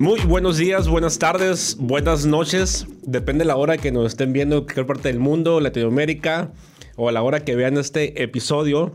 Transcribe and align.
Muy 0.00 0.18
buenos 0.20 0.56
días, 0.56 0.88
buenas 0.88 1.18
tardes, 1.18 1.76
buenas 1.78 2.24
noches. 2.24 2.86
Depende 3.02 3.44
de 3.44 3.48
la 3.48 3.56
hora 3.56 3.76
que 3.76 3.92
nos 3.92 4.06
estén 4.06 4.32
viendo 4.32 4.56
en 4.56 4.62
cualquier 4.62 4.86
parte 4.86 5.08
del 5.08 5.18
mundo, 5.18 5.60
Latinoamérica, 5.60 6.52
o 6.96 7.10
a 7.10 7.12
la 7.12 7.20
hora 7.20 7.44
que 7.44 7.54
vean 7.54 7.76
este 7.76 8.22
episodio. 8.22 8.92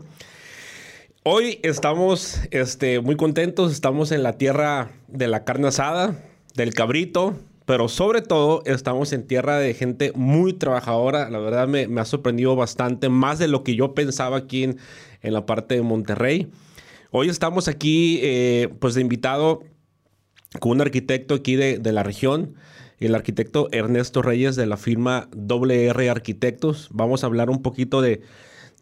Hoy 1.22 1.60
estamos 1.62 2.40
este, 2.50 2.98
muy 2.98 3.14
contentos, 3.14 3.70
estamos 3.70 4.10
en 4.10 4.24
la 4.24 4.32
tierra 4.32 4.90
de 5.06 5.28
la 5.28 5.44
carne 5.44 5.68
asada, 5.68 6.24
del 6.56 6.74
cabrito, 6.74 7.36
pero 7.66 7.86
sobre 7.86 8.20
todo 8.20 8.64
estamos 8.66 9.12
en 9.12 9.28
tierra 9.28 9.60
de 9.60 9.74
gente 9.74 10.10
muy 10.16 10.54
trabajadora. 10.54 11.30
La 11.30 11.38
verdad 11.38 11.68
me, 11.68 11.86
ha 12.00 12.04
sorprendido 12.04 12.56
bastante, 12.56 13.10
más 13.10 13.38
de 13.38 13.46
lo 13.46 13.62
que 13.62 13.76
yo 13.76 13.94
pensaba 13.94 14.38
aquí 14.38 14.64
en, 14.64 14.78
la 15.22 15.46
parte 15.46 15.76
de 15.76 15.82
Monterrey. 15.82 16.50
Hoy 17.12 17.28
estamos 17.28 17.68
aquí, 17.68 18.18
eh, 18.24 18.70
pues 18.80 18.94
de 18.94 19.02
invitado 19.02 19.62
con 20.58 20.72
un 20.72 20.80
arquitecto 20.80 21.34
aquí 21.34 21.56
de, 21.56 21.78
de, 21.78 21.92
la 21.92 22.02
región, 22.02 22.54
el 22.98 23.14
arquitecto 23.14 23.68
Ernesto 23.72 24.22
Reyes 24.22 24.56
de 24.56 24.66
la 24.66 24.76
firma 24.76 25.28
WR 25.34 26.08
Arquitectos. 26.08 26.88
Vamos 26.92 27.22
a 27.22 27.26
hablar 27.26 27.50
un 27.50 27.62
poquito 27.62 28.00
de, 28.00 28.22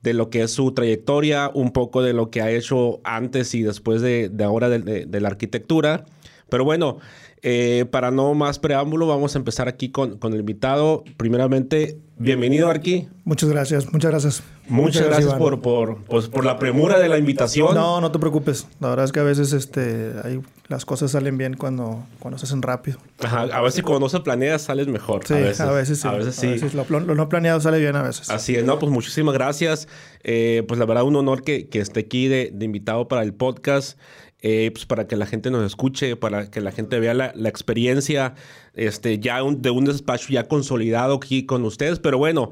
de 0.02 0.12
lo 0.12 0.30
que 0.30 0.42
es 0.42 0.50
su 0.50 0.72
trayectoria, 0.72 1.50
un 1.54 1.72
poco 1.72 2.02
de 2.02 2.12
lo 2.12 2.30
que 2.30 2.42
ha 2.42 2.50
hecho 2.50 3.00
antes 3.04 3.54
y 3.54 3.62
después 3.62 4.02
de, 4.02 4.30
ahora 4.44 4.68
de, 4.68 5.06
de, 5.06 5.20
la 5.20 5.28
arquitectura. 5.28 6.04
Pero 6.50 6.64
bueno, 6.64 6.98
eh, 7.42 7.86
para 7.90 8.10
no 8.10 8.34
más 8.34 8.58
preámbulo, 8.58 9.06
vamos 9.06 9.34
a 9.34 9.38
empezar 9.38 9.66
aquí 9.66 9.88
con, 9.88 10.18
con 10.18 10.34
el 10.34 10.40
invitado. 10.40 11.04
Primeramente, 11.16 11.98
bienvenido 12.16 12.70
aquí. 12.70 13.08
Muchas 13.24 13.48
gracias, 13.48 13.92
muchas 13.92 14.10
gracias. 14.10 14.42
Muchas, 14.68 15.04
gracias, 15.06 15.34
por, 15.34 15.60
por, 15.60 16.04
pues, 16.04 16.28
por 16.28 16.44
la 16.44 16.58
premura 16.58 16.98
de 16.98 17.08
la 17.08 17.18
invitación. 17.18 17.74
No, 17.74 18.00
no 18.00 18.10
te 18.10 18.18
preocupes. 18.18 18.66
La 18.80 18.88
verdad 18.88 19.04
es 19.04 19.12
que 19.12 19.20
a 19.20 19.24
veces 19.24 19.52
este, 19.52 20.14
hay, 20.24 20.40
las 20.68 20.86
cosas 20.86 21.10
salen 21.10 21.36
bien 21.36 21.54
cuando, 21.54 22.04
cuando 22.18 22.38
se 22.38 22.46
hacen 22.46 22.62
rápido. 22.62 22.98
Ajá, 23.22 23.42
a 23.42 23.60
veces 23.60 23.82
cuando 23.82 24.00
no 24.00 24.08
se 24.08 24.20
planea 24.20 24.58
sales 24.58 24.86
mejor. 24.88 25.26
Sí, 25.26 25.34
a 25.34 25.38
veces, 25.38 25.60
a 25.60 25.72
veces 25.72 26.00
sí. 26.00 26.08
A 26.08 26.12
veces 26.12 26.34
sí. 26.36 26.76
lo, 26.76 27.00
no 27.00 27.28
planeado 27.28 27.60
sale 27.60 27.78
bien 27.78 27.94
a 27.96 28.02
veces. 28.02 28.30
Así 28.30 28.56
es, 28.56 28.64
no, 28.64 28.78
pues 28.78 28.90
muchísimas 28.90 29.34
gracias. 29.34 29.88
Eh, 30.22 30.64
pues 30.66 30.80
la 30.80 30.86
verdad, 30.86 31.04
un 31.04 31.16
honor 31.16 31.42
que, 31.42 31.68
que 31.68 31.80
esté 31.80 32.00
aquí 32.00 32.28
de, 32.28 32.50
de 32.52 32.64
invitado 32.64 33.06
para 33.08 33.22
el 33.22 33.34
podcast. 33.34 33.98
Eh, 34.46 34.70
pues 34.74 34.84
para 34.84 35.06
que 35.06 35.16
la 35.16 35.24
gente 35.24 35.50
nos 35.50 35.64
escuche, 35.64 36.16
para 36.16 36.50
que 36.50 36.60
la 36.60 36.70
gente 36.70 37.00
vea 37.00 37.14
la, 37.14 37.32
experiencia 37.48 38.34
este, 38.74 39.18
ya 39.18 39.40
de 39.42 39.70
un 39.70 39.84
despacho 39.84 40.28
ya 40.30 40.48
consolidado 40.48 41.14
aquí 41.14 41.46
con 41.46 41.64
ustedes. 41.64 41.98
Pero 41.98 42.18
bueno, 42.18 42.50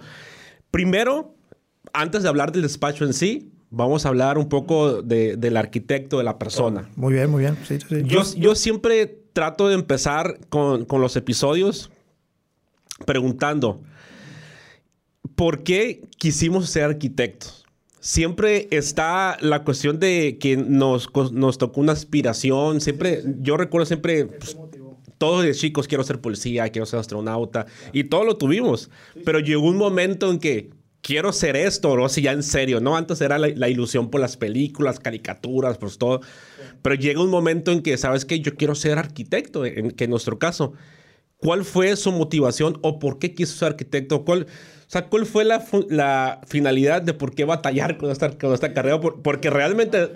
primero, 0.70 1.34
antes 1.92 2.22
de 2.22 2.28
hablar 2.28 2.52
del 2.52 2.62
despacho 2.62 3.04
en 3.04 3.14
sí, 3.14 3.52
vamos 3.70 4.06
a 4.06 4.10
hablar 4.10 4.38
un 4.38 4.48
poco 4.48 5.02
del 5.02 5.56
arquitecto, 5.56 6.18
de 6.18 6.24
la 6.24 6.38
persona. 6.38 6.88
Muy 6.96 7.14
bien, 7.14 7.30
muy 7.30 7.40
bien. 7.40 7.56
Yo, 8.06 8.22
yo 8.36 8.54
siempre 8.54 9.18
trato 9.32 9.68
de 9.68 9.74
empezar 9.74 10.38
con, 10.48 10.84
con 10.84 11.00
los 11.00 11.16
episodios 11.16 11.90
preguntando, 13.06 13.82
¿por 15.34 15.62
qué 15.64 16.02
quisimos 16.18 16.68
ser 16.68 16.84
arquitectos? 16.84 17.62
siempre 18.02 18.66
está 18.72 19.38
la 19.40 19.62
cuestión 19.62 20.00
de 20.00 20.36
que 20.38 20.56
nos, 20.56 21.08
nos 21.32 21.56
tocó 21.56 21.80
una 21.80 21.92
aspiración. 21.92 22.80
Siempre, 22.80 23.22
yo 23.40 23.56
recuerdo 23.56 23.86
siempre, 23.86 24.26
pues, 24.26 24.56
todos 25.22 25.44
de 25.44 25.54
chicos, 25.54 25.86
quiero 25.86 26.02
ser 26.02 26.20
policía, 26.20 26.68
quiero 26.70 26.84
ser 26.84 26.98
astronauta, 26.98 27.66
y 27.92 28.02
todo 28.02 28.24
lo 28.24 28.38
tuvimos. 28.38 28.90
Pero 29.24 29.38
llegó 29.38 29.68
un 29.68 29.76
momento 29.76 30.28
en 30.28 30.40
que 30.40 30.70
quiero 31.00 31.32
ser 31.32 31.54
esto, 31.54 31.96
¿no? 31.96 32.08
Si 32.08 32.22
ya 32.22 32.32
en 32.32 32.42
serio, 32.42 32.80
¿no? 32.80 32.96
Antes 32.96 33.20
era 33.20 33.38
la, 33.38 33.68
ilusión 33.68 34.10
por 34.10 34.20
las 34.20 34.36
películas, 34.36 34.98
caricaturas, 34.98 35.78
pues 35.78 35.96
todo. 35.96 36.22
Pero 36.82 36.96
llega 36.96 37.22
un 37.22 37.30
momento 37.30 37.70
en 37.70 37.82
que, 37.82 37.96
¿sabes 37.98 38.24
qué? 38.24 38.40
Yo 38.40 38.56
quiero 38.56 38.74
ser 38.74 38.98
arquitecto, 38.98 39.64
en, 39.64 39.92
que 39.92 40.04
en 40.04 40.10
nuestro 40.10 40.40
caso. 40.40 40.72
¿Cuál 41.36 41.64
fue 41.64 41.94
su 41.94 42.10
motivación 42.10 42.80
o 42.82 42.98
por 42.98 43.20
qué 43.20 43.32
quiso 43.32 43.56
ser 43.56 43.68
arquitecto? 43.68 44.24
¿Cuál, 44.24 44.42
o 44.42 44.90
sea, 44.90 45.06
¿cuál 45.06 45.24
fue 45.24 45.44
la, 45.44 46.40
finalidad 46.48 47.00
de 47.00 47.14
por 47.14 47.32
qué 47.32 47.44
batallar 47.44 47.96
con 47.96 48.10
esta, 48.10 48.36
con 48.36 48.52
esta 48.54 48.72
carrera? 48.72 49.00
porque 49.00 49.50
realmente 49.50 50.08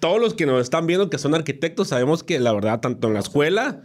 todos 0.00 0.20
los 0.20 0.34
que 0.34 0.44
nos 0.44 0.60
están 0.60 0.86
viendo 0.86 1.08
que 1.08 1.16
son 1.16 1.34
arquitectos 1.34 1.88
sabemos 1.88 2.22
que 2.22 2.38
la 2.38 2.52
verdad, 2.52 2.80
tanto 2.80 3.08
en 3.08 3.14
la 3.14 3.20
escuela, 3.20 3.82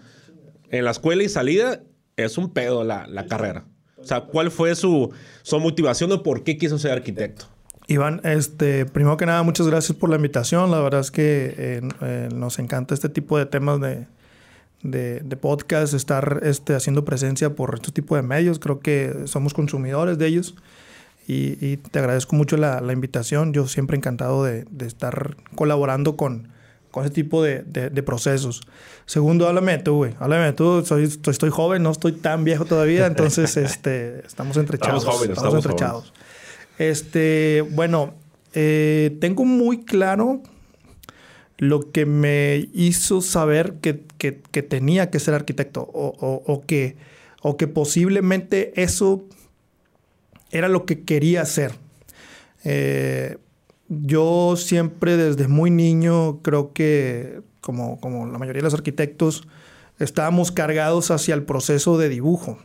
en 0.69 0.85
la 0.85 0.91
escuela 0.91 1.23
y 1.23 1.29
salida, 1.29 1.81
es 2.17 2.37
un 2.37 2.51
pedo 2.51 2.83
la, 2.83 3.25
carrera. 3.27 3.65
O 3.97 4.03
sea, 4.03 4.21
¿cuál 4.21 4.51
fue 4.51 4.75
su, 4.75 5.11
su 5.41 5.59
motivación 5.59 6.11
o 6.11 6.23
por 6.23 6.43
qué 6.43 6.57
quiso 6.57 6.77
ser 6.77 6.91
arquitecto? 6.91 7.45
Iván, 7.87 8.21
este, 8.23 8.85
primero 8.85 9.17
que 9.17 9.25
nada, 9.25 9.43
muchas 9.43 9.67
gracias 9.67 9.97
por 9.97 10.09
la 10.09 10.15
invitación. 10.15 10.71
La 10.71 10.79
verdad 10.79 11.01
es 11.01 11.11
que 11.11 11.53
eh, 11.57 11.81
eh, 12.01 12.29
nos 12.33 12.57
encanta 12.59 12.93
este 12.93 13.09
tipo 13.09 13.37
de 13.37 13.45
temas 13.45 13.79
de, 13.79 14.07
de, 14.81 15.37
podcast, 15.37 15.93
estar 15.93 16.41
este, 16.43 16.75
haciendo 16.75 17.05
presencia 17.05 17.55
por 17.55 17.75
este 17.75 17.91
tipo 17.91 18.15
de 18.15 18.23
medios. 18.23 18.59
Creo 18.59 18.79
que 18.79 19.23
somos 19.25 19.53
consumidores 19.53 20.17
de 20.17 20.27
ellos. 20.27 20.55
Y, 21.27 21.77
te 21.77 21.99
agradezco 21.99 22.35
mucho 22.35 22.55
la, 22.57 22.81
invitación. 22.91 23.53
Yo 23.53 23.67
siempre 23.67 23.97
encantado 23.97 24.43
de, 24.43 24.65
estar 24.81 25.37
colaborando 25.55 26.17
con, 26.17 26.49
con 26.95 27.03
ese 27.03 27.13
tipo 27.13 27.43
de, 27.43 27.61
procesos. 28.05 28.61
Segundo, 29.05 29.49
háblame 29.49 29.79
tú, 29.79 29.95
güey. 29.97 30.15
Háblame 30.17 30.53
tú. 30.53 30.81
Soy, 30.85 31.03
estoy, 31.03 31.49
joven, 31.49 31.83
no 31.83 31.91
estoy 31.91 32.13
tan 32.13 32.45
viejo 32.45 32.63
todavía, 32.63 33.05
entonces 33.07 33.57
este, 33.57 34.25
estamos 34.25 34.55
entrechados. 34.55 35.03
Estamos 35.03 35.17
jóvenes, 35.17 35.37
estamos, 35.37 35.65
entrechados. 35.65 36.13
Este, 36.79 37.65
bueno, 37.71 38.13
eh, 38.53 39.17
tengo 39.19 39.43
muy 39.43 39.83
claro 39.83 40.41
lo 41.57 41.91
que 41.91 42.05
me 42.05 42.69
hizo 42.73 43.19
saber 43.21 43.73
que, 43.81 43.93
tenía 44.61 45.09
que 45.09 45.19
ser 45.19 45.33
arquitecto 45.33 45.81
o, 45.81 46.63
que, 46.65 46.95
o 47.41 47.57
que 47.57 47.67
posiblemente 47.67 48.71
eso 48.81 49.25
era 50.49 50.69
lo 50.69 50.85
que 50.85 51.03
quería 51.03 51.41
hacer. 51.41 51.73
Eh, 52.63 53.35
yo 53.89 54.55
siempre 54.57 55.17
desde 55.17 55.47
muy 55.47 55.71
niño 55.71 56.39
creo 56.41 56.73
que, 56.73 57.41
como, 57.61 57.99
como 57.99 58.25
la 58.27 58.37
mayoría 58.37 58.61
de 58.61 58.65
los 58.65 58.73
arquitectos, 58.73 59.47
estábamos 59.99 60.51
cargados 60.51 61.11
hacia 61.11 61.35
el 61.35 61.43
proceso 61.43 61.97
de 61.97 62.09
dibujo. 62.09 62.57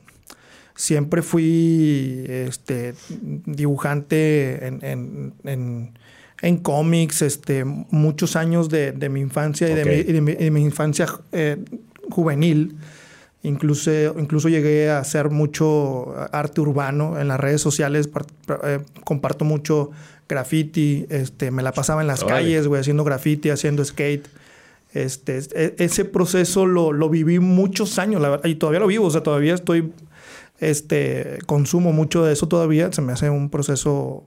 Siempre 0.75 1.23
fui 1.23 2.25
este, 2.27 2.95
dibujante 3.45 4.67
en 4.67 5.93
en 6.43 6.57
cómics, 6.59 7.23
este, 7.23 7.65
muchos 7.65 8.37
años 8.37 8.69
de, 8.69 8.93
mi 9.11 9.21
infancia 9.21 9.69
y, 9.69 9.75
de 9.75 10.51
mi, 10.51 10.63
infancia 10.63 11.07
eh, 11.33 11.59
juvenil. 12.11 12.77
Incluso, 13.43 13.91
incluso 14.19 14.49
llegué 14.49 14.91
a 14.91 14.99
hacer 14.99 15.31
mucho 15.31 16.15
arte 16.33 16.61
urbano 16.61 17.19
en 17.19 17.29
las 17.29 17.41
redes 17.41 17.61
sociales. 17.61 18.09
Eh, 18.65 18.81
comparto 19.05 19.45
mucho 19.45 19.91
graffiti. 20.31 21.07
Este, 21.11 21.51
me 21.51 21.63
la 21.63 21.73
pasaba 21.73 22.01
en 22.01 22.07
las 22.07 22.25
calles, 22.25 22.67
güey, 22.67 22.81
haciendo 22.81 23.05
graffiti, 23.05 23.51
haciendo 23.51 23.85
skate. 23.85 24.27
Este, 24.95 25.39
e, 25.55 25.75
ese 25.79 26.05
proceso 26.07 26.65
lo, 26.65 26.93
lo, 26.93 27.11
viví 27.11 27.39
muchos 27.39 27.99
años, 27.99 28.23
la 28.23 28.31
verdad, 28.31 28.49
y 28.49 28.55
todavía 28.55 28.81
lo 28.81 28.87
vivo. 28.87 29.07
O 29.07 29.11
sea, 29.11 29.23
todavía 29.23 29.55
estoy, 29.55 29.93
este, 30.59 31.39
consumo 31.47 31.93
mucho 31.93 32.25
de 32.25 32.33
eso 32.33 32.49
todavía. 32.49 32.91
Se 32.93 33.03
me 33.03 33.13
hace 33.13 33.29
un 33.29 33.51
proceso 33.51 34.25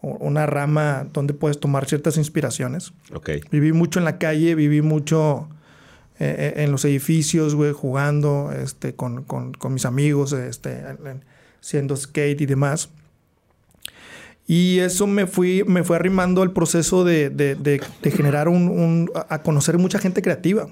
una 0.00 0.46
rama 0.46 1.06
donde 1.12 1.34
puedes 1.34 1.58
tomar 1.58 1.86
ciertas 1.86 2.16
inspiraciones. 2.16 2.92
Okay. 3.12 3.40
Viví 3.50 3.72
mucho 3.72 3.98
en 3.98 4.04
la 4.04 4.18
calle, 4.18 4.54
viví 4.54 4.82
mucho 4.82 5.48
eh, 6.18 6.52
eh, 6.56 6.62
en 6.62 6.70
los 6.70 6.84
edificios, 6.84 7.54
güey, 7.54 7.72
jugando 7.72 8.52
este, 8.52 8.94
con, 8.94 9.24
mis 9.70 9.84
amigos, 9.84 10.32
este, 10.32 10.82
haciendo 11.60 11.96
skate 11.96 12.42
y 12.42 12.46
demás. 12.46 12.90
Y 14.46 14.78
eso 14.80 15.06
me, 15.06 15.26
fui, 15.26 15.64
me 15.66 15.84
fue 15.84 15.96
arrimando 15.96 16.42
al 16.42 16.52
proceso 16.52 17.04
de, 17.04 17.80
generar 18.02 18.48
un, 18.48 19.10
a 19.28 19.42
conocer 19.42 19.78
mucha 19.78 19.98
gente 19.98 20.20
creativa. 20.20 20.68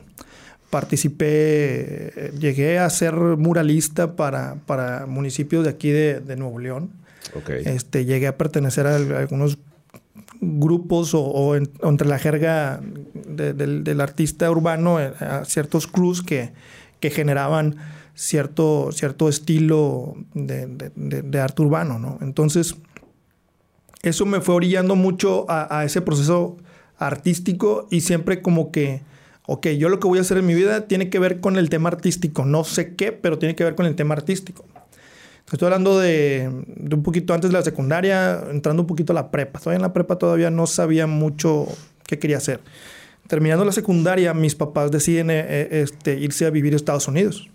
Participé, 0.68 2.32
llegué 2.38 2.78
a 2.78 2.88
ser 2.90 3.14
muralista 3.14 4.16
para, 4.16 4.56
para 4.66 5.06
municipios 5.06 5.64
de 5.64 5.70
aquí 5.70 5.90
de 5.90 6.36
Nuevo 6.36 6.58
León 6.58 7.02
este, 7.64 8.04
llegué 8.04 8.26
a 8.26 8.36
pertenecer 8.36 8.86
a, 8.86 8.96
algunos 8.96 9.58
grupos 10.40 11.12
o, 11.14 11.54
entre 11.56 12.08
la 12.08 12.18
jerga 12.18 12.80
del, 13.14 14.00
artista 14.00 14.50
urbano 14.50 15.00
eh, 15.00 15.12
a 15.20 15.44
ciertos 15.44 15.86
crews 15.86 16.22
que, 16.22 16.52
que 17.00 17.10
generaban 17.10 17.76
cierto, 18.14 18.90
cierto 18.92 19.28
estilo 19.28 20.16
de, 20.34 21.40
arte 21.40 21.62
urbano, 21.62 21.98
¿no? 21.98 22.18
Entonces, 22.20 22.76
eso 24.02 24.26
me 24.26 24.40
fue 24.40 24.56
orillando 24.56 24.96
mucho 24.96 25.46
a, 25.48 25.84
ese 25.84 26.00
proceso 26.00 26.56
artístico 26.98 27.86
y 27.90 28.00
siempre 28.00 28.42
como 28.42 28.72
que, 28.72 29.02
ok, 29.46 29.68
yo 29.68 29.88
lo 29.88 30.00
que 30.00 30.08
voy 30.08 30.18
a 30.18 30.22
hacer 30.22 30.38
en 30.38 30.46
mi 30.46 30.54
vida 30.54 30.86
tiene 30.88 31.08
que 31.08 31.18
ver 31.18 31.40
con 31.40 31.56
el 31.56 31.70
tema 31.70 31.88
artístico, 31.88 32.44
no 32.44 32.64
sé 32.64 32.94
qué, 32.96 33.12
pero 33.12 33.38
tiene 33.38 33.54
que 33.54 33.64
ver 33.64 33.74
con 33.74 33.86
el 33.86 33.94
tema 33.94 34.14
artístico. 34.14 34.64
Estoy 35.52 35.66
hablando 35.66 35.98
de, 35.98 36.50
un 36.50 37.02
poquito 37.02 37.34
antes 37.34 37.50
de 37.50 37.56
la 37.56 37.62
secundaria, 37.62 38.42
entrando 38.50 38.82
un 38.82 38.86
poquito 38.86 39.12
a 39.12 39.14
la 39.14 39.30
prepa. 39.30 39.58
Todavía 39.58 39.76
en 39.76 39.82
la 39.82 39.92
prepa 39.92 40.16
todavía 40.16 40.50
no 40.50 40.66
sabía 40.66 41.06
mucho 41.06 41.66
qué 42.06 42.18
quería 42.18 42.38
hacer. 42.38 42.60
terminando 43.28 43.64
la 43.64 43.72
secundaria, 43.72 44.32
mis 44.34 44.54
papás 44.54 44.90
deciden 44.90 45.30
eh, 45.30 45.44
eh, 45.46 45.68
este, 45.82 46.18
irse 46.18 46.46
a 46.46 46.50
vivir 46.50 46.72
a 46.72 46.76
Estados 46.76 47.06
Unidos. 47.06 47.50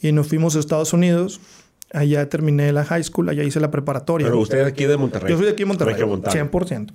Y 0.00 0.12
nos 0.12 0.28
fuimos 0.28 0.56
a 0.56 0.60
Estados 0.60 0.94
Unidos. 0.94 1.40
Allá 1.92 2.28
terminé 2.28 2.72
la 2.72 2.84
high 2.84 3.02
school, 3.02 3.28
allá 3.28 3.42
hice 3.42 3.58
la 3.60 3.70
preparatoria. 3.70 4.26
Pero 4.28 4.38
usted 4.38 4.60
es 4.60 4.66
aquí 4.66 4.84
de 4.84 4.96
Monterrey. 4.96 5.30
Yo 5.30 5.36
soy 5.36 5.46
de 5.46 5.52
aquí 5.52 5.62
de 5.62 5.66
Monterrey. 5.66 5.94
Regiomontano. 5.94 6.50
100%. 6.50 6.92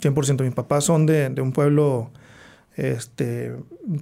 100%. 0.00 0.44
Mis 0.44 0.54
papás 0.54 0.84
son 0.84 1.04
de, 1.06 1.30
de 1.30 1.40
un 1.42 1.52
pueblo 1.52 2.10
este, 2.76 3.56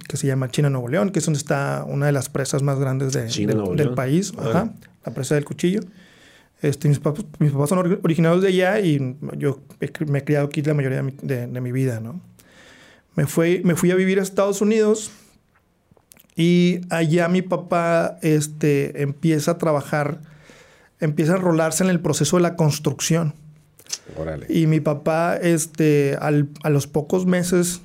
que 0.07 0.17
se 0.17 0.27
llama 0.27 0.49
China 0.49 0.69
Nuevo 0.69 0.87
León, 0.87 1.09
que 1.11 1.19
es 1.19 1.25
donde 1.25 1.37
está 1.39 1.83
una 1.87 2.05
de 2.07 2.11
las 2.11 2.29
presas 2.29 2.61
más 2.61 2.77
grandes 2.79 3.13
de- 3.13 3.27
China, 3.27 3.53
de- 3.53 3.57
Nuevo 3.57 3.75
del 3.75 3.93
país. 3.93 4.33
Ajá, 4.37 4.73
la 5.05 5.13
presa 5.13 5.35
del 5.35 5.45
cuchillo. 5.45 5.79
Este, 6.61 6.87
mis, 6.89 6.99
papás, 6.99 7.25
mis 7.39 7.51
papás 7.51 7.69
son 7.69 7.79
ori- 7.79 7.99
originarios 8.03 8.41
de 8.41 8.47
allá 8.49 8.79
y 8.79 9.17
yo 9.37 9.61
he 9.81 10.05
me 10.05 10.19
he 10.19 10.23
criado 10.23 10.45
aquí 10.47 10.61
la 10.61 10.73
mayoría 10.73 10.97
de 10.97 11.03
mi, 11.03 11.13
de- 11.21 11.47
de 11.47 11.61
mi 11.61 11.71
vida, 11.71 11.99
¿no? 11.99 12.21
Me 13.15 13.25
fui, 13.27 13.61
me 13.63 13.75
fui 13.75 13.91
a 13.91 13.95
vivir 13.95 14.19
a 14.19 14.23
Estados 14.23 14.61
Unidos 14.61 15.11
y 16.35 16.81
allá 16.89 17.27
mi 17.29 17.41
papá 17.41 18.17
este, 18.21 19.01
empieza 19.01 19.51
a 19.51 19.57
trabajar, 19.57 20.19
empieza 20.99 21.33
a 21.33 21.37
enrolarse 21.37 21.83
en 21.83 21.89
el 21.89 21.99
proceso 21.99 22.37
de 22.37 22.43
la 22.43 22.55
construcción. 22.55 23.33
Órale. 24.17 24.45
Y 24.49 24.67
mi 24.67 24.79
papá, 24.79 25.37
este, 25.37 26.17
al- 26.19 26.49
a 26.63 26.69
los 26.69 26.87
pocos 26.87 27.25
meses, 27.25 27.81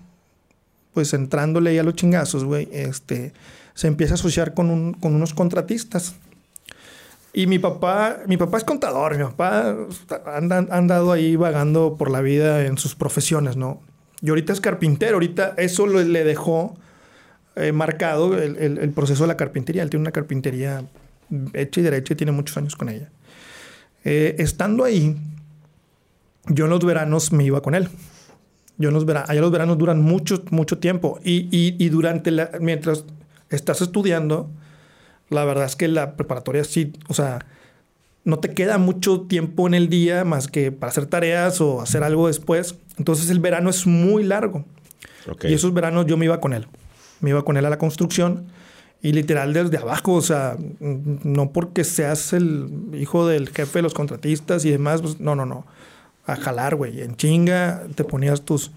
pues 0.94 1.12
entrándole 1.14 1.70
ahí 1.70 1.78
a 1.78 1.82
los 1.82 1.94
chingazos, 1.94 2.44
güey, 2.44 2.68
este, 2.72 3.32
se 3.74 3.86
empieza 3.86 4.14
a 4.14 4.16
asociar 4.16 4.54
con, 4.54 4.70
un- 4.70 4.92
con 4.94 5.14
unos 5.14 5.34
contratistas. 5.34 6.14
Y 7.32 7.46
mi 7.46 7.58
papá, 7.60 8.18
mi 8.26 8.36
papá 8.36 8.58
es 8.58 8.64
contador, 8.64 9.16
mi 9.16 9.22
papá 9.24 9.76
ha 10.26 10.36
andado 10.76 11.12
ahí 11.12 11.36
vagando 11.36 11.94
por 11.96 12.10
la 12.10 12.20
vida 12.20 12.64
en 12.66 12.76
sus 12.76 12.96
profesiones, 12.96 13.56
¿no? 13.56 13.80
Y 14.20 14.30
ahorita 14.30 14.52
es 14.52 14.60
carpintero, 14.60 15.14
ahorita 15.14 15.54
eso 15.56 15.86
lo- 15.86 16.02
le 16.02 16.24
dejó 16.24 16.76
eh, 17.56 17.72
marcado 17.72 18.36
el, 18.38 18.56
el- 18.56 18.78
el 18.78 18.90
proceso 18.90 19.24
de 19.24 19.28
la 19.28 19.36
carpintería. 19.36 19.82
Él 19.82 19.90
tiene 19.90 20.02
una 20.02 20.12
carpintería 20.12 20.84
hecha 21.52 21.80
y 21.80 21.82
derecha 21.84 22.14
y 22.14 22.16
tiene 22.16 22.32
muchos 22.32 22.56
años 22.56 22.76
con 22.76 22.88
ella. 22.88 23.10
Eh, 24.04 24.36
estando 24.38 24.84
ahí, 24.84 25.16
yo 26.46 26.64
en 26.64 26.70
los 26.70 26.84
veranos 26.84 27.32
me 27.32 27.44
iba 27.44 27.60
con 27.62 27.74
él. 27.74 27.88
Yo 28.78 28.88
en 28.88 28.94
los 28.94 29.04
veranos, 29.04 29.28
allá 29.28 29.40
los 29.40 29.50
veranos 29.50 29.76
duran 29.78 30.00
mucho, 30.00 30.42
mucho 30.50 30.78
tiempo. 30.78 31.18
Y, 31.22 31.48
y- 31.56 31.76
y 31.78 31.88
durante 31.90 32.30
la, 32.30 32.50
mientras 32.60 33.04
estás 33.50 33.82
estudiando, 33.82 34.50
la 35.28 35.44
verdad 35.44 35.66
es 35.66 35.76
que 35.76 35.86
la 35.88 36.16
preparatoria 36.16 36.64
sí, 36.64 36.92
o 37.08 37.14
sea, 37.14 37.44
no 38.24 38.38
te 38.38 38.52
queda 38.54 38.78
mucho 38.78 39.22
tiempo 39.22 39.66
en 39.66 39.74
el 39.74 39.88
día 39.88 40.24
más 40.24 40.48
que 40.48 40.72
para 40.72 40.90
hacer 40.90 41.06
tareas 41.06 41.60
o 41.60 41.80
hacer 41.82 42.02
algo 42.02 42.26
después. 42.26 42.74
Entonces 42.98 43.28
el 43.30 43.38
verano 43.40 43.70
es 43.70 43.86
muy 43.86 44.24
largo. 44.24 44.64
Y 45.50 45.54
esos 45.54 45.74
veranos 45.74 46.06
yo 46.06 46.16
me 46.16 46.24
iba 46.24 46.40
con 46.40 46.52
él. 46.54 46.66
Me 47.20 47.30
iba 47.30 47.44
con 47.44 47.56
él 47.58 47.66
a 47.66 47.70
la 47.70 47.78
construcción 47.78 48.46
y 49.02 49.12
literal 49.12 49.52
desde 49.54 49.78
abajo, 49.78 50.14
o 50.14 50.20
sea, 50.20 50.56
no 50.78 51.52
porque 51.52 51.84
seas 51.84 52.32
el 52.34 52.90
hijo 52.92 53.26
del 53.26 53.48
jefe 53.48 53.78
de 53.78 53.82
los 53.82 53.94
contratistas 53.94 54.64
y 54.64 54.70
demás, 54.70 55.00
pues, 55.00 55.20
no, 55.20 55.34
no, 55.34 55.46
no. 55.46 55.64
A 56.26 56.36
jalar, 56.36 56.76
güey. 56.76 57.00
En 57.00 57.16
chinga 57.16 57.84
te 57.94 58.04
ponías 58.04 58.42
tus, 58.42 58.72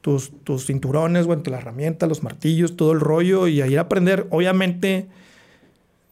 tus, 0.00 0.32
tus 0.42 0.66
cinturones, 0.66 1.26
güey, 1.26 1.38
las 1.44 1.60
herramientas, 1.60 2.08
los 2.08 2.24
martillos, 2.24 2.76
todo 2.76 2.92
el 2.92 2.98
rollo 2.98 3.46
y 3.46 3.60
a 3.60 3.68
ir 3.68 3.78
a 3.78 3.82
aprender. 3.82 4.26
Obviamente, 4.30 5.06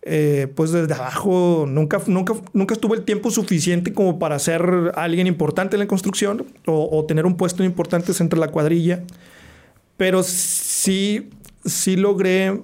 eh, 0.02 0.46
pues 0.54 0.70
desde 0.70 0.94
abajo 0.94 1.66
nunca, 1.68 2.00
nunca, 2.06 2.34
nunca 2.52 2.74
estuvo 2.74 2.94
el 2.94 3.02
tiempo 3.02 3.32
suficiente 3.32 3.92
como 3.92 4.20
para 4.20 4.38
ser 4.38 4.92
alguien 4.94 5.26
importante 5.26 5.74
en 5.74 5.80
la 5.80 5.88
construcción 5.88 6.46
o, 6.66 6.88
o 6.96 7.04
tener 7.04 7.26
un 7.26 7.36
puesto 7.36 7.64
importante 7.64 8.12
entre 8.20 8.38
la 8.38 8.48
cuadrilla. 8.48 9.02
Pero 9.96 10.22
sí, 10.22 11.30
sí 11.64 11.96
logré 11.96 12.62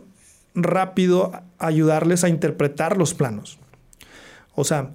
rápido 0.57 1.31
ayudarles 1.59 2.25
a 2.25 2.29
interpretar 2.29 2.97
los 2.97 3.15
planos. 3.15 3.59
O 4.55 4.65
sea, 4.65 4.91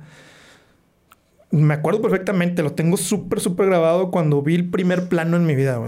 me 1.52 1.74
acuerdo 1.74 2.02
perfectamente, 2.02 2.64
lo 2.64 2.72
tengo 2.72 2.96
súper, 2.96 3.42
súper 3.42 3.66
grabado 3.68 4.10
cuando 4.10 4.42
vi 4.42 4.56
el 4.56 4.70
primer 4.70 5.10
plano 5.10 5.36
en 5.36 5.46
mi 5.46 5.54
vida. 5.54 5.80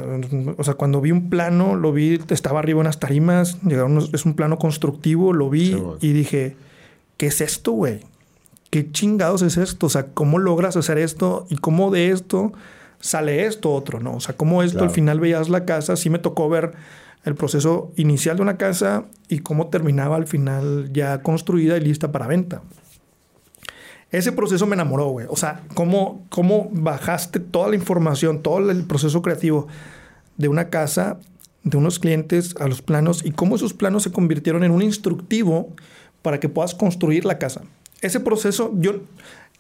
O 0.58 0.64
sea, 0.64 0.74
cuando 0.74 1.00
vi 1.00 1.12
un 1.12 1.30
plano, 1.30 1.76
lo 1.76 1.94
vi, 1.94 2.20
estaba 2.30 2.60
arriba 2.60 2.82
unas 2.82 3.00
tarimas, 3.00 3.62
llegaron 3.64 3.94
unos- 3.94 4.14
es 4.14 4.26
un 4.26 4.34
plano 4.36 4.58
constructivo, 4.58 5.32
lo 5.32 5.50
vi 5.50 5.68
Sí, 5.68 5.84
y 6.02 6.12
dije, 6.14 6.58
¿qué 7.16 7.28
es 7.28 7.40
esto, 7.40 7.72
güey? 7.72 8.02
¿Qué 8.70 8.92
chingados 8.92 9.42
es 9.42 9.56
esto? 9.56 9.86
O 9.86 9.90
sea, 9.90 10.08
¿cómo 10.14 10.38
logras 10.38 10.76
hacer 10.76 10.98
esto? 10.98 11.46
¿Y 11.50 11.56
cómo 11.56 11.92
de 11.92 12.10
esto 12.10 12.52
sale 13.00 13.46
esto 13.46 13.72
otro, 13.74 14.02
no? 14.02 14.16
O 14.16 14.20
sea, 14.20 14.36
¿cómo 14.36 14.64
esto 14.64 14.80
Claro. 14.80 14.90
al 14.90 14.96
final 14.96 15.20
veías 15.22 15.48
la 15.48 15.64
casa? 15.64 15.96
Sí 15.96 16.10
me 16.10 16.20
tocó 16.20 16.50
ver 16.50 16.74
el 17.24 17.36
proceso 17.36 17.92
inicial 17.96 18.36
de 18.38 18.42
una 18.42 18.58
casa 18.58 19.06
y 19.30 19.40
cómo 19.40 19.68
terminaba 19.68 20.16
al 20.16 20.28
final 20.28 20.92
ya 20.92 21.22
construida 21.22 21.78
y 21.78 21.82
lista 21.82 22.12
para 22.12 22.28
venta. 22.28 22.62
Ese 24.12 24.32
proceso 24.32 24.68
me 24.68 24.76
enamoró, 24.76 25.08
güey. 25.08 25.26
O 25.30 25.36
sea, 25.36 25.64
cómo, 25.74 26.26
cómo 26.30 26.70
bajaste 26.72 27.40
toda 27.40 27.70
la 27.70 27.76
información, 27.76 28.44
todo 28.44 28.70
el 28.70 28.84
proceso 28.84 29.22
creativo 29.22 29.68
de 30.38 30.50
una 30.50 30.70
casa, 30.70 31.18
de 31.64 31.78
unos 31.78 31.98
clientes 31.98 32.56
a 32.60 32.68
los 32.68 32.82
planos 32.82 33.26
y 33.26 33.32
cómo 33.32 33.56
esos 33.56 33.74
planos 33.74 34.04
se 34.04 34.12
convirtieron 34.12 34.64
en 34.64 34.72
un 34.72 34.82
instructivo 34.82 35.74
para 36.22 36.40
que 36.40 36.50
puedas 36.50 36.76
construir 36.76 37.26
la 37.26 37.40
casa. 37.40 37.62
Ese 38.02 38.20
proceso, 38.20 38.72
yo, 38.76 38.98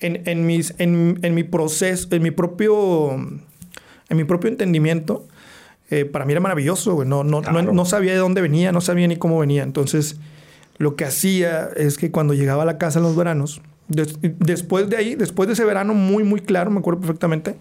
en, 0.01 0.21
en 0.27 0.45
mis, 0.45 0.75
en, 0.77 1.18
en 1.21 1.33
mi 1.33 1.44
proceso, 1.44 2.10
en 2.12 2.21
mi 2.21 2.31
propio, 2.31 3.13
en 3.13 4.18
mi 4.18 4.25
propio 4.25 4.50
entendimiento, 4.50 5.25
eh, 6.00 6.06
para 6.06 6.25
mí 6.25 6.31
era 6.34 6.40
maravilloso, 6.42 6.94
güey. 6.95 7.07
No, 7.07 7.24
no, 7.24 7.42
no- 7.42 7.86
sabía 7.86 8.13
de 8.13 8.18
dónde 8.19 8.42
venía, 8.42 8.72
no 8.72 8.81
sabía 8.81 9.07
ni 9.07 9.16
cómo 9.18 9.40
venía. 9.40 9.63
Entonces, 9.63 10.18
lo 10.78 10.95
que 10.95 11.06
hacía 11.06 11.69
es 11.75 11.98
que 11.98 12.12
cuando 12.12 12.34
llegaba 12.34 12.63
a 12.63 12.66
la 12.66 12.78
casa 12.78 13.00
en 13.00 13.04
los 13.06 13.16
veranos, 13.16 13.62
des- 13.88 14.18
después 14.22 14.90
de 14.90 14.98
ahí, 14.98 15.16
después 15.16 15.48
de 15.48 15.54
ese 15.54 15.66
verano 15.66 15.94
muy, 15.94 16.24
muy 16.24 16.42
claro, 16.42 16.72
me 16.72 16.80
acuerdo 16.80 17.00
perfectamente, 17.01 17.56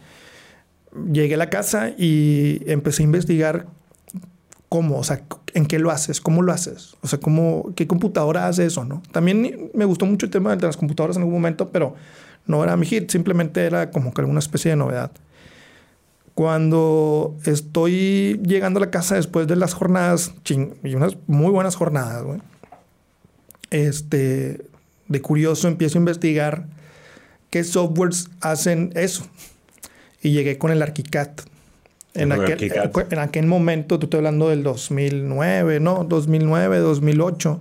llegué 1.13 1.35
a 1.35 1.39
la 1.39 1.51
casa 1.51 1.91
y 1.97 2.63
empecé 2.67 3.03
a 3.03 3.05
investigar 3.05 3.67
cómo, 4.69 4.99
o 4.99 5.05
sea, 5.05 5.23
en 5.55 5.67
qué 5.67 5.79
lo 5.79 5.91
haces, 5.91 6.21
cómo 6.21 6.43
lo 6.43 6.53
haces, 6.53 6.95
o 7.03 7.07
sea, 7.09 7.21
cómo, 7.21 7.73
qué 7.77 7.87
computadora 7.87 8.47
hace 8.49 8.65
eso, 8.65 8.85
¿no? 8.85 9.03
También 9.13 9.71
me 9.75 9.85
gustó 9.85 10.07
mucho 10.07 10.27
el 10.27 10.33
tema 10.33 10.57
de 10.57 10.67
las 10.67 10.77
computadoras 10.77 11.17
en 11.17 11.23
algún 11.23 11.35
momento, 11.35 11.71
pero 11.71 11.95
no 12.47 12.63
era 12.65 12.77
mi 12.77 12.87
hit, 12.87 13.11
simplemente 13.11 13.65
era 13.65 13.91
como 13.91 14.15
que 14.15 14.23
alguna 14.23 14.39
especie 14.39 14.71
de 14.71 14.77
novedad. 14.77 15.11
Cuando 16.43 17.37
estoy 17.45 18.41
llegando 18.45 18.79
a 18.79 18.87
la 18.87 18.91
casa 18.91 19.15
después 19.15 19.47
de 19.47 19.55
las 19.55 19.75
jornadas, 19.75 20.35
ching, 20.43 20.75
y 20.83 20.97
unas 20.97 21.17
muy 21.29 21.53
buenas 21.53 21.77
jornadas, 21.77 22.25
güey, 22.25 22.41
este, 23.71 24.61
de 25.07 25.21
curioso 25.21 25.69
empiezo 25.69 25.99
a 25.99 26.01
investigar 26.01 26.67
qué 27.49 27.63
softwares 27.63 28.29
hacen 28.41 28.91
eso. 28.97 29.25
Y 30.21 30.33
llegué 30.33 30.59
con 30.59 30.73
el 30.73 30.83
ArchiCAD. 30.83 31.31
En 32.15 32.33
el 32.33 32.41
aquel, 32.41 32.55
ArchiCAD. 32.55 33.13
en 33.13 33.19
aquel 33.21 33.47
momento, 33.47 34.01
tú 34.01 34.07
estoy 34.07 34.19
hablando 34.19 34.49
del 34.49 34.65
2009, 34.65 35.79
¿no? 35.79 36.03
2009, 36.03 36.79
2008. 36.79 37.61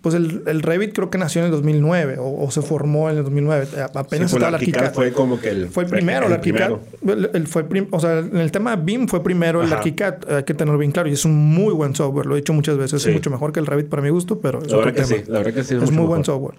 Pues 0.00 0.14
el, 0.14 0.42
el 0.46 0.62
Revit 0.62 0.94
creo 0.94 1.10
que 1.10 1.18
nació 1.18 1.40
en 1.42 1.46
el 1.46 1.50
2009 1.52 2.16
o, 2.18 2.44
o 2.44 2.50
se 2.50 2.62
formó 2.62 3.10
en 3.10 3.18
el 3.18 3.24
2009. 3.24 3.66
Apenas 3.94 4.30
Sí, 4.30 4.36
estaba 4.36 4.48
el 4.48 4.54
ArchiCAD 4.54 4.94
fue 4.94 5.12
como 5.12 5.38
que 5.38 5.50
el... 5.50 5.68
Fue 5.68 5.84
el 5.84 5.90
primero, 5.90 6.26
el, 6.26 6.32
ArchiCAD. 6.32 6.72
El, 7.06 7.30
el 7.34 7.46
fue 7.46 7.64
prim- 7.64 7.88
o 7.90 8.00
sea, 8.00 8.20
en 8.20 8.38
el 8.38 8.50
tema 8.50 8.76
BIM 8.76 9.08
fue 9.08 9.22
primero 9.22 9.62
el. 9.62 9.70
ArchiCAD. 9.70 10.30
Hay 10.36 10.44
que 10.44 10.54
tenerlo 10.54 10.78
bien 10.78 10.90
claro. 10.90 11.08
Y 11.10 11.12
es 11.12 11.26
un 11.26 11.34
muy 11.36 11.74
buen 11.74 11.94
software. 11.94 12.24
Lo 12.24 12.34
he 12.34 12.38
dicho 12.38 12.54
muchas 12.54 12.78
veces. 12.78 13.02
Sí. 13.02 13.10
Es 13.10 13.14
mucho 13.14 13.28
mejor 13.30 13.52
que 13.52 13.60
el 13.60 13.66
Revit 13.66 13.88
para 13.88 14.00
mi 14.00 14.08
gusto, 14.08 14.40
pero 14.40 14.60
es 14.62 14.70
La 14.70 14.78
otro 14.78 14.92
tema. 14.94 15.06
sí, 15.06 15.16
la 15.26 15.38
verdad 15.40 15.52
que 15.52 15.64
sí. 15.64 15.74
Es 15.74 15.80
mucho 15.82 15.92
muy 15.92 16.06
buen 16.06 16.24
software. 16.24 16.54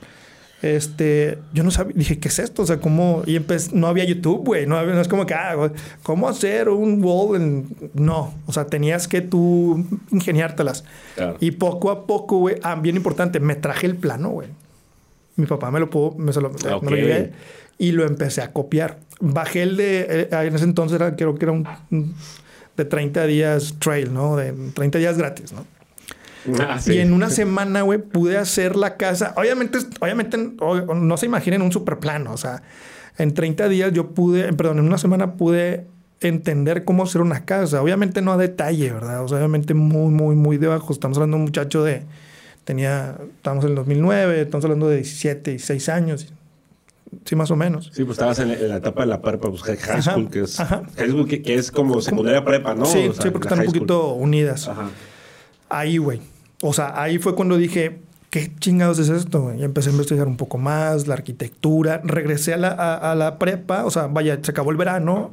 Este, 0.61 1.37
yo 1.53 1.63
no 1.63 1.69
sabía, 1.69 1.93
dije, 1.95 2.17
¿qué 2.19 2.27
es 2.29 2.39
esto? 2.39 2.63
O 2.63 2.65
sea, 2.65 2.79
¿cómo? 2.79 3.21
Y 3.25 3.35
empecé, 3.35 3.71
no 3.75 3.87
había 3.87 4.03
YouTube, 4.05 4.43
güey. 4.45 4.65
No, 4.65 4.77
había- 4.77 4.95
no 4.95 5.01
es 5.01 5.07
como 5.07 5.25
que, 5.25 5.33
ah, 5.33 5.71
¿cómo 6.01 6.27
hacer 6.27 6.69
un 6.69 7.03
wall? 7.03 7.35
en-? 7.39 7.75
No, 7.93 8.33
o 8.47 8.53
sea, 8.53 8.65
tenías 8.65 9.07
que 9.07 9.21
tú 9.21 9.85
ingeniártelas. 10.11 10.83
Claro. 11.15 11.37
Y 11.39 11.51
poco 11.51 11.91
a 11.91 12.07
poco, 12.07 12.37
güey, 12.39 12.55
ah, 12.63 12.75
bien 12.75 12.95
importante, 12.95 13.39
me 13.39 13.55
traje 13.55 13.85
el 13.85 13.95
plano, 13.95 14.29
güey. 14.29 14.47
Mi 15.35 15.45
papá 15.45 15.69
me 15.69 15.79
lo 15.79 15.89
pudo, 15.89 16.15
me, 16.17 16.31
se 16.33 16.41
lo, 16.41 16.49
me 16.81 16.91
lo 16.91 16.97
y 17.77 17.91
lo 17.91 18.05
empecé 18.05 18.41
a 18.41 18.53
copiar. 18.53 18.97
Bajé 19.19 19.63
el 19.63 19.75
de, 19.77 20.01
eh, 20.09 20.29
en 20.31 20.55
ese 20.55 20.63
entonces 20.63 20.95
era, 20.95 21.15
creo 21.15 21.35
que 21.35 21.45
era 21.45 21.51
un 21.51 21.67
de 22.77 22.85
30 22.85 23.25
días 23.25 23.75
trail, 23.79 24.13
¿no? 24.13 24.35
De 24.37 24.53
30 24.73 24.97
días 24.97 25.17
gratis, 25.17 25.51
¿no? 25.53 25.65
Ah, 26.59 26.79
sí. 26.79 26.93
Y 26.93 26.99
en 26.99 27.13
una 27.13 27.29
semana, 27.29 27.81
güey, 27.81 27.99
pude 27.99 28.37
hacer 28.37 28.75
la 28.75 28.97
casa. 28.97 29.33
Obviamente, 29.37 29.79
obviamente 29.99 30.37
no 30.37 31.17
se 31.17 31.25
imaginen 31.25 31.61
un 31.61 31.71
super 31.71 31.99
plano. 31.99 32.33
O 32.33 32.37
sea, 32.37 32.63
en 33.17 33.33
30 33.33 33.69
días 33.69 33.93
yo 33.93 34.09
pude, 34.11 34.51
perdón, 34.53 34.79
en 34.79 34.85
una 34.85 34.97
semana 34.97 35.33
pude 35.33 35.85
entender 36.21 36.83
cómo 36.83 37.03
hacer 37.03 37.21
una 37.21 37.45
casa. 37.45 37.81
Obviamente 37.81 38.21
no 38.21 38.33
a 38.33 38.37
detalle, 38.37 38.91
¿verdad? 38.91 39.23
O 39.23 39.27
sea, 39.27 39.37
obviamente 39.37 39.73
muy, 39.73 40.11
muy, 40.11 40.35
muy 40.35 40.57
debajo. 40.57 40.93
Estamos 40.93 41.17
hablando 41.17 41.37
de 41.37 41.41
un 41.41 41.45
muchacho 41.45 41.83
de, 41.83 42.03
tenía, 42.63 43.17
estamos 43.35 43.63
en 43.63 43.71
el 43.71 43.75
2009, 43.75 44.41
estamos 44.41 44.65
hablando 44.65 44.89
de 44.89 44.97
17, 44.97 45.51
16 45.51 45.89
años. 45.89 46.33
Sí, 47.23 47.35
más 47.35 47.49
o 47.51 47.55
menos. 47.55 47.91
Sí, 47.93 48.03
pues 48.03 48.17
estabas 48.17 48.39
en, 48.39 48.67
la 48.67 48.77
etapa 48.77 49.01
de 49.01 49.07
la 49.07 49.21
prepa, 49.21 49.49
pues 49.49 49.63
high 49.63 50.01
school, 50.01 50.29
que 50.29 50.41
es, 50.41 50.57
high 50.57 51.09
school 51.09 51.27
que, 51.27 51.55
es 51.55 51.71
como 51.71 52.01
secundaria 52.01 52.43
prepa, 52.43 52.73
¿no? 52.73 52.85
Sí, 52.85 53.09
sí, 53.21 53.29
porque 53.29 53.47
están 53.47 53.59
un 53.59 53.65
poquito 53.65 54.13
unidas. 54.13 54.67
Ajá. 54.67 54.89
Ahí, 55.69 55.97
güey. 55.97 56.21
O 56.61 56.73
sea, 56.73 56.99
ahí 57.01 57.17
fue 57.17 57.35
cuando 57.35 57.57
dije, 57.57 57.99
¿qué 58.29 58.51
chingados 58.59 58.99
es 58.99 59.09
esto? 59.09 59.53
Y 59.53 59.63
empecé 59.63 59.89
a 59.89 59.91
investigar 59.93 60.27
un 60.27 60.37
poco 60.37 60.57
más, 60.57 61.07
la 61.07 61.13
arquitectura. 61.13 62.01
Regresé 62.03 62.53
a 62.53 62.57
la, 62.57 62.69
a, 62.69 63.15
la 63.15 63.37
prepa, 63.39 63.85
o 63.85 63.91
sea, 63.91 64.07
vaya, 64.07 64.39
se 64.41 64.51
acabó 64.51 64.71
el 64.71 64.77
verano. 64.77 65.31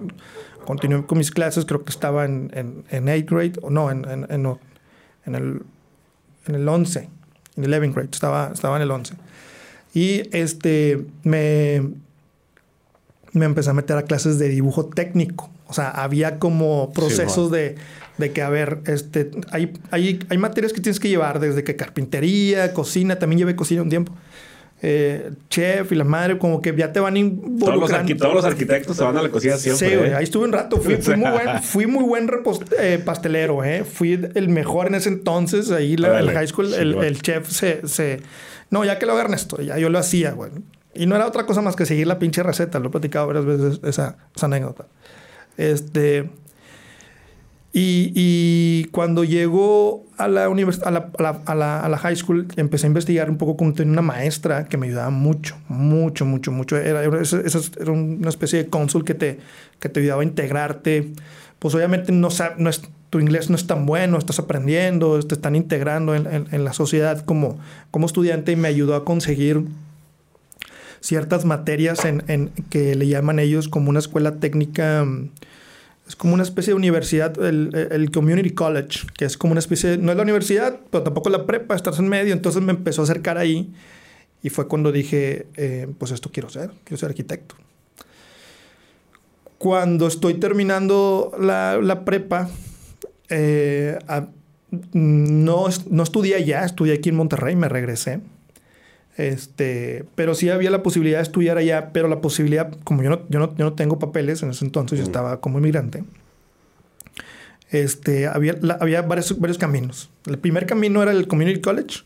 Continué 0.65 1.05
con 1.07 1.19
mis 1.19 1.31
clases, 1.31 1.65
creo 1.65 1.85
que 1.85 1.91
estaba 1.91 2.25
en, 2.25 2.51
en, 2.55 2.85
en 2.91 3.07
8th 3.07 3.29
grade, 3.29 3.53
o 3.63 3.71
no, 3.71 3.91
en, 3.91 4.09
en, 4.09 4.27
en, 4.31 4.59
en, 5.27 5.35
el, 5.35 5.63
en 6.47 6.55
el 6.55 6.69
11, 6.69 7.09
en 7.57 7.65
el 7.65 7.73
11th 7.73 7.93
grade, 7.93 8.09
estaba, 8.13 8.51
estaba 8.53 8.77
en 8.77 8.83
el 8.83 8.91
11. 8.91 9.15
Y 9.95 10.23
este, 10.37 11.05
me, 11.25 11.83
me 13.33 13.45
empecé 13.45 13.71
a 13.71 13.75
meter 13.75 13.97
a 13.97 14.03
clases 14.03 14.39
de 14.39 14.49
dibujo 14.49 14.87
técnico. 14.87 15.51
O 15.67 15.73
sea, 15.75 15.91
había 15.91 16.39
como 16.39 16.93
procesos 16.93 17.51
de 17.51 17.77
de 18.23 18.33
que, 18.33 18.41
a 18.41 18.49
ver, 18.49 18.79
este, 18.87 19.31
hay, 19.51 19.73
hay, 19.91 20.21
hay 20.29 20.39
materias 20.39 20.73
que 20.73 20.81
tienes 20.81 21.01
que 21.01 21.09
llevar, 21.09 21.41
desde 21.41 21.65
que 21.65 21.75
carpintería, 21.75 22.73
cocina, 22.73 23.19
también 23.19 23.41
llevé 23.41 23.57
cocina 23.57 23.83
un 23.83 23.91
tiempo. 23.91 24.13
Eh, 24.85 25.31
chef 25.49 25.93
y 25.93 25.95
la 25.95 26.05
madre, 26.05 26.39
como 26.39 26.61
que 26.61 26.75
ya 26.77 26.93
te 26.93 27.01
van 27.01 27.17
involucrando. 27.17 27.87
Todos 27.87 28.09
los, 28.09 28.19
todos 28.19 28.35
los 28.35 28.45
arquitectos 28.45 28.97
se 28.97 29.05
van 29.05 29.17
a 29.17 29.23
la 29.23 29.29
cocina 29.29 29.57
siempre. 29.57 29.89
Sí, 29.89 29.95
¿eh? 29.95 30.15
ahí 30.15 30.25
estuve 30.25 30.45
un 30.45 30.53
rato. 30.53 30.77
Fui, 30.79 30.97
muy 31.17 31.31
buen, 31.31 31.63
fui 31.63 31.87
muy 31.87 32.05
buen 32.05 32.29
eh, 32.79 33.01
pastelero, 33.05 33.65
¿eh? 33.65 33.85
Fui 33.85 34.21
el 34.35 34.49
mejor 34.49 34.87
en 34.87 34.97
ese 34.97 35.09
entonces. 35.09 35.71
Ahí 35.71 35.97
la, 35.97 36.23
high 36.33 36.47
school, 36.49 36.75
el, 36.75 36.95
el, 36.95 37.23
chef 37.23 37.49
se, 37.49 37.87
se... 37.87 38.21
No, 38.71 38.85
ya 38.85 38.99
que 38.99 39.07
lo 39.07 39.13
haga 39.13 39.23
Ernesto, 39.23 39.61
ya 39.61 39.79
yo 39.79 39.89
lo 39.89 39.99
hacía, 39.99 40.33
güey. 40.33 40.51
Y 40.95 41.07
no 41.07 41.15
era 41.17 41.27
otra 41.27 41.47
cosa 41.47 41.61
más 41.61 41.77
que 41.77 41.87
seguir 41.87 42.07
la 42.07 42.19
pinche 42.19 42.43
receta. 42.43 42.79
Lo 42.79 42.89
he 42.89 42.91
platicado 42.91 43.29
varias 43.29 43.45
veces 43.45 43.81
esa, 43.85 44.17
esa 44.35 44.47
anécdota. 44.47 44.87
Este... 45.57 46.29
Y, 47.75 48.85
cuando 48.93 49.25
llegó 49.25 50.05
a 50.19 50.29
la, 50.29 50.45
a 50.45 50.91
la, 50.91 51.11
a, 51.47 51.55
la, 51.55 51.81
a, 51.81 51.89
la, 51.89 51.99
high 51.99 52.17
school, 52.17 52.47
empecé 52.57 52.87
a 52.87 52.89
investigar 52.89 53.31
un 53.31 53.39
poco 53.39 53.57
con 53.57 53.75
una 53.89 54.03
maestra 54.03 54.67
que 54.67 54.77
me 54.77 54.89
ayudaba 54.89 55.09
mucho, 55.09 55.57
mucho, 55.69 56.27
mucho, 56.27 56.53
mucho. 56.53 56.77
Era, 56.77 57.03
era, 57.03 57.23
era 57.23 57.93
una 57.93 58.29
especie 58.29 58.65
de 58.65 58.69
cónsul 58.69 59.05
que 59.05 59.15
te, 59.15 59.39
que 59.81 59.89
te 59.89 60.01
ayudaba 60.01 60.21
a 60.21 60.25
integrarte. 60.25 61.13
Pues 61.59 61.75
obviamente 61.75 62.13
no, 62.13 62.29
es, 62.29 62.83
tu 63.09 63.21
inglés 63.21 63.49
no 63.49 63.57
es 63.57 63.67
tan 63.67 63.87
bueno, 63.87 64.19
estás 64.19 64.39
aprendiendo, 64.39 65.19
te 65.23 65.35
están 65.35 65.57
integrando 65.57 66.15
en, 66.15 66.27
en, 66.51 66.65
la 66.65 66.75
sociedad 66.75 67.25
como, 67.25 67.59
como 67.91 68.05
estudiante 68.05 68.53
y 68.53 68.57
me 68.57 68.69
ayudó 68.69 68.97
a 68.97 69.05
conseguir 69.05 69.65
ciertas 71.01 71.45
materias 71.47 72.05
en, 72.05 72.23
en, 72.27 72.51
que 72.69 72.97
le 72.97 73.07
llaman 73.07 73.39
ellos 73.39 73.69
como 73.69 73.91
una 73.91 73.99
escuela 73.99 74.37
técnica 74.37 75.07
es 76.07 76.17
como 76.17 76.35
una 76.35 76.43
especie 76.43 76.73
de 76.73 76.77
universidad, 76.77 77.43
el, 77.45 78.11
Community 78.13 78.51
College, 78.51 79.07
que 79.17 79.25
es 79.25 79.37
como 79.37 79.53
una 79.53 79.61
especie, 79.61 79.99
no 79.99 80.11
es 80.11 80.17
la 80.17 80.23
universidad, 80.23 80.81
pero 80.91 81.05
tampoco 81.05 81.31
la 81.31 81.47
prepa, 81.47 81.75
estás 81.75 81.99
en 81.99 82.09
medio, 82.09 82.33
entonces 82.33 82.61
me 82.63 82.73
empezó 82.73 83.03
a 83.03 83.05
acercar 83.05 83.39
ahí 83.39 83.73
y 84.43 84.51
fue 84.51 84.67
cuando 84.67 84.91
dije, 84.91 85.47
eh, 85.57 85.89
pues 85.99 86.11
esto 86.11 86.31
quiero 86.33 86.49
ser, 86.49 86.71
quiero 86.85 86.99
ser 86.99 87.11
arquitecto. 87.11 87.55
Cuando 89.59 90.09
estoy 90.09 90.35
terminando 90.35 91.33
la, 91.41 92.03
prepa, 92.05 92.51
eh, 93.29 93.97
no, 94.93 95.67
no 95.89 96.03
estudié 96.03 96.35
allá, 96.35 96.65
estudié 96.65 96.95
aquí 96.95 97.11
en 97.11 97.15
Monterrey, 97.15 97.55
me 97.55 97.69
regresé. 97.69 98.21
Este, 99.17 100.05
pero 100.15 100.35
sí 100.35 100.49
había 100.49 100.71
la 100.71 100.83
posibilidad 100.83 101.19
de 101.19 101.25
estudiar 101.25 101.59
allá, 101.59 101.91
pero 101.93 102.09
la 102.09 102.21
posibilidad, 102.21 102.73
como 102.85 103.03
yo 103.03 103.11
no, 103.11 103.29
yo 103.29 103.39
no, 103.39 103.57
yo 103.57 103.65
no 103.65 103.73
tengo 103.75 103.99
papeles 103.99 104.43
en 104.43 104.51
ese 104.51 104.65
entonces, 104.65 104.99
yo 104.99 105.05
estaba 105.05 105.41
como 105.41 105.59
inmigrante. 105.59 106.05
Este, 107.71 108.27
había, 108.27 108.57
había 108.81 109.03
varios, 109.03 109.39
varios 109.39 109.59
caminos. 109.59 110.11
El 110.27 110.39
primer 110.39 110.67
camino 110.67 111.03
era 111.03 111.11
el 111.11 111.27
Community 111.27 111.61
College, 111.61 112.01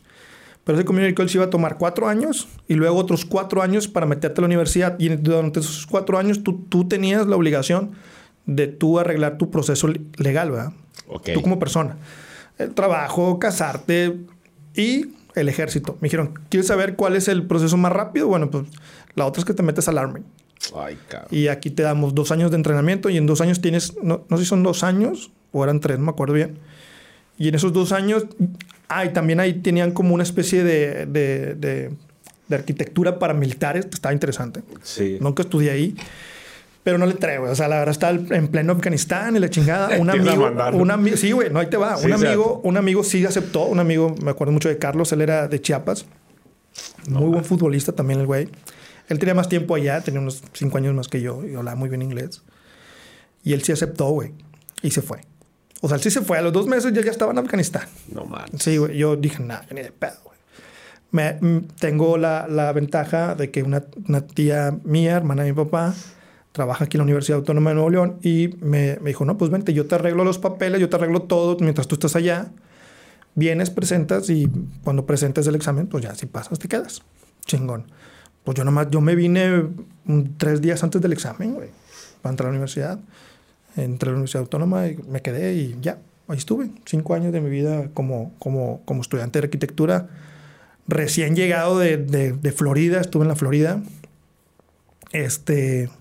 pero 0.63 0.77
ese 0.77 0.85
Community 0.85 1.13
College 1.13 1.37
iba 1.37 1.45
a 1.45 1.49
tomar 1.49 1.77
cuatro 1.77 2.07
años 2.07 2.47
y 2.67 2.73
luego 2.73 2.97
otros 2.97 3.25
cuatro 3.25 3.61
años 3.61 3.87
para 3.87 4.05
meterte 4.05 4.39
a 4.39 4.43
la 4.43 4.47
universidad. 4.47 4.99
Y 4.99 5.09
durante 5.09 5.61
esos 5.61 5.85
cuatro 5.85 6.17
años 6.17 6.43
tú, 6.43 6.65
tú 6.69 6.87
tenías 6.87 7.25
la 7.27 7.35
obligación 7.35 7.91
de 8.45 8.67
tú 8.67 8.99
arreglar 8.99 9.37
tu 9.37 9.49
proceso 9.51 9.87
legal, 10.17 10.51
¿verdad? 10.51 10.73
Tú 11.33 11.41
como 11.41 11.59
persona. 11.59 11.97
El 12.57 12.73
trabajo, 12.73 13.39
casarte 13.39 14.17
y 14.73 15.07
el 15.37 15.49
ejército. 15.49 15.97
Me 16.01 16.07
dijeron, 16.07 16.39
¿quieres 16.49 16.67
saber 16.67 16.95
cuál 16.95 17.15
es 17.15 17.27
el 17.27 17.45
proceso 17.45 17.77
más 17.77 17.91
rápido? 17.91 18.27
Bueno, 18.27 18.49
pues 18.49 18.65
la 19.15 19.25
otra 19.25 19.41
es 19.41 19.45
que 19.45 19.53
te 19.53 19.63
metes 19.63 19.87
al 19.87 19.97
Army. 19.97 20.21
Ay, 20.75 20.97
cabrón. 21.07 21.29
Y 21.31 21.47
aquí 21.47 21.69
te 21.69 21.83
damos 21.83 22.15
dos 22.15 22.31
años 22.31 22.51
de 22.51 22.57
entrenamiento 22.57 23.09
y 23.09 23.17
en 23.17 23.25
dos 23.25 23.41
años 23.41 23.61
tienes, 23.61 23.95
no, 24.01 24.25
sé 24.29 24.37
si 24.37 24.45
son 24.45 24.63
dos 24.63 24.83
años 24.83 25.31
o 25.51 25.63
eran 25.63 25.79
tres, 25.79 25.99
no 25.99 26.05
me 26.05 26.11
acuerdo 26.11 26.33
bien. 26.33 26.57
Y 27.37 27.47
en 27.49 27.55
esos 27.55 27.71
dos 27.73 27.91
años, 27.91 28.25
ah, 28.89 29.05
y 29.05 29.13
también 29.13 29.39
ahí 29.39 29.53
tenían 29.53 29.91
como 29.91 30.13
una 30.13 30.23
especie 30.23 30.63
de, 30.63 31.05
de, 31.05 31.55
de, 31.55 31.91
de 32.47 32.55
arquitectura 32.55 33.19
para 33.19 33.33
militares, 33.33 33.87
estaba 33.91 34.13
interesante. 34.13 34.63
Sí. 34.81 35.17
Nunca 35.21 35.43
estudié 35.43 35.71
ahí. 35.71 35.95
Pero 36.87 36.97
no 36.97 37.05
le 37.05 37.15
traigo, 37.15 37.51
O 37.51 37.53
sea, 37.53 37.67
la 37.67 37.79
verdad 37.79 37.91
está 37.91 38.11
en 38.11 38.47
pleno 38.47 38.71
Afganistán 38.71 39.35
y 39.35 39.39
la 39.39 39.49
chingada. 39.49 39.89
Un 39.99 40.09
amigo, 40.09 40.49
un 40.71 40.89
amigo, 40.89 41.17
sí, 41.17 41.33
güey, 41.33 41.49
no, 41.49 41.59
ahí 41.59 41.67
te 41.67 41.75
va. 41.75 41.97
un 41.97 42.13
amigo, 42.13 42.61
un 42.63 42.77
amigo 42.77 43.03
sí 43.03 43.25
aceptó. 43.25 43.65
Un 43.65 43.81
amigo, 43.81 44.15
me 44.23 44.31
acuerdo 44.31 44.53
mucho 44.53 44.69
de 44.69 44.77
Carlos, 44.77 45.11
él 45.11 45.19
era 45.19 45.49
de 45.49 45.59
Chiapas. 45.59 46.05
Muy 47.09 47.27
buen 47.27 47.43
futbolista 47.43 47.91
también 47.91 48.21
el 48.21 48.25
güey. 48.25 48.47
Él 49.09 49.19
tenía 49.19 49.35
más 49.35 49.49
tiempo 49.49 49.75
allá, 49.75 49.99
tenía 49.99 50.21
unos 50.21 50.41
cinco 50.53 50.77
años 50.77 50.95
más 50.95 51.09
que 51.09 51.19
yo 51.19 51.45
y 51.45 51.55
hablaba 51.55 51.75
muy 51.75 51.89
bien 51.89 52.01
inglés. 52.01 52.41
Y 53.43 53.51
él 53.51 53.63
sí 53.63 53.73
aceptó, 53.73 54.07
güey. 54.07 54.31
Y 54.81 54.91
se 54.91 55.01
fue. 55.01 55.19
O 55.81 55.89
sea, 55.89 55.97
él 55.97 56.03
sí 56.03 56.09
se 56.09 56.21
fue. 56.21 56.37
A 56.37 56.41
los 56.41 56.53
dos 56.53 56.67
meses 56.67 56.93
ya, 56.93 57.01
ya 57.01 57.11
estaba 57.11 57.33
en 57.33 57.39
Afganistán. 57.39 57.83
No 58.07 58.23
mames. 58.23 58.61
Sí, 58.61 58.77
güey. 58.77 58.97
Yo 58.97 59.17
dije, 59.17 59.43
nada, 59.43 59.65
ni 59.71 59.81
de 59.81 59.91
pedo, 59.91 60.15
güey. 60.23 60.37
Me, 61.11 61.33
mm, 61.33 61.67
tengo 61.81 62.17
la, 62.17 62.47
la, 62.47 62.71
ventaja 62.71 63.35
de 63.35 63.51
que 63.51 63.61
una, 63.61 63.83
una 64.07 64.25
tía 64.25 64.79
mía, 64.85 65.17
hermana 65.17 65.43
de 65.43 65.51
mi 65.51 65.55
papá, 65.57 65.93
trabaja 66.57 66.85
aquí 66.85 66.97
en 66.97 66.99
la 66.99 67.03
Universidad 67.03 67.37
Autónoma 67.37 67.69
de 67.69 67.75
Nuevo 67.75 67.91
León 67.91 68.17
y 68.23 68.49
me, 68.61 68.97
me, 68.99 69.11
dijo, 69.11 69.25
no, 69.25 69.37
pues 69.37 69.51
vente, 69.51 69.75
yo 69.75 69.85
te 69.85 69.93
arreglo 69.93 70.23
los 70.23 70.39
papeles, 70.39 70.81
yo 70.81 70.89
te 70.89 70.95
arreglo 70.95 71.21
todo 71.21 71.55
mientras 71.59 71.87
tú 71.87 71.95
estás 71.95 72.15
allá. 72.15 72.47
Vienes, 73.35 73.69
presentas 73.69 74.31
y 74.31 74.49
cuando 74.83 75.05
presentes 75.05 75.45
el 75.45 75.53
examen, 75.53 75.85
pues 75.85 76.03
ya 76.03 76.15
si 76.15 76.25
pasas 76.25 76.57
te 76.57 76.67
quedas. 76.67 77.03
Chingón. 77.45 77.85
Pues 78.43 78.57
yo 78.57 78.63
nomás, 78.63 78.87
yo 78.89 79.01
me 79.01 79.13
vine 79.13 79.67
tres 80.37 80.59
días 80.59 80.83
antes 80.83 80.99
del 80.99 81.13
examen, 81.13 81.53
güey, 81.53 81.69
para 82.23 82.33
entrar 82.33 82.47
a 82.47 82.49
la 82.49 82.55
universidad. 82.55 82.99
Entré 83.75 84.09
a 84.09 84.11
la 84.13 84.15
Universidad 84.15 84.41
Autónoma 84.41 84.87
y 84.87 84.97
me 85.07 85.21
quedé 85.21 85.53
y 85.53 85.77
ya, 85.79 85.99
ahí 86.27 86.37
estuve. 86.39 86.71
Cinco 86.85 87.13
años 87.13 87.31
de 87.31 87.39
mi 87.39 87.51
vida 87.51 87.89
como, 87.93 88.33
como, 88.39 88.81
como 88.85 89.01
estudiante 89.01 89.39
de 89.39 89.45
arquitectura. 89.45 90.07
Recién 90.87 91.35
llegado 91.35 91.77
de, 91.77 91.97
de, 91.97 92.31
de 92.31 92.51
Florida, 92.51 92.99
estuve 92.99 93.21
en 93.21 93.27
la 93.27 93.35
Florida. 93.35 93.83
Este, 95.11 95.91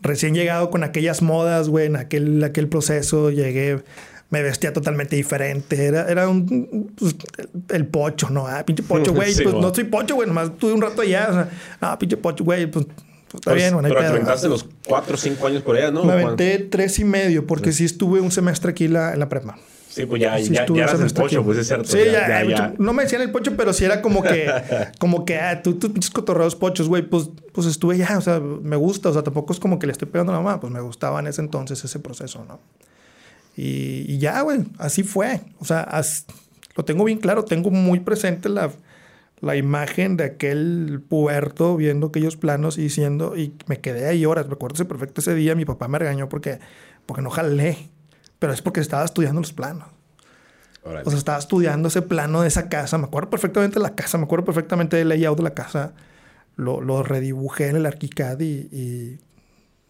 recién 0.00 0.34
llegado 0.34 0.70
con 0.70 0.84
aquellas 0.84 1.22
modas, 1.22 1.68
güey, 1.68 1.86
en 1.86 1.96
aquel, 1.96 2.42
aquel 2.44 2.68
proceso, 2.68 3.30
llegué, 3.30 3.82
me 4.30 4.42
vestía 4.42 4.72
totalmente 4.72 5.16
diferente. 5.16 5.86
Era, 5.86 6.08
era 6.08 6.28
un, 6.28 6.92
pues, 6.96 7.16
el 7.70 7.86
pocho, 7.86 8.30
¿no? 8.30 8.46
Ah, 8.46 8.64
pinche 8.64 8.82
pocho, 8.82 9.12
güey. 9.14 9.34
pues 9.34 9.54
no 9.54 9.74
soy 9.74 9.84
pocho, 9.84 10.14
güey, 10.14 10.28
nomás 10.28 10.56
tuve 10.58 10.72
un 10.72 10.82
rato 10.82 11.02
allá. 11.02 11.26
O 11.30 11.32
sea, 11.32 11.50
ah, 11.80 11.98
pinche 11.98 12.16
pocho, 12.16 12.44
güey, 12.44 12.70
pues, 12.70 12.86
pues 12.86 13.34
está 13.34 13.50
pues, 13.50 13.62
bien, 13.62 13.74
bueno, 13.74 13.88
Pero 13.88 14.00
te 14.00 14.06
aventaste 14.06 14.48
los 14.48 14.66
cuatro 14.86 15.14
o 15.14 15.18
cinco 15.18 15.46
años 15.46 15.62
por 15.62 15.76
allá, 15.76 15.90
¿no? 15.90 16.04
Me 16.04 16.12
aventé 16.12 16.58
tres 16.58 16.98
y 16.98 17.04
medio, 17.04 17.46
porque 17.46 17.72
sí 17.72 17.84
estuve 17.84 18.20
un 18.20 18.30
semestre 18.30 18.70
aquí 18.70 18.88
la, 18.88 19.12
en 19.12 19.18
la 19.18 19.28
prepa. 19.28 19.58
Sí, 19.88 20.04
pues 20.04 20.20
ya, 20.20 20.38
ya, 20.38 20.66
ya 20.66 20.82
eras 20.84 21.00
el 21.00 21.10
pocho, 21.12 21.42
pues 21.42 21.58
es 21.58 21.66
cierto. 21.66 21.84
Sí, 21.88 21.98
ya, 22.12 22.44
ya, 22.44 22.74
No 22.78 22.92
me 22.92 23.04
decían 23.04 23.22
el 23.22 23.30
pocho, 23.30 23.56
pero 23.56 23.72
sí 23.72 23.84
era 23.84 24.02
como 24.02 24.22
que, 24.22 24.50
como 24.98 25.24
que, 25.24 25.36
ah, 25.36 25.62
tú, 25.62 25.74
tú 25.74 25.92
pinches 25.92 26.10
cotorreos 26.10 26.56
pochos, 26.56 26.88
güey, 26.88 27.02
pues, 27.02 27.30
pues 27.52 27.66
estuve 27.66 27.96
ya, 27.96 28.18
o 28.18 28.20
sea, 28.20 28.38
me 28.38 28.76
gusta, 28.76 29.08
o 29.08 29.12
sea, 29.12 29.22
tampoco 29.22 29.52
es 29.52 29.60
como 29.60 29.78
que 29.78 29.86
le 29.86 29.92
estoy 29.92 30.08
pegando 30.08 30.32
a 30.32 30.36
la 30.36 30.42
mamá, 30.42 30.60
pues 30.60 30.72
me 30.72 30.80
gustaba 30.80 31.20
en 31.20 31.26
ese 31.26 31.40
entonces 31.40 31.82
ese 31.82 31.98
proceso, 32.00 32.44
¿no? 32.46 32.60
Y, 33.56 34.04
y 34.06 34.18
ya, 34.18 34.40
güey, 34.42 34.60
así 34.78 35.02
fue. 35.02 35.40
O 35.58 35.64
sea, 35.64 35.88
lo 36.76 36.84
tengo 36.84 37.04
bien 37.04 37.18
claro, 37.18 37.44
tengo 37.44 37.70
muy 37.70 37.98
presente 38.00 38.48
la, 38.48 38.70
la 39.40 39.56
imagen 39.56 40.16
de 40.16 40.24
aquel 40.24 41.02
puerto 41.08 41.76
viendo 41.76 42.08
aquellos 42.08 42.36
planos 42.36 42.78
y 42.78 42.82
diciendo, 42.82 43.36
y 43.36 43.54
me 43.66 43.80
quedé 43.80 44.06
ahí 44.06 44.24
horas, 44.26 44.46
recuerdo 44.46 44.86
perfecto 44.86 45.20
ese 45.20 45.34
día, 45.34 45.54
mi 45.54 45.64
papá 45.64 45.88
me 45.88 45.98
regañó 45.98 46.28
porque, 46.28 46.60
porque 47.06 47.22
no 47.22 47.30
jalé 47.30 47.90
pero 48.38 48.52
es 48.52 48.62
porque 48.62 48.80
estaba 48.80 49.04
estudiando 49.04 49.40
los 49.40 49.52
planos. 49.52 49.88
O 51.04 51.10
sea, 51.10 51.18
estaba 51.18 51.38
estudiando 51.38 51.88
ese 51.88 52.02
plano 52.02 52.40
de 52.42 52.48
esa 52.48 52.68
casa. 52.68 52.96
Me 52.96 53.04
acuerdo 53.04 53.28
perfectamente 53.28 53.74
de 53.74 53.82
la 53.82 53.94
casa, 53.94 54.16
me 54.16 54.24
acuerdo 54.24 54.46
perfectamente 54.46 54.96
del 54.96 55.08
layout 55.08 55.36
de 55.36 55.42
la 55.42 55.54
casa. 55.54 55.92
Lo, 56.56 56.80
lo 56.80 57.02
redibujé 57.02 57.68
en 57.68 57.76
el 57.76 57.86
ArchiCAD 57.86 58.40
y, 58.40 58.68
y, 58.72 59.18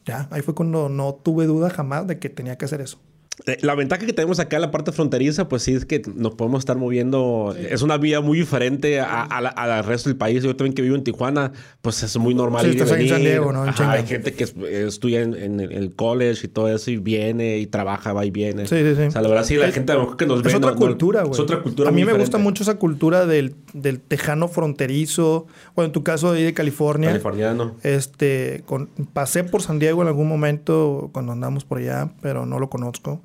ya, 0.04 0.28
ahí 0.30 0.42
fue 0.42 0.54
cuando 0.54 0.88
no 0.88 1.14
tuve 1.14 1.46
duda 1.46 1.70
jamás 1.70 2.06
de 2.06 2.18
que 2.18 2.28
tenía 2.30 2.58
que 2.58 2.64
hacer 2.64 2.80
eso. 2.80 2.98
Eh, 3.46 3.58
la 3.62 3.74
ventaja 3.74 4.04
que 4.04 4.12
tenemos 4.12 4.40
acá 4.40 4.56
en 4.56 4.62
la 4.62 4.70
parte 4.70 4.92
fronteriza, 4.92 5.48
pues 5.48 5.62
sí 5.62 5.74
es 5.74 5.84
que 5.84 6.02
nos 6.14 6.34
podemos 6.34 6.60
estar 6.60 6.76
moviendo. 6.76 7.54
Es 7.56 7.82
una 7.82 7.96
vida 7.96 8.20
muy 8.20 8.38
diferente 8.38 9.00
al 9.00 9.84
resto 9.84 10.08
del 10.08 10.16
país. 10.16 10.42
Yo 10.42 10.56
también 10.56 10.74
que 10.74 10.82
vivo 10.82 10.96
en 10.96 11.04
Tijuana, 11.04 11.52
pues 11.80 12.02
es 12.02 12.16
muy 12.16 12.34
normal. 12.34 12.64
Sí, 12.64 12.70
estás 12.70 12.90
en 12.92 13.08
San 13.08 13.20
Diego, 13.20 13.52
¿no? 13.52 13.62
hay 13.62 14.06
gente 14.06 14.34
que 14.34 14.44
estudia 14.86 15.22
en, 15.22 15.60
el 15.60 15.94
college 15.94 16.46
y 16.46 16.48
todo 16.48 16.68
eso 16.68 16.90
y 16.90 16.96
viene 16.96 17.58
y 17.58 17.66
trabaja, 17.66 18.12
va 18.12 18.24
y 18.24 18.30
viene. 18.30 18.66
Sí, 18.66 18.76
sí, 18.76 18.94
sí. 18.96 19.02
O 19.02 19.10
sea, 19.10 19.22
la 19.22 19.28
verdad 19.28 19.44
sí, 19.44 19.56
la 19.56 19.70
gente 19.70 19.92
que 20.16 20.26
nos 20.26 20.42
ve... 20.42 20.50
Es 20.50 20.56
otra 20.56 20.74
cultura, 20.74 21.22
güey. 21.22 21.32
Es 21.32 21.40
otra 21.40 21.62
cultura 21.62 21.90
A 21.90 21.92
mí 21.92 22.04
me 22.04 22.12
gusta 22.12 22.38
mucho 22.38 22.62
esa 22.62 22.76
cultura 22.76 23.26
del, 23.26 23.54
del 23.72 24.00
tejano 24.00 24.48
fronterizo. 24.48 25.46
Bueno, 25.74 25.86
en 25.86 25.92
tu 25.92 26.02
caso 26.02 26.32
de 26.32 26.52
California. 26.54 27.10
Californiano. 27.10 27.76
Este, 27.82 28.62
con, 28.66 28.88
pasé 29.12 29.44
por 29.44 29.62
San 29.62 29.78
Diego 29.78 30.02
en 30.02 30.08
algún 30.08 30.28
momento 30.28 31.10
cuando 31.12 31.32
andamos 31.32 31.64
por 31.64 31.78
allá, 31.78 32.10
pero 32.20 32.46
no 32.46 32.58
lo 32.58 32.68
conozco. 32.68 33.22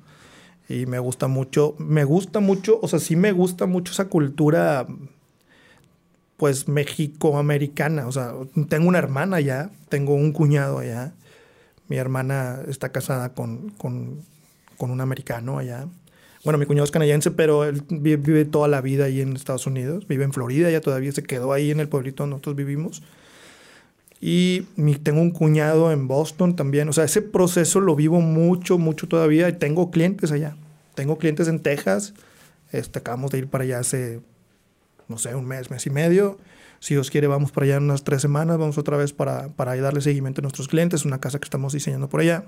Y 0.68 0.86
me 0.86 0.98
gusta 0.98 1.28
mucho, 1.28 1.74
me 1.78 2.04
gusta 2.04 2.40
mucho, 2.40 2.78
o 2.80 2.88
sea, 2.88 2.98
sí 2.98 3.16
me 3.16 3.32
gusta 3.32 3.66
mucho 3.66 3.92
esa 3.92 4.08
cultura, 4.08 4.86
pues, 6.36 6.68
mexicoamericana. 6.68 8.06
O 8.06 8.12
sea, 8.12 8.34
tengo 8.68 8.88
una 8.88 8.98
hermana 8.98 9.36
allá, 9.36 9.70
tengo 9.88 10.14
un 10.14 10.32
cuñado 10.32 10.78
allá. 10.78 11.12
Mi 11.88 11.96
hermana 11.96 12.62
está 12.66 12.92
casada 12.92 13.34
con, 13.34 13.70
con, 13.70 14.22
con 14.78 14.90
un 14.90 15.00
americano 15.00 15.58
allá. 15.58 15.86
Bueno, 16.44 16.58
mi 16.58 16.66
cuñado 16.66 16.84
es 16.84 16.90
canadiense, 16.90 17.30
pero 17.30 17.64
él 17.64 17.82
vive, 17.88 18.44
toda 18.44 18.68
la 18.68 18.82
vida 18.82 19.06
ahí 19.06 19.22
en 19.22 19.34
Estados 19.34 19.66
Unidos. 19.66 20.06
Vive 20.06 20.24
en 20.24 20.32
Florida, 20.32 20.70
ya 20.70 20.82
todavía 20.82 21.10
se 21.10 21.22
quedó 21.22 21.54
ahí 21.54 21.70
en 21.70 21.80
el 21.80 21.88
pueblito 21.88 22.22
donde 22.22 22.34
nosotros 22.34 22.56
vivimos. 22.56 23.02
Y 24.26 24.62
tengo 25.02 25.20
un 25.20 25.32
cuñado 25.32 25.92
en 25.92 26.08
Boston 26.08 26.56
también. 26.56 26.88
O 26.88 26.94
sea, 26.94 27.04
ese 27.04 27.20
proceso 27.20 27.78
lo 27.78 27.94
vivo 27.94 28.22
mucho, 28.22 28.78
mucho 28.78 29.06
todavía. 29.06 29.50
Y 29.50 29.52
tengo 29.52 29.90
clientes 29.90 30.32
allá. 30.32 30.56
Tengo 30.94 31.18
clientes 31.18 31.46
en 31.46 31.60
Texas. 31.60 32.14
Este, 32.72 33.00
acabamos 33.00 33.32
de 33.32 33.40
ir 33.40 33.48
para 33.48 33.64
allá 33.64 33.80
hace, 33.80 34.22
no 35.08 35.18
sé, 35.18 35.34
un 35.34 35.44
mes, 35.44 35.70
mes 35.70 35.84
y 35.84 35.90
medio. 35.90 36.38
Si 36.80 36.94
Dios 36.94 37.10
quiere, 37.10 37.26
vamos 37.26 37.52
para 37.52 37.66
allá 37.66 37.76
en 37.76 37.82
unas 37.82 38.02
tres 38.02 38.22
semanas. 38.22 38.56
Vamos 38.56 38.78
otra 38.78 38.96
vez 38.96 39.12
para, 39.12 39.48
para 39.48 39.76
darle 39.76 40.00
seguimiento 40.00 40.40
a 40.40 40.44
nuestros 40.44 40.68
clientes. 40.68 41.04
Una 41.04 41.20
casa 41.20 41.38
que 41.38 41.44
estamos 41.44 41.74
diseñando 41.74 42.08
por 42.08 42.20
allá. 42.20 42.46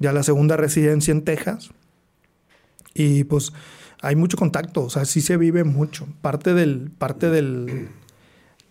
Ya 0.00 0.12
la 0.12 0.24
segunda 0.24 0.56
residencia 0.56 1.12
en 1.12 1.22
Texas. 1.22 1.70
Y 2.94 3.22
pues 3.22 3.52
hay 4.02 4.16
mucho 4.16 4.36
contacto. 4.36 4.82
O 4.82 4.90
sea, 4.90 5.04
sí 5.04 5.20
se 5.20 5.36
vive 5.36 5.62
mucho. 5.62 6.08
Parte 6.20 6.52
del, 6.52 6.90
parte 6.98 7.30
del 7.30 7.90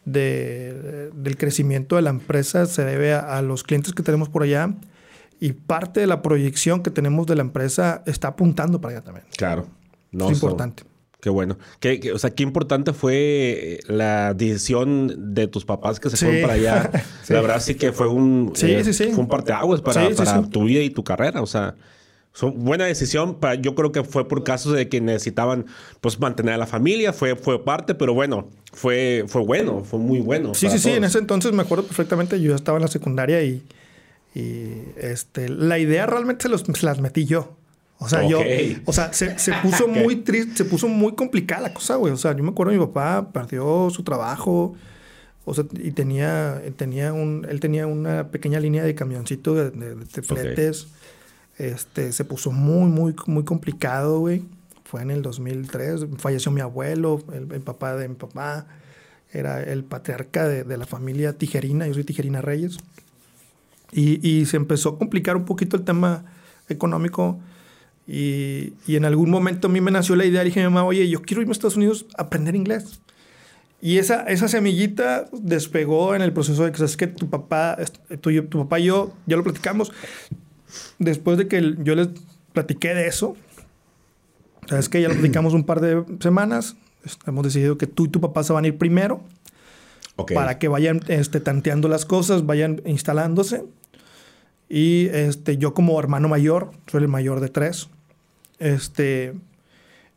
de, 0.06 1.12
del 1.14 1.38
crecimiento 1.38 1.96
de 1.96 2.04
la 2.04 2.12
empresa 2.12 2.66
se 2.66 2.84
debe 2.86 3.14
a, 3.14 3.42
los 3.42 3.64
clientes 3.64 3.94
que 3.94 4.04
tenemos 4.04 4.30
por 4.30 4.44
allá 4.44 4.76
y 5.40 5.54
parte 5.54 6.00
de 6.00 6.08
la 6.08 6.22
proyección 6.22 6.82
que 6.82 6.92
tenemos 6.92 7.26
de 7.28 7.36
la 7.36 7.42
empresa 7.42 8.04
está 8.06 8.30
apuntando 8.30 8.80
para 8.80 8.96
allá 8.96 9.04
también. 9.04 9.26
Claro. 9.36 9.68
No, 10.12 10.30
es 10.30 10.34
importante. 10.34 10.84
qué 11.20 11.30
bueno. 11.30 11.58
¿Qué, 11.80 12.12
o 12.14 12.20
sea, 12.20 12.30
qué 12.30 12.44
importante 12.44 12.94
fue 12.94 13.80
la 13.88 14.34
decisión 14.34 15.34
de 15.34 15.48
tus 15.48 15.66
papás 15.66 16.00
que 16.00 16.10
se 16.10 16.18
fueron 16.18 16.42
para 16.42 16.54
allá. 16.54 16.92
La 17.28 17.42
verdad 17.42 17.60
sí 17.60 17.76
que 17.76 17.92
fue 17.92 18.08
un, 18.08 18.54
sí, 18.56 18.72
eh, 18.72 18.94
sí, 18.94 19.06
Fue 19.06 19.24
un 19.24 19.28
parteaguas 19.28 19.82
para, 19.82 20.10
para 20.12 20.44
tu 20.44 20.64
vida 20.64 20.82
y 20.82 20.90
tu 20.90 21.04
carrera. 21.04 21.42
O 21.42 21.48
sea, 21.48 21.76
buena 22.42 22.86
decisión. 22.86 23.36
Para, 23.36 23.56
yo 23.56 23.76
creo 23.76 23.92
que 23.92 24.04
fue 24.04 24.28
por 24.28 24.44
casos 24.44 24.74
de 24.74 24.90
que 24.90 25.02
necesitaban 25.02 25.66
pues 26.02 26.20
mantener 26.20 26.54
a 26.54 26.58
la 26.58 26.68
familia. 26.68 27.14
Fue, 27.14 27.36
fue 27.36 27.64
parte, 27.64 27.96
pero 27.96 28.14
bueno, 28.14 28.50
fue, 28.74 29.26
fue 29.28 29.42
bueno, 29.44 29.84
fue 29.84 30.00
muy 30.00 30.20
bueno. 30.20 30.54
Sí, 30.54 30.70
sí, 30.70 30.80
sí. 30.80 30.92
En 30.92 31.04
ese 31.04 31.20
entonces 31.20 31.54
me 31.54 31.64
acuerdo 31.64 31.86
perfectamente. 31.86 32.40
Yo 32.42 32.56
estaba 32.56 32.78
en 32.78 32.84
la 32.84 32.90
secundaria 32.90 33.42
y, 33.44 33.64
y 34.34 34.84
este, 34.98 35.50
la 35.50 35.80
idea 35.80 36.06
realmente 36.06 36.44
se, 36.44 36.50
los, 36.50 36.62
se 36.62 36.86
las 36.86 37.00
metí 37.00 37.26
yo. 37.26 37.56
O 37.98 38.10
sea, 38.10 38.28
yo, 38.28 38.42
o 38.84 38.92
sea, 38.92 39.14
se, 39.14 39.40
se 39.40 39.54
puso 39.64 39.88
muy 39.88 40.18
triste, 40.18 40.58
se 40.58 40.66
puso 40.66 40.88
muy 40.90 41.14
complicada 41.16 41.62
la 41.62 41.74
cosa, 41.74 41.96
güey. 41.96 42.12
O 42.12 42.18
sea, 42.18 42.36
yo 42.36 42.44
me 42.44 42.50
acuerdo 42.50 42.74
mi 42.74 42.80
papá 42.80 43.30
perdió 43.32 43.90
su 43.90 44.04
trabajo. 44.04 44.76
O 45.46 45.54
sea, 45.54 45.64
y 45.82 45.92
tenía, 45.92 46.62
tenía 46.76 47.14
un, 47.14 47.48
él 47.50 47.60
tenía 47.60 47.88
una 47.88 48.30
pequeña 48.30 48.60
línea 48.60 48.84
de 48.84 48.96
camioncito 48.96 49.54
de, 49.54 49.72
de, 49.72 50.22
fletes. 50.22 50.88
Este, 51.58 52.12
se 52.12 52.26
puso 52.26 52.52
muy, 52.52 52.90
muy, 52.90 53.16
muy 53.28 53.44
complicado, 53.44 54.20
güey. 54.20 54.44
Fue 54.84 55.02
en 55.02 55.12
el 55.12 55.22
2003. 55.22 56.08
Falleció 56.18 56.52
mi 56.52 56.62
abuelo, 56.62 57.24
el, 57.34 57.62
papá 57.62 57.96
de 57.96 58.08
mi 58.08 58.16
papá. 58.16 58.68
Era 59.32 59.64
el 59.64 59.84
patriarca 59.84 60.48
de, 60.48 60.78
la 60.78 60.86
familia 60.86 61.38
Tijerina. 61.38 61.88
Yo 61.88 61.94
soy 61.94 62.04
Tijerina 62.04 62.42
Reyes. 62.42 62.78
Y, 63.92 64.28
y, 64.28 64.46
se 64.46 64.58
empezó 64.58 64.90
a 64.90 64.98
complicar 64.98 65.38
un 65.38 65.46
poquito 65.46 65.78
el 65.78 65.84
tema 65.84 66.26
económico. 66.68 67.40
Y, 68.08 68.74
y, 68.86 68.98
en 68.98 69.06
algún 69.06 69.30
momento 69.30 69.68
a 69.68 69.72
mí 69.72 69.80
me 69.82 69.92
nació 69.92 70.16
la 70.16 70.26
idea. 70.26 70.44
Dije 70.44 70.62
a 70.62 70.68
mi 70.68 70.74
mamá, 70.74 70.86
oye, 70.86 71.08
yo 71.10 71.22
quiero 71.22 71.42
irme 71.42 71.52
a 71.52 71.54
Estados 71.54 71.78
Unidos 71.78 72.06
a 72.18 72.24
aprender 72.24 72.56
inglés. 72.56 73.00
Y 73.82 73.98
esa, 73.98 74.24
esa 74.24 74.48
semillita 74.48 75.30
despegó 75.32 76.16
en 76.16 76.22
el 76.22 76.34
proceso 76.34 76.64
de 76.64 76.72
que, 76.72 76.78
¿sabes 76.78 76.98
que 76.98 77.08
Tu 77.08 77.30
papá, 77.30 77.78
tu, 78.20 78.32
tu 78.48 78.60
papá 78.60 78.80
y 78.80 78.86
yo, 78.86 79.14
ya 79.28 79.38
lo 79.38 79.44
platicamos, 79.44 79.92
después 81.00 81.38
de 81.38 81.48
que 81.48 81.76
yo 81.80 81.96
les 81.96 82.10
platiqué 82.54 82.94
de 82.94 83.08
eso, 83.08 83.36
sabes 84.68 84.90
que 84.90 85.02
ya 85.02 85.10
lo 85.10 85.16
platicamos 85.16 85.54
un 85.54 85.66
par 85.66 85.82
de 85.82 86.04
semanas, 86.20 86.76
hemos 87.26 87.44
decidido 87.44 87.78
que 87.78 87.88
tú 87.88 88.06
y 88.06 88.10
tu 88.10 88.22
papá 88.22 88.44
se 88.44 88.54
van 88.54 88.66
a 88.66 88.68
ir 88.68 88.78
primero 88.78 89.22
para 90.34 90.58
que 90.58 90.68
vayan 90.68 91.02
este, 91.08 91.40
tanteando 91.40 91.88
las 91.88 92.06
cosas, 92.06 92.46
vayan 92.46 92.82
instalándose. 92.86 93.66
Y 94.70 95.08
este, 95.08 95.58
yo 95.58 95.74
como 95.74 96.00
hermano 96.00 96.28
mayor, 96.28 96.72
soy 96.88 97.04
el 97.04 97.08
mayor 97.08 97.40
de 97.40 97.50
tres, 97.50 97.90
este, 98.58 99.36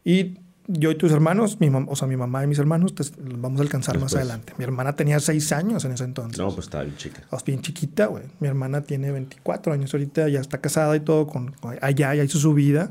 y 0.05 0.39
yo 0.71 0.91
y 0.91 0.95
tus 0.97 1.11
hermanos, 1.13 1.61
mi 1.61 1.69
o 1.69 1.97
sea, 1.97 2.07
mi 2.07 2.17
mamá 2.17 2.45
y 2.45 2.47
mis 2.47 2.59
hermanos, 2.59 2.95
te, 2.95 3.03
vamos 3.19 3.59
a 3.59 3.63
alcanzar 3.63 3.99
más 3.99 4.15
adelante. 4.15 4.53
Mi 4.59 4.65
hermana 4.65 4.95
tenía 4.95 5.19
seis 5.19 5.51
años 5.51 5.85
en 5.87 5.93
ese 5.93 6.05
entonces. 6.05 6.39
No, 6.39 6.55
pues 6.55 6.67
estaba 6.67 6.85
bien 6.85 6.97
chica. 6.99 7.23
Pues 7.31 7.43
bien 7.43 7.63
chiquita, 7.63 8.07
güey. 8.07 8.25
Mi 8.39 8.49
hermana 8.49 8.83
tiene 8.83 9.11
24 9.11 9.73
años 9.73 9.95
ahorita, 9.95 10.29
ya 10.29 10.41
está 10.41 10.59
casada 10.59 10.95
y 10.95 11.01
todo, 11.01 11.27
con, 11.27 11.55
allá 11.81 12.15
ya 12.15 12.23
hizo 12.23 12.39
su 12.39 12.53
vida. 12.53 12.91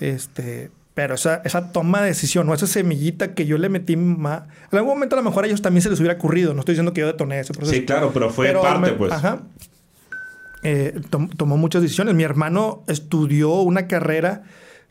Este, 0.00 0.70
pero 0.94 1.16
esa, 1.16 1.42
esa 1.44 1.72
toma 1.72 2.00
de 2.00 2.08
decisión, 2.08 2.46
¿no? 2.46 2.54
esa 2.54 2.66
semillita 2.66 3.34
que 3.34 3.44
yo 3.44 3.58
le 3.58 3.68
metí 3.68 3.96
más. 3.96 4.44
En 4.72 4.78
algún 4.78 4.94
momento 4.94 5.14
a 5.14 5.18
lo 5.18 5.24
mejor 5.24 5.44
a 5.44 5.46
ellos 5.46 5.60
también 5.60 5.82
se 5.82 5.90
les 5.90 6.00
hubiera 6.00 6.14
ocurrido. 6.14 6.54
No 6.54 6.60
estoy 6.60 6.72
diciendo 6.72 6.94
que 6.94 7.02
yo 7.02 7.06
detoné 7.06 7.38
ese 7.40 7.52
proceso. 7.52 7.78
Sí, 7.78 7.84
claro, 7.84 8.12
pero 8.14 8.30
fue 8.30 8.50
parte, 8.54 8.92
pues. 8.92 9.12
Ajá. 9.12 9.42
Eh, 10.62 10.98
tomó 11.36 11.58
muchas 11.58 11.82
decisiones. 11.82 12.14
Mi 12.14 12.22
hermano 12.22 12.82
estudió 12.88 13.60
una 13.60 13.86
carrera 13.86 14.44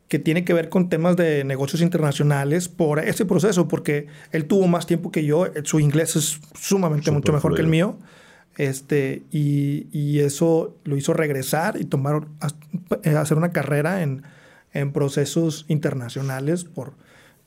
que 0.07 0.19
tiene 0.19 0.45
que 0.45 0.53
ver 0.53 0.69
con 0.69 0.89
temas 0.89 1.17
de 1.17 1.43
negocios 1.43 1.81
internacionales 1.81 2.69
por 2.69 2.99
ese 2.99 3.25
proceso, 3.25 3.67
porque 3.67 4.07
él 4.31 4.45
tuvo 4.45 4.67
más 4.67 4.85
tiempo 4.85 5.11
que 5.11 5.25
yo, 5.25 5.47
su 5.63 5.79
inglés 5.79 6.15
es 6.15 6.39
sumamente 6.59 7.11
mucho 7.11 7.33
mejor 7.33 7.55
que 7.55 7.61
el 7.61 7.67
mío, 7.67 7.97
este, 8.57 9.23
y, 9.31 9.87
y, 9.91 10.19
eso 10.19 10.75
lo 10.83 10.97
hizo 10.97 11.13
regresar 11.13 11.79
y 11.79 11.85
tomar, 11.85 12.27
eh, 13.03 13.11
hacer 13.11 13.37
una 13.37 13.51
carrera 13.51 14.01
en, 14.01 14.23
en 14.73 14.91
procesos 14.91 15.65
internacionales 15.67 16.63
por, 16.63 16.93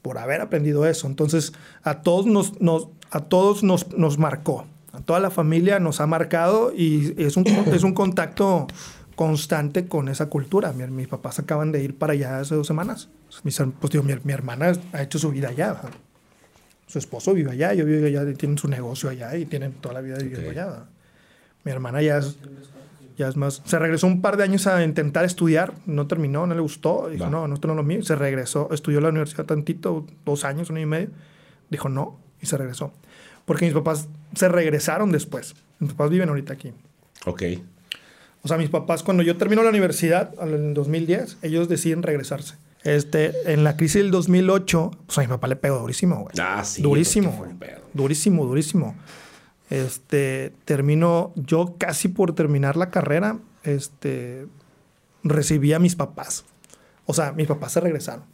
por 0.02 0.18
haber 0.18 0.40
aprendido 0.40 0.86
eso. 0.86 1.08
Entonces, 1.08 1.52
a 1.82 2.02
todos 2.02 2.26
nos, 2.26 2.60
nos, 2.60 2.88
a 3.10 3.20
todos 3.20 3.64
nos, 3.64 3.92
nos 3.96 4.18
marcó, 4.18 4.66
a 4.92 5.00
toda 5.00 5.18
la 5.18 5.30
familia 5.30 5.80
nos 5.80 6.00
ha 6.00 6.06
marcado 6.06 6.72
y 6.76 7.14
es 7.20 7.36
un, 7.36 7.44
es 7.46 7.82
un 7.82 7.94
contacto 7.94 8.68
constante 9.20 9.86
con 9.86 10.08
esa 10.08 10.30
cultura. 10.30 10.72
mis 10.72 11.06
papás 11.06 11.38
acaban 11.38 11.72
de 11.72 11.84
ir 11.84 11.94
para 11.94 12.14
allá 12.14 12.40
hace 12.40 12.54
dos 12.54 12.66
semanas. 12.66 13.10
Mis, 13.42 13.60
pues 13.78 13.92
digo, 13.92 14.02
mi, 14.02 14.32
hermana 14.32 14.72
ha 14.94 15.02
hecho 15.02 15.18
su 15.18 15.30
vida 15.30 15.50
allá. 15.50 15.78
Su 16.86 16.98
esposo 16.98 17.34
vive 17.34 17.50
allá, 17.50 17.74
yo 17.74 17.84
vivo 17.84 18.06
allá, 18.06 18.24
tienen 18.32 18.56
su 18.56 18.66
negocio 18.66 19.10
allá 19.10 19.36
y 19.36 19.44
tienen 19.44 19.74
toda 19.74 19.92
la 19.92 20.00
vida 20.00 20.16
viviendo 20.16 20.48
allá. 20.48 20.86
Mi 21.64 21.70
hermana 21.70 22.00
ya 22.00 22.16
es, 22.16 22.38
ya 23.18 23.28
es 23.28 23.36
más... 23.36 23.60
Se 23.66 23.78
regresó 23.78 24.06
un 24.06 24.22
par 24.22 24.38
de 24.38 24.44
años 24.44 24.66
a 24.66 24.82
intentar 24.82 25.26
estudiar, 25.26 25.74
no 25.84 26.06
terminó, 26.06 26.46
no 26.46 26.54
le 26.54 26.62
gustó. 26.62 27.10
Dijo, 27.10 27.26
no, 27.26 27.46
no, 27.46 27.56
esto 27.56 27.68
no 27.68 27.74
es 27.74 27.76
lo 27.76 27.82
mío. 27.82 28.02
Se 28.02 28.16
regresó, 28.16 28.70
estudió 28.72 29.00
en 29.00 29.02
la 29.02 29.10
universidad 29.10 29.44
tantito, 29.44 30.06
dos 30.24 30.46
años, 30.46 30.70
un 30.70 30.76
año 30.76 30.86
y 30.86 30.88
medio. 30.88 31.10
Dijo, 31.68 31.90
no, 31.90 32.18
y 32.40 32.46
se 32.46 32.56
regresó. 32.56 32.94
Porque 33.44 33.66
mis 33.66 33.74
papás 33.74 34.08
se 34.34 34.48
regresaron 34.48 35.12
después. 35.12 35.56
Mis 35.78 35.90
papás 35.90 36.08
viven 36.08 36.30
ahorita 36.30 36.54
aquí. 36.54 36.72
Ok. 37.26 37.42
O 38.42 38.48
sea, 38.48 38.56
mis 38.56 38.70
papás, 38.70 39.02
cuando 39.02 39.22
yo 39.22 39.36
termino 39.36 39.62
la 39.62 39.70
universidad, 39.70 40.32
en 40.40 40.74
2010, 40.74 41.38
ellos 41.42 41.68
deciden 41.68 42.02
regresarse. 42.02 42.54
Este, 42.82 43.52
en 43.52 43.64
la 43.64 43.76
crisis 43.76 44.02
del 44.02 44.10
2008, 44.10 44.90
pues 45.06 45.18
a 45.18 45.20
mi 45.20 45.26
papá 45.26 45.48
le 45.48 45.56
pegó 45.56 45.78
durísimo, 45.78 46.20
güey. 46.20 46.34
Ah, 46.40 46.64
sí. 46.64 46.80
Durísimo, 46.80 47.32
güey. 47.32 47.50
Durísimo, 47.92 48.46
durísimo. 48.46 48.96
Este, 49.68 50.52
termino, 50.64 51.32
yo 51.36 51.74
casi 51.78 52.08
por 52.08 52.34
terminar 52.34 52.76
la 52.76 52.90
carrera, 52.90 53.38
este, 53.62 54.46
recibí 55.22 55.74
a 55.74 55.78
mis 55.78 55.94
papás. 55.94 56.44
O 57.04 57.12
sea, 57.12 57.32
mis 57.32 57.46
papás 57.46 57.72
se 57.72 57.80
regresaron. 57.80 58.24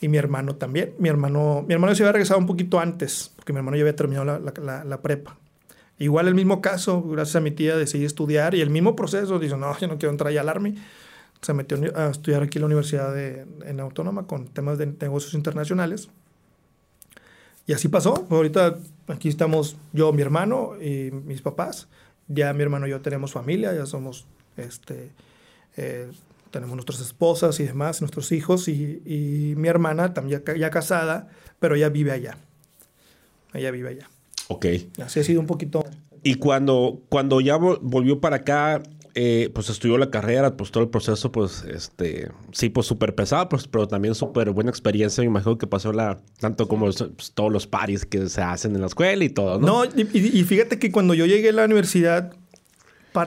Y 0.00 0.08
mi 0.08 0.18
hermano 0.18 0.56
también. 0.56 0.92
Mi 0.98 1.08
hermano, 1.08 1.64
mi 1.66 1.72
hermano 1.72 1.94
se 1.94 2.02
había 2.02 2.12
regresado 2.12 2.38
un 2.38 2.46
poquito 2.46 2.78
antes, 2.78 3.32
porque 3.36 3.54
mi 3.54 3.58
hermano 3.58 3.78
ya 3.78 3.82
había 3.82 3.96
terminado 3.96 4.26
la, 4.26 4.52
la, 4.62 4.84
la 4.84 5.00
prepa. 5.00 5.38
Igual 5.98 6.28
el 6.28 6.34
mismo 6.34 6.60
caso, 6.60 7.02
gracias 7.02 7.36
a 7.36 7.40
mi 7.40 7.50
tía 7.52 7.76
decidí 7.76 8.04
estudiar 8.04 8.54
y 8.54 8.60
el 8.60 8.70
mismo 8.70 8.96
proceso, 8.96 9.38
dice, 9.38 9.56
no, 9.56 9.78
yo 9.78 9.86
no 9.86 9.98
quiero 9.98 10.10
entrar 10.10 10.32
ya 10.32 10.40
al 10.40 10.48
Army. 10.48 10.74
se 11.40 11.54
metió 11.54 11.78
a 11.96 12.10
estudiar 12.10 12.42
aquí 12.42 12.58
en 12.58 12.62
la 12.62 12.66
Universidad 12.66 13.14
de, 13.14 13.46
en 13.64 13.80
Autónoma 13.80 14.26
con 14.26 14.48
temas 14.48 14.78
de 14.78 14.86
negocios 14.86 15.34
internacionales. 15.34 16.08
Y 17.66 17.72
así 17.72 17.88
pasó. 17.88 18.26
Ahorita 18.30 18.78
aquí 19.08 19.28
estamos 19.28 19.76
yo, 19.92 20.12
mi 20.12 20.22
hermano 20.22 20.72
y 20.80 21.10
mis 21.10 21.42
papás. 21.42 21.88
Ya 22.28 22.52
mi 22.54 22.62
hermano 22.62 22.86
y 22.86 22.90
yo 22.90 23.00
tenemos 23.00 23.32
familia, 23.32 23.74
ya 23.74 23.86
somos, 23.86 24.26
este, 24.56 25.10
eh, 25.76 26.10
tenemos 26.50 26.74
nuestras 26.74 27.00
esposas 27.00 27.60
y 27.60 27.64
demás, 27.64 28.00
nuestros 28.00 28.32
hijos 28.32 28.68
y, 28.68 29.02
y 29.04 29.54
mi 29.56 29.68
hermana 29.68 30.14
también 30.14 30.42
ya, 30.46 30.56
ya, 30.56 30.70
casada, 30.70 31.28
pero 31.58 31.74
ella 31.74 31.90
vive 31.90 32.12
allá. 32.12 32.38
Ella 33.52 33.70
vive 33.70 33.90
allá. 33.90 34.08
Ok. 34.48 34.66
Así 35.02 35.20
ha 35.20 35.24
sido 35.24 35.40
un 35.40 35.46
poquito. 35.46 35.84
Y 36.22 36.36
cuando, 36.36 37.02
cuando 37.08 37.40
ya 37.40 37.56
volvió 37.56 38.20
para 38.20 38.36
acá, 38.36 38.82
eh, 39.14 39.50
pues 39.54 39.68
estudió 39.68 39.98
la 39.98 40.10
carrera, 40.10 40.56
pues 40.56 40.70
todo 40.70 40.82
el 40.82 40.90
proceso, 40.90 41.30
pues, 41.30 41.64
este, 41.64 42.30
sí, 42.52 42.68
pues 42.68 42.86
súper 42.86 43.14
pesado, 43.14 43.48
pues, 43.48 43.68
pero 43.68 43.86
también 43.86 44.14
súper 44.14 44.50
buena 44.50 44.70
experiencia. 44.70 45.22
Me 45.22 45.26
imagino 45.28 45.58
que 45.58 45.66
pasó 45.66 45.92
la, 45.92 46.20
tanto 46.40 46.66
como 46.66 46.86
pues, 46.86 47.32
todos 47.34 47.52
los 47.52 47.66
paris 47.66 48.06
que 48.06 48.28
se 48.28 48.40
hacen 48.40 48.74
en 48.74 48.80
la 48.80 48.86
escuela 48.86 49.22
y 49.22 49.28
todo, 49.28 49.60
¿no? 49.60 49.84
No, 49.84 49.84
y, 49.84 50.00
y 50.18 50.44
fíjate 50.44 50.78
que 50.78 50.90
cuando 50.90 51.14
yo 51.14 51.26
llegué 51.26 51.50
a 51.50 51.52
la 51.52 51.64
universidad, 51.64 52.32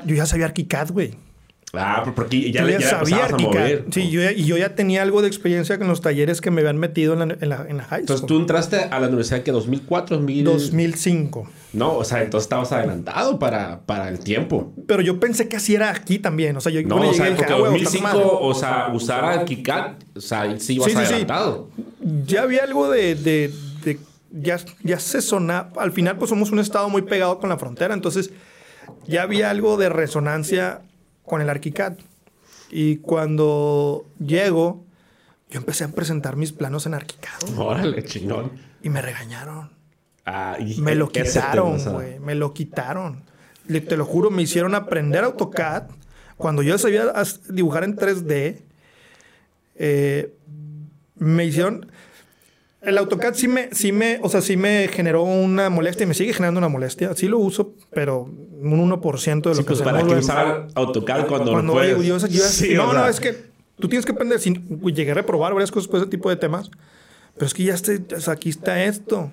yo 0.06 0.16
ya 0.16 0.26
sabía 0.26 0.48
ArchiCAD, 0.48 0.92
güey. 0.92 1.27
Ah, 1.74 2.02
porque 2.16 2.50
ya, 2.52 2.66
ya, 2.66 2.80
ya 2.80 2.90
sabía 2.90 3.26
a 3.26 3.38
mover. 3.38 3.86
Sí, 3.92 4.10
yo 4.10 4.22
ya, 4.22 4.32
y 4.32 4.46
yo 4.46 4.58
ya 4.58 4.74
tenía 4.74 5.02
algo 5.02 5.22
de 5.22 5.28
experiencia 5.28 5.78
con 5.78 5.88
los 5.90 6.00
talleres 6.00 6.40
que 6.40 6.50
me 6.50 6.62
habían 6.62 6.78
metido 6.78 7.14
en 7.14 7.20
la, 7.20 7.38
en 7.40 7.50
la, 7.50 7.66
en 7.68 7.78
la 7.78 7.84
high 7.84 8.00
Entonces, 8.02 8.26
¿tú 8.26 8.38
entraste 8.38 8.78
a 8.78 9.00
la 9.02 9.08
universidad 9.08 9.44
que 9.44 9.52
2004, 9.52 10.16
2000... 10.18 10.46
2005. 10.46 11.50
No, 11.74 11.98
o 11.98 12.06
sea, 12.06 12.24
entonces 12.24 12.46
estabas 12.46 12.72
adelantado 12.72 13.38
para, 13.38 13.82
para 13.82 14.08
el 14.08 14.20
tiempo. 14.20 14.74
Pero 14.88 15.02
yo 15.02 15.20
pensé 15.20 15.50
que 15.50 15.58
así 15.58 15.76
era 15.76 15.92
aquí 15.92 16.20
también. 16.20 16.56
O 16.56 16.62
sea, 16.62 16.72
yo 16.72 16.82
no, 16.84 16.96
o 16.96 17.14
sea, 17.14 17.36
porque 17.36 17.52
en 17.52 17.60
2005, 17.60 18.40
o 18.40 18.54
sea, 18.54 18.90
usar 18.94 19.26
ArchiCAD, 19.26 19.92
o 20.16 20.22
sea, 20.22 20.58
sí 20.60 20.76
ibas 20.76 20.88
sí, 20.88 20.94
sí, 20.94 20.98
adelantado. 20.98 21.70
Sí. 21.76 21.84
Ya 22.26 22.44
había 22.44 22.64
algo 22.64 22.90
de... 22.90 23.16
de, 23.16 23.54
de 23.84 24.00
ya, 24.32 24.58
ya 24.84 25.00
se 25.00 25.22
sonaba... 25.22 25.72
Al 25.76 25.92
final, 25.92 26.18
pues 26.18 26.30
somos 26.30 26.50
un 26.52 26.60
estado 26.60 26.88
muy 26.88 27.02
pegado 27.02 27.40
con 27.40 27.50
la 27.50 27.58
frontera. 27.58 27.94
Entonces, 27.94 28.32
ya 29.06 29.24
había 29.24 29.50
algo 29.50 29.76
de 29.76 29.90
resonancia 29.90 30.82
con 31.28 31.42
el 31.42 31.50
ArchiCAD. 31.50 31.98
Y 32.72 32.98
cuando 32.98 34.08
llego, 34.18 34.84
yo 35.50 35.60
empecé 35.60 35.84
a 35.84 35.90
presentar 35.90 36.36
mis 36.38 36.54
planos 36.54 36.86
en 36.88 36.96
ArchiCAD. 36.96 37.58
Órale, 37.60 38.04
chingón. 38.04 38.54
Y 38.82 38.90
me 38.90 39.02
regañaron. 39.02 39.70
Ah, 40.26 40.58
y 40.60 40.82
me 40.82 40.96
lo 40.96 41.10
quitaron, 41.10 41.84
güey. 41.94 42.20
Me 42.20 42.34
lo 42.34 42.54
quitaron. 42.54 43.24
Te 43.68 43.98
lo 43.98 44.06
juro, 44.06 44.32
me 44.32 44.42
hicieron 44.42 44.74
aprender 44.74 45.24
AutoCAD. 45.24 45.90
Cuando 46.38 46.64
yo 46.64 46.78
sabía 46.78 47.12
dibujar 47.50 47.84
en 47.84 47.96
3D, 47.96 48.62
eh, 49.76 50.34
me 51.16 51.46
hicieron 51.46 51.92
el 52.82 52.98
AutoCAD 52.98 53.34
sí 53.34 53.48
me, 53.48 53.70
sí 53.74 53.92
me, 53.92 54.20
o 54.22 54.30
sea, 54.30 54.42
sí 54.42 54.56
me 54.56 54.88
generó 54.88 55.24
una 55.24 55.70
molestia 55.70 56.04
y 56.04 56.08
me 56.08 56.14
sigue 56.14 56.34
generando 56.34 56.60
una 56.60 56.70
molestia. 56.70 57.14
Sí 57.16 57.28
lo 57.28 57.40
uso, 57.40 57.74
pero 57.92 58.24
un 58.24 58.92
1% 58.92 59.42
de 59.42 59.50
lo 59.50 59.56
sí, 59.56 59.62
que 59.62 59.68
pues 59.68 59.82
para 59.82 60.04
que 60.04 60.14
usar 60.14 60.68
AutoCAD 60.76 61.28
cuando, 61.28 61.52
cuando 61.52 61.62
no 61.64 61.74
puedes. 61.74 61.98
Yo, 61.98 62.18
yo, 62.18 62.28
yo, 62.28 62.44
sí, 62.44 62.76
no, 62.76 62.94
no, 62.94 63.08
es 63.08 63.20
que 63.20 63.36
tú 63.80 63.88
tienes 63.88 64.06
que 64.06 64.12
aprender. 64.12 64.40
Si, 64.40 64.54
llegué 64.94 65.12
a 65.12 65.16
reprobar 65.16 65.54
varias 65.54 65.72
cosas 65.72 65.88
por 65.88 66.00
ese 66.00 66.10
tipo 66.10 66.30
de 66.30 66.36
temas, 66.36 66.70
pero 67.34 67.48
es 67.48 67.54
que 67.54 67.64
ya 67.64 67.74
esté, 67.74 68.02
o 68.16 68.22
sea, 68.22 68.34
aquí 68.34 68.50
está 68.50 68.84
esto. 68.84 69.32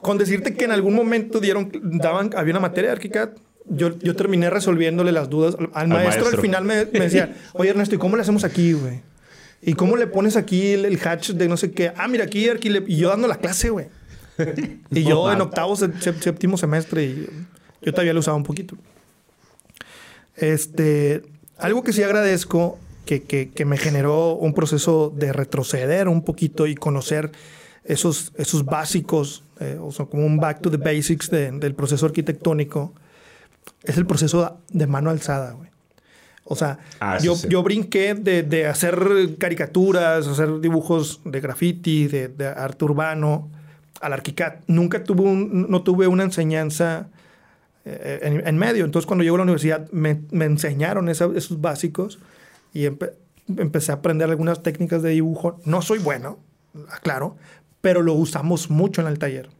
Con 0.00 0.18
decirte 0.18 0.54
que 0.54 0.64
en 0.64 0.72
algún 0.72 0.94
momento 0.94 1.40
dieron, 1.40 1.70
daban, 1.82 2.30
había 2.36 2.52
una 2.52 2.60
materia 2.60 2.90
de 2.90 2.96
ArchiCAD 2.96 3.30
yo, 3.70 3.98
yo, 3.98 4.16
terminé 4.16 4.48
resolviéndole 4.48 5.12
las 5.12 5.28
dudas 5.28 5.54
al, 5.58 5.68
al 5.74 5.88
maestro, 5.88 6.24
maestro. 6.24 6.28
Al 6.28 6.40
final 6.40 6.64
me, 6.64 6.86
me 6.86 7.00
decía, 7.00 7.34
oye 7.52 7.70
Ernesto, 7.70 7.94
¿y 7.94 7.98
cómo 7.98 8.16
le 8.16 8.22
hacemos 8.22 8.44
aquí, 8.44 8.72
güey? 8.72 9.02
¿Y 9.60 9.74
cómo 9.74 9.96
le 9.96 10.06
pones 10.06 10.36
aquí 10.36 10.72
el, 10.72 10.84
el, 10.84 11.00
hatch 11.00 11.30
de 11.30 11.48
no 11.48 11.56
sé 11.56 11.72
qué? 11.72 11.92
Ah, 11.96 12.08
mira, 12.08 12.24
aquí, 12.24 12.48
aquí 12.48 12.68
le... 12.68 12.84
y 12.86 12.96
yo 12.96 13.08
dando 13.08 13.26
la 13.26 13.38
clase, 13.38 13.70
güey. 13.70 13.88
y 14.90 15.02
yo 15.02 15.32
en 15.32 15.40
octavo, 15.40 15.74
séptimo 15.76 16.56
semestre, 16.56 17.04
y 17.04 17.28
yo 17.82 17.92
todavía 17.92 18.12
lo 18.14 18.20
usaba 18.20 18.36
un 18.36 18.44
poquito. 18.44 18.76
Este, 20.36 21.22
algo 21.56 21.82
que 21.82 21.92
sí 21.92 22.02
agradezco, 22.02 22.78
que, 23.04 23.22
que, 23.24 23.50
que, 23.50 23.64
me 23.64 23.78
generó 23.78 24.34
un 24.34 24.54
proceso 24.54 25.12
de 25.16 25.32
retroceder 25.32 26.08
un 26.08 26.22
poquito 26.22 26.66
y 26.66 26.74
conocer 26.76 27.32
esos, 27.84 28.32
esos 28.36 28.64
básicos, 28.64 29.42
eh, 29.60 29.78
o 29.80 29.90
sea, 29.90 30.06
como 30.06 30.24
un 30.24 30.38
back 30.38 30.60
to 30.60 30.70
the 30.70 30.76
basics 30.76 31.30
de, 31.30 31.50
del 31.52 31.74
proceso 31.74 32.06
arquitectónico, 32.06 32.92
es 33.82 33.96
el 33.96 34.06
proceso 34.06 34.60
de 34.68 34.86
mano 34.86 35.10
alzada, 35.10 35.52
güey. 35.52 35.67
O 36.50 36.56
sea, 36.56 36.78
ah, 37.00 37.18
yo, 37.20 37.34
sí. 37.34 37.46
yo 37.50 37.62
brinqué 37.62 38.14
de, 38.14 38.42
de, 38.42 38.66
hacer 38.66 39.36
caricaturas, 39.38 40.26
hacer 40.26 40.60
dibujos 40.60 41.20
de 41.26 41.40
graffiti, 41.42 42.08
de, 42.08 42.28
de 42.28 42.46
arte 42.46 42.86
urbano, 42.86 43.50
al 44.00 44.14
ArchiCAD. 44.14 44.54
Nunca 44.66 45.04
tuve 45.04 45.24
un, 45.24 45.66
no 45.68 45.82
tuve 45.82 46.06
una 46.06 46.22
enseñanza 46.22 47.08
eh, 47.84 48.20
en, 48.22 48.46
en, 48.46 48.56
medio. 48.56 48.86
Entonces, 48.86 49.06
cuando 49.06 49.24
llego 49.24 49.36
a 49.36 49.40
la 49.40 49.42
universidad, 49.42 49.90
me, 49.90 50.22
me 50.30 50.46
enseñaron 50.46 51.10
esa, 51.10 51.28
esos 51.36 51.60
básicos 51.60 52.18
y 52.72 52.86
empe, 52.86 53.12
empecé 53.56 53.92
a 53.92 53.96
aprender 53.96 54.30
algunas 54.30 54.62
técnicas 54.62 55.02
de 55.02 55.10
dibujo. 55.10 55.60
No 55.66 55.82
soy 55.82 55.98
bueno, 55.98 56.38
claro, 57.02 57.36
pero 57.82 58.00
lo 58.00 58.14
usamos 58.14 58.70
mucho 58.70 59.02
en 59.02 59.08
el 59.08 59.18
taller. 59.18 59.50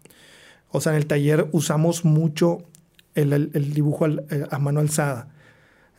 O 0.70 0.80
sea, 0.80 0.92
en 0.92 0.98
el 0.98 1.06
taller 1.06 1.48
usamos 1.52 2.06
mucho 2.06 2.62
el, 3.14 3.34
el, 3.34 3.50
el 3.52 3.74
dibujo 3.74 4.06
al, 4.06 4.24
eh, 4.30 4.46
a 4.50 4.58
mano 4.58 4.80
alzada. 4.80 5.28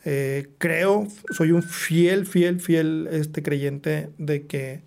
Eh, 0.04 0.48
creo, 0.58 1.06
soy 1.30 1.52
un 1.52 1.62
fiel, 1.62 2.26
fiel, 2.26 2.60
fiel 2.60 3.08
este, 3.10 3.42
creyente 3.42 4.10
de 4.18 4.46
que 4.46 4.82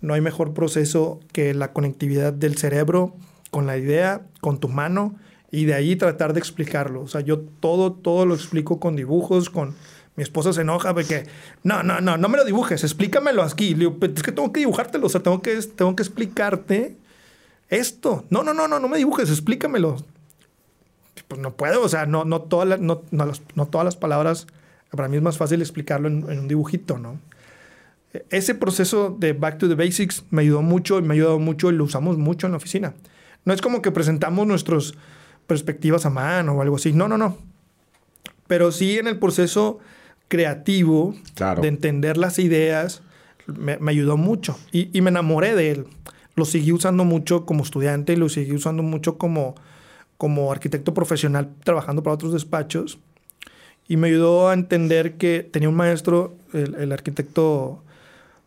no 0.00 0.14
hay 0.14 0.20
mejor 0.20 0.54
proceso 0.54 1.20
que 1.32 1.54
la 1.54 1.72
conectividad 1.72 2.32
del 2.32 2.56
cerebro 2.56 3.14
con 3.50 3.66
la 3.66 3.78
idea, 3.78 4.26
con 4.40 4.58
tu 4.58 4.68
mano, 4.68 5.14
y 5.50 5.64
de 5.64 5.74
ahí 5.74 5.96
tratar 5.96 6.32
de 6.32 6.40
explicarlo. 6.40 7.02
O 7.02 7.08
sea, 7.08 7.20
yo 7.20 7.40
todo, 7.40 7.92
todo 7.92 8.26
lo 8.26 8.34
explico 8.34 8.80
con 8.80 8.96
dibujos, 8.96 9.50
con... 9.50 9.74
Mi 10.16 10.22
esposa 10.22 10.54
se 10.54 10.62
enoja 10.62 10.94
porque, 10.94 11.26
no, 11.62 11.82
no, 11.82 12.00
no, 12.00 12.16
no 12.16 12.28
me 12.30 12.38
lo 12.38 12.44
dibujes, 12.46 12.82
explícamelo 12.82 13.42
aquí. 13.42 13.74
Digo, 13.74 13.98
es 14.00 14.22
que 14.22 14.32
tengo 14.32 14.50
que 14.50 14.60
dibujártelo, 14.60 15.08
o 15.08 15.10
sea, 15.10 15.22
tengo 15.22 15.42
que, 15.42 15.60
tengo 15.76 15.94
que 15.94 16.02
explicarte 16.02 16.96
esto. 17.68 18.24
No, 18.30 18.42
no, 18.42 18.54
no, 18.54 18.66
no, 18.66 18.80
no 18.80 18.88
me 18.88 18.96
dibujes, 18.96 19.28
explícamelo 19.28 19.98
pues 21.28 21.40
no 21.40 21.54
puedo, 21.54 21.82
o 21.82 21.88
sea, 21.88 22.06
no, 22.06 22.24
no, 22.24 22.42
todas, 22.42 22.80
no, 22.80 23.02
no, 23.10 23.32
no, 23.54 23.66
todas 23.66 23.84
las 23.84 23.96
palabras, 23.96 24.46
para 24.90 25.08
mí 25.08 25.16
es 25.16 25.22
más 25.22 25.36
fácil 25.36 25.60
explicarlo 25.60 26.08
en, 26.08 26.30
en, 26.30 26.40
un 26.40 26.48
dibujito, 26.48 26.98
¿no? 26.98 27.18
Ese 28.30 28.54
proceso 28.54 29.14
de 29.18 29.32
Back 29.32 29.58
to 29.58 29.68
the 29.68 29.74
Basics 29.74 30.24
me 30.30 30.42
ayudó 30.42 30.62
mucho 30.62 30.98
y 30.98 31.02
me 31.02 31.08
ha 31.08 31.16
ayudado 31.16 31.38
mucho 31.38 31.70
y 31.70 31.74
lo 31.74 31.84
usamos 31.84 32.16
mucho 32.16 32.46
en 32.46 32.52
la 32.52 32.56
oficina. 32.56 32.94
No 33.44 33.52
es 33.52 33.60
como 33.60 33.82
que 33.82 33.90
presentamos 33.90 34.46
nuestras 34.46 34.94
perspectivas 35.46 36.06
a 36.06 36.10
mano 36.10 36.54
o 36.54 36.62
algo 36.62 36.76
así, 36.76 36.92
no, 36.92 37.08
no, 37.08 37.18
no. 37.18 37.36
Pero 38.46 38.72
sí 38.72 38.98
en 38.98 39.06
el 39.06 39.18
proceso 39.18 39.80
creativo 40.28 41.14
claro. 41.34 41.62
de 41.62 41.68
entender 41.68 42.16
las 42.16 42.38
ideas, 42.38 43.02
me, 43.46 43.78
me 43.78 43.90
ayudó 43.92 44.16
mucho 44.16 44.58
y, 44.72 44.96
y, 44.96 45.00
me 45.02 45.10
enamoré 45.10 45.54
de 45.54 45.70
él. 45.72 45.86
Lo 46.34 46.44
seguí 46.44 46.72
usando 46.72 47.04
mucho 47.04 47.46
como 47.46 47.62
estudiante 47.62 48.12
y 48.12 48.16
lo 48.16 48.28
seguí 48.28 48.52
usando 48.52 48.82
mucho 48.82 49.18
como, 49.18 49.54
como 50.16 50.50
arquitecto 50.50 50.94
profesional 50.94 51.50
trabajando 51.64 52.02
para 52.02 52.14
otros 52.14 52.32
despachos 52.32 52.98
y 53.88 53.96
me 53.96 54.08
ayudó 54.08 54.48
a 54.48 54.54
entender 54.54 55.14
que 55.14 55.42
tenía 55.42 55.68
un 55.68 55.76
maestro, 55.76 56.34
el, 56.52 56.74
el 56.74 56.92
arquitecto 56.92 57.82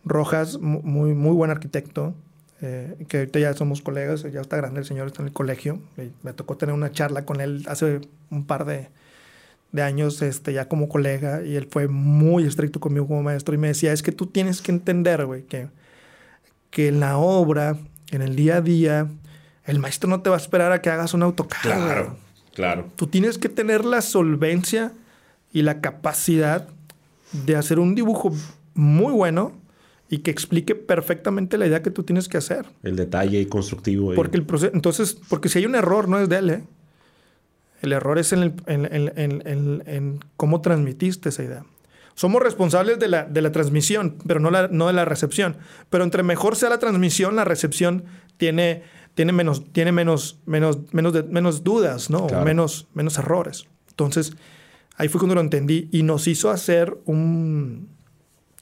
Rojas, 0.05 0.59
muy, 0.59 1.13
muy 1.13 1.33
buen 1.33 1.51
arquitecto, 1.51 2.13
eh, 2.61 3.05
que 3.07 3.19
ahorita 3.19 3.39
ya 3.39 3.53
somos 3.53 3.81
colegas, 3.81 4.23
ya 4.31 4.41
está 4.41 4.57
grande 4.57 4.81
el 4.81 4.85
señor, 4.85 5.07
está 5.07 5.21
en 5.21 5.27
el 5.27 5.33
colegio. 5.33 5.79
me 6.23 6.33
tocó 6.33 6.57
tener 6.57 6.75
una 6.75 6.91
charla 6.91 7.25
con 7.25 7.41
él 7.41 7.63
hace 7.67 8.01
un 8.29 8.45
par 8.45 8.65
de, 8.65 8.89
de 9.71 9.81
años 9.81 10.21
este, 10.21 10.51
ya 10.53 10.67
como 10.67 10.89
colega 10.89 11.43
y 11.43 11.55
él 11.55 11.67
fue 11.69 11.87
muy 11.87 12.45
estricto 12.45 12.79
conmigo 12.79 13.07
como 13.07 13.23
maestro 13.23 13.53
y 13.55 13.57
me 13.57 13.67
decía, 13.67 13.93
es 13.93 14.01
que 14.01 14.11
tú 14.11 14.27
tienes 14.27 14.61
que 14.61 14.71
entender, 14.71 15.25
güey, 15.25 15.43
que, 15.43 15.67
que 16.69 16.87
en 16.87 16.99
la 16.99 17.17
obra, 17.17 17.77
en 18.11 18.21
el 18.21 18.35
día 18.35 18.57
a 18.57 18.61
día, 18.61 19.07
el 19.65 19.79
maestro 19.79 20.09
no 20.09 20.21
te 20.21 20.29
va 20.29 20.35
a 20.37 20.39
esperar 20.39 20.71
a 20.71 20.81
que 20.81 20.89
hagas 20.89 21.13
un 21.13 21.23
AutoCAD. 21.23 21.61
Claro, 21.61 22.17
claro. 22.55 22.87
Tú 22.95 23.07
tienes 23.07 23.37
que 23.37 23.47
tener 23.47 23.85
la 23.85 24.01
solvencia 24.01 24.91
y 25.51 25.61
la 25.61 25.81
capacidad 25.81 26.67
de 27.31 27.55
hacer 27.55 27.79
un 27.79 27.95
dibujo 27.95 28.31
muy 28.73 29.13
bueno 29.13 29.53
y 30.09 30.19
que 30.19 30.31
explique 30.31 30.75
perfectamente 30.75 31.57
la 31.57 31.67
idea 31.67 31.83
que 31.83 31.91
tú 31.91 32.03
tienes 32.03 32.27
que 32.27 32.37
hacer. 32.37 32.65
El 32.83 32.95
detalle 32.95 33.47
constructivo. 33.47 34.13
Porque 34.15 34.37
el 34.37 34.45
proceso, 34.45 34.71
entonces, 34.73 35.17
porque 35.29 35.49
si 35.49 35.59
hay 35.59 35.65
un 35.65 35.75
error, 35.75 36.07
no 36.07 36.19
es 36.19 36.29
de 36.29 36.37
él, 36.37 36.49
¿eh? 36.49 36.63
El 37.81 37.93
error 37.93 38.19
es 38.19 38.33
en, 38.33 38.43
el, 38.43 38.53
en, 38.65 38.85
en, 39.15 39.83
en, 39.85 40.19
cómo 40.35 40.59
transmitiste 40.59 41.29
esa 41.29 41.43
idea. 41.43 41.65
Somos 42.13 42.41
responsables 42.41 42.99
de 42.99 43.07
la, 43.07 43.23
de 43.23 43.41
la 43.41 43.53
transmisión, 43.53 44.17
pero 44.27 44.41
no, 44.41 44.51
la, 44.51 44.67
no 44.67 44.87
de 44.87 44.93
la 44.93 45.05
recepción. 45.05 45.55
Pero 45.89 46.03
entre 46.03 46.21
mejor 46.21 46.57
sea 46.57 46.67
la 46.67 46.79
transmisión, 46.79 47.37
la 47.37 47.45
recepción 47.45 48.03
tiene 48.35 48.83
tiene 49.19 49.33
menos, 49.33 49.73
tiene 49.73 49.91
menos, 49.91 50.39
menos, 50.45 50.77
menos, 50.93 51.11
de, 51.11 51.23
menos 51.23 51.63
dudas, 51.65 52.09
¿no? 52.09 52.27
Claro. 52.27 52.45
Menos, 52.45 52.87
menos 52.93 53.17
errores. 53.17 53.65
Entonces, 53.89 54.33
ahí 54.99 55.07
fue 55.07 55.17
cuando 55.19 55.33
lo 55.33 55.41
entendí 55.41 55.89
y 55.91 56.03
nos 56.03 56.27
hizo 56.27 56.51
hacer 56.51 56.95
un, 57.05 57.89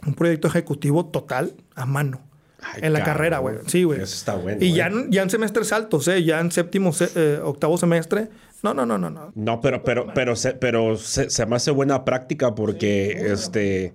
un 0.05 0.13
proyecto 0.13 0.47
ejecutivo 0.47 1.05
total 1.07 1.53
a 1.75 1.85
mano. 1.85 2.21
Ay, 2.61 2.81
en 2.83 2.93
la 2.93 2.99
cabrón. 2.99 3.13
carrera, 3.15 3.37
güey. 3.39 3.55
Sí, 3.67 3.83
güey. 3.83 4.01
Eso 4.01 4.15
está 4.15 4.35
bueno, 4.35 4.57
Y 4.63 4.69
eh. 4.69 4.73
ya, 4.73 4.87
en- 4.87 5.11
ya 5.11 5.21
en 5.23 5.29
semestres 5.29 5.71
altos, 5.73 6.07
¿eh? 6.07 6.23
Ya 6.23 6.39
en 6.39 6.51
séptimo, 6.51 6.93
se- 6.93 7.09
eh, 7.15 7.39
octavo 7.43 7.77
semestre. 7.77 8.29
No, 8.63 8.73
no, 8.73 8.85
no, 8.85 8.97
no, 8.97 9.09
no. 9.11 9.31
No, 9.35 9.61
pero, 9.61 9.83
pero, 9.83 10.07
pero, 10.15 10.35
se, 10.35 10.53
pero 10.53 10.97
se, 10.97 11.29
se 11.29 11.45
me 11.45 11.55
hace 11.57 11.69
buena 11.71 12.03
práctica 12.05 12.55
porque, 12.55 13.11
este, 13.31 13.93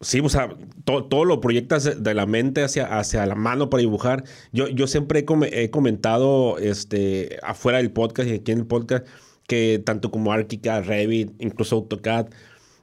sí, 0.00 0.20
o 0.20 0.28
sea, 0.30 0.48
to- 0.84 1.04
todo 1.04 1.26
lo 1.26 1.40
proyectas 1.40 1.84
de, 1.84 1.94
de 1.96 2.14
la 2.14 2.24
mente 2.24 2.62
hacia, 2.64 2.98
hacia 2.98 3.26
la 3.26 3.34
mano 3.34 3.68
para 3.68 3.82
dibujar. 3.82 4.24
Yo, 4.52 4.68
yo 4.68 4.86
siempre 4.86 5.20
he, 5.26 5.62
he 5.64 5.70
comentado, 5.70 6.56
este, 6.58 7.38
afuera 7.42 7.78
del 7.78 7.92
podcast 7.92 8.28
y 8.30 8.32
aquí 8.34 8.52
en 8.52 8.60
el 8.60 8.66
podcast, 8.66 9.06
que 9.50 9.82
tanto 9.84 10.12
como 10.12 10.32
ArchiCAD, 10.32 10.84
Revit, 10.84 11.32
incluso 11.40 11.74
AutoCAD, 11.74 12.28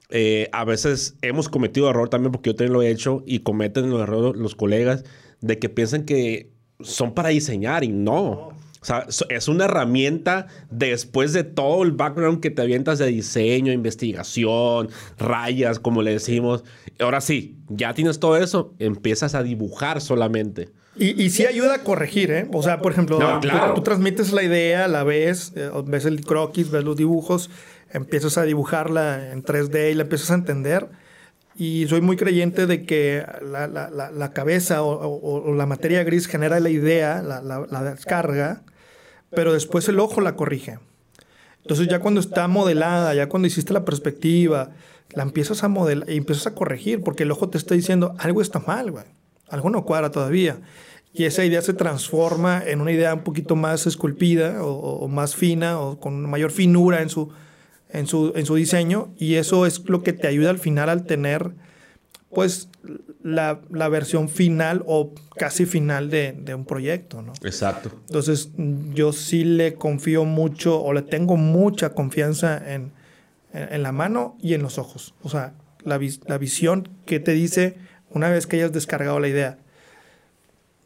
eh, 0.09 0.49
a 0.51 0.65
veces 0.65 1.15
hemos 1.21 1.47
cometido 1.47 1.89
error 1.89 2.09
también 2.09 2.33
porque 2.33 2.49
yo 2.49 2.55
también 2.57 2.73
lo 2.73 2.81
he 2.81 2.91
hecho 2.91 3.23
y 3.25 3.39
cometen 3.39 3.89
los 3.89 4.01
errores 4.01 4.37
los 4.37 4.53
colegas 4.55 5.05
de 5.39 5.59
que 5.59 5.69
piensan 5.69 6.03
que 6.03 6.51
son 6.81 7.13
para 7.13 7.29
diseñar 7.29 7.85
y 7.85 7.87
no. 7.87 8.49
O 8.81 8.85
sea, 8.85 9.07
es 9.29 9.47
una 9.47 9.63
herramienta 9.63 10.47
después 10.69 11.31
de 11.31 11.45
todo 11.45 11.83
el 11.83 11.93
background 11.93 12.41
que 12.41 12.51
te 12.51 12.61
avientas 12.61 12.99
de 12.99 13.07
diseño, 13.07 13.71
investigación, 13.71 14.89
rayas, 15.17 15.79
como 15.79 16.01
le 16.01 16.11
decimos. 16.11 16.65
Ahora 16.99 17.21
sí, 17.21 17.55
ya 17.69 17.93
tienes 17.93 18.19
todo 18.19 18.35
eso, 18.35 18.73
empiezas 18.79 19.35
a 19.35 19.43
dibujar 19.43 20.01
solamente. 20.01 20.69
Y, 20.99 21.21
y 21.21 21.29
sí 21.29 21.45
ayuda 21.45 21.75
a 21.75 21.83
corregir, 21.83 22.31
¿eh? 22.31 22.47
O 22.53 22.63
sea, 22.63 22.79
por 22.79 22.91
ejemplo, 22.91 23.19
No, 23.19 23.39
tú- 23.39 23.47
claro. 23.49 23.73
tú, 23.73 23.81
transmites 23.81 24.31
la 24.33 24.43
idea, 24.43 24.87
la 24.87 25.03
ves, 25.03 25.53
eh, 25.55 25.69
ves 25.85 26.05
el 26.05 26.25
croquis, 26.25 26.71
ves 26.71 26.83
los 26.83 26.95
dibujos, 26.97 27.49
empiezas 27.91 28.37
a 28.37 28.43
dibujarla 28.43 29.31
en 29.31 29.43
3D 29.43 29.91
y 29.91 29.93
la 29.93 30.03
empiezas 30.03 30.31
a 30.31 30.35
entender. 30.35 30.87
Y 31.55 31.87
soy 31.87 32.01
muy 32.01 32.17
creyente 32.17 32.67
de 32.67 32.85
que 32.85 33.25
la, 33.43 33.67
la- 33.67 33.89
la- 33.89 34.11
la 34.11 34.33
cabeza 34.33 34.83
o, 34.83 34.91
o- 34.91 35.49
o 35.49 35.53
la 35.55 35.65
materia 35.65 36.03
gris 36.03 36.27
genera 36.27 36.59
la 36.59 36.69
idea, 36.69 37.21
la 37.23 37.83
descarga, 37.83 38.61
pero 39.31 39.53
después 39.53 39.87
el 39.89 39.99
ojo 39.99 40.21
la 40.21 40.35
corrige. 40.35 40.79
Entonces 41.63 41.87
ya 41.89 41.99
cuando 41.99 42.21
está 42.21 42.47
modelada, 42.47 43.13
ya 43.13 43.27
cuando 43.27 43.47
hiciste 43.47 43.73
la 43.73 43.83
perspectiva, 43.85 44.69
la 45.13 45.23
empiezas 45.23 45.63
a 45.63 45.67
modelar 45.67 46.09
y 46.09 46.17
empiezas 46.17 46.47
a 46.47 46.55
corregir 46.55 47.01
porque 47.03 47.23
el 47.23 47.31
ojo 47.31 47.49
te 47.49 47.57
está 47.57 47.75
diciendo 47.75 48.15
algo 48.19 48.41
está 48.41 48.59
mal, 48.59 48.91
güey. 48.91 49.05
Algo 49.49 49.69
no 49.69 49.83
cuadra 49.85 50.11
todavía. 50.11 50.59
Y 51.13 51.23
esa 51.25 51.43
idea 51.45 51.61
se 51.61 51.73
transforma 51.73 52.61
en 52.65 52.81
una 52.81 52.91
idea 52.91 53.13
un 53.13 53.23
poquito 53.23 53.55
más 53.55 53.87
esculpida 53.87 54.63
o, 54.63 55.07
más 55.07 55.35
fina 55.35 55.79
o 55.79 55.99
con 55.99 56.21
mayor 56.29 56.51
finura 56.51 57.01
en 57.01 57.09
su, 57.09 57.29
en, 57.89 58.05
su, 58.07 58.33
en 58.35 58.45
su 58.45 58.55
diseño. 58.55 59.09
Y 59.17 59.35
eso 59.35 59.65
es 59.65 59.87
lo 59.89 60.03
que 60.03 60.13
te 60.13 60.27
ayuda 60.27 60.49
al 60.51 60.59
final 60.59 60.89
al 60.89 61.05
tener 61.05 61.51
pues 62.29 62.69
la, 63.23 63.61
la 63.71 63.87
versión 63.89 64.29
final 64.29 64.83
o 64.85 65.13
casi 65.37 65.65
final 65.65 66.09
de, 66.09 66.33
de 66.33 66.53
un 66.53 66.65
proyecto, 66.65 67.21
¿no? 67.21 67.33
Exacto. 67.43 67.89
Entonces, 68.07 68.51
yo 68.93 69.11
sí 69.13 69.43
le 69.43 69.73
confío 69.75 70.23
mucho 70.25 70.79
o 70.83 70.93
le 70.93 71.01
tengo 71.01 71.35
mucha 71.37 71.91
confianza 71.91 72.57
en, 72.73 72.91
en- 73.53 73.73
en 73.73 73.81
la 73.81 73.91
mano 73.93 74.37
y 74.41 74.53
en 74.53 74.61
los 74.61 74.77
ojos. 74.77 75.15
O 75.23 75.29
sea, 75.29 75.53
la, 75.83 75.97
vis- 75.97 76.19
la 76.27 76.37
visión 76.37 76.89
que 77.05 77.19
te 77.19 77.31
dice 77.31 77.77
una 78.11 78.29
vez 78.29 78.45
que 78.45 78.57
hayas 78.57 78.73
descargado 78.73 79.19
la 79.19 79.29
idea. 79.29 79.57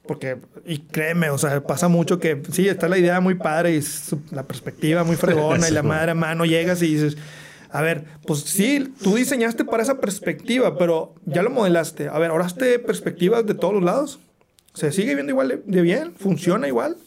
Porque, 0.05 0.37
y 0.65 0.79
créeme, 0.79 1.29
o 1.29 1.37
sea, 1.37 1.61
pasa 1.61 1.87
mucho 1.87 2.19
que 2.19 2.41
sí, 2.51 2.67
está 2.67 2.89
la 2.89 2.97
idea 2.97 3.19
muy 3.21 3.35
padre 3.35 3.75
y 3.75 3.83
la 4.31 4.43
perspectiva 4.43 5.03
muy 5.03 5.15
fregona 5.15 5.69
y 5.69 5.71
la 5.71 5.83
madre 5.83 6.11
a 6.11 6.15
mano 6.15 6.43
llegas 6.45 6.81
y 6.81 6.87
dices, 6.95 7.17
a 7.69 7.81
ver, 7.81 8.05
pues 8.25 8.39
sí, 8.41 8.91
tú 9.03 9.15
diseñaste 9.15 9.63
para 9.63 9.83
esa 9.83 9.99
perspectiva, 10.01 10.77
pero 10.77 11.13
ya 11.25 11.43
lo 11.43 11.49
modelaste. 11.51 12.09
A 12.09 12.17
ver, 12.19 12.31
ahora 12.31 12.45
hazte 12.45 12.79
perspectivas 12.79 13.45
de 13.45 13.53
todos 13.53 13.73
los 13.75 13.83
lados. 13.83 14.19
¿Se 14.73 14.91
sigue 14.91 15.13
viendo 15.13 15.31
igual 15.31 15.47
de, 15.49 15.61
de 15.65 15.81
bien? 15.81 16.13
¿Funciona 16.17 16.67
igual? 16.67 16.97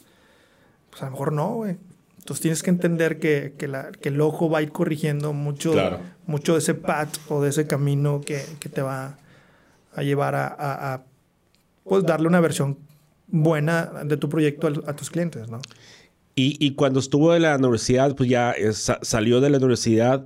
Pues 0.89 1.01
a 1.01 1.05
lo 1.05 1.11
mejor 1.11 1.33
no, 1.33 1.49
güey. 1.55 1.77
Entonces 2.19 2.41
tienes 2.41 2.63
que 2.63 2.69
entender 2.71 3.19
que, 3.19 3.53
que 3.57 3.67
la- 3.67 3.91
que 3.91 4.09
el 4.09 4.19
ojo 4.21 4.49
va 4.49 4.59
a 4.59 4.61
ir 4.63 4.71
corrigiendo 4.71 5.33
mucho, 5.33 5.73
Claro. 5.73 5.99
mucho 6.25 6.53
de 6.53 6.59
ese 6.59 6.73
path 6.73 7.17
o 7.29 7.41
de 7.43 7.49
ese 7.49 7.67
camino 7.67 8.21
que, 8.25 8.43
que 8.59 8.69
te 8.69 8.81
va 8.81 9.17
a 9.93 10.01
llevar 10.01 10.33
a, 10.35 10.47
a- 10.47 10.93
a, 10.95 11.03
pues 11.85 12.03
darle 12.03 12.27
una 12.27 12.41
versión 12.41 12.77
buena 13.27 13.91
de 14.03 14.17
tu 14.17 14.27
proyecto 14.27 14.67
al- 14.67 14.83
a, 14.87 14.95
tus 14.95 15.09
clientes, 15.09 15.47
¿no? 15.49 15.61
Y, 16.35 16.57
y 16.59 16.75
cuando 16.75 16.99
estuvo 16.99 17.33
en 17.33 17.43
la 17.43 17.55
universidad, 17.55 18.13
pues 18.15 18.29
ya 18.29 18.51
eh, 18.51 18.73
sa- 18.73 18.99
salió 19.01 19.39
de 19.39 19.49
la 19.49 19.57
universidad, 19.57 20.25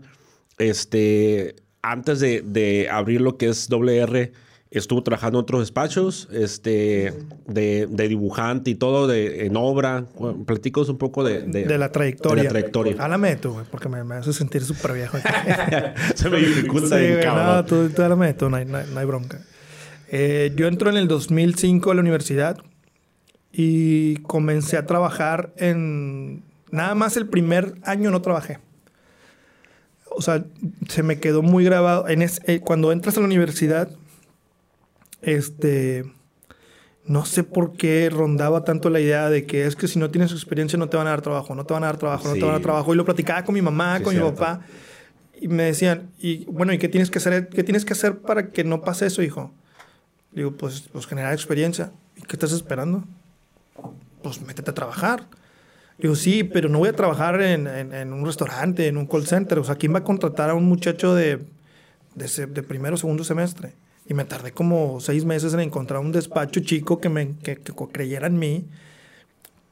este, 0.57 1.55
antes 1.81 2.19
de, 2.19 2.41
de 2.41 2.89
abrir 2.89 3.21
lo 3.21 3.37
que 3.37 3.47
es 3.49 3.69
WR, 3.69 4.31
estuvo 4.71 5.01
trabajando 5.03 5.39
en 5.39 5.43
otros 5.43 5.61
despachos, 5.61 6.27
este, 6.31 7.13
de, 7.47 7.87
de 7.89 8.07
dibujante 8.07 8.71
y 8.71 8.75
todo, 8.75 9.07
de, 9.07 9.45
en 9.45 9.55
obra. 9.55 10.05
Bueno, 10.17 10.43
Platicos 10.45 10.89
un 10.89 10.97
poco 10.97 11.23
de, 11.23 11.41
de, 11.43 11.65
De 11.65 11.77
la 11.77 11.91
trayectoria. 11.91 12.43
de 12.43 12.43
la 12.43 12.49
trayectoria. 12.49 12.95
Háblame 12.99 13.35
tú, 13.37 13.53
güey, 13.53 13.65
porque 13.71 13.87
me, 13.89 14.03
me 14.03 14.15
hace 14.15 14.33
sentir 14.33 14.63
súper 14.63 14.93
viejo. 14.93 15.17
Se 16.15 16.29
me 16.29 16.37
dificulta 16.39 16.97
Sí, 16.99 17.05
bien, 17.07 17.19
cabrón. 17.21 17.45
no, 17.55 17.65
tú, 17.65 17.89
tú 17.89 18.01
háblame 18.03 18.33
tú, 18.33 18.49
no 18.49 18.57
hay, 18.57 18.65
no 18.65 18.77
hay- 18.77 18.87
no 18.93 18.99
hay 18.99 19.05
bronca. 19.05 19.39
Eh, 20.11 20.51
yo 20.55 20.67
entro 20.67 20.89
en 20.89 20.97
el 20.97 21.07
2005 21.07 21.91
a 21.91 21.95
la 21.95 22.01
universidad 22.01 22.57
y 23.51 24.17
comencé 24.17 24.77
a 24.77 24.85
trabajar 24.85 25.53
en... 25.57 26.43
Nada 26.71 26.93
más 26.95 27.17
el 27.17 27.27
primer 27.27 27.75
año 27.83 28.11
no 28.11 28.21
trabajé. 28.21 28.59
O 30.11 30.21
sea, 30.21 30.43
se 30.87 31.03
me 31.03 31.19
quedó 31.19 31.41
muy 31.41 31.63
grabado. 31.63 32.07
En 32.07 32.21
es- 32.21 32.41
eh, 32.45 32.59
cuando 32.59 32.91
entras 32.91 33.17
a 33.17 33.19
la 33.21 33.25
universidad, 33.25 33.89
este... 35.21 36.05
No 37.05 37.25
sé 37.25 37.43
por 37.43 37.73
qué 37.73 38.07
rondaba 38.11 38.63
tanto 38.63 38.91
la 38.91 38.99
idea 38.99 39.31
de 39.31 39.47
que 39.47 39.65
es 39.65 39.75
que 39.75 39.87
si 39.87 39.97
no 39.97 40.11
tienes 40.11 40.31
experiencia 40.31 40.77
no 40.77 40.89
te 40.89 40.97
van 40.97 41.07
a 41.07 41.09
dar 41.09 41.21
trabajo, 41.23 41.55
no 41.55 41.65
te 41.65 41.73
van 41.73 41.83
a 41.83 41.87
dar 41.87 41.97
trabajo, 41.97 42.27
no 42.27 42.33
te 42.35 42.41
van 42.41 42.49
a 42.49 42.53
dar 42.53 42.61
trabajo. 42.61 42.93
Y 42.93 42.97
lo 42.97 43.05
platicaba 43.05 43.43
con 43.43 43.55
mi 43.55 43.63
mamá, 43.63 43.97
Sí, 43.97 44.03
con 44.03 44.13
mi 44.13 44.19
papá. 44.35 44.61
Y 45.41 45.47
me 45.47 45.63
decían, 45.63 46.11
y 46.19 46.45
bueno, 46.45 46.71
¿y 46.71 46.77
qué 46.77 46.87
tienes 46.87 47.09
que 47.09 47.17
hacer? 47.17 47.49
¿Qué 47.49 47.63
tienes 47.63 47.83
que 47.83 47.93
hacer 47.93 48.19
para 48.19 48.51
que 48.51 48.63
no 48.63 48.81
pase 48.81 49.07
eso, 49.07 49.23
hijo? 49.23 49.51
Digo, 50.31 50.51
pues, 50.51 50.81
pues 50.91 51.05
generar 51.07 51.33
experiencia. 51.33 51.91
¿Y 52.15 52.21
qué 52.21 52.33
estás 52.35 52.51
esperando? 52.51 53.03
Pues 54.23 54.41
métete 54.41 54.71
a 54.71 54.73
trabajar. 54.73 55.25
Digo, 55.97 56.15
sí, 56.15 56.43
pero 56.43 56.69
no 56.69 56.79
voy 56.79 56.89
a 56.89 56.93
trabajar 56.95 57.41
en, 57.41 57.67
en- 57.67 57.93
en 57.93 58.13
un 58.13 58.25
restaurante, 58.25 58.87
en 58.87 58.97
un 58.97 59.05
call 59.05 59.25
center. 59.27 59.59
O 59.59 59.63
sea, 59.63 59.75
¿quién 59.75 59.93
va 59.93 59.99
a 59.99 60.03
contratar 60.03 60.49
a 60.49 60.53
un 60.53 60.65
muchacho 60.65 61.13
de, 61.15 61.39
de, 62.15 62.45
de 62.47 62.63
primero 62.63 62.95
o 62.95 62.97
segundo 62.97 63.23
semestre? 63.23 63.73
Y 64.07 64.13
me 64.13 64.25
tardé 64.25 64.51
como 64.53 64.99
seis 65.01 65.25
meses 65.25 65.53
en 65.53 65.59
encontrar 65.59 65.99
un 65.99 66.11
despacho 66.11 66.61
chico 66.61 66.99
que, 66.99 67.09
me, 67.09 67.35
que, 67.43 67.57
que 67.57 67.73
creyera 67.91 68.27
en 68.27 68.39
mí 68.39 68.65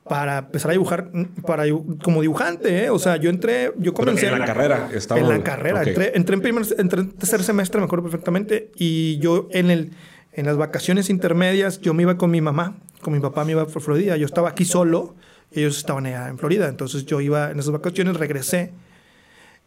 para 0.04 0.38
empezar 0.40 0.70
a 0.70 0.74
dibujar 0.74 1.10
para, 1.46 1.64
como 2.02 2.22
dibujante, 2.22 2.86
¿eh? 2.86 2.90
O 2.90 2.98
sea, 3.00 3.18
yo 3.18 3.30
entré, 3.30 3.74
yo 3.78 3.94
Pero 3.94 4.06
comencé... 4.06 4.28
en 4.28 4.40
la 4.40 4.46
carrera 4.46 4.90
estaba- 4.94 5.20
En 5.20 5.28
la 5.28 5.44
carrera. 5.44 5.82
ok. 5.82 5.88
Entré, 5.88 6.12
entré 6.16 6.36
en, 6.36 6.42
primer, 6.42 6.66
entré 6.78 7.02
en 7.02 7.12
tercer 7.12 7.44
semestre, 7.44 7.80
me 7.82 7.86
acuerdo 7.86 8.04
perfectamente. 8.04 8.72
Y 8.76 9.18
yo 9.20 9.50
en, 9.52 9.70
el, 9.70 9.92
en 10.38 10.46
las 10.46 10.56
vacaciones 10.56 11.10
intermedias, 11.10 11.82
yo 11.82 11.94
me 11.94 12.04
iba 12.04 12.18
con 12.18 12.32
mi 12.32 12.40
mamá. 12.40 12.78
Con 13.02 13.14
mi 13.14 13.20
papá 13.20 13.44
me 13.44 13.52
iba 13.52 13.66
por 13.68 13.82
Florida. 13.82 14.16
Yo 14.18 14.26
estaba 14.26 14.50
aquí 14.50 14.64
solo. 14.66 15.16
Ellos 15.52 15.78
estaban 15.78 16.06
allá 16.06 16.30
en 16.30 16.38
Florida. 16.38 16.68
Entonces 16.70 17.06
yo 17.06 17.20
iba 17.22 17.52
en 17.52 17.60
esas 17.60 17.72
vacaciones, 17.72 18.16
regresé. 18.18 18.72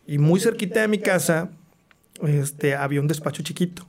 Y 0.06 0.18
muy 0.18 0.40
cerquita 0.40 0.80
de 0.80 0.88
mi 0.88 0.98
casa 0.98 1.50
este, 2.26 2.74
había 2.74 3.00
un 3.00 3.08
despacho 3.08 3.42
chiquito. 3.42 3.86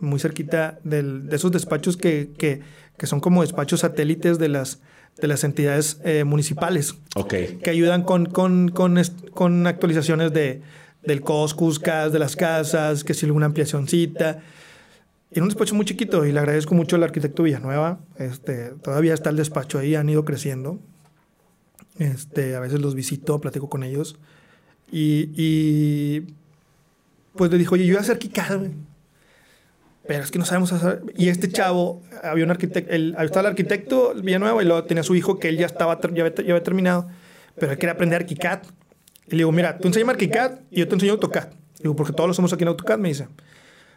Muy 0.00 0.18
cerquita 0.18 0.78
del- 0.84 1.28
de 1.28 1.36
esos 1.36 1.52
despachos 1.52 1.96
que, 1.96 2.30
que, 2.36 2.60
que 2.98 3.06
son 3.06 3.20
como 3.20 3.42
despachos 3.42 3.80
satélites 3.80 4.38
de 4.38 4.48
las, 4.48 4.80
de 5.20 5.28
las 5.28 5.44
entidades 5.44 6.00
eh, 6.04 6.24
municipales 6.24 6.96
Ok. 7.14 7.34
que 7.62 7.70
ayudan 7.70 8.02
con, 8.02 8.26
con, 8.26 8.68
con, 8.70 9.00
con 9.32 9.66
actualizaciones 9.66 10.32
de, 10.32 10.62
del 11.04 11.20
COS, 11.20 11.54
CUSCAS, 11.54 12.12
de 12.12 12.18
las 12.18 12.34
casas, 12.36 13.04
que 13.04 13.14
si 13.14 13.26
alguna 13.26 13.46
ampliacióncita. 13.46 14.40
Era 15.34 15.42
un 15.42 15.48
despacho 15.48 15.74
muy 15.74 15.84
chiquito 15.84 16.24
y 16.24 16.30
le 16.30 16.38
agradezco 16.38 16.76
mucho 16.76 16.94
al 16.94 17.02
arquitecto 17.02 17.42
Villanueva. 17.42 17.98
Este, 18.18 18.70
todavía 18.82 19.14
está 19.14 19.30
el 19.30 19.36
despacho 19.36 19.80
ahí, 19.80 19.96
han 19.96 20.08
ido 20.08 20.24
creciendo. 20.24 20.78
Este, 21.98 22.54
a 22.54 22.60
veces 22.60 22.80
los 22.80 22.94
visito, 22.94 23.40
platico 23.40 23.68
con 23.68 23.82
ellos. 23.82 24.16
Y, 24.92 25.30
y, 25.34 26.34
pues 27.34 27.50
le 27.50 27.58
dijo, 27.58 27.74
oye, 27.74 27.84
yo 27.84 27.94
voy 27.94 27.98
a 27.98 28.02
hacer 28.02 28.20
güey. 28.58 28.70
Pero 30.06 30.22
es 30.22 30.30
que 30.30 30.38
no 30.38 30.44
sabemos 30.44 30.72
hacer. 30.72 31.02
Y 31.16 31.28
este 31.30 31.48
chavo, 31.48 32.00
había 32.22 32.44
un 32.44 32.52
arquitecto, 32.52 32.92
el, 32.92 33.16
estaba 33.18 33.40
el 33.40 33.46
arquitecto 33.46 34.14
Villanueva 34.14 34.62
y 34.62 34.66
luego 34.66 34.84
tenía 34.84 35.02
su 35.02 35.16
hijo 35.16 35.40
que 35.40 35.48
él 35.48 35.58
ya 35.58 35.66
estaba, 35.66 36.00
ya 36.00 36.08
había, 36.08 36.32
ya 36.32 36.42
había 36.42 36.62
terminado, 36.62 37.08
pero 37.56 37.72
él 37.72 37.78
quería 37.78 37.94
aprender 37.94 38.22
ArchiCAD. 38.22 38.60
Y 39.26 39.30
le 39.32 39.36
digo, 39.38 39.50
mira, 39.50 39.78
tú 39.78 39.88
enséñame 39.88 40.12
ArchiCAD 40.12 40.60
y 40.70 40.78
yo 40.78 40.86
te 40.86 40.94
enseño 40.94 41.14
AutoCAD. 41.14 41.48
Digo, 41.80 41.96
porque 41.96 42.12
todos 42.12 42.28
lo 42.28 42.32
hacemos 42.32 42.52
aquí 42.52 42.62
en 42.62 42.68
AutoCAD, 42.68 42.98
me 42.98 43.08
dice. 43.08 43.26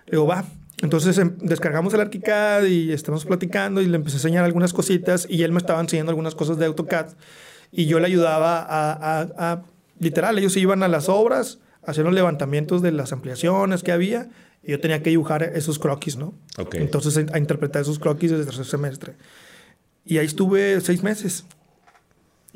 Le 0.07 0.13
digo, 0.13 0.25
va. 0.25 0.43
Entonces 0.81 1.17
em, 1.17 1.35
descargamos 1.39 1.93
el 1.93 2.01
ArchiCAD 2.01 2.65
y 2.65 2.91
estamos 2.91 3.25
platicando 3.25 3.81
y 3.81 3.87
le 3.87 3.95
empecé 3.95 4.17
a 4.17 4.19
enseñar 4.19 4.43
algunas 4.45 4.73
cositas 4.73 5.25
y 5.29 5.43
él 5.43 5.51
me 5.51 5.57
estaba 5.57 5.81
enseñando 5.81 6.11
algunas 6.11 6.35
cosas 6.35 6.57
de 6.57 6.65
AutoCAD 6.65 7.07
y 7.71 7.85
yo 7.87 7.99
le 7.99 8.05
ayudaba 8.05 8.59
a, 8.61 8.91
a- 8.93 9.27
a- 9.53 9.61
literal, 9.99 10.37
ellos 10.37 10.55
iban 10.55 10.83
a 10.83 10.87
las 10.87 11.09
obras, 11.09 11.59
hacían 11.83 12.05
los 12.05 12.13
levantamientos 12.15 12.81
de 12.83 12.91
las 12.91 13.11
ampliaciones 13.11 13.81
que 13.81 13.91
había 13.91 14.29
Y 14.63 14.71
yo 14.71 14.79
tenía 14.79 15.01
que 15.01 15.09
dibujar 15.09 15.43
esos 15.43 15.79
croquis, 15.79 16.17
¿no? 16.17 16.33
Ok. 16.57 16.75
Entonces 16.75 17.17
a, 17.17 17.25
a 17.35 17.39
interpretar 17.39 17.81
esos 17.81 17.97
croquis 17.99 18.29
desde 18.31 18.41
el 18.43 18.47
tercer 18.49 18.65
semestre. 18.65 19.13
Y 20.05 20.17
ahí 20.19 20.25
estuve 20.25 20.79
seis 20.81 21.01
meses. 21.03 21.45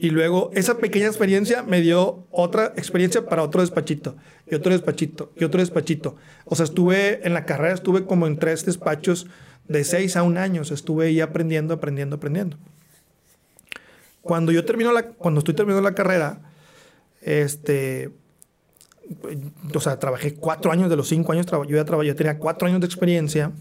Y 0.02 0.10
luego 0.10 0.50
esa 0.56 0.80
pequeña 0.80 1.06
experiencia 1.06 1.62
me 1.62 1.80
dio 1.80 2.26
otra 2.32 2.74
experiencia 2.76 3.28
para 3.28 3.44
otro 3.44 3.62
despachito, 3.62 4.16
y 4.50 4.56
otro 4.56 4.72
despachito, 4.72 5.32
y 5.36 5.44
otro 5.44 5.60
despachito. 5.60 6.16
O 6.46 6.56
sea, 6.56 6.64
estuve 6.64 7.24
en 7.24 7.36
la 7.36 7.46
carrera, 7.46 7.76
estuve 7.76 8.04
como 8.06 8.26
en 8.26 8.40
tres 8.40 8.66
despachos 8.66 9.28
de 9.68 9.84
seis 9.84 10.18
a 10.18 10.24
un 10.24 10.40
año. 10.40 10.64
O 10.64 10.66
sea, 10.66 10.74
estuve 10.74 11.06
ahí 11.06 11.22
aprendiendo, 11.22 11.76
aprendiendo, 11.76 12.16
aprendiendo. 12.16 12.58
Cuando 14.24 14.52
yo 14.52 14.66
termino 14.66 14.92
la, 14.92 15.04
cuando 15.04 15.38
estoy 15.38 15.54
terminando 15.54 15.88
la 15.88 15.94
carrera, 15.94 16.52
este, 17.22 18.10
o 19.76 19.80
sea, 19.80 20.00
trabajé 20.00 20.34
cuatro 20.34 20.72
años 20.72 20.90
de 20.90 20.96
los 20.96 21.10
cinco 21.10 21.32
años, 21.32 21.46
yo 21.46 21.76
ya 21.76 21.86
trabajé, 21.86 22.08
yo 22.08 22.16
tenía 22.16 22.40
cuatro 22.40 22.68
años 22.68 22.80
de 22.80 22.88
experiencia. 22.88 23.52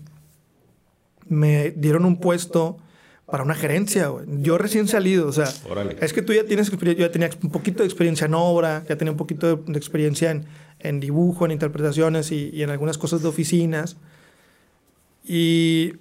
Me 1.28 1.72
dieron 1.72 2.06
un 2.06 2.18
puesto 2.18 2.78
para 3.30 3.44
una 3.44 3.54
gerencia, 3.54 4.08
güey. 4.08 4.26
Yo 4.42 4.58
recién 4.58 4.88
salido, 4.88 5.26
o 5.28 5.32
sea, 5.32 5.46
Órale. 5.68 5.96
es 6.00 6.12
que 6.12 6.22
tú 6.22 6.32
ya 6.32 6.44
tienes 6.44 6.68
experiencia, 6.68 7.00
yo 7.04 7.06
ya 7.08 7.12
tenía 7.12 7.30
un 7.42 7.50
poquito 7.50 7.82
de 7.82 7.86
experiencia 7.86 8.26
en 8.26 8.34
obra, 8.34 8.84
ya 8.88 8.96
tenía 8.96 9.12
un 9.12 9.16
poquito 9.18 9.56
de, 9.56 9.72
de 9.72 9.78
experiencia 9.78 10.30
en, 10.30 10.46
en 10.80 11.00
dibujo, 11.00 11.44
en 11.44 11.52
interpretaciones 11.52 12.32
y, 12.32 12.50
y 12.52 12.62
en 12.62 12.70
algunas 12.70 12.98
cosas 12.98 13.22
de 13.22 13.28
oficinas. 13.28 13.96
Y 15.24 15.94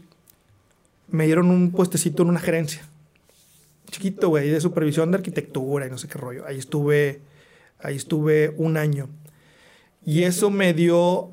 me 1.10 1.26
dieron 1.26 1.50
un 1.50 1.72
puestecito 1.72 2.24
en 2.24 2.30
una 2.30 2.40
gerencia. 2.40 2.82
Chiquito, 3.92 4.30
güey, 4.30 4.50
de 4.50 4.62
supervisión 4.62 5.12
de 5.12 5.18
arquitectura 5.18 5.88
y 5.88 5.90
no 5.90 5.98
sé 5.98 6.08
qué 6.08 6.18
rollo. 6.18 6.46
Ahí 6.48 6.58
estuve, 6.58 7.22
ahí 7.82 7.96
estuve 7.96 8.54
un 8.58 8.78
año. 8.78 9.10
Y 10.06 10.24
eso 10.24 10.50
me 10.50 10.74
dio, 10.74 11.32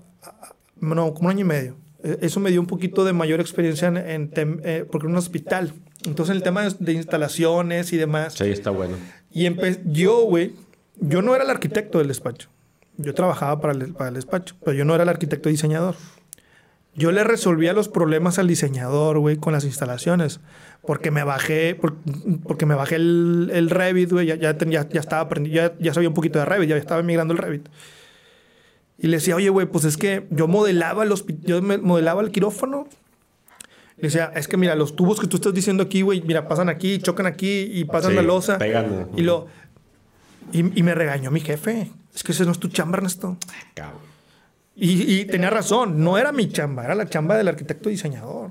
no, 0.81 1.15
como 1.15 1.29
un 1.29 1.35
año 1.35 1.41
y 1.43 1.49
medio. 1.49 1.77
Eh, 2.03 2.19
Eso 2.23 2.41
me 2.41 2.51
dio 2.51 2.61
un 2.61 2.67
poquito 2.67 3.05
de 3.05 3.13
mayor 3.13 3.41
experiencia 3.41 3.89
en, 3.89 3.97
en 3.97 4.31
tem- 4.31 4.61
eh, 4.65 4.85
porque 4.91 5.07
era 5.07 5.13
un 5.13 5.19
hospital. 5.19 5.73
Entonces, 6.07 6.35
el 6.37 6.43
tema 6.43 6.63
de, 6.63 6.75
de 6.79 6.93
instalaciones 6.93 7.93
y 7.93 7.97
demás. 7.97 8.35
Sí, 8.35 8.45
está 8.45 8.71
bueno. 8.71 8.97
Y 9.33 9.49
yo, 9.93 10.23
güey, 10.23 10.53
yo 11.01 11.21
no 11.23 11.35
era 11.35 11.45
el 11.45 11.51
arquitecto 11.51 11.99
del 11.99 12.09
despacho. 12.09 12.49
Yo 12.97 13.13
trabajaba 13.15 13.61
para 13.61 13.75
el, 13.75 13.93
para 13.93 14.09
el 14.09 14.15
despacho, 14.15 14.55
pero 14.65 14.77
yo 14.77 14.85
no 14.85 14.95
era 14.95 15.03
el 15.03 15.09
arquitecto 15.11 15.49
diseñador. 15.49 15.95
Yo 16.95 17.13
le 17.13 17.23
resolvía 17.25 17.75
los 17.75 17.89
problemas 17.91 18.39
al 18.39 18.47
diseñador, 18.49 19.19
güey, 19.19 19.37
con 19.37 19.53
las 19.53 19.65
instalaciones. 19.65 20.41
Porque 20.81 21.11
me 21.11 21.25
bajé, 21.25 21.75
por- 21.75 21.97
porque 22.45 22.65
me 22.65 22.75
bajé 22.75 22.95
el, 22.95 23.51
el 23.53 23.69
Revit, 23.69 24.11
güey, 24.13 24.27
ya, 24.27 24.37
ya, 24.37 24.57
ten- 24.57 24.71
ya, 24.71 24.89
ya 24.89 25.01
estaba 25.01 25.21
aprendiendo, 25.23 25.61
ya, 25.61 25.77
ya 25.79 25.93
sabía 25.93 26.09
un 26.09 26.15
poquito 26.15 26.39
de 26.39 26.47
Revit, 26.47 26.71
ya 26.71 26.77
estaba 26.79 27.03
migrando 27.03 27.35
el 27.35 27.39
Revit. 27.39 27.69
Y 28.99 29.09
le 29.09 29.19
decía, 29.19 29.37
oye, 29.37 29.51
güey, 29.51 29.67
pues 29.67 29.85
es 29.85 29.99
que 29.99 30.27
yo 30.31 30.49
modelaba 30.49 31.03
el, 31.05 31.11
hospi- 31.11 31.39
yo 31.43 31.61
modelaba 31.61 32.23
el 32.23 32.31
quirófano. 32.31 32.89
Le 33.99 34.09
decía, 34.09 34.31
es 34.35 34.47
que 34.49 34.57
mira, 34.57 34.75
los 34.75 34.95
tubos 34.95 35.19
que 35.19 35.27
tú 35.27 35.37
estás 35.37 35.55
diciendo 35.55 35.83
aquí, 35.83 36.03
güey, 36.03 36.21
mira, 36.23 36.47
pasan 36.49 36.69
aquí, 36.69 36.99
chocan 36.99 37.27
aquí 37.27 37.63
y 37.73 37.85
pasan 37.85 38.11
Sí, 38.11 38.17
la 38.17 38.23
losa. 38.23 38.59
pegan. 38.59 39.09
Y 39.17 39.23
lo 39.23 39.47
y, 40.53 40.79
y 40.79 40.83
me 40.83 40.95
regañó 40.95 41.31
mi 41.31 41.41
jefe. 41.41 41.91
Es 42.15 42.23
que 42.23 42.33
ese 42.33 42.45
no 42.45 42.53
es 42.53 42.59
tu 42.59 42.69
chamba, 42.69 42.99
Ernesto. 42.99 43.37
Cabrón. 43.75 44.01
Y, 44.75 45.21
y 45.21 45.25
tenía 45.25 45.49
razón, 45.51 46.05
no 46.05 46.19
era 46.19 46.33
mi 46.33 46.51
chamba, 46.51 46.85
era 46.85 46.95
la 46.95 47.07
chamba 47.09 47.37
del 47.37 47.49
arquitecto 47.49 47.89
diseñador. 47.89 48.51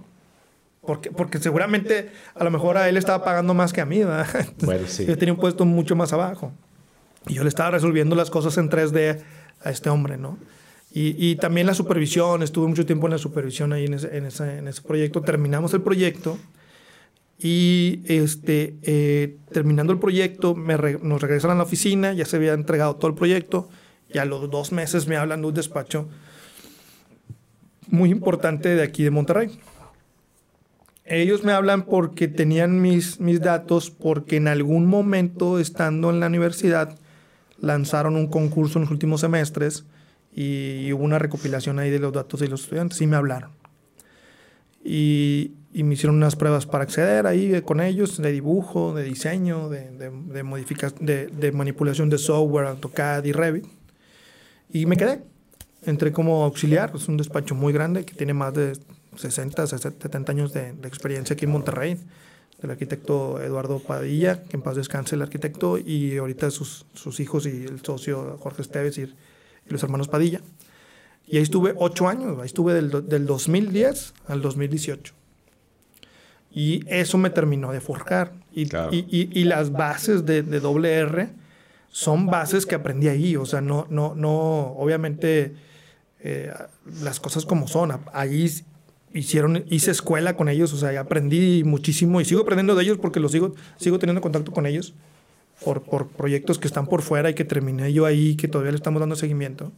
Porque, 0.81 1.10
porque 1.12 1.38
seguramente 1.39 2.12
a 2.36 2.43
lo 2.43 2.51
mejor 2.51 2.77
a 2.77 2.89
él 2.89 2.97
estaba 2.97 3.23
pagando 3.23 3.53
más 3.53 3.73
que 3.73 3.81
a 3.81 3.86
mí, 3.86 3.99
¿verdad? 4.03 4.27
Entonces, 4.34 4.65
Bueno, 4.65 4.88
sí. 4.88 5.05
Yo 5.05 5.17
tenía 5.17 5.34
un 5.34 5.39
puesto 5.39 5.65
mucho 5.65 5.95
más 5.95 6.13
abajo. 6.13 6.51
Y 7.27 7.34
yo 7.36 7.43
le 7.43 7.49
estaba 7.49 7.71
resolviendo 7.71 8.15
las 8.15 8.29
cosas 8.29 8.58
en 8.58 8.69
3D 8.69 9.19
a 9.63 9.69
este 9.69 9.89
hombre, 9.89 10.17
¿no? 10.17 10.38
Y, 10.97 11.13
y 11.19 11.36
también 11.36 11.67
la 11.67 11.73
supervisión, 11.73 12.41
estuve 12.41 12.69
mucho 12.69 12.86
tiempo 12.86 13.08
en 13.08 13.12
la 13.12 13.17
supervisión 13.17 13.73
ahí 13.73 13.84
en 13.84 13.95
ese, 13.95 14.15
en 14.15 14.25
ese, 14.25 14.60
en 14.60 14.69
ese 14.69 14.81
proyecto. 14.81 15.21
Terminamos 15.21 15.73
el 15.73 15.81
proyecto 15.81 16.38
y 17.38 17.99
este, 18.05 18.77
eh, 18.81 19.36
terminando 19.51 19.91
el 19.91 19.99
proyecto 19.99 20.55
me 20.55 20.77
re- 20.77 20.99
nos 21.03 21.21
regresan 21.21 21.51
a 21.51 21.55
la 21.55 21.63
oficina, 21.63 22.13
ya 22.13 22.23
se 22.23 22.38
había 22.38 22.53
entregado 22.53 22.95
todo 22.95 23.10
el 23.10 23.17
proyecto 23.17 23.67
y 24.10 24.19
a 24.19 24.25
los 24.25 24.49
dos 24.49 24.71
meses 24.71 25.05
me 25.05 25.17
hablan 25.17 25.41
de 25.41 25.47
un 25.47 25.53
despacho 25.53 26.08
muy 27.89 28.10
importante 28.10 28.69
de 28.69 28.81
aquí 28.81 29.03
de 29.03 29.12
Monterrey. 29.12 29.60
Ellos 31.03 31.43
me 31.43 31.51
hablan 31.51 31.84
porque 31.84 32.29
tenían 32.29 32.81
mis, 32.81 33.19
mis 33.19 33.41
datos, 33.41 33.91
porque 33.91 34.38
en 34.38 34.47
algún 34.47 34.86
momento, 34.86 35.60
estando 35.60 36.10
en 36.10 36.21
la 36.21 36.27
universidad, 36.27 36.97
lanzaron 37.60 38.15
un 38.15 38.27
concurso 38.27 38.79
en 38.79 38.84
los 38.84 38.91
últimos 38.91 39.19
semestres 39.19 39.84
y 40.35 40.91
hubo 40.93 41.03
una 41.03 41.17
recopilación 41.17 41.79
ahí 41.79 41.89
de 41.89 41.99
los 41.99 42.11
datos 42.13 42.39
de 42.41 42.47
los 42.49 42.63
estudiantes 42.63 43.01
y 43.01 43.07
me 43.07 43.15
hablaron. 43.15 43.51
Y, 44.83 45.53
y 45.73 45.83
me 45.83 45.95
hicieron 45.95 46.15
unas 46.15 46.35
pruebas 46.35 46.65
para 46.65 46.83
acceder 46.83 47.25
ahí 47.25 47.53
eh, 47.55 47.61
con 47.63 47.81
ellos, 47.81 48.21
de 48.21 48.31
dibujo, 48.31 48.93
de 48.93 49.03
diseño, 49.03 49.69
de, 49.69 49.89
de, 49.91 50.11
de, 50.11 50.43
modifica- 50.43 50.93
de, 50.99 51.27
de 51.27 51.51
manipulación 51.51 52.09
de 52.09 52.17
software, 52.17 52.67
AutoCAD 52.67 53.23
y 53.25 53.31
Revit. 53.31 53.65
Y 54.71 54.85
me 54.85 54.97
quedé. 54.97 55.23
Entré 55.83 56.11
como 56.11 56.43
auxiliar, 56.43 56.91
es 56.95 57.07
un 57.07 57.17
despacho 57.17 57.55
muy 57.55 57.71
grande 57.73 58.05
que 58.05 58.13
tiene 58.13 58.33
más 58.33 58.53
de 58.53 58.73
60, 59.15 59.67
70 59.67 60.31
años 60.31 60.51
de, 60.53 60.73
de 60.73 60.87
experiencia 60.87 61.35
aquí 61.35 61.45
en 61.45 61.51
Monterrey, 61.51 61.97
del 62.61 62.71
arquitecto 62.71 63.39
Eduardo 63.41 63.79
Padilla, 63.79 64.43
que 64.43 64.57
en 64.57 64.63
paz 64.63 64.75
descanse 64.75 65.15
el 65.15 65.21
arquitecto, 65.21 65.77
y 65.77 66.17
ahorita 66.17 66.49
sus, 66.51 66.85
sus 66.93 67.19
hijos 67.19 67.45
y 67.45 67.65
el 67.65 67.81
socio 67.83 68.37
Jorge 68.39 68.63
Esteves 68.63 68.97
y, 68.97 69.13
y 69.67 69.71
los 69.71 69.84
hermanos 69.84 70.08
Padilla. 70.08 70.41
Y 71.28 71.38
ahí 71.38 71.43
estuve 71.43 71.73
ocho 71.78 72.08
años, 72.08 72.38
ahí 72.39 72.45
estuve 72.45 72.73
del, 72.73 73.08
del 73.10 73.25
2010 73.25 74.13
al 74.28 74.41
2018. 74.41 75.13
Y 76.51 76.84
eso 76.88 77.17
me 77.17 77.30
terminó 77.30 77.71
de 77.71 77.82
forjar. 77.82 78.34
Y, 78.54 78.67
Claro. 78.67 78.93
y, 78.93 78.99
y- 79.10 79.30
y 79.34 79.43
las 79.43 79.71
bases 79.71 80.25
de, 80.25 80.41
de 80.43 80.60
doble 80.60 80.93
R 80.93 81.30
son 81.89 82.28
bases 82.28 82.65
que 82.65 82.75
aprendí 82.75 83.08
ahí. 83.10 83.36
O 83.36 83.45
sea, 83.45 83.62
no, 83.62 83.88
no, 83.89 84.15
no, 84.15 84.73
obviamente 84.78 85.56
eh, 86.21 86.54
las 87.01 87.19
cosas 87.19 87.45
como 87.45 87.67
son. 87.67 87.91
Ahí 88.13 88.49
hicieron, 89.13 89.65
hice 89.69 89.91
escuela 89.91 90.36
con 90.38 90.47
ellos, 90.47 90.71
o 90.73 90.78
sea, 90.78 90.97
aprendí 90.99 91.63
muchísimo 91.63 92.21
y 92.21 92.25
sigo 92.25 92.41
aprendiendo 92.41 92.75
de 92.75 92.84
ellos 92.84 92.97
porque 93.01 93.19
los 93.19 93.32
sigo, 93.32 93.54
sigo 93.78 93.99
teniendo 93.99 94.21
contacto 94.21 94.51
con 94.51 94.65
ellos 94.65 94.93
por, 95.63 95.81
por 95.83 96.07
proyectos 96.07 96.59
que 96.59 96.67
están 96.67 96.87
por 96.87 97.01
fuera 97.01 97.29
y 97.29 97.33
que 97.33 97.45
terminé 97.45 97.91
yo 97.93 98.05
ahí, 98.05 98.35
que 98.35 98.47
todavía 98.47 98.71
le 98.71 98.77
estamos 98.77 98.99
dando 98.99 99.15
seguimiento. 99.15 99.71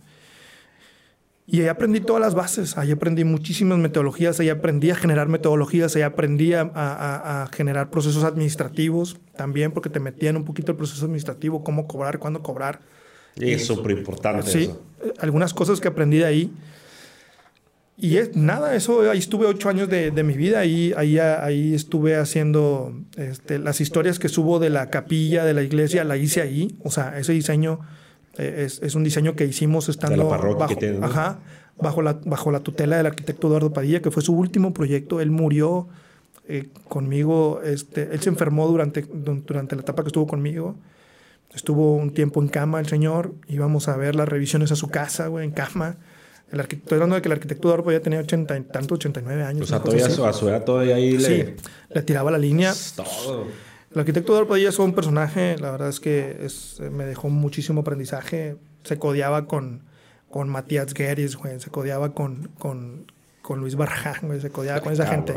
Y 1.49 1.61
ahí 1.61 1.67
aprendí 1.67 2.01
todas 2.01 2.21
las 2.21 2.35
bases, 2.35 2.77
ahí 2.77 2.91
aprendí 2.91 3.23
muchísimas 3.23 3.77
metodologías, 3.77 4.37
ahí 4.41 4.49
aprendí 4.49 4.89
a 4.91 4.95
generar 4.95 5.29
metodologías, 5.29 5.95
ahí 5.95 6.01
aprendí 6.01 6.53
a, 6.53 6.61
a- 6.73 7.43
a 7.43 7.47
generar 7.47 7.89
procesos 7.89 8.25
administrativos 8.25 9.17
también, 9.37 9.71
porque 9.71 9.89
te 9.89 10.01
metían 10.01 10.35
un 10.35 10.43
poquito 10.43 10.73
el 10.73 10.77
proceso 10.77 11.05
administrativo, 11.05 11.63
cómo 11.63 11.87
cobrar, 11.87 12.19
cuándo 12.19 12.43
cobrar. 12.43 12.81
Y 13.37 13.51
es 13.53 13.65
súper 13.65 13.97
importante 13.97 14.51
Sí, 14.51 14.63
eso. 14.63 14.81
eh, 15.03 15.13
algunas 15.19 15.53
cosas 15.53 15.79
que 15.79 15.87
aprendí 15.87 16.17
de 16.17 16.25
ahí. 16.25 16.51
Y 17.99 18.17
es 18.17 18.35
nada, 18.35 18.75
eso, 18.75 19.09
ahí 19.09 19.17
estuve 19.17 19.47
ocho 19.47 19.69
años 19.69 19.89
de, 19.89 20.11
de 20.11 20.23
mi 20.23 20.37
vida, 20.37 20.59
ahí, 20.59 20.93
ahí, 20.95 21.17
ahí 21.17 21.73
estuve 21.73 22.15
haciendo 22.15 22.93
este, 23.15 23.57
las 23.57 23.81
historias 23.81 24.19
que 24.19 24.29
subo 24.29 24.59
de 24.59 24.69
la 24.69 24.91
capilla, 24.91 25.43
de 25.43 25.55
la 25.55 25.63
iglesia, 25.63 26.03
la 26.03 26.15
hice 26.15 26.41
ahí. 26.41 26.77
O 26.83 26.91
sea, 26.91 27.17
ese 27.17 27.33
diseño 27.33 27.79
eh, 28.37 28.65
es, 28.67 28.83
es 28.83 28.93
un 28.93 29.03
diseño 29.03 29.35
que 29.35 29.45
hicimos 29.45 29.89
estando 29.89 30.15
la 30.15 30.29
parroquia 30.29 30.67
bajo, 30.67 30.79
que 30.79 30.99
ajá, 31.01 31.39
bajo, 31.81 32.03
la, 32.03 32.19
bajo 32.23 32.51
la 32.51 32.59
tutela 32.59 32.97
del 32.97 33.07
arquitecto 33.07 33.47
Eduardo 33.47 33.73
Padilla, 33.73 33.99
que 33.99 34.11
fue 34.11 34.21
su 34.21 34.33
último 34.33 34.75
proyecto. 34.75 35.19
Él 35.19 35.31
murió 35.31 35.87
eh, 36.47 36.69
conmigo, 36.87 37.61
este, 37.63 38.09
él 38.13 38.21
se 38.21 38.29
enfermó 38.29 38.67
durante, 38.67 39.01
durante 39.01 39.75
la 39.75 39.81
etapa 39.81 40.03
que 40.03 40.09
estuvo 40.09 40.27
conmigo. 40.27 40.75
Estuvo 41.51 41.95
un 41.95 42.11
tiempo 42.11 42.43
en 42.43 42.49
cama 42.49 42.79
el 42.79 42.85
señor, 42.85 43.33
íbamos 43.47 43.87
a 43.87 43.97
ver 43.97 44.13
las 44.13 44.29
revisiones 44.29 44.71
a 44.71 44.75
su 44.75 44.89
casa, 44.89 45.29
güey, 45.29 45.45
en 45.45 45.51
cama. 45.51 45.95
El 46.51 46.59
arquitecto, 46.61 46.85
estoy 46.85 46.95
hablando 46.95 47.15
de 47.15 47.21
que 47.21 47.27
el 47.27 47.33
arquitecto 47.33 47.67
Eduardo 47.67 47.91
ya 47.91 47.99
tenía 47.99 48.19
80 48.19 48.57
y 48.57 48.61
tanto, 48.63 48.95
89 48.95 49.43
años. 49.43 49.63
O 49.63 49.67
sea, 49.67 49.79
todavía 49.79 50.09
su, 50.09 50.25
a 50.25 50.31
su 50.31 50.47
edad 50.47 50.63
todavía 50.63 50.95
ahí 50.95 51.19
Sí, 51.19 51.27
le... 51.27 51.55
le 51.89 52.01
tiraba 52.03 52.31
la 52.31 52.37
línea. 52.37 52.71
Es 52.71 52.93
todo. 52.95 53.47
El 53.93 53.99
arquitecto 53.99 54.31
Eduardo 54.33 54.49
Padilla 54.49 54.69
es 54.69 54.79
un 54.79 54.93
personaje, 54.93 55.57
la 55.57 55.71
verdad 55.71 55.89
es 55.89 55.99
que 55.99 56.37
es, 56.41 56.79
me 56.91 57.05
dejó 57.05 57.29
muchísimo 57.29 57.81
aprendizaje. 57.81 58.57
Se 58.83 58.97
codeaba 58.97 59.47
con, 59.47 59.83
con 60.29 60.49
Matías 60.49 60.93
Gueris, 60.93 61.35
güey, 61.35 61.59
se 61.59 61.69
codeaba 61.69 62.13
con, 62.13 62.49
con, 62.59 63.11
con 63.41 63.59
Luis 63.59 63.75
güey, 63.75 64.39
se 64.39 64.49
codeaba 64.49 64.81
con 64.81 64.93
esa 64.93 65.07
gente. 65.07 65.33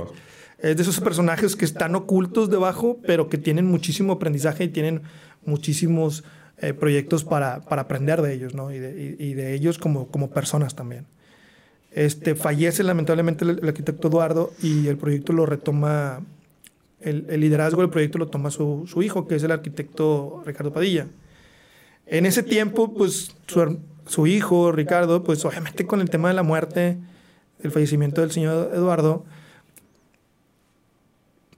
Es 0.59 0.77
de 0.77 0.83
esos 0.83 1.01
personajes 1.01 1.57
que 1.57 1.65
están 1.65 1.95
ocultos 1.95 2.51
debajo, 2.51 2.99
pero 3.07 3.29
que 3.29 3.39
tienen 3.39 3.65
muchísimo 3.67 4.13
aprendizaje 4.13 4.65
y 4.65 4.69
tienen 4.69 5.03
muchísimos 5.45 6.23
eh, 6.61 6.75
proyectos 6.75 7.25
para, 7.25 7.61
para 7.63 7.83
aprender 7.83 8.21
de 8.23 8.35
ellos, 8.35 8.55
¿no? 8.55 8.73
Y 8.73 8.79
de, 8.79 9.17
y- 9.19 9.25
y 9.31 9.35
de 9.35 9.55
ellos 9.55 9.79
como, 9.79 10.09
como 10.09 10.31
personas 10.31 10.75
también. 10.75 11.07
Este, 11.93 12.35
fallece 12.35 12.83
lamentablemente 12.85 13.45
el, 13.45 13.59
el 13.61 13.69
arquitecto 13.69 14.09
Eduardo 14.09 14.53
y 14.63 14.87
el 14.87 14.97
proyecto 14.97 15.33
lo 15.33 15.45
retoma, 15.47 16.21
el, 17.01 17.27
el 17.31 17.41
liderazgo 17.41 17.81
del 17.81 17.91
proyecto 17.91 18.19
lo 18.19 18.29
toma 18.29 18.51
su, 18.51 18.85
su 18.87 19.03
hijo, 19.03 19.27
que 19.27 19.35
es 19.37 19.43
el 19.43 19.51
arquitecto 19.53 20.43
Ricardo 20.47 20.73
Padilla. 20.73 21.07
En 22.07 22.27
ese 22.27 22.43
tiempo, 22.43 22.93
pues 22.95 23.35
su, 23.47 23.79
su 24.07 24.27
hijo, 24.27 24.71
Ricardo, 24.73 25.23
pues 25.25 25.45
obviamente 25.45 25.87
con 25.87 26.01
el 26.01 26.11
tema 26.11 26.29
de 26.29 26.35
la 26.35 26.43
muerte, 26.43 26.99
el 27.63 27.71
fallecimiento 27.71 28.21
del 28.21 28.31
señor 28.31 28.71
Eduardo, 28.75 29.25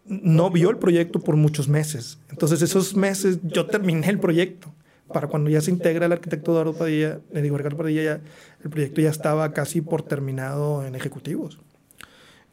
no 0.05 0.51
vio 0.51 0.71
el 0.71 0.79
proyecto 0.79 1.21
por 1.21 1.37
muchos 1.37 1.69
meses. 1.69 2.19
Entonces, 2.31 2.61
esos 2.63 2.95
meses 2.97 3.39
yo 3.43 3.67
terminé 3.67 4.09
el 4.09 4.19
proyecto. 4.19 4.73
Para 5.13 5.29
cuando 5.29 5.51
ya 5.51 5.61
se 5.61 5.71
integra 5.71 6.07
el 6.07 6.13
arquitecto 6.13 6.53
Eduardo 6.53 6.75
Padilla, 6.75 7.21
le 7.33 7.43
digo, 7.43 7.57
Ricardo 7.57 7.79
Padilla, 7.79 8.03
ya, 8.03 8.21
el 8.65 8.71
proyecto 8.71 9.01
ya 9.01 9.11
estaba 9.11 9.53
casi 9.53 9.81
por 9.81 10.03
terminado 10.03 10.85
en 10.85 10.95
ejecutivos. 10.95 11.59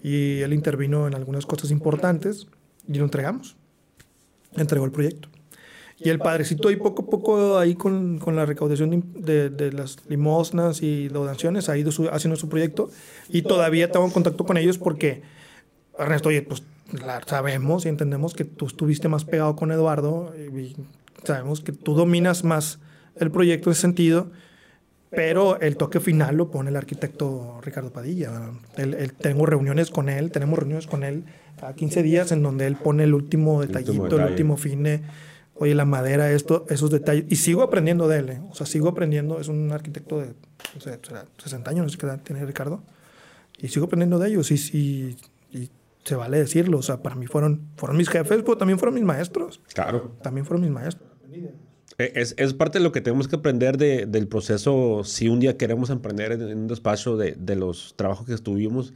Y 0.01 0.39
él 0.39 0.53
intervino 0.53 1.07
en 1.07 1.15
algunas 1.15 1.45
cosas 1.45 1.71
importantes 1.71 2.47
y 2.87 2.97
lo 2.97 3.05
entregamos. 3.05 3.57
Entregó 4.55 4.85
el 4.85 4.91
proyecto. 4.91 5.29
Y 6.01 6.09
el 6.09 6.19
padrecito 6.19 6.69
ahí 6.69 6.77
poco 6.77 7.01
a 7.01 7.05
poco, 7.05 7.57
ahí 7.57 7.75
con, 7.75 8.19
con 8.19 8.35
la 8.35 8.45
recaudación 8.45 9.03
de, 9.15 9.49
de, 9.49 9.73
las 9.73 9.97
limosnas 10.07 10.81
y 10.81 11.09
donaciones, 11.09 11.67
ha 11.67 11.77
ido 11.77 11.91
haciendo 12.11 12.37
su 12.37 12.47
proyecto. 12.47 12.89
Y 13.27 13.41
todavía 13.41 13.91
tengo 13.91 14.05
en 14.05 14.11
contacto 14.11 14.45
con 14.45 14.55
ellos 14.55 14.77
porque, 14.77 15.23
Ernesto, 15.97 16.29
oye, 16.29 16.41
pues 16.41 16.63
sabemos 17.27 17.85
y 17.85 17.89
entendemos 17.89 18.33
que 18.33 18.45
tú 18.45 18.65
estuviste 18.65 19.09
más 19.09 19.25
pegado 19.25 19.55
con 19.55 19.71
Eduardo 19.71 20.33
y 20.37 20.75
sabemos 21.23 21.61
que 21.61 21.71
tú 21.71 21.93
dominas 21.93 22.43
más 22.43 22.79
el 23.15 23.31
proyecto 23.31 23.69
en 23.69 23.71
ese 23.73 23.81
sentido, 23.81 24.31
pero 25.09 25.59
el 25.59 25.77
toque 25.77 25.99
final 25.99 26.35
lo 26.35 26.51
pone 26.51 26.69
el 26.69 26.75
arquitecto 26.75 27.59
Ricardo 27.61 27.91
Padilla. 27.91 28.51
Él, 28.77 29.13
tengo 29.13 29.45
reuniones 29.45 29.89
con 29.89 30.09
él, 30.09 30.31
tenemos 30.31 30.59
reuniones 30.59 30.87
con 30.87 31.03
él 31.03 31.23
a 31.61 31.73
15 31.73 32.03
días 32.03 32.31
en 32.31 32.43
donde 32.43 32.67
él 32.67 32.75
pone 32.75 33.03
el 33.03 33.13
último 33.13 33.61
detallito, 33.61 34.17
el 34.17 34.31
último, 34.31 34.55
fine, 34.55 35.01
oye, 35.55 35.75
la 35.75 35.85
madera, 35.85 36.31
esto, 36.31 36.65
esos 36.69 36.91
detalles. 36.91 37.25
Y 37.29 37.35
sigo 37.37 37.63
aprendiendo 37.63 38.07
de 38.07 38.19
él, 38.19 38.29
¿eh? 38.29 38.41
o 38.49 38.55
sea, 38.55 38.65
sigo 38.65 38.87
aprendiendo. 38.87 39.39
Es 39.39 39.47
un 39.47 39.71
arquitecto 39.71 40.19
de, 40.19 40.27
no 40.75 40.81
sé, 40.81 40.99
60 41.37 41.69
años, 41.69 41.83
no 41.83 41.89
sé 41.89 41.97
qué 41.97 42.05
edad 42.05 42.21
tiene 42.23 42.45
Ricardo. 42.45 42.83
Y 43.57 43.67
sigo 43.67 43.87
aprendiendo 43.87 44.19
de 44.19 44.29
ellos. 44.29 44.51
Y, 44.51 45.17
y 45.51 45.69
se 46.03 46.15
vale 46.15 46.37
decirlo. 46.37 46.77
O 46.77 46.81
sea, 46.81 47.01
para 47.01 47.15
mí 47.15 47.27
fueron, 47.27 47.67
fueron 47.75 47.97
mis 47.97 48.09
jefes, 48.09 48.41
pero 48.43 48.57
también 48.57 48.79
fueron 48.79 48.95
mis 48.95 49.03
maestros. 49.03 49.61
Claro. 49.73 50.15
También 50.21 50.45
fueron 50.45 50.61
mis 50.61 50.71
maestros. 50.71 51.08
E, 51.97 52.11
es, 52.15 52.33
es 52.37 52.53
parte 52.53 52.79
de 52.79 52.83
lo 52.83 52.91
que 52.91 53.01
tenemos 53.01 53.27
que 53.27 53.35
aprender 53.35 53.77
de, 53.77 54.05
del 54.05 54.27
proceso 54.27 55.03
si 55.03 55.27
un 55.27 55.39
día 55.39 55.57
queremos 55.57 55.89
emprender 55.89 56.31
en, 56.33 56.41
un 56.57 56.67
despacho 56.67 57.17
de, 57.17 57.33
de, 57.37 57.55
los 57.55 57.93
trabajos 57.95 58.25
que 58.25 58.33
estuvimos, 58.33 58.93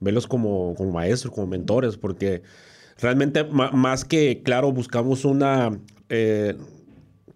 verlos 0.00 0.26
como, 0.26 0.74
como 0.74 0.90
maestros, 0.90 1.32
como 1.32 1.46
mentores, 1.46 1.96
porque 1.96 2.42
realmente 2.98 3.44
más 3.44 4.04
que, 4.04 4.42
claro, 4.42 4.72
buscamos 4.72 5.24
una... 5.24 5.78
Eh, 6.08 6.56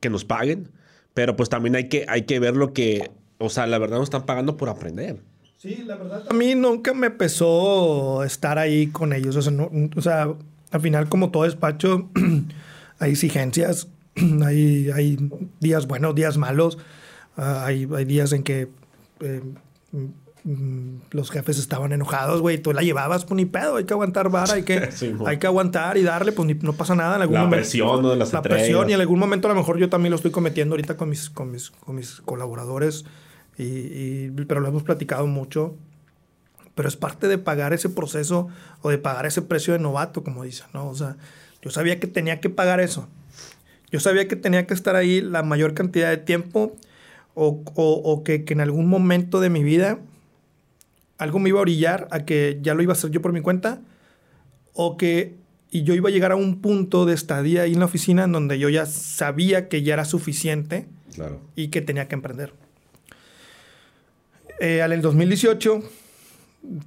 que 0.01 0.11
nos 0.11 0.25
paguen, 0.25 0.71
pero 1.15 1.37
pues 1.37 1.49
también 1.49 1.75
hay 1.77 1.89
que, 1.89 2.05
hay 2.09 2.23
que 2.23 2.39
ver 2.39 2.57
lo 2.57 2.73
que, 2.73 3.11
o 3.39 3.49
sea, 3.49 3.67
la 3.67 3.79
verdad 3.79 3.99
nos 3.99 4.07
están 4.07 4.27
pagando 4.27 4.57
por 4.57 4.69
aprender. 4.69 5.21
Sí, 5.57 5.83
la 5.87 5.97
verdad. 5.97 6.25
A 6.29 6.35
mí 6.35 6.55
nunca 6.55 6.93
me 6.95 7.11
pesó 7.11 8.23
estar 8.23 8.59
ahí 8.59 8.89
con 8.89 9.13
ellos. 9.13 9.37
O 9.37 9.43
sea, 9.43 9.53
o 9.97 10.03
sea 10.03 10.35
al 10.71 10.81
final, 10.81 11.09
como 11.09 11.31
todo 11.31 11.45
despacho, 11.45 12.11
hay 12.99 13.13
exigencias, 13.13 13.89
hay, 14.45 14.91
hay 14.91 15.19
días 15.61 15.87
buenos, 15.87 16.15
días 16.15 16.39
malos. 16.39 16.79
Uh, 17.37 17.43
hay, 17.43 17.89
hay, 17.95 18.05
días 18.07 18.33
en 18.33 18.43
que 18.43 18.69
eh, 19.21 19.43
mm, 20.45 20.97
los 21.11 21.31
jefes 21.31 21.59
estaban 21.59 21.93
enojados, 21.93 22.41
güey. 22.41 22.59
Tú 22.59 22.73
la 22.73 22.83
llevabas, 22.83 23.27
pues 23.27 23.37
ni 23.37 23.45
pedo. 23.45 23.77
Hay 23.77 23.85
que 23.85 23.93
aguantar 23.93 24.31
vara, 24.31 24.55
hay 24.55 24.63
que, 24.63 24.91
sí, 24.93 25.15
hay 25.27 25.39
que 25.39 25.47
aguantar 25.47 25.99
y 25.99 26.03
darle, 26.03 26.33
pues 26.33 26.47
ni, 26.47 26.55
no 26.55 26.73
pasa 26.73 26.95
nada. 26.95 27.17
En 27.17 27.23
algún 27.23 27.35
la 27.35 27.41
momento, 27.43 27.63
presión, 27.63 28.03
¿no? 28.03 28.11
De 28.11 28.17
las 28.17 28.33
La 28.33 28.41
presión 28.41 28.89
y 28.89 28.95
en 28.95 29.01
algún 29.01 29.19
momento 29.19 29.49
a 29.49 29.53
lo 29.53 29.57
mejor 29.57 29.79
yo 29.79 29.91
también 29.91 30.11
lo 30.11 30.17
estoy 30.17 30.31
cometiendo 30.31 30.75
ahorita 30.75 30.97
con 30.97 31.11
mis, 31.11 31.29
con 31.29 31.51
mis, 31.51 31.71
con 31.71 31.97
mis 31.97 32.23
colaboradores 32.23 33.05
y, 33.59 33.65
y, 33.65 34.31
pero 34.49 34.61
lo 34.61 34.69
hemos 34.69 34.83
platicado 34.83 35.27
mucho. 35.27 35.75
Pero 36.75 36.89
es 36.89 36.97
parte 36.97 37.27
de 37.27 37.39
pagar 37.39 37.73
ese 37.73 37.89
proceso 37.89 38.49
o 38.83 38.91
de 38.91 38.99
pagar 38.99 39.25
ese 39.25 39.41
precio 39.41 39.73
de 39.73 39.79
novato, 39.79 40.23
como 40.23 40.45
dicen, 40.45 40.67
¿no? 40.75 40.89
O 40.89 40.95
sea, 40.95 41.17
yo 41.63 41.71
sabía 41.71 41.99
que 41.99 42.07
tenía 42.07 42.39
que 42.41 42.51
pagar 42.51 42.81
eso. 42.81 43.09
Yo 43.97 44.01
sabía 44.01 44.29
que 44.29 44.37
tenía 44.37 44.67
que 44.67 44.75
estar 44.75 44.95
ahí 44.95 45.23
la 45.23 45.43
mayor 45.43 45.73
cantidad 45.73 46.11
de 46.11 46.19
tiempo 46.19 46.77
o, 47.33 47.63
o, 47.77 47.93
o 47.95 48.25
que, 48.25 48.45
que, 48.45 48.53
en 48.53 48.61
algún 48.61 48.89
momento 48.89 49.41
de 49.41 49.49
mi 49.49 49.65
vida 49.65 50.01
algo 51.17 51.39
me 51.39 51.49
iba 51.49 51.61
a 51.61 51.63
orillar 51.63 52.07
a 52.11 52.27
que 52.27 52.59
ya 52.61 52.75
lo 52.75 52.83
iba 52.83 52.93
a 52.93 52.97
hacer 52.97 53.11
yo 53.11 53.23
por 53.23 53.33
mi 53.33 53.41
cuenta 53.41 53.81
o 54.75 54.99
que 54.99 55.37
y 55.71 55.85
yo 55.85 55.95
iba 55.95 56.11
a 56.11 56.13
llegar 56.13 56.31
a 56.31 56.37
un 56.37 56.61
punto 56.61 57.07
de 57.07 57.15
estadía 57.15 57.63
ahí 57.63 57.73
en 57.73 57.79
la 57.79 57.87
oficina 57.87 58.25
en 58.25 58.33
donde 58.33 58.59
yo 58.59 58.69
ya 58.69 58.85
sabía 58.85 59.67
que 59.71 59.83
ya 59.83 59.95
era 59.95 60.05
suficiente 60.05 60.87
claro. 61.15 61.41
y 61.55 61.69
que 61.69 61.81
tenía 61.81 62.07
que 62.07 62.17
emprender. 62.17 62.53
Eh, 64.61 64.83
en 64.85 64.93
el 64.93 65.01
2018 65.01 65.83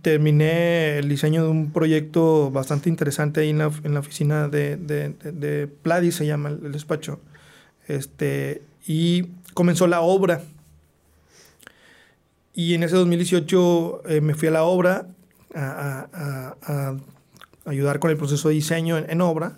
terminé 0.01 0.97
el 0.97 1.09
diseño 1.09 1.43
de 1.43 1.49
un 1.49 1.71
proyecto 1.71 2.51
bastante 2.51 2.89
interesante 2.89 3.41
ahí 3.41 3.49
en 3.49 3.59
la, 3.59 3.71
en 3.83 3.93
la 3.93 3.99
oficina 3.99 4.47
de, 4.47 4.77
de, 4.77 5.09
de, 5.09 5.31
de, 5.31 5.67
Pladi, 5.67 6.11
se 6.11 6.25
llama 6.25 6.49
el, 6.49 6.65
el, 6.65 6.71
despacho. 6.71 7.19
Este, 7.87 8.61
y 8.85 9.27
comenzó 9.53 9.87
la 9.87 10.01
obra. 10.01 10.43
Y 12.53 12.73
en 12.73 12.83
ese 12.83 12.95
2018 12.95 14.03
eh, 14.09 14.21
me 14.21 14.33
fui 14.33 14.47
a 14.47 14.51
la 14.51 14.63
obra 14.63 15.07
a, 15.55 16.07
a, 16.13 16.57
a, 16.61 16.97
ayudar 17.65 17.99
con 17.99 18.11
el 18.11 18.17
proceso 18.17 18.49
de 18.49 18.55
diseño 18.55 18.97
en, 18.97 19.09
en 19.09 19.21
obra. 19.21 19.57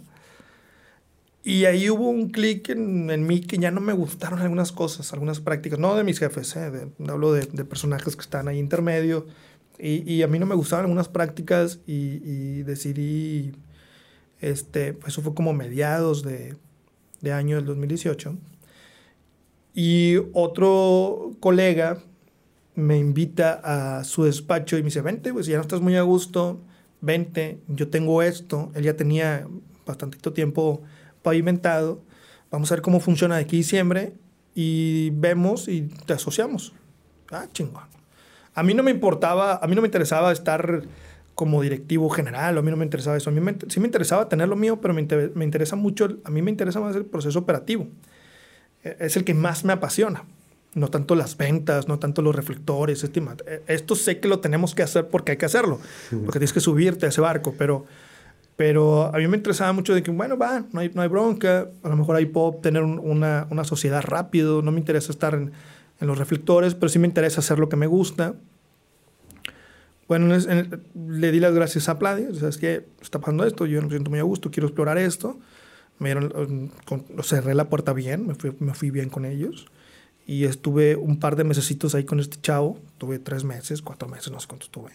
Y 1.44 1.66
ahí 1.66 1.90
hubo 1.90 2.08
un 2.08 2.30
clic 2.30 2.70
en, 2.70 3.10
en, 3.10 3.26
mí 3.26 3.42
que 3.42 3.58
ya 3.58 3.72
no 3.72 3.82
me 3.82 3.94
gustaron 3.94 4.40
algunas 4.40 4.72
cosas, 4.72 5.12
algunas 5.12 5.40
prácticas, 5.40 5.80
no 5.80 5.96
de 5.96 6.04
mis 6.04 6.20
jefes, 6.20 6.56
eh, 6.56 6.70
de, 6.70 7.12
hablo 7.12 7.34
de, 7.34 7.48
de, 7.48 7.66
personajes 7.66 8.16
que 8.16 8.22
están 8.22 8.48
ahí 8.48 8.60
intermedio. 8.60 9.26
Y, 9.82 10.12
y, 10.12 10.22
a 10.22 10.28
mí 10.28 10.38
no 10.38 10.46
me 10.46 10.56
gustaban 10.56 10.86
algunas 10.86 11.10
prácticas 11.10 11.80
y, 11.88 12.22
y 12.24 12.64
decidí, 12.64 13.54
este, 14.40 14.98
eso 15.08 15.22
fue 15.22 15.34
como 15.34 15.54
mediados 15.54 16.22
de, 16.22 16.56
de 17.22 17.34
año 17.34 17.56
del 17.56 17.66
2018. 17.66 18.38
Y 19.74 20.18
otro 20.34 21.32
colega 21.40 21.98
me 22.76 22.98
invita 22.98 23.62
a 23.64 24.04
su 24.04 24.24
despacho 24.24 24.78
y 24.78 24.82
me 24.82 24.88
dice, 24.88 25.02
vente, 25.02 25.34
pues 25.34 25.46
ya 25.46 25.56
no 25.56 25.62
estás 25.62 25.82
muy 25.82 25.96
a 25.96 26.02
gusto, 26.02 26.62
vente, 27.00 27.60
yo 27.68 27.90
tengo 27.90 28.22
esto. 28.22 28.72
Él 28.76 28.84
ya 28.84 28.96
tenía 28.96 29.48
bastantito 29.86 30.34
tiempo 30.34 30.82
pavimentado. 31.22 32.02
Vamos 32.50 32.72
a 32.72 32.76
ver 32.76 32.82
cómo 32.82 33.00
funciona 33.00 33.38
de 33.38 33.44
aquí 33.44 33.58
a 33.58 33.60
diciembre 33.60 34.14
y 34.54 35.12
vemos 35.12 35.68
y 35.68 35.84
te 36.06 36.14
asociamos. 36.14 36.74
Ah, 37.32 37.48
chingón. 37.52 38.01
A 38.54 38.64
mí 38.64 38.74
no 38.74 38.84
me 38.84 38.92
importaba, 38.92 39.56
a 39.56 39.68
mí 39.68 39.76
no 39.76 39.82
me 39.82 39.88
interesaba 39.88 40.32
estar 40.32 40.84
como 41.36 41.62
directivo 41.62 42.10
general, 42.10 42.58
a 42.58 42.62
mí 42.62 42.70
no 42.70 42.78
me 42.78 42.84
interesaba 42.84 43.18
eso. 43.18 43.30
A 43.30 43.34
mí 43.34 43.40
me, 43.40 43.56
sí 43.68 43.80
me 43.80 43.88
interesaba 43.88 44.30
tener 44.30 44.48
lo 44.48 44.56
mío, 44.56 44.80
pero 44.82 44.94
me, 44.94 45.02
inter, 45.02 45.32
me 45.36 45.46
interesa 45.46 45.76
mucho, 45.76 46.18
a 46.24 46.30
mí 46.30 46.42
me 46.42 46.52
interesa 46.52 46.80
más 46.80 46.96
el 46.96 47.06
proceso 47.06 47.40
operativo. 47.40 47.88
Es 48.84 49.16
el 49.16 49.24
que 49.24 49.34
más 49.34 49.64
me 49.64 49.74
apasiona. 49.74 50.24
No 50.74 50.90
tanto 50.90 51.16
las 51.16 51.36
ventas, 51.38 51.88
no 51.88 52.00
tanto 52.00 52.22
los 52.22 52.36
reflectores, 52.36 53.04
este, 53.04 53.22
esto 53.68 53.96
sé 53.96 54.20
que 54.20 54.30
lo 54.30 54.40
tenemos 54.40 54.74
que 54.74 54.84
hacer 54.84 55.10
porque 55.10 55.32
hay 55.32 55.38
que 55.38 55.46
hacerlo, 55.46 55.82
porque 56.10 56.40
tienes 56.40 56.54
que 56.54 56.62
subirte 56.62 57.06
a 57.06 57.10
ese 57.10 57.20
barco, 57.20 57.54
pero 57.58 57.86
pero 58.56 59.06
a 59.06 59.18
mí 59.18 59.28
me 59.28 59.38
interesaba 59.38 59.74
mucho 59.74 59.96
de 59.96 60.04
que, 60.04 60.12
bueno, 60.12 60.38
va, 60.38 60.64
no 60.72 60.82
hay, 60.82 60.92
no 60.94 61.02
hay 61.02 61.08
bronca, 61.08 61.68
a 61.82 61.90
lo 61.90 61.96
mejor 61.96 62.16
ahí 62.16 62.28
puedo 62.28 62.46
obtener 62.46 62.84
un, 62.84 63.00
una, 63.00 63.48
una, 63.50 63.64
sociedad 63.64 64.04
rápido, 64.04 64.62
no 64.62 64.72
me 64.72 64.78
interesa 64.78 65.12
estar 65.12 65.34
en, 65.34 65.52
en, 66.02 66.08
los 66.08 66.18
reflectores, 66.18 66.76
pero 66.76 66.90
sí 66.90 67.00
me 67.00 67.08
interesa 67.08 67.40
hacer 67.40 67.60
lo 67.60 67.70
que 67.70 67.78
me 67.78 67.88
gusta. 67.88 68.36
Bueno, 70.08 70.36
en, 70.36 70.50
en, 70.50 70.84
le 71.08 71.32
di 71.32 71.40
las 71.40 71.54
gracias 71.54 71.88
a 71.88 71.98
Pladia, 71.98 72.30
o 72.30 72.34
sea, 72.34 72.50
es 72.50 72.58
que 72.58 72.86
está 73.02 73.20
pasando 73.20 73.46
esto, 73.46 73.66
yo 73.66 73.82
me 73.82 73.90
siento 73.90 74.10
muy 74.10 74.20
a 74.20 74.24
gusto, 74.24 74.52
quiero 74.52 74.68
explorar 74.68 74.98
esto. 74.98 75.40
Me 76.00 76.10
dieron, 76.10 76.72
con, 76.86 77.06
cerré 77.24 77.54
la 77.54 77.70
puerta 77.70 77.94
bien, 77.94 78.26
me 78.26 78.36
fui, 78.36 78.56
me 78.60 78.74
fui 78.74 78.90
bien 78.90 79.10
con 79.10 79.24
ellos. 79.24 79.68
Y 80.26 80.46
estuve 80.46 80.96
un 80.96 81.20
par 81.20 81.36
de 81.36 81.44
mesecitos 81.44 81.96
ahí 81.96 82.06
con 82.06 82.20
este 82.20 82.38
chavo, 82.42 82.80
tuve 82.98 83.20
tres 83.20 83.44
meses, 83.44 83.82
cuatro 83.82 84.08
meses, 84.08 84.32
no 84.32 84.40
sé 84.40 84.48
cuánto 84.48 84.66
estuve. 84.66 84.92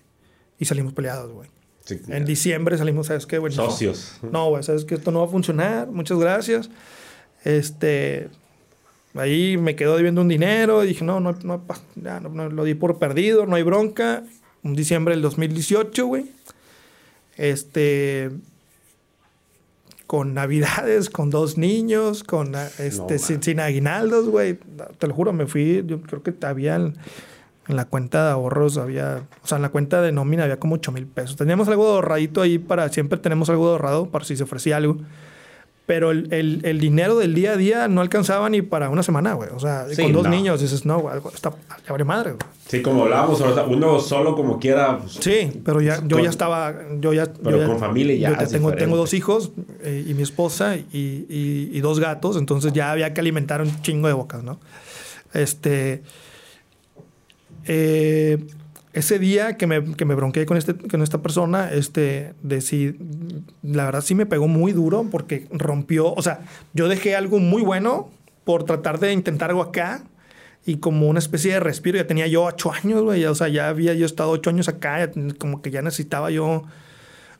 Y 0.59 0.65
salimos 0.65 0.93
peleados, 0.93 1.33
güey. 1.33 1.49
Sí, 1.85 2.01
en 2.09 2.25
diciembre 2.25 2.77
salimos, 2.77 3.07
¿sabes 3.07 3.27
qué, 3.27 3.39
güey? 3.39 3.53
Socios. 3.53 4.19
No, 4.33 4.49
güey, 4.49 4.65
¿sabes 4.65 4.85
que 4.85 4.97
Esto 4.97 5.13
no 5.13 5.21
va 5.21 5.27
a 5.27 5.29
funcionar. 5.29 5.89
Muchas 5.89 6.19
gracias. 6.19 6.69
Este. 7.45 8.29
Ahí 9.19 9.57
me 9.57 9.77
quedó 9.77 9.97
debiendo 9.97 10.21
un 10.21 10.29
dinero. 10.29 10.85
Y 10.85 10.89
dije, 10.89 11.05
no, 11.05 11.21
no, 11.21 11.33
no, 11.43 11.65
ya, 11.97 12.21
no, 12.21 12.29
no, 12.29 12.49
lo 12.49 12.65
di 12.65 12.75
por 12.75 12.99
perdido, 12.99 13.47
no 13.47 13.57
hay 13.57 13.63
bronca. 13.63 14.25
Un 14.63 14.75
diciembre 14.75 15.15
del 15.15 15.23
2018, 15.23 16.07
güey. 16.07 16.27
Este. 17.37 18.31
Con 20.07 20.35
navidades, 20.35 21.11
con 21.11 21.31
dos 21.31 21.59
niños, 21.59 22.23
con 22.23 22.55
este, 22.55 23.15
no, 23.15 23.19
sin, 23.19 23.43
sin, 23.43 23.61
aguinaldos, 23.61 24.29
güey. 24.29 24.59
Te 24.99 25.09
lo 25.09 25.15
juro, 25.15 25.33
me 25.33 25.47
fui. 25.47 25.83
Yo 25.85 26.01
creo 26.01 26.23
que 26.23 26.35
había 26.47 26.77
en 27.69 27.77
la 27.77 27.87
cuenta 27.87 28.27
de 28.27 28.31
ahorros 28.33 28.79
había, 28.79 29.23
o 29.43 29.47
sea, 29.47 29.57
en 29.57 29.63
la 29.63 29.71
cuenta 29.71 30.01
de 30.01 30.13
nómina 30.13 30.45
había 30.45 30.59
como 30.59 30.77
8 30.77 30.93
mil 30.93 31.07
pesos. 31.07 31.37
Teníamos 31.37 31.69
algo 31.69 31.89
ahorradito 31.89 32.41
ahí 32.43 32.59
para, 32.59 32.89
siempre 32.91 33.19
tenemos 33.19 33.51
algo 33.51 33.69
ahorrado 33.69 34.09
para 34.11 34.25
si 34.25 34.37
se 34.37 34.45
ofrecía 34.45 34.77
algo. 34.77 34.99
Pero 35.87 36.11
el, 36.11 36.27
el, 36.33 36.61
el, 36.65 36.81
dinero 36.81 37.17
del 37.17 37.33
día 37.33 37.53
a 37.53 37.57
día 37.57 37.87
no 37.87 38.01
alcanzaba 38.01 38.51
ni 38.51 38.61
para 38.61 38.91
una 38.91 39.05
semana, 39.05 39.35
güey. 39.35 39.51
O 39.55 39.61
sea, 39.61 39.87
con 39.97 40.13
dos 40.13 40.29
niños 40.29 40.61
dices, 40.61 40.85
no, 40.85 40.99
güey, 40.99 41.17
está, 41.33 41.53
ya 41.87 42.05
madre, 42.05 42.33
güey. 42.33 42.43
Sí, 42.67 42.83
como 42.83 43.05
hablábamos, 43.05 43.41
uno 43.69 44.01
solo 44.01 44.35
como 44.35 44.59
quiera. 44.59 44.99
Pues, 44.99 45.13
sí, 45.21 45.63
pero 45.65 45.81
ya, 45.81 46.03
yo 46.05 46.19
ya 46.19 46.29
estaba, 46.29 46.75
yo 46.99 47.13
ya... 47.13 47.33
Pero 47.33 47.65
con 47.65 47.79
familia 47.79 48.17
ya 48.17 48.41
yo 48.41 48.49
tengo, 48.49 48.73
tengo 48.73 48.97
dos 48.97 49.15
hijos 49.15 49.53
eh, 49.83 50.05
y 50.09 50.15
mi 50.15 50.25
esposa 50.25 50.75
y, 50.75 50.89
y, 50.93 51.71
y, 51.73 51.81
dos 51.81 52.01
gatos, 52.01 52.37
entonces 52.37 52.73
ya 52.73 52.91
había 52.91 53.15
que 53.15 53.21
alimentar 53.21 53.63
un 53.63 53.81
chingo 53.83 54.09
de 54.09 54.15
bocas, 54.15 54.43
¿no? 54.43 54.59
Este... 55.33 56.03
Eh, 57.69 58.39
ese 58.97 59.19
día 59.19 59.59
que 59.59 59.67
me, 59.67 59.95
que 59.95 60.07
me 60.07 60.15
bronqué 60.15 60.47
con, 60.47 60.57
este, 60.57 60.75
con 60.75 61.03
esta 61.03 61.21
persona, 61.21 61.71
este, 61.71 62.33
de 62.43 62.97
la 63.63 63.85
verdad 63.85 64.01
sí 64.01 64.15
me 64.15 64.25
pegó 64.25 64.49
muy 64.49 64.73
duro 64.73 65.07
porque 65.11 65.47
rompió, 65.51 66.15
o 66.15 66.23
sea, 66.23 66.41
yo 66.73 66.89
dejé 66.89 67.15
algo 67.15 67.39
muy 67.39 67.61
bueno 67.61 68.09
por 68.45 68.65
tratar 68.65 68.99
de 68.99 69.13
intentar 69.13 69.51
algo 69.51 69.61
acá 69.61 70.05
y 70.65 70.79
como 70.79 71.09
una 71.09 71.19
especie 71.19 71.53
de 71.53 71.61
respiro, 71.61 71.99
ya 71.99 72.07
tenía 72.07 72.27
yo 72.27 72.45
ocho 72.45 72.73
años, 72.73 73.03
güey, 73.03 73.23
o 73.27 73.35
sea, 73.35 73.49
ya 73.49 73.69
había 73.69 73.93
yo 73.93 74.07
estado 74.07 74.31
ocho 74.31 74.49
años 74.49 74.67
acá, 74.67 75.11
como 75.39 75.61
que 75.61 75.71
ya 75.71 75.83
necesitaba 75.83 76.31
yo 76.31 76.63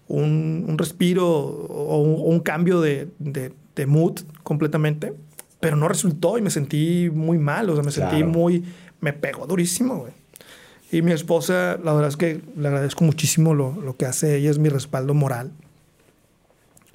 un, 0.09 0.67
un 0.69 0.77
respiro 0.77 1.27
o 1.27 2.03
un, 2.03 2.41
cambio 2.41 2.83
de, 2.83 3.09
de, 3.19 3.55
de, 3.75 3.87
mood 3.87 4.21
completamente, 4.43 5.15
pero 5.59 5.77
no 5.77 5.89
resultó 5.89 6.37
y 6.37 6.43
me 6.43 6.51
sentí 6.51 7.09
muy 7.11 7.39
mal, 7.39 7.71
o 7.71 7.75
sea, 7.77 7.83
me 7.83 7.93
sentí 7.93 8.25
muy, 8.25 8.63
me 9.01 9.15
pegó 9.15 9.47
durísimo, 9.47 9.97
güey. 10.01 10.26
Y 10.93 11.03
mi 11.03 11.13
esposa, 11.13 11.79
la 11.83 11.93
verdad 11.93 12.09
es 12.09 12.17
que 12.17 12.43
le 12.57 12.69
agradezco 12.69 13.05
muchísimo 13.05 13.55
lo, 13.55 13.73
lo 13.73 13.97
que 13.97 14.07
hace. 14.07 14.37
Ella 14.37 14.51
es 14.51 14.59
mi 14.59 14.69
respaldo 14.69 15.15
moral, 15.15 15.53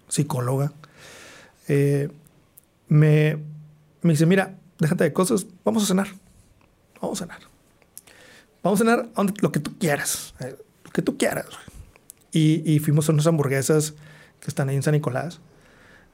psicóloga. 0.08 0.72
Eh, 1.68 2.10
me, 2.88 3.38
me 4.02 4.14
dice, 4.14 4.26
mira, 4.26 4.56
déjate 4.80 5.04
de 5.04 5.14
cosas, 5.14 5.46
vamos 5.64 5.84
a 5.84 5.88
cenar. 5.88 6.08
Vamos 7.02 7.22
a 7.22 7.26
cenar. 7.26 7.40
Vamos 8.64 8.80
a 8.80 8.84
cenar 8.84 9.10
lo 9.42 9.52
que 9.52 9.60
tú 9.60 9.78
quieras. 9.78 10.34
Eh, 10.40 10.56
lo 10.86 10.92
que 10.92 11.02
tú 11.02 11.18
quieras. 11.18 11.48
Y, 12.32 12.62
y, 12.72 12.80
fuimos 12.80 13.10
a 13.10 13.12
unas 13.12 13.28
hamburguesas 13.28 13.94
que 14.40 14.48
están 14.48 14.70
ahí 14.70 14.76
en 14.76 14.84
San 14.84 14.94
Nicolás. 14.94 15.42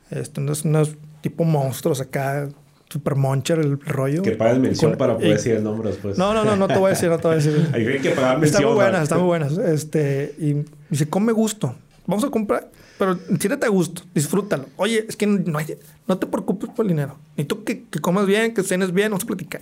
Este, 0.10 0.40
unos, 0.42 0.66
unos 0.66 0.96
tipo 1.22 1.44
monstruos 1.44 2.02
acá, 2.02 2.50
super 2.90 3.16
moncher 3.16 3.60
el 3.60 3.80
rollo. 3.80 4.22
Que 4.22 4.32
pagues 4.32 4.60
mención 4.60 4.98
para 4.98 5.16
poder 5.16 5.34
decir 5.34 5.54
el 5.54 5.64
nombre 5.64 5.90
después. 5.90 6.18
No, 6.18 6.34
no, 6.34 6.44
no, 6.44 6.56
no 6.56 6.68
te 6.68 6.78
voy 6.78 6.88
a 6.88 6.90
decir, 6.90 7.10
no 7.10 7.18
te 7.18 7.28
voy 7.28 7.34
a 7.34 7.38
decir. 7.38 7.70
Hay 7.74 8.00
que 8.00 8.12
pagar 8.12 8.40
mención. 8.40 8.44
Están 8.44 8.66
muy 8.66 8.74
buenas, 8.76 9.04
están 9.04 9.20
muy 9.20 9.28
buenas. 9.28 9.58
Este, 9.58 10.36
y 10.38 10.66
dice, 10.90 11.10
come 11.10 11.32
gusto. 11.32 11.76
Vamos 12.06 12.24
a 12.24 12.30
comprar, 12.30 12.72
pero 12.98 13.18
siéntate 13.38 13.66
a 13.66 13.70
gusto, 13.70 14.02
disfrútalo. 14.16 14.66
Oye, 14.78 15.06
es 15.10 15.18
que 15.18 15.28
no, 15.28 15.60
hay, 15.60 15.78
no 16.08 16.18
te 16.18 16.26
preocupes 16.26 16.70
por 16.70 16.86
el 16.86 16.90
dinero. 16.90 17.18
Ni 17.36 17.44
tú 17.44 17.66
que, 17.66 17.84
que 17.84 18.00
comas 18.00 18.26
bien, 18.26 18.54
que 18.54 18.64
cenes 18.64 18.94
bien, 18.94 19.12
vamos 19.12 19.26
a 19.26 19.28
platicar. 19.28 19.62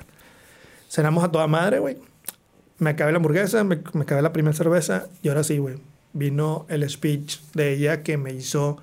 Cenamos 0.87 1.23
a 1.23 1.31
toda 1.31 1.47
madre, 1.47 1.79
güey. 1.79 1.97
Me 2.77 2.91
acabé 2.91 3.11
la 3.11 3.17
hamburguesa, 3.17 3.63
me, 3.63 3.79
me 3.93 4.03
acabé 4.03 4.21
la 4.21 4.31
primera 4.31 4.55
cerveza 4.55 5.07
y 5.23 5.29
ahora 5.29 5.43
sí, 5.43 5.57
güey. 5.57 5.77
Vino 6.13 6.67
el 6.69 6.87
speech 6.87 7.39
de 7.55 7.73
ella 7.73 8.03
que 8.03 8.17
me 8.17 8.31
hizo 8.31 8.77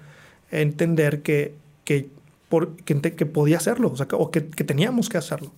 entender 0.50 1.22
que, 1.22 1.54
que 1.84 2.08
por, 2.52 2.76
que, 2.76 3.00
que, 3.00 3.24
podía 3.24 3.56
hacerlo, 3.56 3.90
o, 3.90 3.96
sea, 3.96 4.06
o 4.12 4.30
que, 4.30 4.46
que, 4.46 4.62
teníamos 4.62 5.08
que 5.08 5.16
hacerlo, 5.16 5.52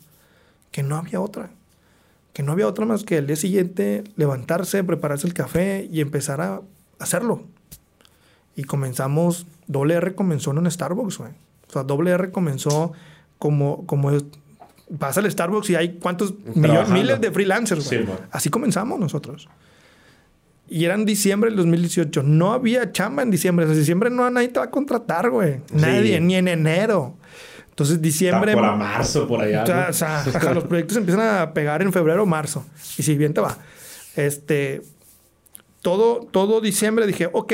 que 0.71 0.85
no 0.85 0.95
había 0.95 1.21
otra, 1.21 1.51
que 2.33 2.45
no 2.45 2.53
había 2.53 2.69
otra 2.69 2.87
más 2.87 3.03
que 3.03 3.19
el 3.19 3.27
día 3.27 3.35
siguiente 3.35 4.05
levantarse, 4.15 4.85
prepararse 4.85 5.27
el 5.27 5.35
café 5.35 5.89
y 5.91 6.01
empezar 6.01 6.41
a 6.41 6.63
hacerlo. 7.01 7.43
Y 8.55 8.63
comenzamos, 8.63 9.45
doble 9.67 9.95
R 9.95 10.15
comenzó 10.15 10.53
en 10.53 10.59
un 10.59 10.71
Starbucks, 10.71 11.19
güey. 11.19 11.33
O 11.69 11.73
sea, 11.73 11.83
doble 11.83 12.13
R 12.13 12.31
comenzó 12.31 12.93
como, 13.41 13.85
como 13.87 14.13
es, 14.13 14.25
vas 14.89 15.19
al 15.19 15.29
Starbucks 15.29 15.71
y 15.71 15.75
hay 15.75 15.99
cuántos 15.99 16.33
millones, 16.55 16.91
miles 16.91 17.21
de 17.21 17.33
freelancers, 17.33 17.89
güey. 17.89 18.07
Así 18.31 18.51
comenzamos 18.51 19.01
nosotros. 19.01 19.49
Y 20.69 20.85
era 20.85 20.95
en 20.95 21.05
diciembre 21.05 21.51
del 21.51 21.59
2018. 21.59 22.23
No 22.23 22.53
había 22.53 22.91
chamba 22.91 23.23
en 23.23 23.31
diciembre. 23.31 23.67
En 23.67 23.75
diciembre 23.75 24.11
no 24.11 24.29
nadie 24.31 24.49
te 24.49 24.59
va 24.59 24.67
a 24.67 24.71
contratar, 24.71 25.31
güey. 25.31 25.61
Nadie, 25.73 26.21
ni 26.21 26.37
en 26.37 26.49
enero. 26.49 27.15
Entonces, 27.69 28.01
diciembre. 28.01 28.55
Para 28.55 28.75
marzo, 28.75 29.27
por 29.27 29.43
allá. 29.43 29.89
O 29.89 29.93
sea, 29.93 30.25
los 30.55 30.65
proyectos 30.65 30.97
empiezan 30.97 31.41
a 31.41 31.53
pegar 31.53 31.83
en 31.83 31.93
febrero 31.93 32.23
o 32.23 32.27
marzo. 32.27 32.65
Y 32.97 33.03
si 33.03 33.17
bien 33.17 33.35
te 33.35 33.41
va. 33.41 33.59
Este. 34.17 34.83
Todo, 35.83 36.21
todo 36.31 36.63
diciembre 36.63 37.07
dije, 37.07 37.29
ok, 37.31 37.53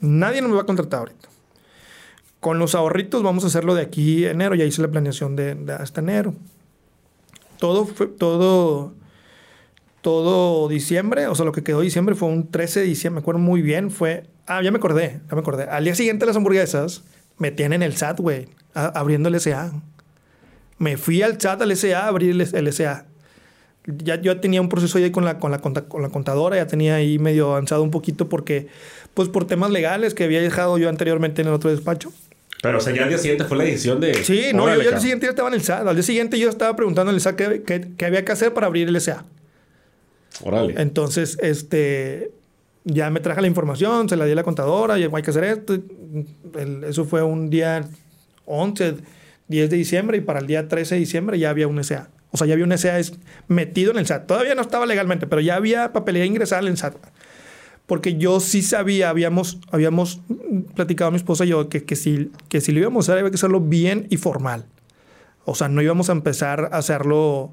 nadie 0.00 0.40
nos 0.40 0.56
va 0.56 0.62
a 0.62 0.64
contratar 0.64 1.00
ahorita. 1.00 1.28
Con 2.40 2.58
los 2.58 2.74
ahorritos 2.74 3.22
vamos 3.22 3.44
a 3.44 3.48
hacerlo 3.48 3.74
de 3.74 3.82
aquí 3.82 4.24
enero. 4.24 4.54
Ya 4.54 4.64
hice 4.64 4.80
la 4.80 4.88
planeación 4.88 5.36
de, 5.36 5.54
de 5.54 5.74
hasta 5.74 6.00
enero. 6.00 6.34
Todo 7.58 7.84
fue, 7.84 8.06
todo 8.06 8.94
todo 10.02 10.68
diciembre, 10.68 11.28
o 11.28 11.34
sea, 11.34 11.46
lo 11.46 11.52
que 11.52 11.62
quedó 11.62 11.80
diciembre 11.80 12.14
fue 12.14 12.28
un 12.28 12.50
13 12.50 12.80
de 12.80 12.86
diciembre, 12.86 13.20
me 13.20 13.22
acuerdo 13.22 13.40
muy 13.40 13.62
bien, 13.62 13.90
fue, 13.90 14.24
ah, 14.46 14.60
ya 14.60 14.70
me 14.70 14.78
acordé, 14.78 15.20
ya 15.30 15.34
me 15.34 15.40
acordé. 15.40 15.64
Al 15.64 15.84
día 15.84 15.94
siguiente 15.94 16.26
las 16.26 16.36
hamburguesas 16.36 17.04
me 17.38 17.52
tienen 17.52 17.82
el 17.82 17.96
SAT, 17.96 18.20
güey, 18.20 18.48
abriendo 18.74 19.28
el 19.28 19.40
SA. 19.40 19.72
Me 20.78 20.96
fui 20.96 21.22
al 21.22 21.40
SAT, 21.40 21.62
al 21.62 21.76
SA, 21.76 22.00
a 22.00 22.08
abrir 22.08 22.30
el, 22.30 22.72
SA. 22.72 23.06
Ya 23.86 24.20
yo 24.20 24.40
tenía 24.40 24.60
un 24.60 24.68
proceso 24.68 24.98
ahí 24.98 25.10
con 25.12 25.24
la, 25.24 25.38
con, 25.38 25.52
la, 25.52 25.60
con 25.60 26.02
la 26.02 26.08
contadora, 26.08 26.56
ya 26.56 26.66
tenía 26.66 26.96
ahí 26.96 27.20
medio 27.20 27.52
avanzado 27.52 27.84
un 27.84 27.92
poquito 27.92 28.28
porque, 28.28 28.66
pues 29.14 29.28
por 29.28 29.46
temas 29.46 29.70
legales 29.70 30.14
que 30.14 30.24
había 30.24 30.40
dejado 30.40 30.78
yo 30.78 30.88
anteriormente 30.88 31.42
en 31.42 31.48
el 31.48 31.54
otro 31.54 31.70
despacho. 31.70 32.12
Pero, 32.60 32.78
o 32.78 32.80
sea, 32.80 32.92
ya 32.92 33.04
al 33.04 33.08
día 33.08 33.18
siguiente 33.18 33.44
fue 33.44 33.56
la 33.56 33.64
edición 33.64 34.00
de... 34.00 34.14
Sí, 34.14 34.50
no, 34.52 34.66
yo, 34.66 34.72
al 34.72 34.80
día 34.80 35.00
siguiente 35.00 35.26
ya 35.26 35.30
estaba 35.30 35.48
en 35.48 35.54
el 35.54 35.62
SAT. 35.62 35.86
Al 35.86 35.94
día 35.94 36.02
siguiente 36.02 36.38
yo 36.38 36.48
estaba 36.48 36.74
preguntando 36.74 37.10
en 37.10 37.16
el 37.16 37.20
SAT 37.20 37.36
qué, 37.36 37.62
qué, 37.64 37.88
qué 37.96 38.04
había 38.04 38.24
que 38.24 38.32
hacer 38.32 38.52
para 38.52 38.66
abrir 38.66 38.88
el 38.88 39.00
SA. 39.00 39.24
Entonces, 40.76 41.38
este, 41.40 42.32
ya 42.84 43.10
me 43.10 43.20
traje 43.20 43.40
la 43.40 43.46
información, 43.46 44.08
se 44.08 44.16
la 44.16 44.24
di 44.24 44.32
a 44.32 44.34
la 44.34 44.42
contadora, 44.42 44.98
y 44.98 45.04
hay 45.04 45.22
que 45.22 45.30
hacer 45.30 45.44
esto. 45.44 45.78
eso 46.86 47.04
fue 47.04 47.22
un 47.22 47.50
día 47.50 47.84
11, 48.46 48.96
10 49.48 49.70
de 49.70 49.76
diciembre, 49.76 50.18
y 50.18 50.20
para 50.20 50.40
el 50.40 50.46
día 50.46 50.68
13 50.68 50.94
de 50.96 51.00
diciembre 51.00 51.38
ya 51.38 51.50
había 51.50 51.68
un 51.68 51.82
SA. 51.82 52.08
O 52.32 52.38
sea, 52.38 52.46
ya 52.46 52.54
había 52.54 52.64
un 52.64 52.76
SA 52.76 52.98
metido 53.48 53.90
en 53.92 53.98
el 53.98 54.06
SAT. 54.06 54.26
Todavía 54.26 54.54
no 54.54 54.62
estaba 54.62 54.86
legalmente, 54.86 55.26
pero 55.26 55.42
ya 55.42 55.56
había 55.56 55.92
papelera 55.92 56.24
ingresada 56.24 56.62
en 56.62 56.68
el 56.68 56.78
SAT. 56.78 56.96
Porque 57.86 58.16
yo 58.16 58.40
sí 58.40 58.62
sabía, 58.62 59.10
habíamos, 59.10 59.58
habíamos 59.70 60.20
platicado 60.74 61.10
mi 61.10 61.18
esposa 61.18 61.44
y 61.44 61.48
yo 61.48 61.68
que, 61.68 61.84
que, 61.84 61.94
si, 61.94 62.30
que 62.48 62.62
si 62.62 62.72
lo 62.72 62.80
íbamos 62.80 63.08
a 63.08 63.12
hacer, 63.12 63.18
había 63.18 63.30
que 63.30 63.36
hacerlo 63.36 63.60
bien 63.60 64.06
y 64.08 64.16
formal. 64.16 64.64
O 65.44 65.54
sea, 65.54 65.68
no 65.68 65.82
íbamos 65.82 66.08
a 66.08 66.12
empezar 66.12 66.70
a 66.72 66.78
hacerlo 66.78 67.52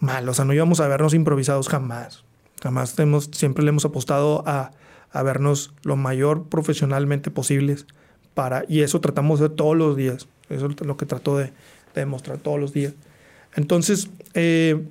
mal. 0.00 0.28
O 0.28 0.34
sea, 0.34 0.44
no 0.44 0.52
íbamos 0.52 0.80
a 0.80 0.88
vernos 0.88 1.14
improvisados 1.14 1.68
jamás. 1.68 2.24
Jamás 2.62 2.96
siempre 3.32 3.64
le 3.64 3.70
hemos 3.70 3.84
apostado 3.84 4.42
a, 4.46 4.72
a 5.12 5.22
vernos 5.22 5.72
lo 5.82 5.96
mayor 5.96 6.48
profesionalmente 6.48 7.30
posibles 7.30 7.86
para, 8.34 8.64
y 8.68 8.80
eso 8.80 9.00
tratamos 9.00 9.40
de 9.40 9.48
todos 9.48 9.76
los 9.76 9.96
días. 9.96 10.28
Eso 10.48 10.66
es 10.66 10.80
lo 10.86 10.96
que 10.96 11.06
trato 11.06 11.36
de, 11.36 11.52
demostrar 12.00 12.38
todos 12.38 12.60
los 12.60 12.72
días. 12.72 12.92
Entonces, 13.54 14.08
eh, 14.34 14.84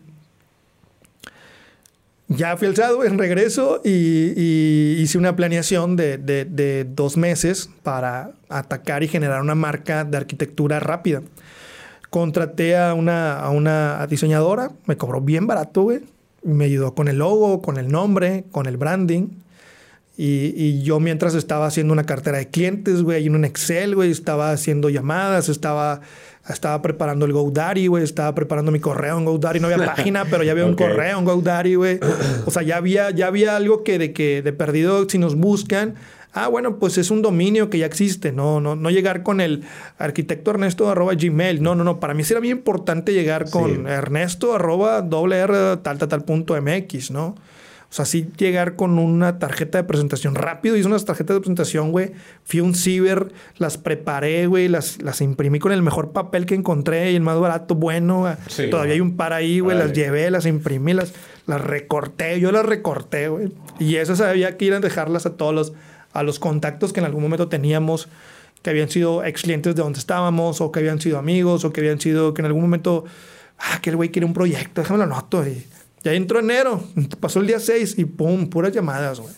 ya 2.28 2.58
fui 2.58 2.68
al 2.68 2.76
en 3.06 3.18
regreso 3.20 3.82
y, 3.86 4.98
hice 4.98 5.18
una 5.18 5.36
planeación 5.36 5.96
de, 5.96 6.18
de, 6.18 6.84
dos 6.84 7.16
meses 7.18 7.70
para 7.84 8.32
atacar 8.50 9.04
y 9.04 9.08
generar 9.08 9.42
una 9.42 9.56
marca 9.56 10.04
de 10.04 10.18
arquitectura 10.18 10.80
rápida 10.80 11.22
contraté 12.16 12.78
a 12.78 12.94
una, 12.94 13.38
a 13.38 13.50
una 13.50 14.08
diseñadora, 14.08 14.72
me 14.86 14.96
cobró 14.96 15.20
bien 15.20 15.48
barato, 15.48 15.82
güey. 15.82 16.00
Me 16.44 16.64
ayudó 16.64 16.96
con 16.96 17.10
el 17.10 17.18
logo, 17.18 17.62
con 17.62 17.78
el 17.78 17.90
nombre, 17.90 18.46
con 18.52 18.68
el 18.68 18.78
branding. 18.78 19.32
Y, 20.16 20.54
y, 20.56 20.82
yo 20.82 21.02
mientras 21.02 21.36
estaba 21.36 21.68
haciendo 21.68 21.92
una 21.92 22.06
cartera 22.06 22.38
de 22.38 22.48
clientes, 22.48 23.02
güey, 23.02 23.28
en 23.28 23.36
un 23.36 23.44
Excel, 23.44 23.96
güey, 23.96 24.12
estaba 24.12 24.52
haciendo 24.52 24.90
llamadas, 24.90 25.50
estaba, 25.50 26.00
estaba 26.48 26.82
preparando 26.82 27.26
el 27.26 27.34
GoDaddy, 27.34 27.88
güey, 27.88 28.06
estaba 28.06 28.34
preparando 28.34 28.72
mi 28.72 28.80
correo 28.80 29.18
en 29.18 29.26
GoDaddy. 29.26 29.60
No 29.60 29.68
había 29.68 29.86
página, 29.96 30.24
pero 30.24 30.44
ya 30.44 30.54
había 30.54 30.66
un 30.66 30.76
correo 30.76 31.20
en 31.20 31.26
GoDaddy, 31.26 31.76
güey. 31.76 32.00
O 32.46 32.52
sea, 32.52 32.62
ya 32.62 32.78
había, 32.78 33.12
ya 33.12 33.28
había 33.28 33.58
algo 33.58 33.84
que 33.84 34.00
de 34.00 34.14
que 34.14 34.42
de 34.42 34.54
perdido, 34.54 35.06
si 35.10 35.18
nos 35.18 35.36
buscan, 35.36 35.96
ah, 36.36 36.48
bueno, 36.50 36.78
pues 36.78 36.98
es 36.98 37.10
un 37.10 37.22
dominio 37.22 37.70
que 37.70 37.80
ya 37.80 37.86
existe, 37.86 38.32
no, 38.32 38.60
no, 38.60 38.76
no 38.76 38.90
llegar 38.92 39.24
con 39.24 39.42
el 39.42 39.64
arquitecto 39.98 40.52
Ernesto 40.52 40.90
arroba 40.90 41.14
gmail, 41.16 41.64
no, 41.64 41.76
no, 41.76 41.84
no, 41.84 42.00
para 42.00 42.14
mí 42.14 42.24
sería 42.24 42.42
bien 42.42 42.58
importante 42.58 43.14
llegar 43.14 43.50
con 43.50 43.88
Ernesto 43.88 44.54
arroba 44.54 45.02
doble 45.02 45.38
R 45.38 45.78
tal, 45.78 45.98
tal, 45.98 46.10
tal 46.10 46.24
punto 46.26 46.62
MX, 46.62 47.12
¿no? 47.12 47.36
O 47.90 47.94
sea, 47.96 48.04
sí 48.04 48.28
llegar 48.38 48.76
con 48.76 49.00
una 49.00 49.40
tarjeta 49.40 49.78
de 49.78 49.86
presentación 49.86 50.36
rápido. 50.36 50.76
Hice 50.76 50.88
unas 50.88 51.06
tarjetas 51.06 51.36
de 51.36 51.40
presentación, 51.40 51.92
güey. 51.92 52.12
Fui 52.44 52.60
a 52.60 52.64
un 52.64 52.76
ciber, 52.76 53.32
las 53.58 53.78
preparé, 53.78 54.48
güey. 54.48 54.68
Las, 54.68 55.02
las 55.02 55.22
imprimí 55.22 55.60
con 55.60 55.72
el 55.72 55.82
mejor 55.82 56.12
papel 56.12 56.46
que 56.46 56.56
encontré 56.56 57.14
y 57.14 57.16
el 57.16 57.22
más 57.22 57.40
barato, 57.40 57.76
bueno. 57.76 58.36
Todavía 58.70 58.96
hay 58.96 59.00
un 59.00 59.16
par 59.16 59.32
ahí, 59.32 59.62
güey. 59.62 59.78
Las 59.78 59.94
llevé, 59.94 60.30
las 60.30 60.46
imprimí, 60.46 60.94
las, 60.94 61.14
las 61.46 61.62
recorté. 61.62 62.38
Yo 62.42 62.52
las 62.52 62.66
recorté, 62.66 63.30
güey. 63.30 63.54
Y 63.80 63.96
eso 63.96 64.22
había 64.26 64.58
que 64.58 64.66
ir 64.66 64.74
a 64.74 64.82
dejarlas 64.82 65.26
a 65.26 65.38
todos 65.38 65.54
los 65.54 65.74
a 66.16 66.24
los 66.24 66.40
contactos 66.40 66.94
que 66.94 67.02
en 67.02 67.06
algún 67.06 67.22
momento 67.22 67.48
teníamos 67.48 68.08
que 68.66 68.72
habían 68.72 68.90
sido 68.90 69.24
ex 69.24 69.44
clientes 69.44 69.76
de 69.76 69.84
donde 69.84 70.00
estábamos, 70.00 70.60
o 70.60 70.72
que 70.72 70.80
habían 70.80 71.00
sido 71.00 71.20
amigos, 71.20 71.64
o 71.66 71.72
que 71.72 71.82
habían 71.82 72.02
sido 72.02 72.34
que 72.34 72.42
en 72.42 72.48
algún 72.48 72.64
momento, 72.64 73.06
ah, 73.60 73.80
que 73.80 73.92
el 73.92 73.96
güey 73.96 74.10
quiere 74.10 74.26
un 74.26 74.34
proyecto, 74.34 74.82
déjame 74.82 74.98
lo 74.98 75.06
noto. 75.06 75.46
Y 75.46 75.68
ya 76.04 76.14
entró 76.14 76.40
enero, 76.40 76.84
pasó 77.20 77.42
el 77.42 77.48
día 77.48 77.60
6 77.60 78.00
y 78.00 78.06
pum, 78.06 78.50
puras 78.50 78.72
llamadas, 78.72 79.20
güey. 79.20 79.32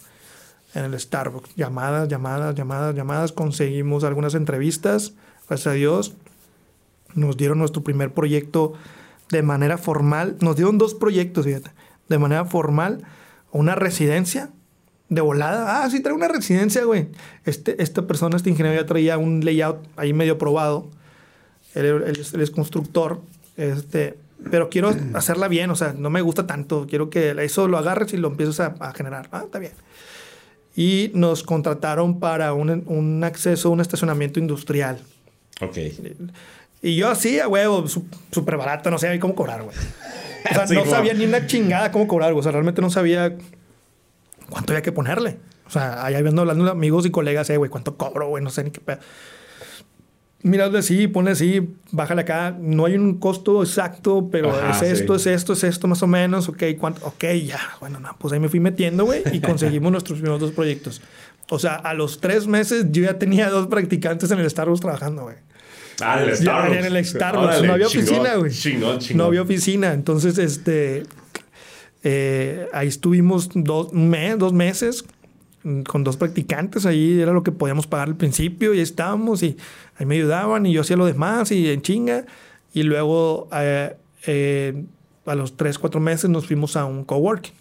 En 0.73 0.85
el 0.85 0.97
Starbucks, 0.97 1.55
llamadas, 1.55 2.07
llamadas, 2.07 2.55
llamadas, 2.55 2.95
llamadas. 2.95 3.31
Conseguimos 3.33 4.05
algunas 4.05 4.33
entrevistas, 4.33 5.13
gracias 5.49 5.67
a 5.67 5.71
Dios. 5.73 6.13
Nos 7.13 7.35
dieron 7.35 7.57
nuestro 7.57 7.83
primer 7.83 8.13
proyecto 8.13 8.73
de 9.29 9.41
manera 9.41 9.77
formal. 9.77 10.37
Nos 10.39 10.55
dieron 10.55 10.77
dos 10.77 10.93
proyectos, 10.93 11.45
fíjate, 11.45 11.71
de 12.07 12.17
manera 12.17 12.45
formal. 12.45 13.03
Una 13.51 13.75
residencia 13.75 14.51
de 15.09 15.21
volada. 15.21 15.83
Ah, 15.83 15.89
sí, 15.89 16.01
trae 16.01 16.13
una 16.13 16.27
residencia, 16.27 16.83
güey. 16.83 17.07
Este, 17.45 17.81
esta 17.81 18.07
persona, 18.07 18.35
este 18.35 18.49
ingeniero, 18.49 18.79
ya 18.79 18.85
traía 18.85 19.17
un 19.17 19.43
layout 19.43 19.77
ahí 19.95 20.13
medio 20.13 20.37
probado. 20.37 20.89
Él, 21.73 22.03
es, 22.17 22.51
constructor. 22.51 23.21
Este, 23.55 24.17
pero 24.49 24.69
quiero 24.69 24.93
hacerla 25.13 25.47
bien, 25.47 25.69
o 25.69 25.75
sea, 25.75 25.93
no 25.93 26.09
me 26.09 26.21
gusta 26.21 26.47
tanto. 26.47 26.87
Quiero 26.89 27.09
que 27.09 27.31
eso 27.43 27.67
lo 27.67 27.77
agarres 27.77 28.13
y 28.13 28.17
lo 28.17 28.29
empieces 28.29 28.59
a, 28.59 28.93
generar. 28.93 29.29
Ah, 29.31 29.43
está 29.45 29.59
bien. 29.59 29.73
Y 30.75 31.11
nos 31.15 31.41
contrataron 31.43 32.19
para 32.19 32.53
un, 32.53 32.83
un 32.85 33.23
acceso 33.23 33.69
a 33.69 33.71
un 33.71 33.81
estacionamiento 33.81 34.39
industrial. 34.39 34.99
Ok. 35.61 35.77
Y 36.81 36.95
yo 36.95 37.09
así, 37.09 37.39
a 37.39 37.47
huevo, 37.47 37.85
súper 37.87 38.57
barato, 38.57 38.91
no 38.91 38.99
sabía 38.99 39.19
cómo 39.19 39.33
cobrar, 39.33 39.63
güey. 39.63 39.75
O 39.75 40.53
sea, 40.53 40.65
no 40.75 40.85
sabía 40.85 41.13
ni 41.13 41.25
una 41.25 41.47
chingada 41.47 41.91
cómo 41.91 42.07
cobrar, 42.07 42.33
güey. 42.33 42.41
O 42.41 42.43
sea, 42.43 42.51
realmente 42.51 42.81
no 42.81 42.91
sabía 42.91 43.35
cuánto 44.49 44.73
había 44.73 44.81
que 44.81 44.91
ponerle. 44.91 45.37
O 45.67 45.69
sea, 45.69 46.05
allá 46.05 46.21
viendo 46.21 46.41
hablando 46.41 46.65
de 46.65 46.71
amigos 46.71 47.05
y 47.05 47.11
colegas, 47.11 47.49
eh, 47.49 47.57
güey, 47.57 47.69
¿cuánto 47.69 47.97
cobro, 47.97 48.29
güey? 48.29 48.43
No 48.43 48.49
sé 48.49 48.63
ni 48.63 48.71
qué 48.71 48.79
pedo. 48.79 48.99
Mira, 50.43 50.81
sí, 50.81 51.07
ponle 51.07 51.31
así, 51.31 51.75
bájale 51.91 52.21
acá. 52.21 52.55
No 52.57 52.85
hay 52.85 52.95
un 52.95 53.19
costo 53.19 53.63
exacto, 53.63 54.29
pero 54.31 54.53
es 54.69 54.81
esto, 54.81 55.15
es 55.15 55.25
esto, 55.25 55.53
es 55.53 55.63
esto, 55.63 55.87
más 55.87 56.01
o 56.03 56.07
menos. 56.07 56.47
Ok, 56.47 56.63
¿cuánto? 56.79 57.05
Ok, 57.05 57.25
ya. 57.43 57.59
Bueno, 57.79 57.99
no, 57.99 58.15
pues 58.19 58.33
ahí 58.33 58.39
me 58.39 58.47
fui 58.47 58.59
metiendo, 58.59 59.05
güey, 59.05 59.23
y 59.33 59.41
conseguimos 59.41 59.91
nuestros 59.93 60.19
primeros 60.19 60.39
dos 60.39 60.51
proyectos. 60.51 61.01
O 61.49 61.59
sea, 61.59 61.75
a 61.75 61.93
los 61.93 62.21
tres 62.21 62.45
meses 62.45 62.85
yo 62.91 63.03
ya 63.03 63.17
tenía 63.17 63.49
dos 63.49 63.67
practicantes 63.67 64.29
en 64.31 64.39
el 64.39 64.49
Starbucks 64.49 64.81
trabajando, 64.81 65.23
güey. 65.23 65.35
Ah, 66.01 66.21
en 66.21 66.29
el 66.29 66.37
Starbucks. 66.37 66.77
en 66.77 66.85
el 66.85 67.05
Starbucks. 67.05 67.63
no 67.63 67.73
había 67.73 67.87
oficina, 67.87 68.35
güey. 68.35 68.53
No 69.15 69.23
había 69.25 69.41
oficina. 69.41 69.93
Entonces, 69.93 70.37
este. 70.37 71.03
Eh, 72.09 72.69
ahí 72.71 72.87
estuvimos 72.87 73.49
dos, 73.53 73.91
mes, 73.91 74.39
dos 74.39 74.53
meses 74.53 75.03
con 75.85 76.05
dos 76.05 76.15
practicantes. 76.15 76.85
Ahí 76.85 77.19
era 77.19 77.33
lo 77.33 77.43
que 77.43 77.51
podíamos 77.51 77.85
pagar 77.85 78.07
al 78.07 78.15
principio 78.15 78.73
y 78.73 78.79
estábamos 78.79 79.43
y 79.43 79.57
ahí 79.97 80.05
me 80.05 80.15
ayudaban 80.15 80.65
y 80.65 80.71
yo 80.71 80.79
hacía 80.79 80.95
lo 80.95 81.05
demás 81.05 81.51
y 81.51 81.69
en 81.69 81.81
chinga. 81.81 82.25
Y 82.73 82.83
luego, 82.83 83.49
eh, 83.51 83.97
eh, 84.25 84.85
a 85.25 85.35
los 85.35 85.57
tres, 85.57 85.77
cuatro 85.77 85.99
meses, 85.99 86.29
nos 86.29 86.47
fuimos 86.47 86.77
a 86.77 86.85
un 86.85 87.03
coworking. 87.03 87.53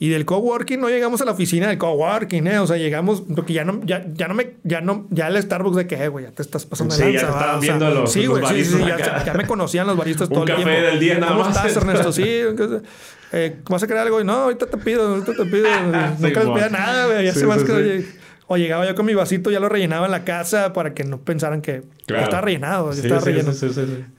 Y 0.00 0.10
del 0.10 0.24
coworking 0.24 0.78
no 0.78 0.88
llegamos 0.88 1.20
a 1.22 1.24
la 1.24 1.32
oficina 1.32 1.66
del 1.66 1.76
coworking, 1.76 2.46
¿eh? 2.46 2.60
O 2.60 2.68
sea, 2.68 2.76
llegamos, 2.76 3.24
porque 3.34 3.52
ya 3.52 3.64
no, 3.64 3.80
ya, 3.84 4.06
ya 4.14 4.28
no 4.28 4.34
me, 4.34 4.54
ya 4.62 4.80
no, 4.80 5.08
ya 5.10 5.26
el 5.26 5.42
Starbucks 5.42 5.76
de 5.76 5.86
que, 5.88 6.06
güey, 6.06 6.24
ya 6.26 6.30
te 6.30 6.42
estás 6.42 6.66
pasando 6.66 6.94
sí, 6.94 7.12
ya 7.12 7.20
estaban 7.20 7.58
viendo 7.58 7.90
los, 7.90 8.12
Sí, 8.12 8.26
güey, 8.26 8.46
sí, 8.46 8.64
sí, 8.64 8.78
ya, 8.78 9.24
ya, 9.24 9.34
me 9.34 9.44
conocían 9.44 9.88
los 9.88 9.96
baristas 9.96 10.28
todo 10.28 10.42
el 10.42 10.46
tiempo. 10.46 10.62
Un 10.62 10.68
café 10.68 10.82
del 10.82 11.00
día 11.00 11.18
nada 11.18 11.32
¿Cómo 11.32 11.44
más. 11.46 11.56
estás, 11.56 11.76
Ernesto? 11.76 12.12
Sí, 12.12 12.22
eh, 13.32 13.56
¿vas 13.68 13.82
a 13.82 13.86
querer 13.88 14.02
algo? 14.02 14.22
No, 14.22 14.34
ahorita 14.34 14.66
te 14.66 14.76
pido, 14.76 15.08
ahorita 15.08 15.32
te 15.32 15.44
pido. 15.46 15.68
Nunca 16.20 16.44
les 16.44 16.50
pedía 16.50 16.68
nada, 16.68 17.06
güey, 17.06 17.24
ya 17.24 17.34
se 17.34 17.46
más 17.46 17.64
que... 17.64 18.06
O 18.46 18.56
llegaba 18.56 18.86
yo 18.86 18.94
con 18.94 19.04
mi 19.04 19.14
vasito, 19.14 19.50
ya 19.50 19.58
lo 19.58 19.68
rellenaba 19.68 20.06
en 20.06 20.12
la 20.12 20.24
casa 20.24 20.72
para 20.72 20.94
que 20.94 21.04
no 21.04 21.18
pensaran 21.18 21.60
que 21.60 21.82
claro. 22.06 22.22
estaba 22.22 22.40
rellenado, 22.42 22.92
sí, 22.92 23.00
estaba 23.00 23.20
relleno. 23.20 23.52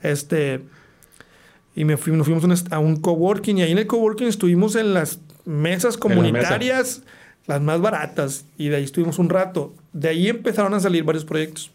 Este... 0.02 0.60
Y 1.74 1.84
me 1.84 1.96
fui, 1.96 2.12
nos 2.12 2.26
fuimos 2.26 2.64
a 2.70 2.78
un 2.78 2.96
coworking 2.96 3.58
y 3.58 3.62
ahí 3.62 3.72
en 3.72 3.78
el 3.78 3.86
coworking 3.86 4.26
estuvimos 4.26 4.74
en 4.74 4.92
las 4.92 5.20
mesas 5.50 5.96
comunitarias, 5.96 7.02
las 7.46 7.60
más 7.60 7.80
baratas, 7.80 8.46
y 8.56 8.68
de 8.68 8.76
ahí 8.76 8.84
estuvimos 8.84 9.18
un 9.18 9.28
rato. 9.28 9.74
De 9.92 10.08
ahí 10.08 10.28
empezaron 10.28 10.72
a 10.74 10.80
salir 10.80 11.04
varios 11.04 11.24
proyectos. 11.24 11.72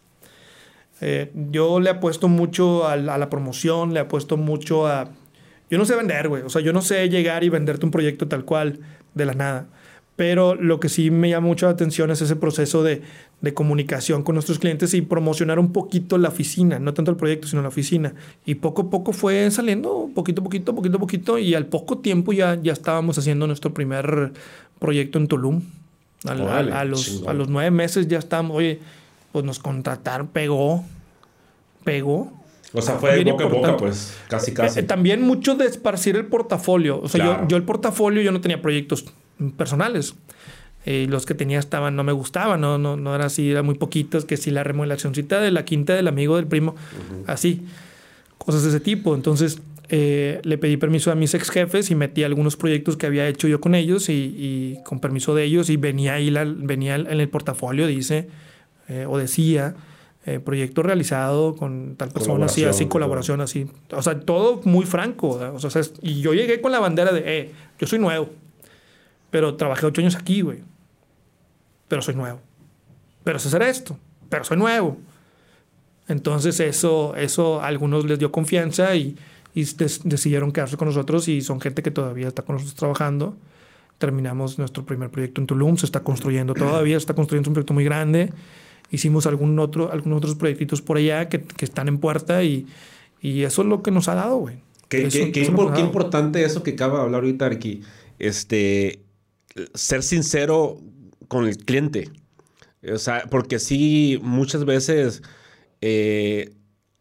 Eh, 1.00 1.30
yo 1.34 1.78
le 1.78 1.90
apuesto 1.90 2.28
mucho 2.28 2.88
a, 2.88 2.96
la 2.96 3.30
promoción, 3.30 3.92
le 3.92 4.00
apuesto 4.00 4.36
mucho 4.36 4.86
a... 4.86 5.10
Yo 5.70 5.78
no 5.78 5.84
sé 5.84 5.94
vender, 5.94 6.28
güey. 6.28 6.42
O 6.42 6.48
sea, 6.48 6.62
yo 6.62 6.72
no 6.72 6.80
sé 6.80 7.08
llegar 7.08 7.44
y 7.44 7.48
venderte 7.48 7.84
un 7.84 7.90
proyecto 7.90 8.28
tal 8.28 8.44
cual 8.44 8.80
de 9.14 9.26
la 9.26 9.34
nada. 9.34 9.66
Pero 10.16 10.54
lo 10.54 10.80
que 10.80 10.88
sí 10.88 11.10
me 11.10 11.28
llama 11.28 11.46
mucho 11.46 11.66
la 11.66 11.72
atención 11.72 12.10
es 12.10 12.22
ese 12.22 12.36
proceso 12.36 12.82
de, 12.82 13.02
de, 13.42 13.54
comunicación 13.54 14.22
con 14.22 14.34
nuestros 14.34 14.58
clientes 14.58 14.94
y 14.94 15.02
promocionar 15.02 15.58
un 15.58 15.72
poquito 15.72 16.16
la 16.16 16.28
oficina, 16.28 16.78
no 16.78 16.94
tanto 16.94 17.10
el 17.10 17.18
proyecto, 17.18 17.46
sino 17.46 17.60
la 17.60 17.68
oficina. 17.68 18.14
Y 18.46 18.54
poco 18.56 18.82
a 18.82 18.90
poco 18.90 19.12
fue 19.12 19.50
saliendo, 19.50 20.08
poquito 20.14 20.40
a 20.40 20.44
poquito, 20.44 20.74
poquito 20.74 20.96
a 20.96 21.00
poquito, 21.00 21.38
y 21.38 21.54
al 21.54 21.66
poco 21.66 21.98
tiempo 21.98 22.32
ya, 22.32 22.58
ya 22.60 22.72
estábamos 22.72 23.18
haciendo 23.18 23.46
nuestro 23.46 23.74
primer 23.74 24.32
proyecto 24.78 25.18
en 25.18 25.28
Tulum. 25.28 25.62
a, 26.24 26.84
los, 26.84 27.22
a 27.26 27.34
los 27.34 27.48
nueve 27.48 27.70
meses 27.70 28.08
ya 28.08 28.18
estábamos, 28.18 28.56
oye, 28.56 28.80
pues 29.32 29.44
nos 29.44 29.58
contrataron, 29.58 30.28
pegó, 30.28 30.82
pegó. 31.84 32.32
O 32.72 32.80
sea, 32.80 32.96
fue 32.96 33.22
de 33.22 33.30
boca 33.30 33.44
a 33.44 33.48
boca, 33.48 33.76
pues, 33.76 34.16
casi, 34.28 34.54
casi. 34.54 34.80
Eh, 34.80 34.82
también 34.82 35.20
mucho 35.20 35.56
de 35.56 35.66
esparcir 35.66 36.16
el 36.16 36.24
portafolio. 36.24 37.00
O 37.02 37.08
sea, 37.08 37.24
yo, 37.24 37.48
yo 37.48 37.56
el 37.58 37.64
portafolio, 37.64 38.22
yo 38.22 38.32
no 38.32 38.40
tenía 38.40 38.62
proyectos 38.62 39.04
personales. 39.56 40.14
Eh, 40.88 41.06
los 41.08 41.26
que 41.26 41.34
tenía 41.34 41.58
estaban, 41.58 41.96
no 41.96 42.04
me 42.04 42.12
gustaban, 42.12 42.60
no, 42.60 42.78
no, 42.78 42.96
no 42.96 43.12
era 43.12 43.24
así, 43.24 43.50
eran 43.50 43.66
muy 43.66 43.74
poquitos, 43.74 44.24
que 44.24 44.36
si 44.36 44.52
la 44.52 44.62
remodelacióncita 44.62 45.40
de 45.40 45.50
la 45.50 45.64
quinta 45.64 45.94
del 45.96 46.06
amigo 46.06 46.36
del 46.36 46.46
primo, 46.46 46.76
así, 47.26 47.62
cosas 48.38 48.62
de 48.62 48.68
ese 48.68 48.78
tipo. 48.78 49.16
Entonces 49.16 49.60
eh, 49.88 50.40
le 50.44 50.58
pedí 50.58 50.76
permiso 50.76 51.10
a 51.10 51.16
mis 51.16 51.34
ex 51.34 51.50
jefes 51.50 51.90
y 51.90 51.96
metí 51.96 52.22
algunos 52.22 52.56
proyectos 52.56 52.96
que 52.96 53.06
había 53.06 53.26
hecho 53.26 53.48
yo 53.48 53.60
con 53.60 53.74
ellos 53.74 54.08
y, 54.08 54.78
con 54.84 55.00
permiso 55.00 55.34
de 55.34 55.42
ellos 55.42 55.70
y 55.70 55.76
venía 55.76 56.14
ahí, 56.14 56.30
la, 56.30 56.44
venía 56.44 56.94
en 56.94 57.20
el 57.20 57.28
portafolio, 57.28 57.88
dice, 57.88 58.28
eh, 58.88 59.06
o 59.08 59.18
decía, 59.18 59.74
proyecto 60.44 60.84
realizado 60.84 61.56
con 61.56 61.96
tal 61.96 62.10
persona, 62.10 62.46
así, 62.46 62.64
así, 62.64 62.86
colaboración, 62.86 63.40
así. 63.40 63.66
O 63.90 64.02
sea, 64.02 64.20
todo 64.20 64.60
muy 64.64 64.84
franco. 64.84 65.30
O 65.30 65.58
sea, 65.58 65.82
y 66.00 66.20
yo 66.20 66.32
llegué 66.32 66.60
con 66.60 66.70
la 66.70 66.78
bandera 66.78 67.12
de, 67.12 67.22
eh, 67.24 67.50
yo 67.80 67.88
soy 67.88 67.98
nuevo 67.98 68.30
pero 69.36 69.54
trabajé 69.54 69.84
ocho 69.84 70.00
años 70.00 70.16
aquí, 70.16 70.40
güey. 70.40 70.60
Pero 71.88 72.00
soy 72.00 72.14
nuevo. 72.14 72.40
Pero 73.22 73.38
sé 73.38 73.48
hacer 73.48 73.60
esto. 73.60 73.98
Pero 74.30 74.44
soy 74.44 74.56
nuevo. 74.56 74.96
Entonces 76.08 76.58
eso, 76.58 77.14
eso 77.16 77.60
a 77.60 77.66
algunos 77.66 78.06
les 78.06 78.18
dio 78.18 78.32
confianza 78.32 78.96
y, 78.96 79.14
y 79.54 79.64
decidieron 80.04 80.52
quedarse 80.52 80.78
con 80.78 80.88
nosotros 80.88 81.28
y 81.28 81.42
son 81.42 81.60
gente 81.60 81.82
que 81.82 81.90
todavía 81.90 82.28
está 82.28 82.44
con 82.44 82.54
nosotros 82.54 82.76
trabajando. 82.76 83.36
Terminamos 83.98 84.58
nuestro 84.58 84.86
primer 84.86 85.10
proyecto 85.10 85.42
en 85.42 85.46
Tulum, 85.46 85.76
se 85.76 85.84
está 85.84 86.00
construyendo 86.00 86.54
todavía, 86.54 86.94
se 86.94 87.02
está 87.02 87.12
construyendo 87.12 87.50
un 87.50 87.54
proyecto 87.56 87.74
muy 87.74 87.84
grande. 87.84 88.32
Hicimos 88.90 89.26
algún 89.26 89.58
otro, 89.58 89.92
algunos 89.92 90.16
otros 90.16 90.36
proyectitos 90.36 90.80
por 90.80 90.96
allá 90.96 91.28
que, 91.28 91.42
que 91.42 91.66
están 91.66 91.88
en 91.88 91.98
puerta 91.98 92.42
y, 92.42 92.66
y, 93.20 93.42
eso 93.42 93.60
es 93.60 93.68
lo 93.68 93.82
que 93.82 93.90
nos 93.90 94.08
ha 94.08 94.14
dado, 94.14 94.38
güey. 94.38 94.60
Qué, 94.88 95.08
qué, 95.08 95.30
qué, 95.30 95.52
qué 95.74 95.80
importante 95.82 96.42
eso 96.42 96.62
que 96.62 96.70
acaba 96.70 97.00
de 97.00 97.04
hablar 97.04 97.20
ahorita 97.20 97.44
aquí. 97.44 97.82
Este, 98.18 99.00
ser 99.74 100.02
sincero 100.02 100.80
con 101.28 101.46
el 101.46 101.56
cliente. 101.58 102.10
O 102.92 102.98
sea, 102.98 103.26
porque 103.30 103.58
sí, 103.58 104.18
muchas 104.22 104.64
veces 104.64 105.22
eh, 105.80 106.52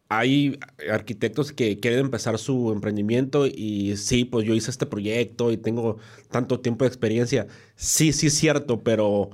hay 0.10 0.60
arquitectos 0.92 1.52
que 1.52 1.80
quieren 1.80 2.00
empezar 2.00 2.38
su 2.38 2.72
emprendimiento 2.72 3.48
y 3.48 3.98
sí, 3.98 4.26
pues 4.26 4.46
yo 4.46 4.54
hice 4.54 4.72
este 4.72 4.86
proyecto 4.86 5.52
y 5.52 5.58
tengo 5.58 5.98
tanto 6.32 6.60
tiempo 6.60 6.86
de 6.86 6.90
experiencia. 6.90 7.48
Sí, 7.76 8.14
sí 8.14 8.30
cierto, 8.30 8.82
pero 8.84 9.30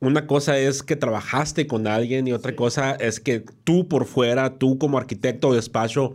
una 0.00 0.26
cosa 0.26 0.58
es 0.58 0.82
que 0.82 0.96
trabajaste 0.96 1.66
con 1.66 1.86
alguien 1.86 2.26
y 2.28 2.32
otra 2.32 2.56
cosa 2.56 2.92
es 2.92 3.20
que 3.20 3.44
tú 3.64 3.88
por 3.88 4.06
fuera, 4.06 4.58
tú 4.58 4.78
como 4.78 4.98
arquitecto 4.98 5.48
o 5.48 5.54
despacho, 5.54 6.14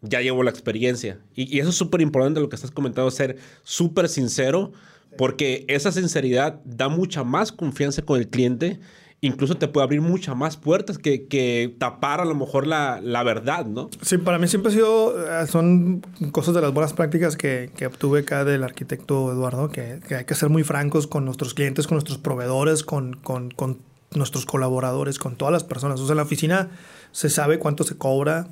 ya 0.00 0.20
llevo 0.20 0.42
la 0.42 0.50
experiencia. 0.50 1.20
Y, 1.34 1.54
y 1.54 1.60
eso 1.60 1.70
es 1.70 1.76
súper 1.76 2.00
importante 2.00 2.40
lo 2.40 2.48
que 2.48 2.56
estás 2.56 2.70
comentando, 2.70 3.10
ser 3.10 3.36
súper 3.62 4.08
sincero 4.08 4.72
porque 5.18 5.66
esa 5.68 5.90
sinceridad 5.90 6.60
da 6.64 6.88
mucha 6.88 7.24
más 7.24 7.50
confianza 7.50 8.02
con 8.02 8.20
el 8.20 8.28
cliente. 8.28 8.78
Incluso 9.20 9.56
te 9.56 9.66
puede 9.66 9.82
abrir 9.82 10.00
muchas 10.00 10.36
más 10.36 10.56
puertas 10.56 10.96
que, 10.96 11.26
que 11.26 11.74
tapar 11.76 12.20
a 12.20 12.24
lo 12.24 12.36
mejor 12.36 12.68
la, 12.68 13.00
la, 13.02 13.24
verdad, 13.24 13.66
¿no? 13.66 13.90
Sí, 14.00 14.16
para 14.16 14.38
mí 14.38 14.46
siempre 14.46 14.70
ha 14.70 14.74
sido, 14.74 15.16
eh, 15.28 15.46
son 15.48 16.02
cosas 16.30 16.54
de 16.54 16.60
las 16.60 16.72
buenas 16.72 16.92
prácticas 16.92 17.36
que, 17.36 17.72
que 17.76 17.86
obtuve 17.86 18.20
acá 18.20 18.44
del 18.44 18.62
arquitecto 18.62 19.32
Eduardo, 19.32 19.70
que, 19.70 19.98
que, 20.06 20.14
hay 20.14 20.24
que 20.24 20.36
ser 20.36 20.50
muy 20.50 20.62
francos 20.62 21.08
con 21.08 21.24
nuestros 21.24 21.52
clientes, 21.52 21.88
con 21.88 21.96
nuestros 21.96 22.18
proveedores, 22.18 22.84
con, 22.84 23.14
con, 23.14 23.50
con 23.50 23.78
nuestros 24.14 24.46
colaboradores, 24.46 25.18
con 25.18 25.34
todas 25.34 25.50
las 25.50 25.64
personas. 25.64 25.98
O 25.98 26.06
sea, 26.06 26.12
en 26.12 26.18
la 26.18 26.22
oficina 26.22 26.70
se 27.10 27.28
sabe 27.28 27.58
cuánto 27.58 27.82
se 27.82 27.96
cobra, 27.98 28.46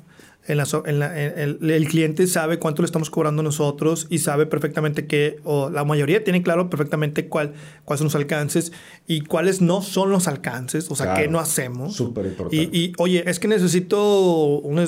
En 0.47 0.59
el, 0.61 1.87
cliente 1.87 2.25
sabe 2.25 2.57
cuánto 2.57 2.81
le 2.81 2.85
estamos 2.85 3.09
cobrando 3.09 3.43
nosotros 3.43 4.07
y 4.09 4.19
sabe 4.19 4.45
perfectamente 4.45 5.05
que, 5.05 5.41
o 5.43 5.69
la 5.69 5.83
mayoría 5.83 6.23
tiene 6.23 6.41
claro 6.41 6.69
perfectamente 6.69 7.27
cuál, 7.27 7.53
cuáles 7.83 7.99
son 7.99 8.05
los 8.05 8.15
alcances 8.15 8.71
y 9.07 9.21
cuáles 9.21 9.61
no 9.61 9.81
son 9.81 10.09
los 10.09 10.27
alcances, 10.29 10.89
o 10.89 10.95
sea, 10.95 11.15
qué 11.15 11.27
no 11.27 11.39
hacemos. 11.39 11.95
Súper 11.95 12.27
importante. 12.27 12.55
Y, 12.55 12.93
oye, 12.97 13.29
es 13.29 13.39
que 13.39 13.49
necesito 13.49 14.59
una, 14.59 14.83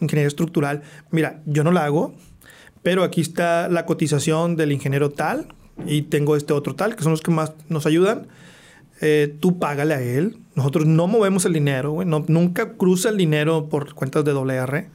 ingeniería 0.00 0.28
estructural. 0.28 0.82
Mira, 1.10 1.42
yo 1.46 1.64
no 1.64 1.72
la 1.72 1.86
hago, 1.86 2.14
pero 2.82 3.04
aquí 3.04 3.22
está 3.22 3.68
la 3.70 3.86
cotización 3.86 4.56
del 4.56 4.70
ingeniero 4.70 5.10
tal 5.10 5.48
y 5.86 6.02
tengo 6.02 6.36
este 6.36 6.52
otro 6.52 6.74
tal, 6.74 6.94
que 6.94 7.02
son 7.02 7.12
los 7.12 7.22
que 7.22 7.30
más 7.30 7.54
nos 7.70 7.86
ayudan. 7.86 8.28
Eh, 9.06 9.36
tú 9.38 9.58
págale 9.58 9.92
a 9.92 10.00
él, 10.00 10.38
nosotros 10.54 10.86
no 10.86 11.06
movemos 11.06 11.44
el 11.44 11.52
dinero, 11.52 12.02
nunca 12.26 12.72
cruza 12.72 13.10
el 13.10 13.18
dinero 13.18 13.68
por 13.68 13.92
cuentas 13.92 14.24
de 14.24 14.32
WR. 14.32 14.88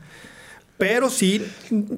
Pero 0.80 1.12
sí, 1.12 1.46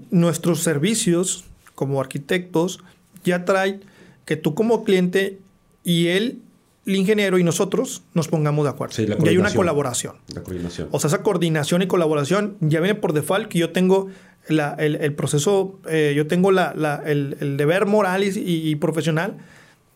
nuestros 0.09 0.61
servicios 0.61 1.45
como 1.73 2.01
arquitectos 2.01 2.81
ya 3.23 3.45
traen 3.45 3.85
que 4.25 4.35
tú 4.35 4.55
como 4.55 4.83
cliente 4.83 5.39
y 5.85 6.07
él, 6.07 6.41
el 6.85 6.97
ingeniero 6.97 7.39
y 7.39 7.45
nosotros 7.45 8.03
nos 8.13 8.27
pongamos 8.27 8.65
de 8.65 8.71
acuerdo. 8.71 9.01
y 9.01 9.29
hay 9.29 9.37
una 9.37 9.53
colaboración. 9.53 10.15
La 10.35 10.43
coordinación. 10.43 10.89
O 10.91 10.99
sea, 10.99 11.07
esa 11.07 11.23
coordinación 11.23 11.81
y 11.81 11.87
colaboración 11.87 12.57
ya 12.59 12.81
viene 12.81 12.95
por 12.95 13.13
default 13.13 13.47
que 13.47 13.57
yo 13.57 13.69
tengo 13.69 14.09
el, 14.49 15.13
proceso, 15.13 15.79
eh, 15.87 16.11
yo 16.13 16.27
tengo 16.27 16.49
el, 16.49 17.55
deber 17.55 17.85
moral 17.85 18.25
y 18.25 18.75
profesional 18.75 19.37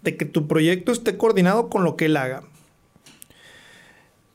de 0.05 0.15
que 0.15 0.23
tu 0.23 0.47
proyecto 0.47 0.93
esté 0.93 1.17
coordinado 1.17 1.69
con 1.69 1.83
lo 1.83 1.97
que 1.97 2.05
él 2.05 2.15
haga. 2.15 2.43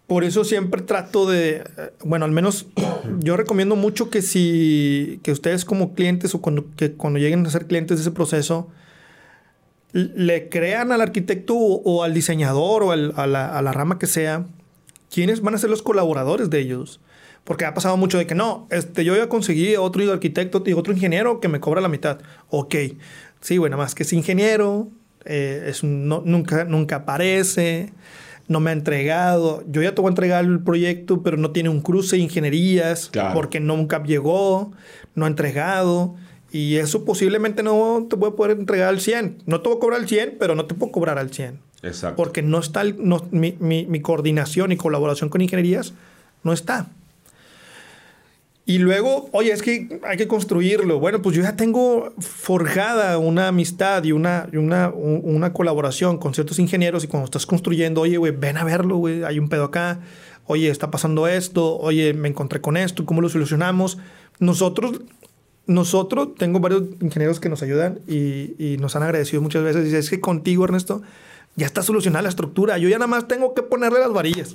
Por 0.06 0.24
eso 0.24 0.42
siempre 0.42 0.82
trato 0.82 1.30
de, 1.30 1.62
bueno, 2.04 2.24
al 2.24 2.32
menos 2.32 2.66
yo 3.20 3.36
recomiendo 3.36 3.76
mucho 3.76 4.10
que 4.10 4.20
si, 4.22 5.20
que 5.22 5.30
ustedes 5.32 5.64
como 5.64 5.94
clientes 5.94 6.34
o 6.34 6.42
cuando, 6.42 6.66
que 6.76 6.92
cuando 6.92 7.20
lleguen 7.20 7.46
a 7.46 7.50
ser 7.50 7.66
clientes 7.66 7.96
de 7.96 8.02
ese 8.02 8.10
proceso, 8.10 8.68
le 9.92 10.48
crean 10.48 10.90
al 10.92 11.00
arquitecto 11.00 11.54
o, 11.56 12.02
al 12.02 12.12
diseñador 12.12 12.82
o 12.82 12.90
a, 12.90 12.96
la, 12.96 13.46
a, 13.56 13.62
la, 13.62 13.72
rama 13.72 13.98
que 13.98 14.06
sea, 14.06 14.46
quiénes 15.12 15.40
van 15.42 15.54
a 15.54 15.58
ser 15.58 15.70
los 15.70 15.82
colaboradores 15.82 16.50
de 16.50 16.58
ellos. 16.58 17.00
Porque 17.44 17.64
ha 17.64 17.72
pasado 17.74 17.96
mucho 17.96 18.18
de 18.18 18.26
que 18.26 18.34
no, 18.34 18.66
este, 18.70 19.04
yo 19.04 19.16
ya 19.16 19.28
conseguí 19.28 19.76
otro 19.76 20.12
arquitecto 20.12 20.62
y 20.66 20.72
otro 20.72 20.92
ingeniero 20.92 21.40
que 21.40 21.48
me 21.48 21.60
cobra 21.60 21.80
la 21.80 21.88
mitad. 21.88 22.18
Ok, 22.48 22.74
sí, 23.40 23.58
bueno, 23.58 23.76
más 23.76 23.94
que 23.94 24.02
es 24.02 24.12
ingeniero, 24.12 24.88
eh, 25.24 25.66
es 25.68 25.84
nunca, 25.84 26.64
nunca 26.64 26.96
aparece 26.96 27.92
no 28.50 28.58
me 28.58 28.70
ha 28.70 28.72
entregado. 28.72 29.62
Yo 29.68 29.80
ya 29.80 29.94
te 29.94 30.00
voy 30.00 30.08
a 30.08 30.10
entregar 30.10 30.44
el 30.44 30.58
proyecto, 30.58 31.22
pero 31.22 31.36
no 31.36 31.52
tiene 31.52 31.68
un 31.68 31.80
cruce 31.80 32.16
de 32.16 32.22
ingenierías 32.22 33.08
porque 33.32 33.60
nunca 33.60 34.02
llegó, 34.02 34.72
no 35.14 35.24
ha 35.24 35.28
entregado. 35.28 36.16
Y 36.50 36.74
eso 36.76 37.04
posiblemente 37.04 37.62
no 37.62 38.08
te 38.10 38.16
voy 38.16 38.30
a 38.30 38.32
poder 38.34 38.58
entregar 38.58 38.88
al 38.88 39.00
100. 39.00 39.44
No 39.46 39.60
te 39.60 39.68
voy 39.68 39.78
a 39.78 39.80
cobrar 39.80 40.00
al 40.00 40.08
100, 40.08 40.36
pero 40.40 40.56
no 40.56 40.64
te 40.66 40.74
puedo 40.74 40.90
cobrar 40.90 41.16
al 41.16 41.30
100. 41.30 41.60
Exacto. 41.84 42.16
Porque 42.16 42.42
no 42.42 42.58
está 42.58 42.82
mi, 43.30 43.56
mi 43.60 44.00
coordinación 44.00 44.72
y 44.72 44.76
colaboración 44.76 45.30
con 45.30 45.42
ingenierías, 45.42 45.94
no 46.42 46.52
está. 46.52 46.90
Y 48.70 48.78
luego, 48.78 49.28
oye, 49.32 49.50
es 49.50 49.62
que 49.62 49.98
hay 50.04 50.16
que 50.16 50.28
construirlo. 50.28 51.00
Bueno, 51.00 51.20
pues 51.22 51.34
yo 51.34 51.42
ya 51.42 51.56
tengo 51.56 52.12
forjada 52.20 53.18
una 53.18 53.48
amistad 53.48 54.04
y 54.04 54.12
una, 54.12 54.48
una, 54.52 54.90
una 54.94 55.52
colaboración 55.52 56.18
con 56.18 56.34
ciertos 56.34 56.60
ingenieros 56.60 57.02
y 57.02 57.08
cuando 57.08 57.24
estás 57.24 57.46
construyendo, 57.46 58.02
oye, 58.02 58.16
güey, 58.16 58.30
ven 58.30 58.58
a 58.58 58.62
verlo, 58.62 58.98
güey, 58.98 59.24
hay 59.24 59.40
un 59.40 59.48
pedo 59.48 59.64
acá, 59.64 59.98
oye, 60.46 60.70
está 60.70 60.88
pasando 60.88 61.26
esto, 61.26 61.78
oye, 61.78 62.14
me 62.14 62.28
encontré 62.28 62.60
con 62.60 62.76
esto, 62.76 63.04
¿cómo 63.06 63.20
lo 63.20 63.28
solucionamos? 63.28 63.98
Nosotros, 64.38 65.00
nosotros, 65.66 66.36
tengo 66.38 66.60
varios 66.60 66.84
ingenieros 67.00 67.40
que 67.40 67.48
nos 67.48 67.64
ayudan 67.64 67.98
y, 68.06 68.54
y 68.56 68.76
nos 68.78 68.94
han 68.94 69.02
agradecido 69.02 69.42
muchas 69.42 69.64
veces. 69.64 69.82
Dice, 69.82 69.98
es 69.98 70.10
que 70.10 70.20
contigo, 70.20 70.62
Ernesto, 70.62 71.02
ya 71.56 71.66
está 71.66 71.82
solucionada 71.82 72.22
la 72.22 72.28
estructura, 72.28 72.78
yo 72.78 72.88
ya 72.88 72.98
nada 72.98 73.08
más 73.08 73.26
tengo 73.26 73.52
que 73.52 73.64
ponerle 73.64 73.98
las 73.98 74.12
varillas. 74.12 74.54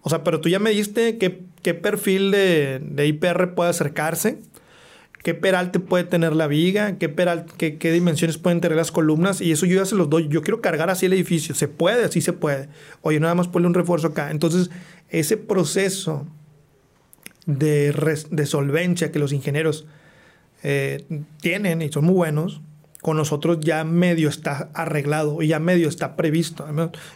O 0.00 0.08
sea, 0.08 0.24
pero 0.24 0.40
tú 0.40 0.48
ya 0.48 0.58
me 0.58 0.70
diste 0.70 1.18
qué, 1.18 1.44
qué 1.62 1.74
perfil 1.74 2.30
de, 2.30 2.80
de, 2.82 3.06
IPR 3.06 3.54
puede 3.54 3.70
acercarse, 3.70 4.38
qué 5.22 5.34
peralte 5.34 5.80
puede 5.80 6.04
tener 6.04 6.34
la 6.34 6.46
viga, 6.46 6.98
qué, 6.98 7.08
peral, 7.08 7.46
qué, 7.58 7.76
qué, 7.78 7.92
dimensiones 7.92 8.38
pueden 8.38 8.60
tener 8.60 8.76
las 8.76 8.90
columnas, 8.90 9.40
y 9.40 9.52
eso 9.52 9.66
yo 9.66 9.76
ya 9.76 9.84
se 9.84 9.94
los 9.94 10.08
doy. 10.08 10.28
Yo 10.28 10.42
quiero 10.42 10.60
cargar 10.60 10.90
así 10.90 11.06
el 11.06 11.12
edificio. 11.12 11.54
Se 11.54 11.68
puede, 11.68 12.10
sí 12.10 12.20
se 12.20 12.32
puede. 12.32 12.68
Oye, 13.02 13.20
nada 13.20 13.34
más 13.34 13.48
ponle 13.48 13.68
un 13.68 13.74
refuerzo 13.74 14.08
acá. 14.08 14.30
Entonces, 14.30 14.70
ese 15.08 15.36
proceso 15.36 16.26
de, 17.46 17.92
de 18.30 18.46
solvencia 18.46 19.12
que 19.12 19.18
los 19.18 19.32
ingenieros 19.32 19.86
eh, 20.62 21.04
tienen 21.40 21.82
y 21.82 21.90
son 21.90 22.04
muy 22.04 22.14
buenos, 22.14 22.60
con 23.00 23.16
nosotros 23.16 23.58
ya 23.60 23.84
medio 23.84 24.28
está 24.28 24.70
arreglado 24.74 25.42
y 25.42 25.48
ya 25.48 25.58
medio 25.58 25.88
está 25.88 26.16
previsto. 26.16 26.66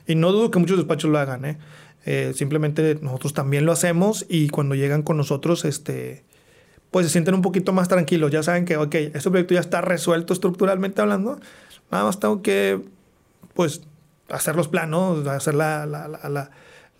Y 0.07 0.15
no 0.15 0.33
dudo 0.33 0.51
que 0.51 0.59
muchos 0.59 0.79
despachos 0.79 1.11
lo 1.11 1.19
hagan, 1.19 1.45
¿eh? 1.45 1.59
Eh, 2.07 2.33
simplemente 2.35 2.99
nosotros 3.01 3.33
también 3.33 3.65
lo 3.65 3.73
hacemos 3.73 4.27
y 4.29 4.49
cuando 4.49 4.75
llegan 4.75 5.03
con 5.03 5.17
nosotros, 5.17 5.65
este, 5.65 6.23
pues 6.91 7.07
se 7.07 7.13
sienten 7.13 7.35
un 7.35 7.43
poquito 7.43 7.73
más 7.73 7.89
tranquilos. 7.89 8.31
Ya 8.31 8.43
saben 8.43 8.65
que, 8.65 8.77
ok, 8.77 8.95
este 8.95 9.31
proyecto 9.31 9.55
ya 9.55 9.61
está 9.61 9.81
resuelto 9.81 10.33
estructuralmente 10.33 11.01
hablando. 11.01 11.41
Nada 11.91 12.05
más 12.05 12.21
tengo 12.21 12.43
que, 12.43 12.81
pues, 13.55 13.83
hacer 14.29 14.57
los 14.57 14.69
planos, 14.69 15.27
hacer 15.27 15.55
la, 15.55 15.87
la, 15.87 16.09
la, 16.09 16.29
la, 16.29 16.51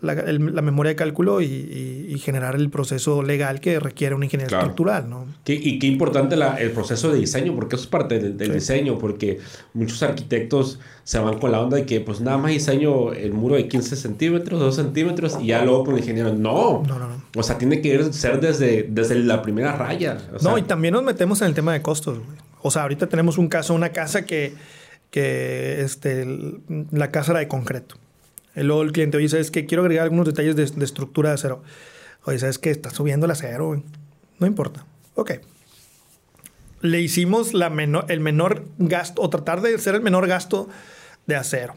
memoria 0.05 0.91
de 0.91 0.95
cálculo 0.95 1.41
y, 1.41 2.15
generar 2.15 2.55
el 2.55 2.69
proceso 2.69 3.21
legal 3.21 3.59
que 3.59 3.79
requiere 3.79 4.15
una 4.15 4.25
ingeniería 4.25 4.57
estructural, 4.57 5.09
¿no? 5.09 5.27
y 5.45 5.79
qué 5.79 5.87
importante 5.87 6.35
el 6.59 6.71
proceso 6.71 7.11
de 7.11 7.19
diseño, 7.19 7.53
porque 7.55 7.75
eso 7.75 7.83
es 7.83 7.89
parte 7.89 8.19
del, 8.19 8.53
diseño, 8.53 8.97
porque 8.97 9.39
muchos 9.73 10.01
arquitectos 10.01 10.79
se 11.03 11.19
van 11.19 11.37
con 11.39 11.51
la 11.51 11.61
onda 11.61 11.77
de 11.77 11.85
que 11.85 12.01
pues 12.01 12.21
nada 12.21 12.37
más 12.37 12.51
diseño 12.51 13.13
el 13.13 13.33
muro 13.33 13.55
de 13.55 13.67
15 13.67 13.95
centímetros, 13.95 14.59
2 14.59 14.75
centímetros 14.75 15.37
y 15.41 15.47
ya 15.47 15.63
luego 15.63 15.85
con 15.85 15.93
el 15.95 15.99
ingeniero. 15.99 16.33
No. 16.33 16.83
No, 16.87 16.99
no, 16.99 17.07
no. 17.07 17.21
O 17.35 17.43
sea, 17.43 17.57
tiene 17.57 17.81
que 17.81 18.11
ser 18.13 18.39
desde, 18.39 18.87
desde 18.89 19.15
la 19.15 19.41
primera 19.41 19.73
raya. 19.73 20.17
no, 20.41 20.57
y 20.57 20.63
también 20.63 20.93
nos 20.93 21.03
metemos 21.03 21.41
en 21.41 21.47
el 21.47 21.53
tema 21.53 21.73
de 21.73 21.81
costos. 21.81 22.19
O 22.61 22.71
sea, 22.71 22.83
ahorita 22.83 23.07
tenemos 23.07 23.37
un 23.37 23.47
caso, 23.47 23.73
una 23.73 23.89
casa 23.89 24.25
que, 24.25 24.53
que 25.11 25.81
este, 25.81 26.25
la 26.91 27.11
casa 27.11 27.33
era 27.33 27.39
de 27.39 27.47
concreto. 27.47 27.95
Luego 28.55 28.81
el 28.83 28.91
cliente, 28.91 29.17
oye, 29.17 29.27
¿sabes 29.29 29.51
qué? 29.51 29.65
Quiero 29.65 29.83
agregar 29.83 30.03
algunos 30.03 30.25
detalles 30.25 30.55
de, 30.55 30.65
de 30.65 30.85
estructura 30.85 31.29
de 31.29 31.35
acero. 31.35 31.61
Oye, 32.23 32.39
¿sabes 32.39 32.57
qué? 32.57 32.71
Está 32.71 32.89
subiendo 32.89 33.25
el 33.25 33.31
acero, 33.31 33.67
güey. 33.67 33.83
No 34.39 34.47
importa. 34.47 34.85
Ok. 35.15 35.33
Le 36.81 37.01
hicimos 37.01 37.53
la 37.53 37.69
menor, 37.69 38.05
el 38.09 38.19
menor 38.19 38.65
gasto, 38.77 39.21
o 39.21 39.29
tratar 39.29 39.61
de 39.61 39.75
hacer 39.75 39.95
el 39.95 40.01
menor 40.01 40.27
gasto 40.27 40.69
de 41.25 41.35
acero. 41.35 41.75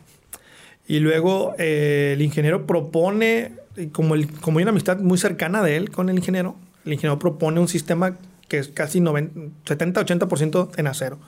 Y 0.87 1.01
luego 1.01 1.55
eh, 1.59 2.13
el 2.15 2.23
ingeniero 2.23 2.67
propone, 2.67 3.53
como, 3.93 4.15
el, 4.15 4.31
como 4.41 4.59
hay 4.59 4.63
una 4.63 4.71
amistad 4.71 4.99
muy 4.99 5.19
cercana 5.19 5.63
de 5.63 5.77
él 5.77 5.91
con 5.91 6.09
el 6.09 6.17
ingeniero, 6.17 6.57
el 6.85 6.95
ingeniero 6.95 7.19
propone 7.19 7.61
un 7.61 7.69
sistema 7.69 8.17
que 8.49 8.59
es 8.59 8.69
casi 8.69 9.01
70-80% 9.01 10.71
en 10.77 10.87
acero. 10.87 11.19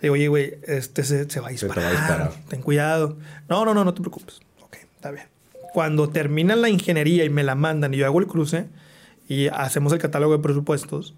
Le 0.00 0.02
digo, 0.02 0.14
oye, 0.14 0.28
güey, 0.28 0.58
este 0.66 1.04
se, 1.04 1.28
se, 1.28 1.40
va 1.40 1.48
a 1.48 1.50
disparar. 1.50 2.32
Ten 2.48 2.62
cuidado. 2.62 3.18
No, 3.48 3.64
no, 3.64 3.74
no, 3.74 3.84
no 3.84 3.92
te 3.92 4.00
preocupes. 4.00 4.40
Está 4.98 5.12
bien. 5.12 5.26
Cuando 5.72 6.08
terminan 6.08 6.60
la 6.60 6.68
ingeniería 6.68 7.24
y 7.24 7.30
me 7.30 7.44
la 7.44 7.54
mandan 7.54 7.94
y 7.94 7.98
yo 7.98 8.06
hago 8.06 8.18
el 8.18 8.26
cruce 8.26 8.66
y 9.28 9.46
hacemos 9.46 9.92
el 9.92 10.00
catálogo 10.00 10.36
de 10.36 10.42
presupuestos, 10.42 11.14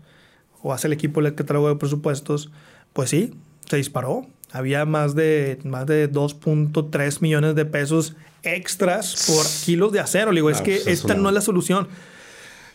o 0.62 0.74
hace 0.74 0.87
el 0.87 0.93
equipo 0.93 1.20
el 1.20 1.35
catálogo 1.35 1.70
de 1.70 1.76
presupuestos, 1.76 2.51
pues 2.93 3.09
sí, 3.09 3.33
se 3.70 3.78
disparó. 3.78 4.26
Había 4.53 4.85
más 4.85 5.14
de, 5.14 5.59
más 5.64 5.87
de 5.87 6.12
2.3 6.12 7.22
millones 7.22 7.55
de 7.55 7.64
pesos 7.64 8.16
extras 8.43 9.26
por 9.26 9.47
kilos 9.64 9.93
de 9.93 10.01
acero. 10.01 10.31
Le 10.31 10.41
digo, 10.41 10.51
es 10.51 10.61
ah, 10.61 10.62
que 10.62 10.74
pues 10.74 10.87
esta 10.89 11.14
no 11.14 11.31
es 11.31 11.35
la 11.35 11.41
solución. 11.41 11.89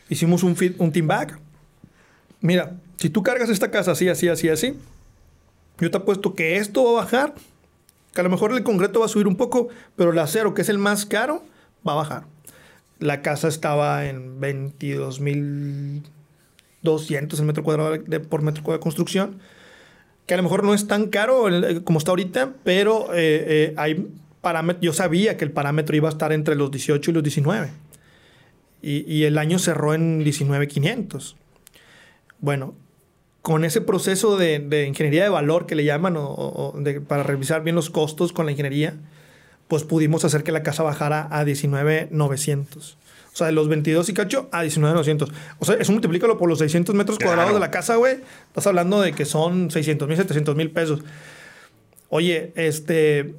Hicimos 0.10 0.42
un, 0.42 0.58
un 0.80 0.92
team 0.92 1.06
back. 1.06 1.38
Mira, 2.42 2.78
si 2.98 3.12
tú 3.12 3.22
cargas 3.22 3.50
esta 3.50 3.70
casa 3.70 3.92
así, 3.92 4.10
así, 4.10 4.28
así, 4.28 4.50
así, 4.50 4.74
yo 5.80 5.92
te 5.92 5.98
apuesto 5.98 6.34
que 6.34 6.58
esto 6.58 6.84
va 6.84 7.02
a 7.02 7.04
bajar 7.04 7.36
que 8.16 8.22
a 8.22 8.24
lo 8.24 8.30
mejor 8.30 8.54
el 8.54 8.64
concreto 8.64 9.02
va 9.02 9.08
a 9.08 9.10
subir 9.10 9.28
un 9.28 9.36
poco, 9.36 9.68
pero 9.98 10.12
el 10.12 10.20
acero, 10.20 10.54
que 10.54 10.62
es 10.62 10.70
el 10.70 10.78
más 10.78 11.06
caro, 11.06 11.44
va 11.86 11.92
a 11.92 11.96
bajar. 11.96 12.24
La 12.98 13.22
casa 13.22 13.50
estaba 13.50 14.06
en 14.06 14.40
22.200 14.40 17.40
el 17.40 17.46
metro 17.46 17.64
cuadrado 17.64 18.02
por 18.30 18.42
metro 18.42 18.64
cuadrado 18.64 18.80
de 18.80 18.84
construcción, 18.84 19.40
que 20.26 20.34
a 20.34 20.38
lo 20.38 20.44
mejor 20.44 20.64
no 20.64 20.74
es 20.74 20.88
tan 20.88 21.08
caro 21.08 21.48
como 21.84 22.00
está 22.00 22.12
ahorita, 22.12 22.54
pero 22.64 23.14
eh, 23.14 23.76
eh, 23.78 24.08
yo 24.80 24.94
sabía 24.94 25.36
que 25.36 25.44
el 25.44 25.52
parámetro 25.52 25.98
iba 25.98 26.08
a 26.08 26.14
estar 26.14 26.32
entre 26.32 26.56
los 26.56 26.72
18 26.72 27.12
y 27.12 27.14
los 27.14 27.22
19. 27.22 27.70
Y, 28.82 29.14
y 29.14 29.26
el 29.26 29.38
año 29.38 29.60
cerró 29.60 29.94
en 29.94 30.24
19.500. 30.24 31.36
Bueno, 32.40 32.76
con 33.46 33.64
ese 33.64 33.80
proceso 33.80 34.38
de, 34.38 34.88
ingeniería 34.88 35.22
de 35.22 35.30
valor 35.30 35.68
que 35.68 35.76
le 35.76 35.84
llaman, 35.84 36.16
o, 36.18 36.74
para 37.08 37.22
revisar 37.22 37.64
bien 37.64 37.76
los 37.76 37.92
costos 37.92 38.34
con 38.34 38.48
la 38.48 38.52
ingeniería, 38.52 38.96
pues 39.68 39.84
pudimos 39.84 40.26
hacer 40.26 40.42
que 40.42 40.52
la 40.52 40.64
casa 40.64 40.82
bajara 40.82 41.28
a 41.30 41.46
19,900. 41.46 42.98
O 43.32 43.38
sea, 43.38 43.46
de 43.46 43.54
los 43.54 43.68
22 43.68 44.10
y 44.10 44.14
cacho 44.16 44.50
a 44.52 44.64
19,900. 44.64 45.32
O 45.60 45.66
sea, 45.66 45.76
eso 45.76 45.92
multiplícalo 45.92 46.40
por 46.40 46.50
los 46.50 46.58
600 46.58 46.96
metros 46.96 47.20
Claro. 47.20 47.34
cuadrados 47.34 47.54
de 47.54 47.60
la 47.60 47.70
casa, 47.70 47.98
güey. 47.98 48.18
Estás 48.48 48.66
hablando 48.66 49.00
de 49.00 49.14
que 49.14 49.26
son 49.26 49.70
600 49.70 50.08
mil, 50.08 50.18
700 50.18 50.56
mil 50.56 50.72
pesos. 50.72 51.02
Oye, 52.10 52.52
este. 52.56 53.36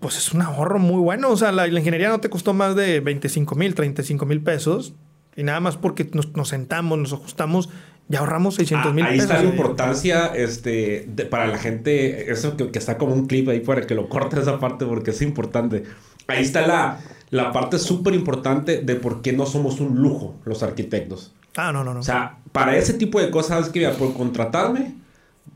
Pues 0.00 0.16
es 0.16 0.32
un 0.32 0.40
ahorro 0.40 0.78
muy 0.78 1.02
bueno. 1.02 1.28
O 1.28 1.36
sea, 1.36 1.52
la, 1.52 1.66
la 1.66 1.78
ingeniería 1.80 2.08
no 2.08 2.20
te 2.20 2.30
costó 2.30 2.54
más 2.54 2.74
de 2.76 3.00
25 3.00 3.56
mil, 3.56 3.74
35 3.74 4.24
mil 4.24 4.40
pesos. 4.40 4.94
Y 5.36 5.42
nada 5.42 5.60
más 5.60 5.76
porque 5.76 6.08
nos, 6.12 6.34
nos 6.34 6.48
sentamos, 6.48 6.98
nos 6.98 7.12
ajustamos, 7.12 7.68
ya 8.10 8.18
ahorramos 8.18 8.56
600 8.56 8.92
mil 8.92 9.04
Ah, 9.04 9.08
ahí 9.08 9.18
está 9.18 9.42
la 9.42 9.48
importancia 9.48 10.26
este, 10.34 11.06
de- 11.08 11.24
para 11.24 11.46
la 11.46 11.56
gente, 11.56 12.30
eso 12.30 12.56
que, 12.58 12.70
que 12.70 12.78
está 12.78 12.98
como 12.98 13.14
un 13.14 13.26
clip 13.26 13.48
ahí 13.48 13.60
para 13.60 13.86
que 13.86 13.94
lo 13.94 14.08
corte 14.10 14.38
esa 14.38 14.58
parte 14.60 14.84
porque 14.84 15.12
es 15.12 15.22
importante. 15.22 15.84
Ahí 16.26 16.42
está 16.42 16.66
la, 16.66 17.00
la 17.30 17.52
parte 17.52 17.78
súper 17.78 18.14
importante 18.14 18.82
de 18.82 18.94
por 18.96 19.22
qué 19.22 19.32
no 19.32 19.46
somos 19.46 19.80
un 19.80 20.02
lujo 20.02 20.34
los 20.44 20.62
arquitectos. 20.62 21.32
Ah, 21.56 21.72
no, 21.72 21.82
no, 21.82 21.94
no. 21.94 22.00
O 22.00 22.02
sea, 22.02 22.38
para 22.52 22.76
ese 22.76 22.94
tipo 22.94 23.20
de 23.20 23.30
cosas, 23.30 23.68
que 23.70 23.78
mira, 23.80 23.92
por 23.92 24.12
contratarme, 24.14 24.94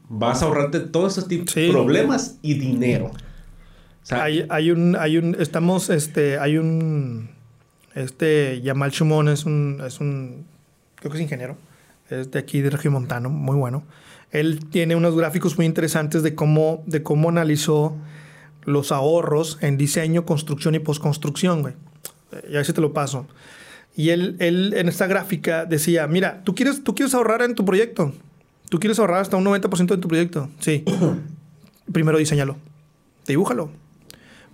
vas 0.08 0.42
a 0.42 0.46
ahorrarte 0.46 0.80
todos 0.80 1.12
esos 1.18 1.28
tipos 1.28 1.54
de 1.54 1.66
Sí. 1.66 1.70
problemas 1.72 2.38
y 2.42 2.54
dinero. 2.54 3.06
O 4.02 4.06
sea, 4.06 4.24
hay, 4.24 4.44
hay 4.48 4.70
un, 4.70 4.96
hay 4.96 5.16
un, 5.18 5.36
estamos, 5.40 5.90
este, 5.90 6.38
hay 6.38 6.58
un, 6.58 7.30
este, 7.94 8.60
Yamal 8.62 8.90
Shumon 8.90 9.28
es 9.28 9.44
un, 9.44 9.80
es 9.86 9.98
un, 10.00 10.44
creo 10.96 11.10
que 11.12 11.18
es 11.18 11.22
ingeniero, 11.22 11.56
es 12.10 12.30
de 12.30 12.38
aquí 12.38 12.60
de 12.60 12.70
Regiomontano, 12.70 13.30
muy 13.30 13.56
bueno. 13.56 13.84
Él 14.30 14.60
tiene 14.70 14.96
unos 14.96 15.16
gráficos 15.16 15.56
muy 15.56 15.66
interesantes 15.66 16.22
de 16.22 16.34
cómo, 16.34 16.82
de 16.86 17.02
cómo 17.02 17.28
analizó 17.28 17.96
los 18.64 18.92
ahorros 18.92 19.58
en 19.60 19.76
diseño, 19.76 20.24
construcción 20.24 20.74
y 20.74 20.80
postconstrucción, 20.80 21.62
güey. 21.62 21.74
Eh, 22.32 22.48
Ya 22.52 22.60
ese 22.60 22.72
te 22.72 22.80
lo 22.80 22.92
paso. 22.92 23.26
Y 23.96 24.10
él, 24.10 24.36
él 24.40 24.74
en 24.76 24.88
esta 24.88 25.06
gráfica 25.06 25.66
decía, 25.66 26.06
mira, 26.08 26.42
¿tú 26.42 26.54
quieres, 26.54 26.82
tú 26.82 26.94
quieres 26.94 27.14
ahorrar 27.14 27.42
en 27.42 27.54
tu 27.54 27.64
proyecto. 27.64 28.12
Tú 28.68 28.80
quieres 28.80 28.98
ahorrar 28.98 29.20
hasta 29.20 29.36
un 29.36 29.44
90% 29.44 29.86
de 29.86 29.98
tu 29.98 30.08
proyecto. 30.08 30.48
Sí. 30.58 30.84
Primero 31.92 32.18
diseñalo. 32.18 32.56
Dibújalo. 33.26 33.70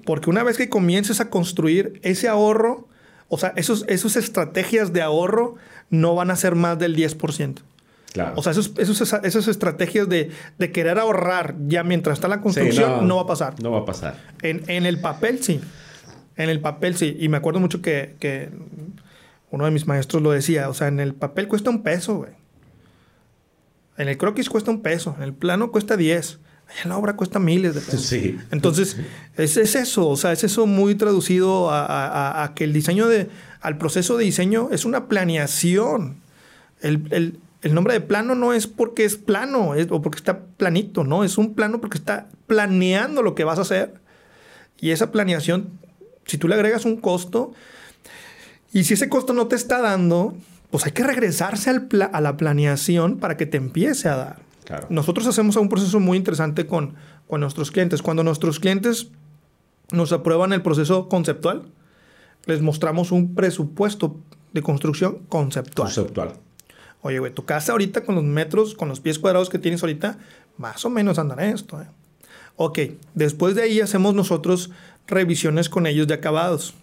Porque 0.05 0.29
una 0.29 0.43
vez 0.43 0.59
que 0.59 0.69
comiences 0.69 1.21
a 1.21 1.31
construir 1.31 2.01
ese 2.03 2.29
ahorro, 2.29 2.89
o 3.31 3.39
sea, 3.39 3.55
esos, 3.57 3.85
esas 3.89 4.17
estrategias 4.17 4.93
de 4.93 5.01
ahorro 5.01 5.55
no 5.89 6.15
van 6.15 6.31
a 6.31 6.37
ser 6.37 6.55
más 6.57 6.79
del 6.79 6.95
10%. 6.95 7.63
claro. 8.13 8.33
O 8.37 8.43
sea, 8.43 8.53
esos, 8.53 8.73
esos- 8.77 9.01
esas 9.25 9.49
estrategias 9.49 10.09
de, 10.09 10.31
de 10.59 10.73
querer 10.73 10.99
ahorrar 10.99 11.55
ya 11.67 11.83
mientras 11.85 12.19
está 12.19 12.29
la 12.29 12.43
construcción 12.43 13.01
Sí, 13.01 13.07
no, 13.07 13.17
va 13.17 13.23
a 13.23 13.27
pasar. 13.27 13.55
No 13.63 13.71
va 13.71 13.79
a 13.79 13.85
pasar. 13.87 14.17
En, 14.43 14.63
en 14.69 14.85
el 14.85 15.01
papel 15.01 15.43
sí. 15.43 15.61
En 16.37 16.51
el 16.51 16.61
papel 16.61 16.97
sí. 16.97 17.17
Y 17.19 17.29
me 17.29 17.37
acuerdo 17.39 17.61
mucho 17.61 17.81
que, 17.81 18.17
que 18.21 18.51
uno 19.51 19.65
de 19.65 19.71
mis 19.71 19.87
maestros 19.87 20.23
lo 20.23 20.31
decía. 20.33 20.69
O 20.69 20.75
sea, 20.75 20.89
en 20.89 20.99
el 21.01 21.15
papel 21.15 21.47
cuesta 21.49 21.71
un 21.71 21.83
peso, 21.83 22.17
güey. 22.17 22.33
En 23.97 24.09
el 24.09 24.17
croquis 24.17 24.49
cuesta 24.49 24.71
un 24.71 24.83
peso. 24.83 25.15
En 25.19 25.23
el 25.25 25.35
plano 25.35 25.71
cuesta 25.71 25.97
10. 25.97 26.39
La 26.85 26.97
obra 26.97 27.17
cuesta 27.17 27.39
miles 27.39 27.75
de 27.75 27.81
pesos. 27.81 28.03
Sí. 28.07 28.39
Entonces, 28.51 28.97
es, 29.37 29.57
es 29.57 29.75
eso, 29.75 30.09
o 30.09 30.17
sea, 30.17 30.33
es 30.33 30.45
eso 30.45 30.67
muy 30.67 30.95
traducido 30.95 31.71
a, 31.71 32.45
a- 32.45 32.55
que 32.55 32.65
el 32.65 32.73
diseño 32.73 33.09
de, 33.09 33.29
al 33.61 33.77
proceso 33.79 34.17
de 34.17 34.25
diseño 34.25 34.69
es 34.73 34.85
una 34.85 35.07
planeación. 35.09 36.17
El, 36.81 37.07
el- 37.11 37.39
el 37.63 37.75
nombre 37.75 37.93
de 37.93 38.01
plano 38.01 38.35
no 38.35 38.55
es 38.55 38.67
porque 38.67 39.05
es 39.05 39.17
plano 39.17 39.75
es- 39.75 39.89
o 39.91 40.01
porque 40.01 40.17
está 40.17 40.41
planito, 40.57 41.05
no, 41.05 41.25
es 41.25 41.37
un 41.39 41.55
plano 41.55 41.81
porque 41.81 41.99
está 41.99 42.27
planeando 42.47 43.23
lo 43.23 43.35
que 43.35 43.45
vas 43.45 43.59
a 43.59 43.63
hacer. 43.63 43.95
Y 44.81 44.91
esa 44.93 45.13
planeación, 45.13 45.69
si 46.25 46.39
tú 46.39 46.49
le 46.49 46.55
agregas 46.55 46.85
un 46.87 46.97
costo, 46.97 47.53
y 48.73 48.85
si 48.85 48.95
ese 48.95 49.09
costo 49.11 49.33
no 49.35 49.47
te 49.49 49.57
está 49.57 49.81
dando, 49.83 50.35
pues 50.71 50.87
hay 50.87 50.93
que 50.93 51.03
regresarse 51.03 51.69
al 51.69 51.89
a 52.13 52.21
la 52.21 52.37
planeación 52.37 53.19
para 53.19 53.37
que 53.37 53.45
te 53.45 53.57
empiece 53.59 54.09
a 54.09 54.17
dar. 54.17 54.37
Claro. 54.71 54.87
Nosotros 54.89 55.27
hacemos 55.27 55.57
un 55.57 55.69
proceso 55.69 55.99
muy 55.99 56.17
interesante 56.17 56.69
con, 56.69 56.95
con 57.27 57.41
nuestros 57.41 57.73
clientes. 57.73 58.03
Cuando 58.03 58.23
nuestros 58.23 58.61
clientes 58.61 59.09
nos 59.91 60.13
aprueban 60.13 60.53
el 60.53 60.63
proceso 60.63 61.09
conceptual, 61.09 61.65
les 62.47 62.63
mostramos 62.63 63.11
un 63.11 63.35
presupuesto 63.35 64.21
de 64.53 64.63
construcción 64.63 65.25
conceptual. 65.29 65.89
Conceptual. 65.89 66.35
Oye, 67.03 67.19
güey, 67.19 67.35
tu 67.35 67.45
casa 67.45 67.73
ahorita 67.73 68.05
con 68.05 68.15
los 68.15 68.23
metros, 68.23 68.77
con 68.77 68.89
los 68.89 69.01
pies 69.01 69.19
cuadrados 69.19 69.51
que 69.51 69.59
tienes 69.59 69.83
ahorita, 69.83 70.19
más 70.57 70.85
o 70.85 70.91
menos 70.91 71.19
andan 71.19 71.41
esto. 71.41 71.83
¿eh? 71.83 71.89
Ok, 72.55 72.79
después 73.15 73.57
de 73.57 73.63
ahí 73.63 73.81
hacemos 73.81 74.15
nosotros 74.15 74.71
revisiones 75.09 75.69
con 75.69 75.89
ellos 75.89 76.07
de 76.07 76.15
acabados. 76.15 76.75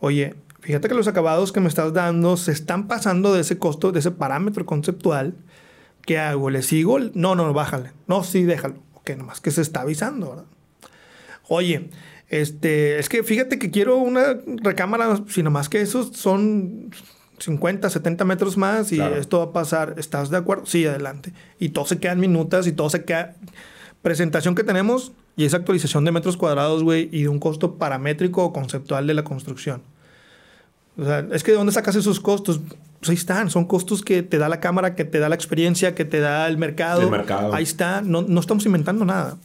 Oye, 0.00 0.36
fíjate 0.60 0.88
que 0.88 0.94
los 0.94 1.06
acabados 1.06 1.52
que 1.52 1.60
me 1.60 1.68
estás 1.68 1.92
dando 1.92 2.38
se 2.38 2.52
están 2.52 2.88
pasando 2.88 3.34
de 3.34 3.42
ese 3.42 3.58
costo, 3.58 3.92
de 3.92 3.98
ese 3.98 4.10
parámetro 4.10 4.64
conceptual. 4.64 5.34
¿Qué 6.04 6.18
hago? 6.18 6.50
¿Le 6.50 6.62
sigo? 6.62 6.98
No, 7.14 7.34
no, 7.34 7.52
bájale. 7.52 7.92
No, 8.06 8.24
sí, 8.24 8.44
déjalo. 8.44 8.76
Ok, 8.94 9.10
nomás 9.10 9.40
que 9.40 9.50
se 9.50 9.60
está 9.62 9.82
avisando, 9.82 10.30
¿verdad? 10.30 10.44
Oye, 11.48 11.90
este, 12.28 12.98
es 12.98 13.08
que 13.08 13.22
fíjate 13.22 13.58
que 13.58 13.70
quiero 13.70 13.96
una 13.98 14.38
recámara, 14.62 15.22
si 15.28 15.42
nomás 15.42 15.68
que 15.68 15.80
esos 15.80 16.16
son 16.16 16.90
50, 17.38 17.88
70 17.88 18.24
metros 18.24 18.56
más 18.56 18.92
y 18.92 18.96
Claro. 18.96 19.16
esto 19.16 19.38
va 19.38 19.44
a 19.44 19.52
pasar. 19.52 19.94
¿Estás 19.98 20.30
de 20.30 20.36
acuerdo? 20.36 20.66
Sí, 20.66 20.84
adelante. 20.86 21.32
Y 21.58 21.70
todo 21.70 21.86
se 21.86 21.98
queda 21.98 22.12
en 22.12 22.20
minutas 22.20 22.66
y 22.66 22.72
todo 22.72 22.90
se 22.90 23.04
queda. 23.04 23.34
Presentación 24.02 24.54
que 24.54 24.64
tenemos 24.64 25.12
y 25.36 25.44
esa 25.44 25.56
actualización 25.58 26.04
de 26.04 26.12
metros 26.12 26.36
cuadrados, 26.36 26.82
güey, 26.82 27.08
y 27.12 27.22
de 27.22 27.28
un 27.28 27.38
costo 27.38 27.76
paramétrico 27.76 28.44
o 28.44 28.52
conceptual 28.52 29.06
de 29.06 29.14
la 29.14 29.24
construcción. 29.24 29.82
O 30.96 31.04
sea, 31.04 31.26
es 31.32 31.42
que 31.44 31.52
¿de 31.52 31.56
dónde 31.58 31.72
sacas 31.72 31.94
esos 31.96 32.18
costos? 32.20 32.60
Pues 33.00 33.10
ahí 33.10 33.16
están, 33.16 33.48
son 33.50 33.64
costos 33.66 34.02
que 34.02 34.22
te 34.22 34.38
da 34.38 34.48
la 34.48 34.60
cámara, 34.60 34.94
que 34.94 35.04
te 35.04 35.18
da 35.18 35.28
la 35.28 35.34
experiencia, 35.34 35.94
que 35.94 36.04
te 36.04 36.18
da 36.18 36.48
el 36.48 36.58
mercado. 36.58 37.02
El 37.02 37.10
mercado. 37.10 37.54
Ahí 37.54 37.62
está, 37.62 38.00
no, 38.00 38.22
no 38.22 38.40
estamos 38.40 38.66
inventando 38.66 39.04
nada. 39.04 39.38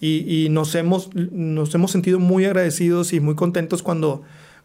Y, 0.00 0.44
y 0.44 0.48
nos, 0.48 0.74
hemos, 0.74 1.14
nos 1.14 1.74
hemos 1.74 1.90
sentido 1.90 2.18
muy 2.18 2.44
agradecidos 2.44 3.12
y 3.12 3.20
muy 3.20 3.34
contentos 3.34 3.82
cuando, 3.82 4.22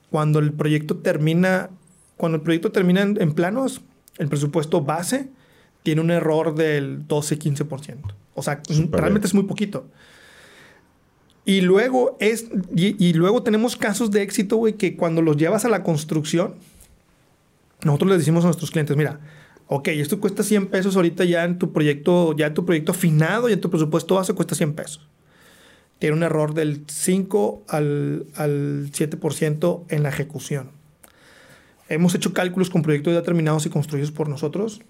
cuando 0.09 0.39
el 0.39 0.51
proyecto 0.51 0.97
termina, 0.97 1.69
cuando 2.17 2.37
el 2.37 2.41
proyecto 2.41 2.71
termina 2.71 3.01
en, 3.01 3.21
en 3.21 3.33
planos, 3.33 3.81
el 4.17 4.27
presupuesto 4.29 4.81
base 4.81 5.29
tiene 5.83 6.01
un 6.01 6.11
error 6.11 6.55
del 6.55 7.07
12-15%. 7.07 7.97
O 8.35 8.41
sea, 8.41 8.61
Súper 8.67 9.01
realmente 9.01 9.25
bien. 9.25 9.29
es 9.29 9.33
muy 9.33 9.43
poquito. 9.43 9.85
Y 11.45 11.61
luego, 11.61 12.15
es, 12.19 12.47
y, 12.75 12.95
y 13.05 13.13
luego 13.13 13.43
tenemos 13.43 13.75
casos 13.75 14.11
de 14.11 14.21
éxito, 14.21 14.55
güey, 14.57 14.73
que 14.73 14.95
cuando 14.95 15.21
los 15.21 15.35
llevas 15.35 15.65
a 15.65 15.69
la 15.69 15.83
construcción, 15.83 16.55
nosotros 17.83 18.11
les 18.11 18.19
decimos 18.19 18.43
a 18.43 18.47
nuestros 18.47 18.71
clientes, 18.71 18.95
mira, 18.95 19.19
ok, 19.67 19.87
esto 19.89 20.19
cuesta 20.19 20.43
100 20.43 20.67
pesos 20.67 20.95
ahorita 20.95 21.25
ya 21.25 21.43
en 21.43 21.57
tu 21.57 21.71
proyecto, 21.71 22.35
ya 22.35 22.47
en 22.47 22.53
tu 22.53 22.65
proyecto 22.65 22.91
afinado 22.91 23.49
y 23.49 23.53
en 23.53 23.61
tu 23.61 23.69
presupuesto 23.69 24.15
base 24.15 24.33
cuesta 24.33 24.55
100 24.55 24.73
pesos. 24.73 25.07
Tiene 25.99 26.15
un 26.15 26.23
error 26.23 26.53
del 26.53 26.83
5 26.87 27.63
al, 27.67 28.27
al 28.35 28.91
7% 28.91 29.83
en 29.89 30.03
la 30.03 30.09
ejecución. 30.09 30.71
Hemos 31.89 32.15
hecho 32.15 32.33
cálculos 32.33 32.69
con 32.69 32.81
proyectos 32.81 33.13
ya 33.13 33.23
terminados 33.23 33.65
y 33.65 33.69
construidos 33.69 34.11
por 34.11 34.29
nosotros 34.29 34.81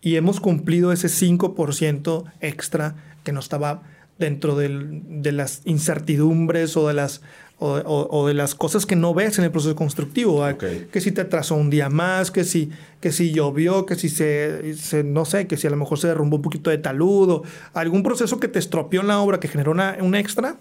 y 0.00 0.16
hemos 0.16 0.40
cumplido 0.40 0.92
ese 0.92 1.08
5% 1.08 2.24
extra 2.40 2.96
que 3.24 3.32
no 3.32 3.40
estaba 3.40 3.82
dentro 4.18 4.56
del- 4.56 5.02
de 5.22 5.32
las 5.32 5.62
incertidumbres 5.64 6.76
o 6.76 6.88
de 6.88 6.94
las, 6.94 7.22
o, 7.60 7.72
o- 7.74 8.08
o 8.16 8.26
de 8.28 8.34
las 8.34 8.54
cosas 8.54 8.86
que 8.86 8.94
no 8.96 9.14
ves 9.14 9.38
en 9.38 9.44
el 9.44 9.50
proceso 9.50 9.74
constructivo. 9.76 10.38
¿va? 10.40 10.50
Ok. 10.52 10.64
Que 10.92 11.00
si 11.00 11.12
te 11.12 11.20
atrasó 11.22 11.54
un 11.56 11.70
día 11.70 11.88
más, 11.88 12.30
que 12.30 12.44
si, 12.44 12.70
que 13.00 13.10
si 13.12 13.32
llovió, 13.32 13.84
que 13.86 13.94
si 13.96 14.08
se, 14.08 14.74
se- 14.76 15.04
no 15.04 15.24
sé, 15.24 15.46
que 15.46 15.56
si 15.56 15.66
a 15.66 15.70
lo 15.70 15.76
mejor 15.76 15.98
se 15.98 16.06
derrumbó 16.08 16.36
un 16.36 16.42
poquito 16.42 16.70
de 16.70 16.78
taludo, 16.78 17.42
algún 17.74 18.02
proceso 18.02 18.38
que 18.40 18.48
te 18.48 18.58
estropeó 18.58 19.00
en 19.00 19.08
la 19.08 19.18
obra 19.20 19.40
que 19.40 19.48
generó 19.48 19.70
una, 19.72 19.96
un 20.00 20.14
extra. 20.14 20.56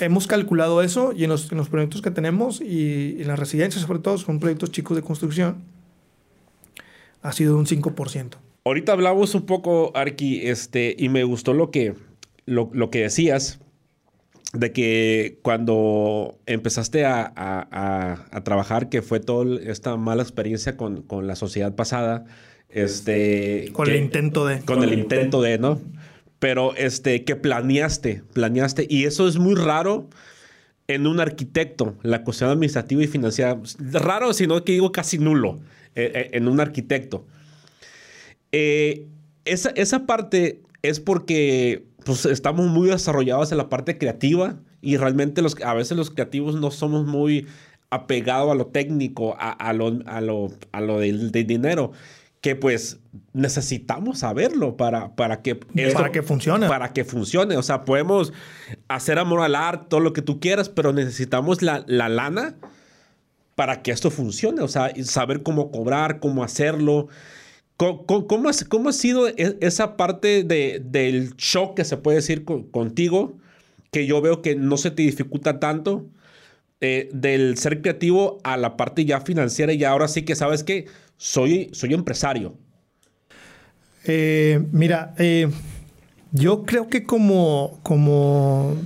Hemos 0.00 0.26
calculado 0.26 0.82
eso 0.82 1.12
y 1.12 1.22
en 1.24 1.30
los, 1.30 1.52
en 1.52 1.58
los 1.58 1.68
proyectos 1.68 2.02
que 2.02 2.10
tenemos 2.10 2.60
y 2.60 3.16
en 3.20 3.28
las 3.28 3.38
residencias, 3.38 3.84
sobre 3.86 4.00
todo, 4.00 4.18
son 4.18 4.40
proyectos 4.40 4.72
chicos 4.72 4.96
de 4.96 5.02
construcción, 5.04 5.58
ha 7.22 7.32
sido 7.32 7.56
un 7.56 7.66
5%. 7.66 8.30
Ahorita 8.66 8.92
hablamos 8.92 9.34
un 9.34 9.42
poco, 9.46 9.92
Arki, 9.94 10.48
este, 10.48 10.96
y 10.98 11.08
me 11.10 11.22
gustó 11.24 11.52
lo 11.52 11.70
que, 11.70 11.94
lo, 12.46 12.70
lo 12.72 12.90
que 12.90 13.00
decías 13.02 13.60
de 14.52 14.72
que 14.72 15.38
cuando 15.42 16.38
empezaste 16.46 17.04
a, 17.04 17.22
a- 17.24 17.68
a- 17.70 18.26
a 18.30 18.44
trabajar, 18.44 18.88
que 18.88 19.02
fue 19.02 19.18
toda 19.20 19.60
esta 19.62 19.96
mala 19.96 20.22
experiencia 20.22 20.76
con, 20.76 21.02
con 21.02 21.26
la 21.26 21.34
sociedad 21.36 21.74
pasada, 21.74 22.24
este... 22.68 23.70
Con 23.72 23.86
que- 23.86 23.92
el 23.96 24.02
intento 24.04 24.46
de... 24.46 24.60
con 24.60 24.82
el 24.84 24.92
intento 24.92 25.42
de, 25.42 25.58
¿no? 25.58 25.80
Pero 26.38 26.74
este, 26.76 27.24
que 27.24 27.36
planeaste, 27.36 28.22
planeaste. 28.32 28.86
Y 28.88 29.04
eso 29.04 29.26
es 29.26 29.38
muy 29.38 29.54
raro 29.54 30.08
en 30.86 31.06
un 31.06 31.18
arquitecto, 31.18 31.96
la 32.02 32.22
cuestión 32.22 32.50
administrativa 32.50 33.02
y 33.02 33.06
financiera. 33.06 33.58
Raro, 33.92 34.34
sino 34.34 34.62
que 34.64 34.72
digo 34.72 34.92
casi 34.92 35.18
nulo 35.18 35.58
eh, 35.94 36.12
eh, 36.14 36.30
en 36.34 36.46
un 36.46 36.60
arquitecto. 36.60 37.26
Eh, 38.52 39.06
esa, 39.46 39.70
esa 39.70 40.06
parte 40.06 40.60
es 40.82 41.00
porque 41.00 41.84
pues, 42.04 42.26
estamos 42.26 42.66
muy 42.66 42.88
desarrollados 42.88 43.50
en 43.52 43.58
la 43.58 43.68
parte 43.68 43.98
creativa 43.98 44.56
Y 44.80 44.96
realmente 44.96 45.42
los, 45.42 45.60
a 45.62 45.74
veces 45.74 45.96
los 45.96 46.10
creativos 46.10 46.56
no 46.56 46.70
somos 46.70 47.06
muy 47.06 47.46
apegados 47.90 48.50
a 48.50 48.54
lo 48.54 48.66
técnico, 48.66 49.36
a, 49.38 49.72
lo, 49.72 50.00
a 50.06 50.20
lo, 50.20 50.50
a 50.72 50.80
lo 50.80 50.98
del, 50.98 51.30
dinero 51.30 51.92
que 52.40 52.56
pues 52.56 52.98
necesitamos 53.32 54.18
saberlo 54.18 54.76
para, 54.76 55.14
para 55.14 55.40
que... 55.40 55.54
para 55.54 56.12
que 56.12 56.22
funcione. 56.22 56.68
Para 56.68 56.92
que 56.92 57.04
funcione. 57.04 57.56
O 57.56 57.62
sea, 57.62 57.84
podemos 57.84 58.34
hacer 58.86 59.18
amor 59.18 59.40
al 59.40 59.54
arte, 59.54 59.86
todo 59.88 60.00
lo 60.00 60.12
que 60.12 60.20
tú 60.20 60.40
quieras, 60.40 60.68
pero 60.68 60.92
necesitamos 60.92 61.62
la, 61.62 61.84
la 61.86 62.10
lana 62.10 62.56
para 63.54 63.82
que 63.82 63.92
esto 63.92 64.10
funcione. 64.10 64.60
O 64.62 64.68
sea, 64.68 64.92
saber 65.04 65.42
cómo 65.42 65.70
cobrar, 65.70 66.20
cómo 66.20 66.44
hacerlo. 66.44 67.08
¿Cómo, 67.76 68.26
cómo, 68.26 68.48
ha, 68.48 68.92
sido 68.92 69.28
e, 69.28 69.58
esa 69.60 69.96
parte 69.96 70.44
de, 70.44 70.80
del 70.84 71.34
shock 71.36 71.76
que 71.76 71.84
se 71.84 71.96
puede 71.96 72.16
decir 72.16 72.44
contigo? 72.44 73.36
Que 73.90 74.06
yo 74.06 74.20
veo 74.20 74.42
que 74.42 74.54
no 74.54 74.76
se 74.76 74.90
te 74.90 75.02
dificulta 75.02 75.58
tanto. 75.58 76.06
Eh, 76.86 77.08
del 77.14 77.56
ser 77.56 77.80
creativo 77.80 78.40
a 78.44 78.58
la 78.58 78.76
parte 78.76 79.06
ya 79.06 79.22
financiera 79.22 79.72
y 79.72 79.84
ahora 79.84 80.06
sí 80.06 80.20
que 80.22 80.36
sabes 80.36 80.64
que 80.64 80.84
soy, 81.16 81.70
soy 81.72 81.94
empresario. 81.94 82.58
Eh, 84.04 84.62
mira, 84.70 85.14
eh, 85.16 85.48
yo 86.32 86.64
creo 86.64 86.88
que 86.88 87.04
como, 87.04 87.80
como, 87.82 88.76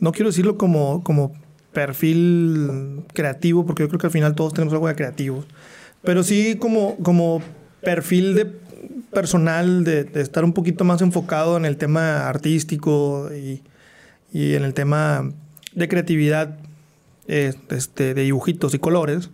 no 0.00 0.12
quiero 0.12 0.30
decirlo 0.30 0.56
como, 0.56 1.04
como 1.04 1.34
perfil 1.74 3.02
creativo, 3.12 3.66
porque 3.66 3.82
yo 3.82 3.88
creo 3.88 4.00
que 4.00 4.06
al 4.06 4.12
final 4.12 4.34
todos 4.34 4.54
tenemos 4.54 4.72
algo 4.72 4.88
de 4.88 4.94
creativo, 4.94 5.44
pero 6.02 6.22
sí 6.22 6.56
como, 6.56 6.96
como 6.96 7.42
perfil 7.80 8.34
de 8.34 8.46
personal, 9.12 9.84
de, 9.84 10.08
estar 10.14 10.44
un 10.44 10.52
poquito 10.52 10.84
más 10.84 11.02
enfocado 11.02 11.56
en 11.56 11.64
el 11.64 11.76
tema 11.76 12.28
artístico 12.28 13.30
y, 13.34 13.62
y 14.32 14.54
en 14.54 14.64
el 14.64 14.74
tema 14.74 15.30
de 15.74 15.88
creatividad, 15.88 16.56
este, 17.28 18.14
de 18.14 18.22
dibujitos 18.22 18.74
y 18.74 18.78
colores, 18.78 19.30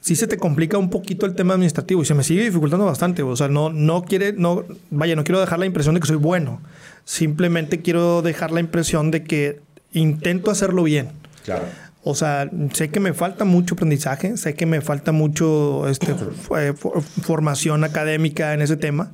sí 0.00 0.16
se 0.16 0.26
te 0.26 0.38
complica 0.38 0.78
un 0.78 0.90
poquito 0.90 1.26
el 1.26 1.34
tema 1.34 1.54
administrativo 1.54 2.02
y 2.02 2.06
se 2.06 2.14
me 2.14 2.24
sigue 2.24 2.44
dificultando 2.44 2.86
bastante. 2.86 3.22
O 3.22 3.36
sea, 3.36 3.48
no, 3.48 3.70
no 3.70 4.02
quiere, 4.02 4.32
no, 4.32 4.64
vaya, 4.90 5.16
no 5.16 5.24
quiero 5.24 5.40
dejar 5.40 5.58
la 5.58 5.66
impresión 5.66 5.94
de 5.94 6.00
que 6.00 6.06
soy 6.06 6.16
bueno. 6.16 6.60
Simplemente 7.04 7.82
quiero 7.82 8.22
dejar 8.22 8.52
la 8.52 8.60
impresión 8.60 9.10
de 9.10 9.24
que 9.24 9.60
intento 9.92 10.50
hacerlo 10.50 10.82
bien. 10.84 11.10
Claro. 11.44 11.64
O 12.02 12.14
sea, 12.14 12.50
sé 12.72 12.88
que 12.88 12.98
me 12.98 13.12
falta 13.12 13.44
mucho 13.44 13.74
aprendizaje, 13.74 14.36
sé 14.36 14.54
que 14.54 14.66
me 14.66 14.80
falta 14.80 15.12
mucho 15.12 15.88
este, 15.88 16.14
eh, 16.56 16.72
formación 16.74 17.84
académica 17.84 18.54
en 18.54 18.62
ese 18.62 18.76
tema 18.76 19.12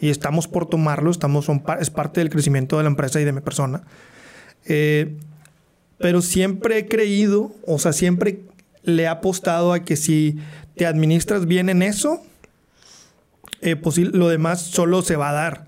y 0.00 0.10
estamos 0.10 0.46
por 0.46 0.68
tomarlo, 0.68 1.10
estamos, 1.10 1.46
son, 1.46 1.62
es 1.80 1.90
parte 1.90 2.20
del 2.20 2.30
crecimiento 2.30 2.76
de 2.76 2.82
la 2.82 2.90
empresa 2.90 3.20
y 3.20 3.24
de 3.24 3.32
mi 3.32 3.40
persona. 3.40 3.82
Eh, 4.66 5.16
pero 5.98 6.20
siempre 6.20 6.78
he 6.78 6.88
creído, 6.88 7.52
o 7.66 7.78
sea, 7.78 7.92
siempre 7.92 8.40
le 8.82 9.04
he 9.04 9.08
apostado 9.08 9.72
a 9.72 9.80
que 9.80 9.96
si 9.96 10.38
te 10.76 10.86
administras 10.86 11.46
bien 11.46 11.70
en 11.70 11.82
eso, 11.82 12.22
eh, 13.62 13.76
pues 13.76 13.96
lo 13.98 14.28
demás 14.28 14.60
solo 14.60 15.02
se 15.02 15.16
va 15.16 15.30
a 15.30 15.32
dar. 15.32 15.66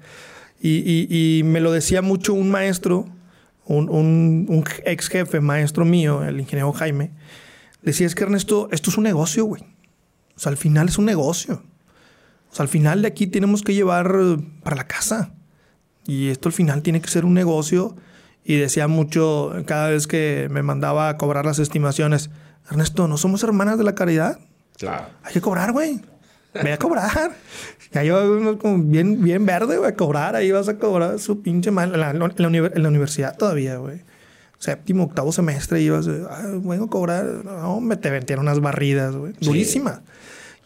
Y, 0.61 1.43
me 1.45 1.61
lo 1.61 1.71
decía 1.71 2.03
mucho 2.03 2.35
un 2.35 2.51
maestro, 2.51 3.07
un, 3.69 4.65
ex 4.85 5.09
jefe, 5.09 5.41
maestro 5.41 5.85
mío, 5.85 6.25
el 6.25 6.41
ingeniero 6.41 6.73
Jaime, 6.73 7.13
decía, 7.83 8.07
es 8.07 8.15
que 8.15 8.25
Ernesto, 8.25 8.69
esto 8.73 8.91
es 8.91 8.99
un 8.99 9.05
negocio, 9.05 9.45
güey. 9.45 9.63
O 10.37 10.41
sea, 10.41 10.51
al 10.51 10.57
final 10.57 10.89
es 10.89 10.99
un 10.99 11.05
negocio. 11.05 11.63
O 12.51 12.55
sea, 12.55 12.63
al 12.63 12.69
final 12.69 13.03
de 13.03 13.09
aquí 13.09 13.27
tenemos 13.27 13.63
que 13.63 13.75
llevar 13.75 14.13
para 14.63 14.77
la 14.77 14.87
casa. 14.87 15.33
Y 16.07 16.29
esto 16.29 16.49
al 16.49 16.53
final 16.53 16.83
tiene 16.83 17.01
que 17.03 17.11
ser 17.11 17.25
un 17.25 17.35
negocio 17.35 17.97
y 18.45 18.57
decía 18.57 18.89
mucho 18.89 19.53
cada 19.67 19.91
vez 19.91 20.07
que 20.07 20.49
me 20.51 20.63
mandaba 20.63 21.11
a 21.11 21.19
cobrar 21.19 21.45
las 21.45 21.59
estimaciones, 21.59 22.31
Ernesto, 22.71 23.07
¿no 23.09 23.19
somos 23.19 23.43
hermanas 23.43 23.77
de 23.77 23.85
la 23.85 23.95
caridad? 23.95 24.39
Claro. 24.79 25.07
Hay 25.23 25.35
que 25.35 25.41
cobrar, 25.41 25.73
güey. 25.73 26.01
Ve 26.55 26.73
a 26.73 26.79
cobrar. 26.79 27.33
Ya 27.93 28.03
yo 28.05 28.59
bien, 28.79 29.23
bien 29.23 29.47
verde, 29.47 29.79
güey, 29.79 29.91
a 29.91 29.95
cobrar. 29.95 30.37
Ahí 30.37 30.51
vas 30.51 30.69
a 30.69 30.79
cobrar 30.79 31.19
su 31.19 31.43
pinche 31.43 31.71
mal. 31.71 31.95
En 31.95 32.01
la, 32.01 32.11
en 32.11 32.83
la, 32.83 32.89
universidad 32.89 33.37
todavía, 33.37 33.77
güey. 33.77 34.03
Séptimo, 34.59 35.05
octavo 35.05 35.33
semestre, 35.33 35.81
ibas, 35.81 36.09
ah, 36.09 36.53
bueno, 36.57 36.85
a 36.85 36.91
cobrar. 36.91 37.25
No, 37.25 37.81
me 37.81 37.97
te 37.97 38.11
vendieron 38.11 38.47
unas 38.47 38.61
barridas, 38.61 39.15
güey. 39.15 39.33
Durísimas. 39.41 40.01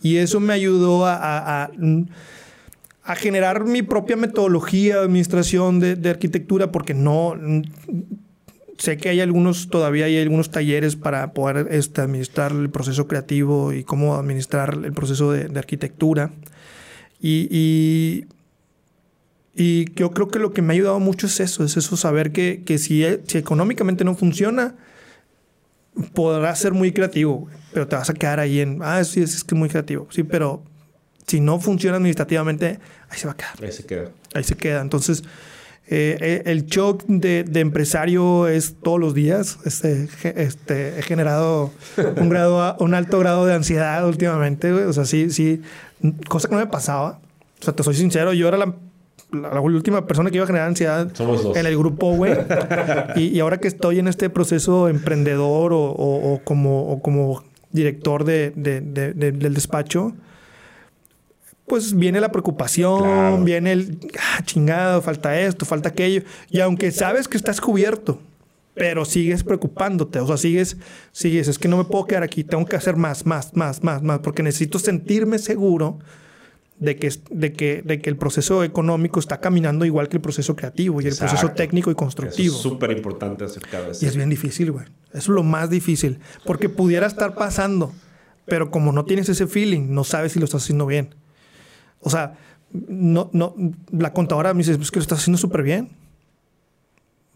Y 0.03 0.17
eso 0.17 0.41
me 0.41 0.53
ayudó 0.53 1.07
a 1.07 1.71
a 3.05 3.17
generar 3.17 3.65
mi 3.65 3.83
propia 3.83 4.17
metodología 4.17 4.99
de 4.99 5.03
administración 5.03 5.81
de, 5.81 6.11
arquitectura, 6.11 6.71
porque 6.71 6.95
no 6.95 7.35
sé 8.83 8.97
que 8.97 9.09
hay 9.09 9.21
algunos, 9.21 9.69
todavía 9.69 10.07
hay 10.07 10.21
algunos 10.21 10.51
talleres 10.51 10.97
para 10.97 11.33
poder 11.33 11.69
este, 11.71 12.01
administrar 12.01 12.51
el 12.51 12.69
proceso 12.69 13.07
creativo 13.07 13.73
y 13.73 13.85
cómo 13.85 14.17
administrar 14.17 14.77
el 14.83 14.93
proceso 14.93 15.31
de, 15.31 15.57
arquitectura. 15.57 16.33
Y, 17.21 18.27
y, 19.55 19.85
yo 19.95 20.11
creo 20.11 20.29
que 20.29 20.41
lo 20.41 20.53
que 20.53 20.63
me 20.63 20.73
ha 20.73 20.75
ayudado 20.75 20.99
mucho 20.99 21.29
es 21.29 21.39
eso, 21.39 21.63
es 21.63 21.77
eso, 21.77 21.97
saber 21.97 22.33
que, 22.33 22.65
si, 22.79 23.05
si 23.29 23.39
económicamente 23.39 24.03
no 24.03 24.17
funciona, 24.17 24.75
podrás 26.13 26.59
ser 26.59 26.73
muy 26.73 26.91
creativo, 26.91 27.47
pero 27.73 27.87
te 27.87 27.95
vas 27.95 28.11
a 28.11 28.15
quedar 28.15 28.41
ahí 28.41 28.59
en, 28.59 28.81
ah, 28.83 29.05
sí, 29.05 29.23
es 29.23 29.45
que 29.45 29.55
es 29.55 29.59
muy 29.59 29.69
creativo. 29.69 30.09
Sí, 30.11 30.25
pero 30.25 30.65
si 31.29 31.41
no 31.41 31.61
funciona 31.61 31.99
administrativamente, 31.99 32.81
ahí 33.09 33.19
se 33.19 33.27
va 33.29 33.35
a 33.35 33.37
quedar. 33.37 33.55
Ahí 33.63 33.71
se 33.71 33.85
queda. 33.85 34.11
Ahí 34.35 34.43
se 34.43 34.57
queda. 34.57 34.81
Entonces, 34.81 35.23
eh, 35.95 36.17
eh, 36.23 36.43
el 36.47 36.65
shock 36.65 37.05
de, 37.07 37.45
empresario 37.61 38.49
es 38.49 38.77
todos 38.83 38.99
los 38.99 39.13
días. 39.13 39.59
Este, 39.67 40.09
este, 40.37 40.99
he 40.99 41.03
generado 41.03 41.71
un, 42.17 42.31
grado, 42.31 42.77
un 42.81 42.95
alto 42.95 43.19
grado 43.19 43.45
de 43.45 43.53
ansiedad 43.53 44.09
últimamente. 44.09 44.73
O 44.73 44.93
sea, 44.95 45.05
sí, 45.05 45.29
sí, 45.29 45.61
cosa 46.31 46.49
que 46.49 46.55
no 46.55 46.63
me 46.63 46.67
pasaba. 46.67 47.21
O 47.61 47.65
sea, 47.65 47.75
te 47.75 47.83
soy 47.83 47.95
sincero, 47.95 48.33
yo 48.33 48.49
era 48.49 48.57
la, 48.57 48.75
la, 49.33 49.61
última 49.61 50.07
persona 50.07 50.31
que 50.31 50.37
iba 50.37 50.45
a 50.45 50.47
generar 50.47 50.69
ansiedad 50.69 51.13
en 51.55 51.67
el 51.67 51.77
grupo, 51.77 52.17
güey. 52.17 52.39
y, 53.17 53.39
ahora 53.41 53.59
que 53.59 53.69
estoy 53.69 53.99
en 53.99 54.09
este 54.09 54.31
proceso 54.31 54.89
emprendedor 54.89 55.73
o, 55.75 56.41
como, 56.43 57.03
como 57.03 57.45
director 57.71 58.25
de, 58.25 58.53
del 58.57 59.53
despacho, 59.53 60.15
pues 61.67 61.95
viene 61.95 62.21
la 62.21 62.33
preocupación, 62.33 63.45
viene 63.45 63.73
el, 63.73 63.99
ah, 64.19 64.43
chingado, 64.45 65.01
falta 65.03 65.39
esto, 65.41 65.65
falta 65.65 65.91
aquello. 65.91 66.23
Y 66.51 66.61
aunque 66.61 66.91
sabes 66.91 67.29
que 67.29 67.37
estás 67.37 67.61
cubierto, 67.61 68.21
pero 68.75 69.05
sigues 69.05 69.45
preocupándote, 69.45 70.19
o 70.19 70.27
sea, 70.27 70.37
sigues, 70.37 70.77
sigues, 71.13 71.49
es 71.49 71.59
que 71.59 71.69
no 71.69 71.77
me 71.77 71.85
puedo 71.85 72.07
quedar 72.07 72.23
aquí, 72.23 72.43
tengo 72.43 72.65
que 72.65 72.77
hacer 72.77 72.97
más, 72.97 73.27
más, 73.27 73.55
más, 73.55 73.83
más, 73.83 74.03
más, 74.03 74.21
porque 74.21 74.43
necesito 74.43 74.79
sentirme 74.79 75.39
seguro 75.39 75.99
de 76.79 76.97
que, 76.97 77.13
de 77.31 77.53
que, 77.53 77.83
de 77.83 78.01
que 78.01 78.11
el 78.11 78.17
proceso 78.17 78.65
económico 78.65 79.21
está 79.21 79.41
caminando 79.41 79.85
igual 79.85 80.09
que 80.09 80.17
el 80.17 80.23
proceso 80.23 80.57
creativo 80.57 81.01
y 81.01 81.07
el 81.07 81.17
proceso 81.17 81.51
técnico 81.51 81.91
y 81.91 81.95
constructivo. 81.95 82.57
es 82.57 82.61
súper 82.61 82.91
importante 82.93 83.45
acercar 83.45 83.93
Y 84.01 84.07
es 84.07 84.17
bien 84.17 84.31
difícil, 84.31 84.73
güey. 84.73 84.87
Eso 85.11 85.19
es 85.19 85.29
lo 85.29 85.43
más 85.43 85.71
difícil, 85.71 86.19
porque 86.45 86.69
pudiera 86.69 87.07
estar 87.07 87.35
pasando, 87.35 87.93
pero 88.47 88.71
como 88.71 88.91
no 88.91 89.05
tienes 89.05 89.29
ese 89.29 89.47
feeling, 89.47 89.89
no 89.91 90.03
sabes 90.03 90.33
si 90.33 90.39
lo 90.39 90.47
estás 90.47 90.63
haciendo 90.65 90.87
bien. 90.87 91.15
O 92.03 92.11
sea, 92.11 92.35
no, 92.73 93.31
no, 93.33 93.55
la 93.91 94.13
contadora 94.13 94.55
me 94.55 94.59
dice, 94.59 94.79
es 94.81 94.91
que 94.91 94.99
lo 94.99 95.03
estás 95.03 95.21
haciendo 95.21 95.39
súper 95.39 95.63
bien. 95.63 95.91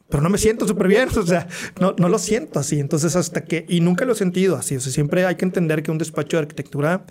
Pero 0.08 0.22
no 0.22 0.30
me 0.30 0.38
siento 0.38 0.68
súper 0.68 0.88
bien, 0.88 1.08
o 1.16 1.26
sea, 1.26 1.48
no, 1.80 1.94
no 1.98 2.08
lo 2.08 2.18
siento 2.18 2.60
así. 2.60 2.78
Entonces, 2.78 3.16
hasta 3.16 3.44
que, 3.44 3.66
y 3.68 3.80
nunca 3.80 4.04
lo 4.04 4.12
he 4.12 4.16
sentido 4.16 4.56
así. 4.56 4.76
O 4.76 4.80
sea, 4.80 4.92
siempre 4.92 5.24
hay 5.24 5.36
que 5.36 5.44
entender 5.44 5.82
que 5.82 5.90
un 5.90 5.98
despacho 5.98 6.36
de 6.36 6.42
arquitectura, 6.42 7.04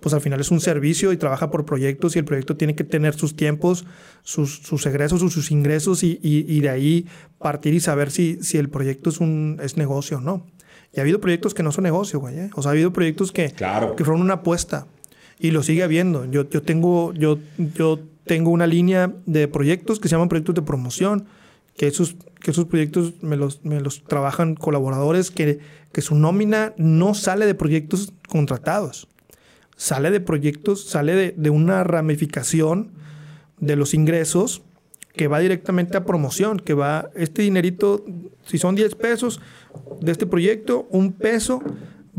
pues 0.00 0.14
al 0.14 0.20
final 0.20 0.40
es 0.40 0.50
un 0.50 0.60
servicio 0.60 1.12
y 1.12 1.16
trabaja 1.16 1.50
por 1.50 1.64
proyectos 1.64 2.16
y 2.16 2.18
el 2.18 2.24
proyecto 2.24 2.56
tiene 2.56 2.74
que 2.74 2.84
tener 2.84 3.14
sus 3.14 3.36
tiempos, 3.36 3.84
sus, 4.22 4.58
sus 4.58 4.84
egresos 4.86 5.22
o 5.22 5.28
sus 5.28 5.50
ingresos 5.50 6.02
y, 6.02 6.18
y, 6.22 6.60
de 6.60 6.70
ahí 6.70 7.06
partir 7.38 7.74
y 7.74 7.80
saber 7.80 8.10
si, 8.10 8.42
si 8.42 8.56
el 8.56 8.70
proyecto 8.70 9.10
es 9.10 9.20
un 9.20 9.58
es 9.62 9.76
negocio 9.76 10.18
o 10.18 10.20
no. 10.20 10.46
Y 10.92 10.98
ha 10.98 11.02
habido 11.02 11.20
proyectos 11.20 11.54
que 11.54 11.62
no 11.62 11.70
son 11.70 11.84
negocio, 11.84 12.18
güey. 12.18 12.36
¿eh? 12.36 12.50
O 12.54 12.62
sea, 12.62 12.70
ha 12.70 12.72
habido 12.72 12.92
proyectos 12.92 13.30
que, 13.30 13.50
claro. 13.52 13.94
que 13.94 14.04
fueron 14.04 14.22
una 14.22 14.34
apuesta 14.34 14.86
y 15.40 15.50
lo 15.50 15.62
sigue 15.62 15.82
habiendo. 15.82 16.26
Yo, 16.26 16.48
yo, 16.48 16.62
tengo, 16.62 17.14
yo, 17.14 17.38
yo 17.74 17.98
tengo 18.24 18.50
una 18.50 18.66
línea 18.66 19.12
de 19.26 19.48
proyectos 19.48 19.98
que 19.98 20.08
se 20.08 20.12
llaman 20.12 20.28
proyectos 20.28 20.54
de 20.54 20.62
promoción, 20.62 21.26
que 21.76 21.86
esos, 21.86 22.14
que 22.40 22.50
esos 22.50 22.66
proyectos 22.66 23.14
me 23.22 23.36
los, 23.36 23.64
me 23.64 23.80
los 23.80 24.04
trabajan 24.04 24.54
colaboradores, 24.54 25.30
que, 25.30 25.58
que 25.92 26.02
su 26.02 26.14
nómina 26.14 26.74
no 26.76 27.14
sale 27.14 27.46
de 27.46 27.54
proyectos 27.54 28.12
contratados, 28.28 29.08
sale 29.76 30.10
de 30.10 30.20
proyectos, 30.20 30.84
sale 30.84 31.14
de, 31.14 31.34
de 31.36 31.50
una 31.50 31.84
ramificación 31.84 32.92
de 33.58 33.76
los 33.76 33.94
ingresos 33.94 34.62
que 35.14 35.26
va 35.26 35.38
directamente 35.40 35.96
a 35.96 36.04
promoción, 36.04 36.58
que 36.58 36.74
va 36.74 37.10
este 37.14 37.42
dinerito, 37.42 38.04
si 38.44 38.58
son 38.58 38.74
10 38.74 38.94
pesos 38.94 39.40
de 40.00 40.12
este 40.12 40.26
proyecto, 40.26 40.86
un 40.90 41.12
peso 41.12 41.62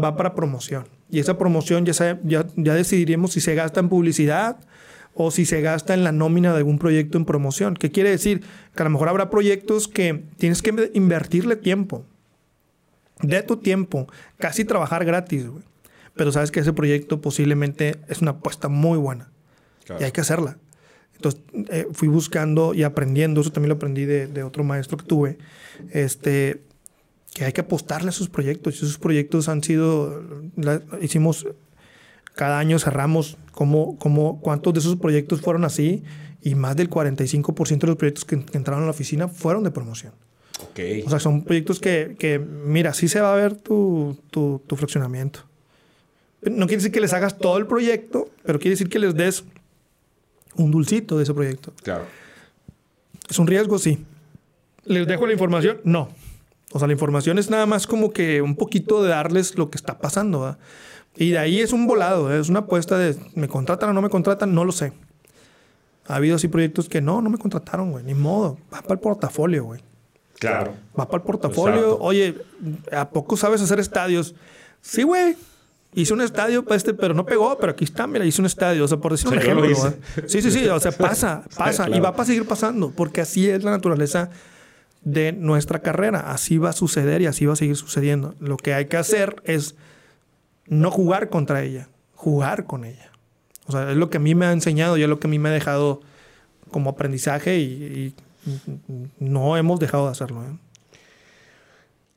va 0.01 0.17
para 0.17 0.33
promoción. 0.33 0.85
Y 1.11 1.19
esa 1.19 1.37
promoción 1.37 1.85
ya, 1.85 2.19
ya, 2.23 2.47
ya 2.55 2.73
decidiremos 2.73 3.33
si 3.33 3.41
se 3.41 3.53
gasta 3.53 3.81
en 3.81 3.89
publicidad 3.89 4.57
o 5.13 5.29
si 5.29 5.45
se 5.45 5.61
gasta 5.61 5.93
en 5.93 6.03
la 6.03 6.11
nómina 6.11 6.51
de 6.51 6.57
algún 6.57 6.79
proyecto 6.79 7.17
en 7.17 7.25
promoción. 7.25 7.75
¿Qué 7.75 7.91
quiere 7.91 8.09
decir? 8.09 8.43
Que 8.75 8.83
a 8.83 8.85
lo 8.85 8.91
mejor 8.91 9.09
habrá 9.09 9.29
proyectos 9.29 9.87
que 9.87 10.23
tienes 10.37 10.61
que 10.61 10.91
invertirle 10.93 11.57
tiempo, 11.57 12.05
de 13.21 13.43
tu 13.43 13.57
tiempo, 13.57 14.07
casi 14.37 14.65
trabajar 14.65 15.05
gratis, 15.05 15.47
güey. 15.47 15.63
Pero 16.15 16.31
sabes 16.31 16.51
que 16.51 16.59
ese 16.59 16.73
proyecto 16.73 17.21
posiblemente 17.21 17.97
es 18.07 18.21
una 18.21 18.31
apuesta 18.31 18.67
muy 18.67 18.97
buena 18.97 19.31
y 19.99 20.03
hay 20.03 20.11
que 20.11 20.21
hacerla. 20.21 20.57
Entonces 21.15 21.41
eh, 21.69 21.87
fui 21.93 22.07
buscando 22.07 22.73
y 22.73 22.83
aprendiendo, 22.83 23.41
eso 23.41 23.51
también 23.51 23.69
lo 23.69 23.75
aprendí 23.75 24.05
de, 24.05 24.27
de 24.27 24.43
otro 24.43 24.63
maestro 24.63 24.97
que 24.97 25.05
tuve, 25.05 25.37
este, 25.91 26.61
que 27.33 27.45
hay 27.45 27.53
que 27.53 27.61
apostarle 27.61 28.09
a 28.09 28.11
sus 28.11 28.29
proyectos. 28.29 28.75
Y 28.75 28.85
esos 28.85 28.97
proyectos 28.97 29.49
han 29.49 29.63
sido, 29.63 30.23
hicimos, 31.01 31.47
cada 32.35 32.59
año 32.59 32.79
cerramos 32.79 33.37
cómo, 33.51 33.97
cómo, 33.97 34.39
cuántos 34.41 34.73
de 34.73 34.79
esos 34.79 34.95
proyectos 34.97 35.41
fueron 35.41 35.63
así 35.63 36.03
y 36.41 36.55
más 36.55 36.75
del 36.75 36.89
45% 36.89 37.79
de 37.79 37.87
los 37.87 37.95
proyectos 37.95 38.25
que, 38.25 38.35
entraron 38.35 38.83
a 38.83 38.85
la 38.85 38.91
oficina 38.91 39.27
fueron 39.27 39.63
de 39.63 39.71
promoción. 39.71 40.13
Okay. 40.71 41.01
O 41.03 41.09
sea, 41.09 41.19
son 41.19 41.43
proyectos 41.43 41.79
que, 41.79 42.15
que, 42.19 42.39
mira, 42.39 42.93
sí 42.93 43.07
se 43.07 43.19
va 43.19 43.33
a 43.33 43.35
ver 43.35 43.55
tu, 43.55 44.17
tu, 44.29 44.61
tu 44.67 44.75
fraccionamiento. 44.75 45.41
No 46.43 46.65
quiere 46.65 46.77
decir 46.77 46.91
que 46.91 47.01
les 47.01 47.13
hagas 47.13 47.37
todo 47.37 47.57
el 47.57 47.67
proyecto, 47.67 48.29
pero 48.43 48.59
quiere 48.59 48.71
decir 48.71 48.89
que 48.89 48.99
les 48.99 49.15
des 49.15 49.43
un 50.55 50.71
dulcito 50.71 51.17
de 51.17 51.23
ese 51.23 51.33
proyecto. 51.33 51.73
Claro. 51.83 52.05
¿Es 53.29 53.39
un 53.39 53.47
riesgo? 53.47 53.77
Sí. 53.77 54.03
¿Les 54.85 55.07
dejo 55.07 55.25
la 55.25 55.33
información? 55.33 55.79
No. 55.83 56.09
O 56.73 56.79
sea, 56.79 56.87
la 56.87 56.93
información 56.93 57.37
es 57.37 57.49
nada 57.49 57.65
más 57.65 57.85
como 57.85 58.11
que 58.11 58.41
un 58.41 58.55
poquito 58.55 59.03
de 59.03 59.09
darles 59.09 59.57
lo 59.57 59.69
que 59.69 59.77
está 59.77 59.99
pasando. 59.99 60.57
Y 61.15 61.31
de 61.31 61.39
ahí 61.39 61.59
es 61.59 61.73
un 61.73 61.85
volado, 61.85 62.33
es 62.33 62.49
una 62.49 62.59
apuesta 62.59 62.97
de 62.97 63.15
me 63.35 63.47
contratan 63.47 63.89
o 63.89 63.93
no 63.93 64.01
me 64.01 64.09
contratan, 64.09 64.53
no 64.53 64.63
lo 64.63 64.71
sé. 64.71 64.93
Ha 66.07 66.15
habido 66.15 66.37
así 66.37 66.47
proyectos 66.47 66.89
que 66.89 67.01
no, 67.01 67.21
no 67.21 67.29
me 67.29 67.37
contrataron, 67.37 67.91
güey, 67.91 68.03
ni 68.03 68.13
modo. 68.13 68.57
Va 68.73 68.81
para 68.81 68.93
el 68.93 68.99
portafolio, 68.99 69.65
güey. 69.65 69.81
Claro. 70.39 70.73
Va 70.99 71.05
para 71.05 71.17
el 71.17 71.23
portafolio. 71.23 71.99
Oye, 71.99 72.35
¿a 72.91 73.09
poco 73.09 73.37
sabes 73.37 73.61
hacer 73.61 73.79
estadios? 73.79 74.33
Sí, 74.81 75.03
güey. 75.03 75.35
Hice 75.93 76.13
un 76.13 76.21
estadio, 76.21 76.63
pues, 76.63 76.77
este, 76.77 76.93
pero 76.93 77.13
no 77.13 77.25
pegó, 77.25 77.57
pero 77.59 77.73
aquí 77.73 77.83
está, 77.83 78.07
mira, 78.07 78.25
hice 78.25 78.41
un 78.41 78.45
estadio. 78.45 78.85
O 78.85 78.87
sea, 78.87 78.97
por 78.97 79.11
decir 79.11 79.27
un 79.27 79.37
ejemplo. 79.37 79.67
Sí, 80.25 80.41
sí, 80.41 80.49
sí. 80.49 80.67
O 80.67 80.79
sea, 80.79 80.91
pasa, 80.97 81.43
pasa. 81.57 81.89
Y 81.89 81.99
va 81.99 82.09
a 82.09 82.25
seguir 82.25 82.47
pasando, 82.47 82.91
porque 82.91 83.21
así 83.21 83.49
es 83.49 83.63
la 83.63 83.71
naturaleza 83.71 84.29
de 85.01 85.33
nuestra 85.33 85.79
carrera. 85.79 86.31
Así 86.31 86.57
va 86.57 86.69
a 86.69 86.73
suceder 86.73 87.21
y 87.21 87.25
así 87.25 87.45
va 87.45 87.53
a 87.53 87.57
seguir 87.57 87.75
sucediendo. 87.75 88.35
Lo 88.39 88.57
que 88.57 88.73
hay 88.73 88.85
que 88.85 88.97
hacer 88.97 89.41
es 89.45 89.75
no 90.67 90.91
jugar 90.91 91.29
contra 91.29 91.63
ella, 91.63 91.89
jugar 92.15 92.65
con 92.65 92.85
ella. 92.85 93.11
O 93.67 93.71
sea, 93.71 93.91
es 93.91 93.97
lo 93.97 94.09
que 94.09 94.17
a 94.17 94.19
mí 94.19 94.35
me 94.35 94.45
ha 94.45 94.51
enseñado 94.51 94.97
y 94.97 95.03
es 95.03 95.09
lo 95.09 95.19
que 95.19 95.27
a 95.27 95.29
mí 95.29 95.39
me 95.39 95.49
ha 95.49 95.53
dejado 95.53 96.01
como 96.71 96.89
aprendizaje 96.89 97.59
y, 97.59 98.15
no 99.19 99.55
hemos 99.55 99.79
dejado 99.79 100.05
de 100.05 100.11
hacerlo. 100.11 100.43
¿eh? 100.43 100.57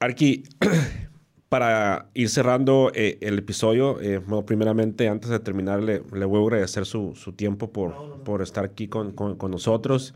Arqui, 0.00 0.44
para 1.50 2.08
ir 2.14 2.30
cerrando 2.30 2.90
eh, 2.94 3.18
el 3.20 3.38
episodio, 3.38 4.00
eh, 4.00 4.18
bueno, 4.18 4.46
primeramente, 4.46 5.08
antes 5.08 5.28
de 5.28 5.38
terminar, 5.38 5.82
le, 5.82 5.98
voy 5.98 6.40
a 6.40 6.42
agradecer 6.44 6.86
su, 6.86 7.14
su 7.14 7.32
tiempo 7.34 7.72
por, 7.72 8.22
por 8.22 8.40
estar 8.40 8.64
aquí 8.64 8.88
con, 8.88 9.12
con, 9.12 9.36
con 9.36 9.50
nosotros. 9.50 10.14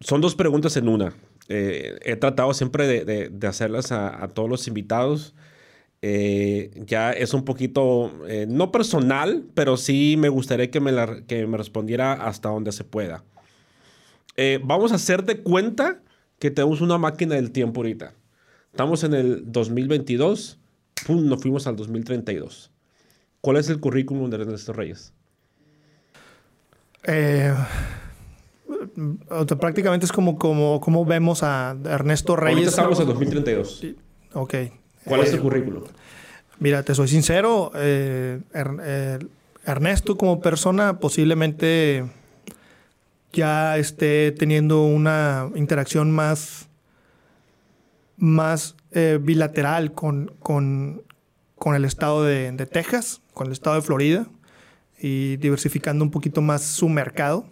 Son 0.00 0.22
dos 0.22 0.34
preguntas 0.34 0.74
en 0.78 0.88
una. 0.88 1.12
Eh, 1.52 1.98
he 2.04 2.14
tratado 2.14 2.54
siempre 2.54 2.86
de, 2.86 3.48
hacerlas 3.48 3.90
a, 3.90 4.28
todos 4.28 4.48
los 4.48 4.68
invitados. 4.68 5.34
Eh, 6.00 6.70
ya 6.86 7.10
es 7.10 7.34
un 7.34 7.44
poquito, 7.44 8.12
eh, 8.28 8.46
no 8.48 8.70
personal, 8.70 9.44
pero 9.52 9.76
sí 9.76 10.14
me 10.16 10.28
gustaría 10.28 10.70
que 10.70 10.78
me, 10.78 10.92
que 11.26 11.48
me 11.48 11.58
respondiera 11.58 12.12
hasta 12.12 12.50
donde 12.50 12.70
se 12.70 12.84
pueda. 12.84 13.24
vamos 14.62 14.92
a 14.92 14.94
hacer 14.94 15.24
de 15.24 15.42
cuenta 15.42 16.00
que 16.38 16.52
tenemos 16.52 16.80
una 16.80 16.98
máquina 16.98 17.34
del 17.34 17.50
tiempo 17.50 17.80
ahorita. 17.80 18.14
Estamos 18.70 19.02
en 19.02 19.14
el 19.14 19.42
2022, 19.50 20.56
¡pum! 21.04 21.28
nos 21.28 21.42
fuimos 21.42 21.66
al 21.66 21.74
2032. 21.74 22.70
¿Cuál 23.40 23.56
es 23.56 23.68
el 23.68 23.80
currículum 23.80 24.30
de 24.30 24.36
Ernesto 24.36 24.72
Reyes? 24.72 25.12
Eh 27.04 27.52
prácticamente 29.58 30.06
es 30.06 30.12
como, 30.12 30.38
como, 30.38 30.80
como 30.80 31.04
vemos 31.04 31.42
a 31.42 31.76
Ernesto 31.84 32.36
Reyes. 32.36 32.56
Ahorita 32.56 32.70
estamos 32.70 33.00
en 33.00 33.06
2032. 33.06 33.86
Ok. 34.34 34.54
¿Cuál 35.04 35.20
es 35.20 35.30
el 35.32 35.38
eh, 35.38 35.42
currículo? 35.42 35.84
Mira, 36.58 36.82
te 36.82 36.94
soy 36.94 37.08
sincero. 37.08 37.72
Eh, 37.74 38.40
eh, 38.54 39.18
Ernesto 39.64 40.16
como 40.16 40.40
persona 40.40 40.98
posiblemente 40.98 42.04
ya 43.32 43.78
esté 43.78 44.32
teniendo 44.32 44.82
una 44.82 45.50
interacción 45.54 46.10
más, 46.10 46.68
más 48.16 48.74
bilateral 49.20 49.92
con, 49.92 50.32
con, 50.40 51.02
con, 51.54 51.76
el 51.76 51.84
estado 51.84 52.24
de, 52.24 52.50
de 52.50 52.66
Texas, 52.66 53.22
con 53.34 53.46
el 53.46 53.52
estado 53.52 53.76
de 53.76 53.82
Florida 53.82 54.26
y 54.98 55.36
diversificando 55.36 56.04
un 56.04 56.10
poquito 56.10 56.42
más 56.42 56.62
su 56.62 56.88
mercado. 56.88 57.46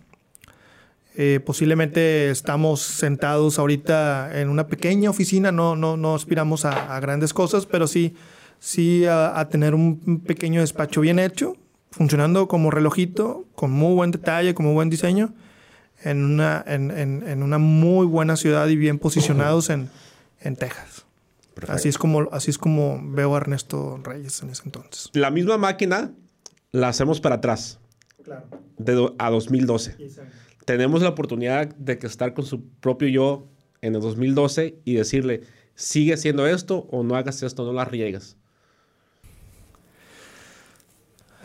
Eh, 1.21 1.41
posiblemente 1.41 2.31
estamos 2.31 2.81
sentados 2.81 3.59
ahorita 3.59 4.41
en 4.41 4.49
una 4.49 4.69
pequeña 4.69 5.11
oficina, 5.11 5.51
no, 5.51 5.75
no, 5.75 5.97
no 5.97 6.15
aspiramos 6.15 6.65
a, 6.65 7.01
grandes 7.01 7.35
cosas, 7.35 7.67
pero 7.67 7.89
sí, 7.89 8.15
sí 8.61 9.05
a, 9.05 9.45
tener 9.51 9.75
un 9.75 10.23
pequeño 10.25 10.61
despacho 10.61 11.01
bien 11.01 11.19
hecho, 11.19 11.57
funcionando 11.91 12.47
como 12.47 12.71
relojito, 12.71 13.47
con 13.57 13.73
muy 13.73 13.97
buen 13.97 14.13
detalle, 14.13 14.55
con 14.55 14.67
muy 14.67 14.75
buen 14.77 14.91
diseño, 14.91 15.35
en 16.05 16.25
una, 16.25 16.63
en, 16.65 16.93
en, 16.93 17.43
una 17.43 17.59
muy 17.59 18.07
buena 18.07 18.37
ciudad 18.37 18.69
y 18.69 18.77
bien 18.77 19.01
posicionados 19.01 19.71
en, 19.71 19.91
en 20.39 20.55
Texas. 20.55 21.05
Así 21.67 21.89
es, 21.89 21.99
como, 21.99 22.29
así 22.31 22.53
es 22.53 22.59
como 22.59 23.01
veo 23.03 23.35
a 23.35 23.39
Ernesto 23.39 24.01
Reyes 24.05 24.41
en 24.45 24.51
ese 24.51 24.63
entonces. 24.67 25.11
La 25.15 25.33
misma 25.33 25.59
máquina 25.59 26.13
la 26.71 26.91
hacemos 26.91 27.21
para 27.21 27.35
atrás. 27.35 27.81
Claro. 28.23 28.47
De 28.77 29.13
a 29.19 29.31
2012. 29.31 29.97
Exacto 29.99 30.48
tenemos 30.69 31.01
la 31.01 31.09
oportunidad 31.09 31.75
de 31.77 31.99
estar 32.03 32.35
con 32.35 32.45
su 32.45 32.63
propio 32.63 33.09
yo 33.09 33.47
en 33.81 33.95
el 33.95 34.03
2012 34.03 34.75
y 34.85 34.95
decirle, 34.97 35.41
sigue 35.75 36.13
haciendo 36.13 36.47
esto 36.47 36.87
o 36.91 37.03
no 37.03 37.17
hagas 37.17 37.43
esto, 37.43 37.65
no 37.65 37.73
la 37.73 37.87
riegas. 37.87 38.37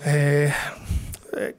Eh, 0.04 0.52
eh, 1.38 1.56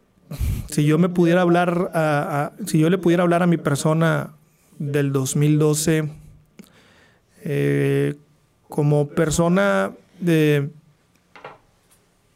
si 0.68 0.84
yo 0.84 0.98
me 0.98 1.08
pudiera 1.08 1.40
hablar, 1.40 2.52
si 2.66 2.80
yo 2.80 2.90
le 2.90 2.98
pudiera 2.98 3.22
hablar 3.22 3.42
a 3.42 3.46
mi 3.46 3.56
persona 3.56 4.34
del 4.78 5.10
2012, 5.12 6.10
eh, 7.44 8.14
como 8.68 9.08
persona 9.08 9.92
de 10.20 10.68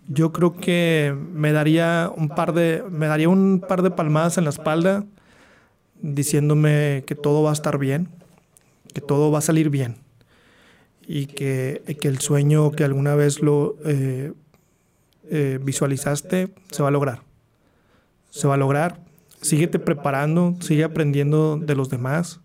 yo 0.07 0.33
creo 0.33 0.57
que 0.57 1.15
me 1.35 1.53
daría 1.53 2.11
un 2.17 2.31
par 2.31 2.55
de 2.55 2.83
me 2.91 3.09
daría 3.09 3.29
un 3.29 3.61
par 3.61 3.83
de 3.83 3.91
palmadas 3.91 4.39
en 4.39 4.45
la 4.45 4.51
espalda 4.51 5.05
diciéndome 6.01 7.05
que 7.07 7.15
todo 7.15 7.43
va 7.43 7.51
a 7.51 7.53
estar 7.55 7.79
bien, 7.79 8.09
que 8.93 9.01
todo 9.01 9.31
va 9.31 9.39
a 9.39 9.43
salir 9.43 9.71
bien 9.71 9.97
y 11.09 11.25
que, 11.25 11.83
que 12.01 12.07
el 12.07 12.19
sueño 12.19 12.71
que 12.71 12.85
alguna 12.85 13.15
vez 13.15 13.41
lo 13.41 13.77
eh, 13.87 14.35
eh, 15.31 15.59
visualizaste 15.63 16.51
se 16.71 16.83
va 16.83 16.89
a 16.89 16.93
lograr. 16.93 17.23
Se 18.29 18.47
va 18.47 18.55
a 18.55 18.59
lograr. 18.59 19.01
Síguete 19.41 19.79
preparando, 19.79 20.57
sigue 20.61 20.85
aprendiendo 20.85 21.57
de 21.57 21.75
los 21.75 21.89
demás. 21.89 22.41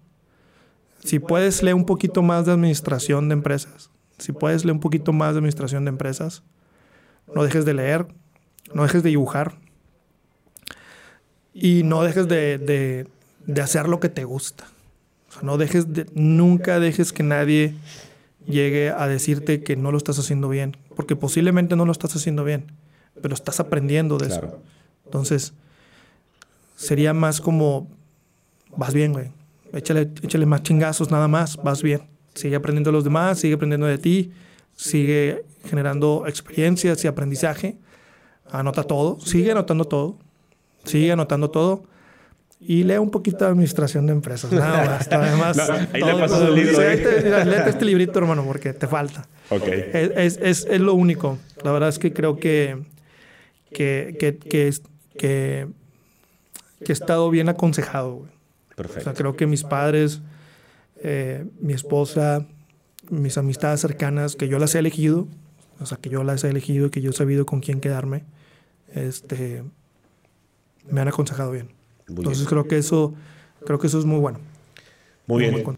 Si 1.04 1.20
puedes, 1.20 1.62
lee 1.62 1.74
un 1.74 1.86
poquito 1.86 2.22
más 2.22 2.46
de 2.46 2.54
administración 2.54 3.28
de 3.28 3.34
empresas. 3.34 3.90
Si 4.18 4.32
puedes, 4.32 4.64
lee 4.64 4.72
un 4.72 4.80
poquito 4.80 5.12
más 5.12 5.34
de 5.34 5.40
administración 5.40 5.84
de 5.84 5.90
empresas. 5.90 6.44
No 7.36 7.44
dejes 7.44 7.66
de 7.66 7.74
leer, 7.74 8.08
no 8.74 8.84
dejes 8.84 9.04
de 9.04 9.10
dibujar. 9.10 9.58
Y 11.54 11.84
no 11.84 12.02
dejes 12.04 12.30
de, 12.30 12.58
de 12.60 13.08
hacer 13.62 13.88
lo 13.88 14.00
que 14.00 14.10
te 14.10 14.24
gusta. 14.24 14.66
no 15.42 15.58
dejes 15.58 15.94
de, 15.94 16.06
nunca 16.14 16.80
dejes 16.80 17.12
que 17.12 17.24
nadie 17.24 17.76
llegue 18.48 18.90
a 18.90 19.08
decirte 19.08 19.64
que 19.64 19.76
no 19.76 19.92
lo 19.92 19.98
estás 19.98 20.20
haciendo 20.20 20.50
bien, 20.50 20.78
porque 20.96 21.16
posiblemente 21.16 21.76
no 21.76 21.86
lo 21.86 21.92
estás 21.92 22.16
haciendo 22.16 22.44
bien, 22.44 22.72
pero 23.22 23.34
estás 23.34 23.60
aprendiendo 23.60 24.18
de 24.18 24.28
eso. 24.28 24.60
Entonces, 25.06 25.54
sería 26.76 27.14
más 27.14 27.42
como, 27.42 27.88
vas 28.76 28.94
bien, 28.94 29.14
güey. 29.14 29.32
Échale, 29.74 30.12
échale 30.22 30.46
más 30.46 30.64
chingazos 30.64 31.10
nada 31.10 31.28
más, 31.28 31.58
vas 31.58 31.82
bien. 31.82 32.04
Sigue 32.36 32.56
aprendiendo 32.56 32.92
de 32.92 32.94
los 32.94 33.04
demás, 33.04 33.40
sigue 33.40 33.56
aprendiendo 33.56 33.88
de 33.88 33.98
ti, 33.98 34.32
sigue 34.76 35.46
generando 35.66 36.26
experiencias 36.28 37.04
y 37.04 37.08
aprendizaje. 37.08 37.78
Anota 38.52 38.84
todo, 38.84 39.20
sigue 39.20 39.52
anotando 39.52 39.86
todo, 39.86 40.18
sigue 40.84 41.12
anotando 41.12 41.50
todo 41.50 41.84
y 42.66 42.84
lee 42.84 42.98
un 42.98 43.12
poquito 43.12 43.46
de 43.46 43.52
administración 43.52 44.06
de 44.06 44.14
empresas. 44.14 44.52
Nada 44.52 44.86
más. 44.98 45.08
Además, 45.12 45.70
ahí 45.92 46.02
le 46.02 46.14
pasas 46.14 46.42
el 46.42 46.56
libro. 46.56 46.80
Léete 46.80 47.70
este 47.70 47.86
librito, 47.86 48.20
hermano, 48.20 48.44
porque 48.46 48.74
te 48.74 48.88
falta. 48.88 49.28
Ok. 49.50 49.68
Es, 49.68 50.40
es, 50.42 50.68
es, 50.70 50.80
lo 50.80 50.94
único. 50.94 51.38
La 51.64 51.72
verdad 51.72 51.90
es 51.90 52.00
que 52.00 52.14
creo 52.14 52.38
que, 52.38 52.84
que, 53.72 54.16
que, 54.20 54.38
que, 54.38 54.74
que 55.18 55.68
que 56.84 56.92
he 56.92 56.94
estado 56.94 57.30
bien 57.30 57.50
aconsejado, 57.50 58.16
güey. 58.16 58.30
O 58.74 58.76
Perfecto. 58.76 59.04
sea, 59.04 59.14
creo 59.14 59.36
que 59.36 59.48
mis 59.48 59.64
padres, 59.64 60.22
eh, 61.02 61.46
mi 61.60 61.74
esposa, 61.74 62.46
mis 63.10 63.38
amistades 63.38 63.82
cercanas, 63.82 64.36
que 64.36 64.48
yo 64.48 64.60
las 64.60 64.76
he 64.76 64.80
elegido, 64.80 65.28
o 65.80 65.86
sea, 65.86 65.98
que 65.98 66.10
yo 66.10 66.24
las 66.24 66.44
he 66.44 66.50
elegido 66.50 66.90
que 66.90 67.02
yo 67.02 67.12
he 67.12 67.14
sabido 67.14 67.46
con 67.46 67.60
quién 67.60 67.80
quedarme, 67.80 68.24
este, 68.94 69.64
me 70.90 71.02
han 71.02 71.08
aconsejado 71.08 71.52
bien. 71.52 71.70
Muy 72.08 72.18
Entonces 72.20 72.40
bien. 72.44 72.50
creo 72.50 72.68
que 72.68 72.78
eso, 72.78 73.14
creo 73.66 73.80
que 73.80 73.88
eso 73.88 74.00
es 74.00 74.06
muy 74.06 74.20
bueno. 74.20 74.40
Muy 75.28 75.44
Muy 75.44 75.52
bien. 75.54 75.64
con- 75.64 75.78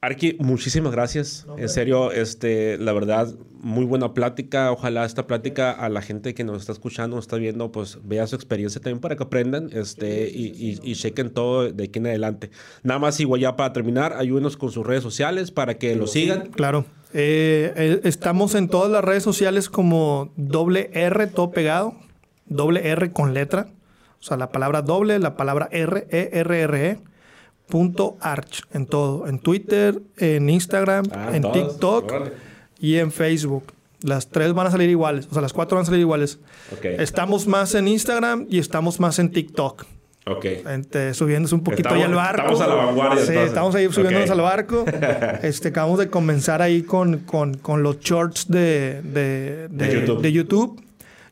Arqui, 0.00 0.36
muchísimas 0.38 0.92
gracias. 0.92 1.46
En 1.56 1.66
serio, 1.70 2.12
este, 2.12 2.76
la 2.76 2.92
verdad, 2.92 3.34
muy 3.62 3.86
buena 3.86 4.12
plática. 4.12 4.70
Ojalá 4.70 5.06
esta 5.06 5.26
plática 5.26 5.70
a 5.70 5.88
la 5.88 6.02
gente 6.02 6.34
que 6.34 6.44
nos 6.44 6.60
está 6.60 6.72
escuchando, 6.72 7.16
nos 7.16 7.24
está 7.24 7.36
viendo, 7.36 7.72
pues 7.72 7.98
vea 8.04 8.26
su 8.26 8.36
experiencia 8.36 8.82
también 8.82 9.00
para 9.00 9.16
que 9.16 9.22
aprendan 9.22 9.70
este, 9.72 10.28
y, 10.28 10.48
y, 10.48 10.78
y 10.82 10.94
chequen 10.94 11.30
todo 11.30 11.72
de 11.72 11.84
aquí 11.84 12.00
en 12.00 12.08
adelante. 12.08 12.50
Nada 12.82 13.00
más, 13.00 13.18
igual 13.18 13.40
ya 13.40 13.56
para 13.56 13.72
terminar, 13.72 14.12
ayúdenos 14.12 14.58
con 14.58 14.70
sus 14.70 14.86
redes 14.86 15.02
sociales 15.02 15.50
para 15.50 15.78
que 15.78 15.96
lo 15.96 16.06
sigan. 16.06 16.48
Claro. 16.50 16.84
Eh, 17.14 17.72
eh, 17.74 18.00
estamos 18.04 18.54
en 18.56 18.68
todas 18.68 18.90
las 18.92 19.02
redes 19.02 19.22
sociales 19.22 19.70
como 19.70 20.34
doble 20.36 20.90
R, 20.92 21.28
todo 21.28 21.50
pegado. 21.50 21.94
Doble 22.44 22.90
R 22.90 23.10
con 23.10 23.32
letra. 23.32 23.68
O 24.24 24.26
sea, 24.26 24.38
la 24.38 24.48
palabra 24.50 24.80
doble, 24.80 25.18
la 25.18 25.36
palabra 25.36 25.68
R, 25.70 26.06
E, 26.10 26.30
R, 26.32 26.60
R, 26.62 26.86
E. 26.90 26.98
Punto 27.68 28.16
arch 28.20 28.62
en 28.72 28.86
todo. 28.86 29.26
En 29.26 29.38
Twitter, 29.38 30.00
en 30.16 30.48
Instagram, 30.48 31.04
Ah, 31.12 31.28
en 31.34 31.42
todas. 31.42 31.58
TikTok 31.68 32.04
Órale. 32.10 32.32
y 32.80 32.96
en 32.96 33.12
Facebook. 33.12 33.64
Las 34.00 34.28
tres 34.30 34.54
van 34.54 34.66
a 34.66 34.70
salir 34.70 34.88
iguales. 34.88 35.26
O 35.30 35.34
sea, 35.34 35.42
las 35.42 35.52
cuatro 35.52 35.76
van 35.76 35.82
a 35.82 35.86
salir 35.86 36.00
iguales. 36.00 36.38
Ok. 36.72 36.84
Estamos 37.00 37.46
más 37.46 37.74
en 37.74 37.86
Instagram 37.86 38.46
y 38.48 38.58
estamos 38.60 38.98
más 38.98 39.18
en 39.18 39.30
TikTok. 39.30 39.84
Ok. 40.26 40.44
Este, 40.46 41.12
subiéndose 41.12 41.54
un 41.54 41.62
poquito 41.62 41.88
Estamos- 41.90 42.04
ahí 42.04 42.10
al 42.10 42.14
barco. 42.14 42.40
estamos 42.52 42.60
a 42.62 42.66
la 42.66 42.74
vanguardia, 42.76 43.16
Sí, 43.24 43.28
entonces. 43.28 43.48
estamos 43.48 43.74
ahí 43.74 43.92
subiéndonos 43.92 44.30
Ok. 44.30 44.32
al 44.36 44.40
barco. 44.40 44.84
Este, 45.42 45.68
acabamos 45.68 45.98
de 45.98 46.08
comenzar 46.08 46.62
ahí 46.62 46.82
con, 46.82 47.18
con, 47.18 47.54
con 47.58 47.82
los 47.82 48.00
shorts 48.00 48.48
de, 48.48 49.02
de, 49.02 49.68
de, 49.68 49.86
De 49.86 50.00
YouTube. 50.00 50.22
de 50.22 50.32
YouTube. 50.32 50.80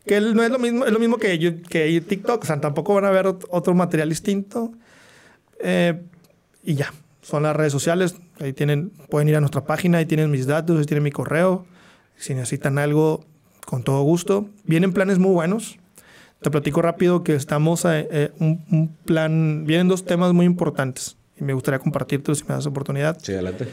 Que 0.06 0.20
no 0.20 0.42
es 0.42 0.50
lo 0.50 0.58
mismo, 0.58 0.84
es 0.84 0.92
lo 0.92 0.98
mismo 0.98 1.16
que, 1.18 1.60
que 1.68 2.00
TikTok. 2.00 2.42
O 2.42 2.46
sea, 2.46 2.60
tampoco 2.60 2.94
van 2.94 3.04
a 3.04 3.10
ver 3.10 3.26
ot- 3.26 3.46
otro 3.50 3.74
material 3.74 4.08
distinto. 4.08 4.72
Eh, 5.60 6.00
y 6.62 6.74
ya. 6.74 6.92
Son 7.22 7.44
las 7.44 7.54
redes 7.54 7.72
sociales. 7.72 8.16
Ahí 8.40 8.52
tienen, 8.52 8.90
pueden 9.08 9.28
ir 9.28 9.36
a 9.36 9.40
nuestra 9.40 9.64
página, 9.64 9.98
ahí 9.98 10.06
tienen 10.06 10.30
mis 10.30 10.46
datos, 10.46 10.76
ahí 10.78 10.84
tienen 10.86 11.04
mi 11.04 11.12
correo. 11.12 11.64
Si 12.16 12.34
necesitan 12.34 12.78
algo, 12.78 13.24
con 13.64 13.84
todo 13.84 14.02
gusto. 14.02 14.48
Vienen 14.64 14.92
planes 14.92 15.18
muy 15.20 15.30
buenos. 15.32 15.78
Te 16.40 16.50
platico 16.50 16.82
rápido 16.82 17.22
que 17.22 17.36
estamos 17.36 17.84
a 17.86 18.00
eh, 18.00 18.32
un, 18.40 18.64
un 18.72 18.88
plan, 19.04 19.64
vienen 19.64 19.86
dos 19.86 20.04
temas 20.04 20.32
muy 20.32 20.44
importantes 20.46 21.16
y 21.40 21.44
me 21.44 21.52
gustaría 21.52 21.78
compartirlos 21.78 22.38
si 22.38 22.44
me 22.44 22.54
das 22.54 22.66
oportunidad. 22.66 23.16
Sí, 23.22 23.32
adelante. 23.32 23.68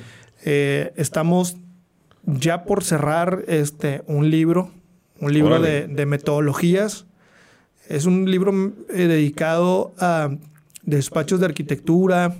Eh, 0.45 0.93
estamos 0.95 1.57
ya 2.27 2.65
por 2.65 2.83
cerrar 2.83 3.43
este, 3.47 4.03
un 4.05 4.29
libro, 4.29 4.69
un 5.21 5.33
libro 5.33 5.59
de, 5.59 5.87
de 5.87 6.05
metodologías. 6.05 7.05
Es 7.87 8.05
un 8.05 8.29
libro 8.29 8.51
eh, 8.89 9.07
dedicado 9.07 9.93
a 9.99 10.29
despachos 10.83 11.39
de 11.39 11.47
arquitectura, 11.47 12.35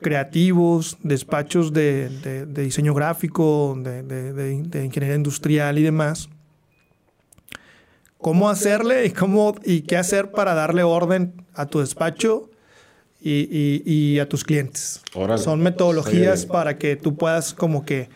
creativos, 0.00 0.98
despachos 1.02 1.72
de, 1.72 2.08
de- 2.08 2.46
de 2.46 2.62
diseño 2.62 2.92
gráfico, 2.94 3.76
de, 3.78 4.84
ingeniería 4.84 5.14
industrial 5.16 5.78
y 5.78 5.82
demás. 5.82 6.28
Cómo 8.18 8.48
hacerle 8.48 9.06
y, 9.06 9.10
cómo, 9.10 9.54
y 9.64 9.82
qué 9.82 9.96
hacer 9.96 10.30
para 10.30 10.54
darle 10.54 10.82
orden 10.84 11.34
a 11.54 11.66
tu 11.66 11.80
despacho 11.80 12.50
y, 13.20 13.48
y- 13.50 13.82
y 13.84 14.18
a 14.20 14.28
tus 14.28 14.44
clientes. 14.44 15.02
Órale. 15.14 15.42
Son 15.42 15.60
metodologías 15.60 16.42
Sí. 16.42 16.46
para 16.46 16.78
que 16.78 16.96
tú 16.96 17.16
puedas 17.16 17.52
como 17.54 17.84
que... 17.84 18.08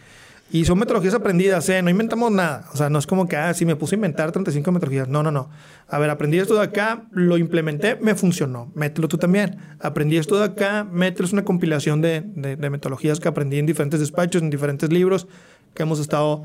Y 0.51 0.65
son 0.65 0.79
metodologías 0.79 1.15
aprendidas, 1.15 1.69
¿eh? 1.69 1.83
No 1.83 1.91
inventamos 1.91 2.31
nada. 2.31 2.69
O 2.73 2.77
sea, 2.77 2.89
no 2.89 2.99
es 2.99 3.07
como 3.07 3.27
que, 3.27 3.37
ah, 3.37 3.53
sí, 3.53 3.67
me 3.67 3.75
puse 3.75 3.95
a 3.95 3.97
inventar 3.97 4.31
35 4.31 4.71
metodologías. 4.71 5.09
No, 5.09 5.23
no, 5.23 5.33
no. 5.33 5.51
A 5.89 5.99
ver, 5.99 6.09
aprendí 6.09 6.39
esto 6.39 6.55
de 6.55 6.63
acá, 6.63 7.07
lo 7.11 7.37
implementé, 7.37 7.97
me 7.97 8.15
funcionó. 8.15 8.71
Mételo 8.75 9.09
tú 9.09 9.19
también. 9.19 9.59
Aprendí 9.81 10.17
esto 10.17 10.39
de 10.39 10.45
acá, 10.45 10.85
mételo. 10.85 11.27
Es 11.27 11.33
una 11.33 11.45
compilación 11.45 12.01
de 12.01 12.23
metodologías 12.71 13.19
que 13.19 13.29
aprendí 13.29 13.59
en 13.59 13.67
diferentes 13.67 13.99
despachos, 13.99 14.41
en 14.41 14.51
diferentes 14.51 14.93
libros 14.93 15.27
que 15.75 15.83
hemos 15.83 16.01
estado 16.01 16.45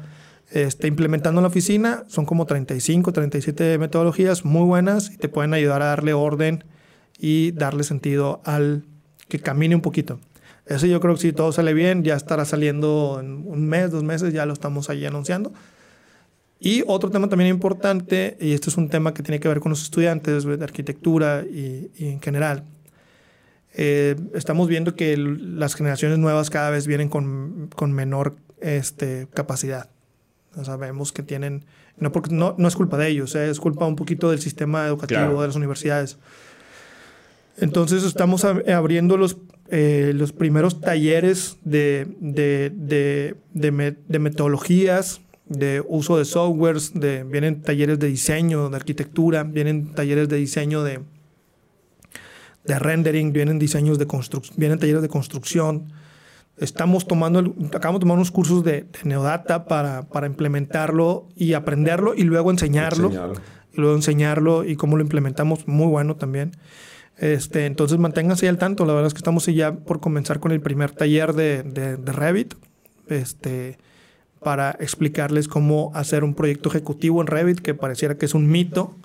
este, 0.52 0.88
implementando 0.88 1.40
en 1.40 1.44
la 1.44 1.48
oficina. 1.48 2.04
Son 2.08 2.26
como 2.26 2.46
35, 2.46 3.14
37 3.14 3.78
metodologías 3.78 4.46
muy 4.46 4.66
buenas 4.66 5.10
y 5.12 5.18
te 5.18 5.30
pueden 5.30 5.54
ayudar 5.54 5.82
a 5.82 5.86
darle 5.86 6.14
orden 6.14 6.64
y 7.18 7.52
darle 7.54 7.84
sentido 7.84 8.42
al 8.46 8.84
que 9.28 9.40
camine 9.40 9.76
un 9.76 9.82
poquito. 9.82 10.20
Eso 10.66 10.86
yo 10.86 11.00
creo 11.00 11.16
que 11.16 11.22
si 11.22 11.34
todo 11.34 11.52
sale 11.52 11.74
bien, 11.74 12.04
ya 12.04 12.16
estará 12.16 12.46
saliendo 12.46 13.18
en 13.20 13.46
un 13.48 13.68
mes, 13.68 13.92
dos 13.92 14.04
meses, 14.04 14.34
ya 14.34 14.46
lo 14.46 14.54
estamos 14.54 14.90
ahí 14.90 15.06
anunciando. 15.06 15.52
Y 16.60 16.84
otro 16.88 17.10
tema 17.10 17.28
también 17.28 17.50
importante, 17.50 18.38
y 18.40 18.54
este 18.54 18.70
es 18.70 18.78
un 18.78 18.88
tema 18.90 19.14
que 19.14 19.24
tiene 19.24 19.40
que 19.40 19.48
ver 19.48 19.60
con 19.60 19.72
los 19.72 19.82
estudiantes 19.82 20.44
de 20.46 20.64
arquitectura 20.64 21.44
y, 21.44 21.90
y 21.98 22.10
en 22.10 22.22
general, 22.22 22.64
eh, 23.74 24.16
estamos 24.36 24.68
viendo 24.68 24.96
que 24.96 25.14
el- 25.14 25.58
las 25.60 25.74
generaciones 25.76 26.20
nuevas 26.20 26.50
cada 26.50 26.70
vez 26.70 26.86
vienen 26.88 27.10
con, 27.10 27.70
con 27.76 27.92
menor 27.94 28.36
este, 28.60 29.28
capacidad. 29.34 29.90
O 30.56 30.64
sea, 30.64 30.76
vemos 30.76 31.12
que 31.12 31.24
tienen, 31.24 31.66
no, 31.98 32.12
porque, 32.12 32.32
no, 32.36 32.54
no 32.60 32.68
es 32.68 32.76
culpa 32.76 32.98
de 32.98 33.08
ellos, 33.08 33.34
eh, 33.36 33.50
es 33.50 33.60
culpa 33.60 33.88
un 33.88 33.96
poquito 33.96 34.30
del 34.30 34.40
sistema 34.40 34.86
educativo 34.86 35.22
Claro. 35.22 35.42
de 35.42 35.48
las 35.48 35.56
universidades. 35.56 36.18
Entonces 37.58 38.04
estamos 38.04 38.44
ab- 38.46 38.70
abriendo 38.72 39.18
los, 39.18 39.38
eh, 39.72 40.12
los 40.14 40.34
primeros 40.34 40.82
talleres 40.82 41.58
de, 41.64 42.06
de, 42.20 42.72
de, 42.76 43.36
de 43.54 43.72
me- 43.72 43.96
de 44.08 44.20
metodologías, 44.20 45.22
de 45.48 45.82
uso 45.88 46.18
de 46.18 46.26
softwares, 46.26 46.94
de, 46.94 47.24
vienen 47.24 47.62
talleres 47.62 47.98
de 48.00 48.08
diseño, 48.08 48.70
de 48.70 48.76
arquitectura, 48.76 49.44
vienen 49.44 49.94
talleres 49.94 50.28
de 50.30 50.38
diseño 50.38 50.84
de, 50.84 51.00
de 52.66 52.80
rendering, 52.80 53.34
vienen 53.34 53.60
diseños 53.60 53.98
de 53.98 54.08
vienen 54.56 54.78
talleres 54.80 55.02
de 55.02 55.10
construcción. 55.10 55.92
Estamos 56.58 57.08
tomando, 57.08 57.40
el- 57.40 57.54
acabamos 57.74 58.00
de 58.00 58.04
tomar 58.04 58.18
unos 58.18 58.32
cursos 58.32 58.64
de, 58.64 58.84
de 58.84 59.00
Neodata 59.04 59.66
para, 59.66 60.04
para 60.04 60.28
implementarlo 60.28 61.28
y 61.36 61.54
aprenderlo 61.54 62.14
y 62.14 62.24
luego 62.24 62.52
enseñarlo 62.52 63.06
Enseñarlo. 63.08 63.36
y 63.74 63.78
luego 63.82 63.96
enseñarlo 63.96 64.64
y 64.66 64.76
cómo 64.76 64.96
lo 64.98 65.02
implementamos, 65.04 65.68
muy 65.68 65.88
bueno 65.88 66.18
también. 66.18 66.52
Este, 67.18 67.66
entonces 67.66 68.00
manténganse 68.00 68.50
al 68.50 68.58
tanto, 68.58 68.86
la 68.86 68.94
verdad 68.94 69.08
es 69.08 69.14
que 69.14 69.20
estamos 69.20 69.46
ya 69.46 69.74
por 69.74 70.00
comenzar 70.00 70.40
con 70.40 70.52
el 70.52 70.62
primer 70.62 70.92
taller 70.92 71.34
de, 71.34 71.62
de, 71.62 71.98
de 71.98 72.12
Revit, 72.12 72.56
este, 73.08 73.78
para 74.40 74.72
explicarles 74.80 75.48
cómo 75.48 75.92
hacer 75.94 76.24
un 76.24 76.34
proyecto 76.34 76.70
ejecutivo 76.70 77.22
en 77.22 77.28
Revit, 77.28 77.60
que 77.60 77.76
pareciera 77.76 78.18
que 78.18 78.26
es 78.26 78.34
un 78.34 78.50
mito, 78.50 78.96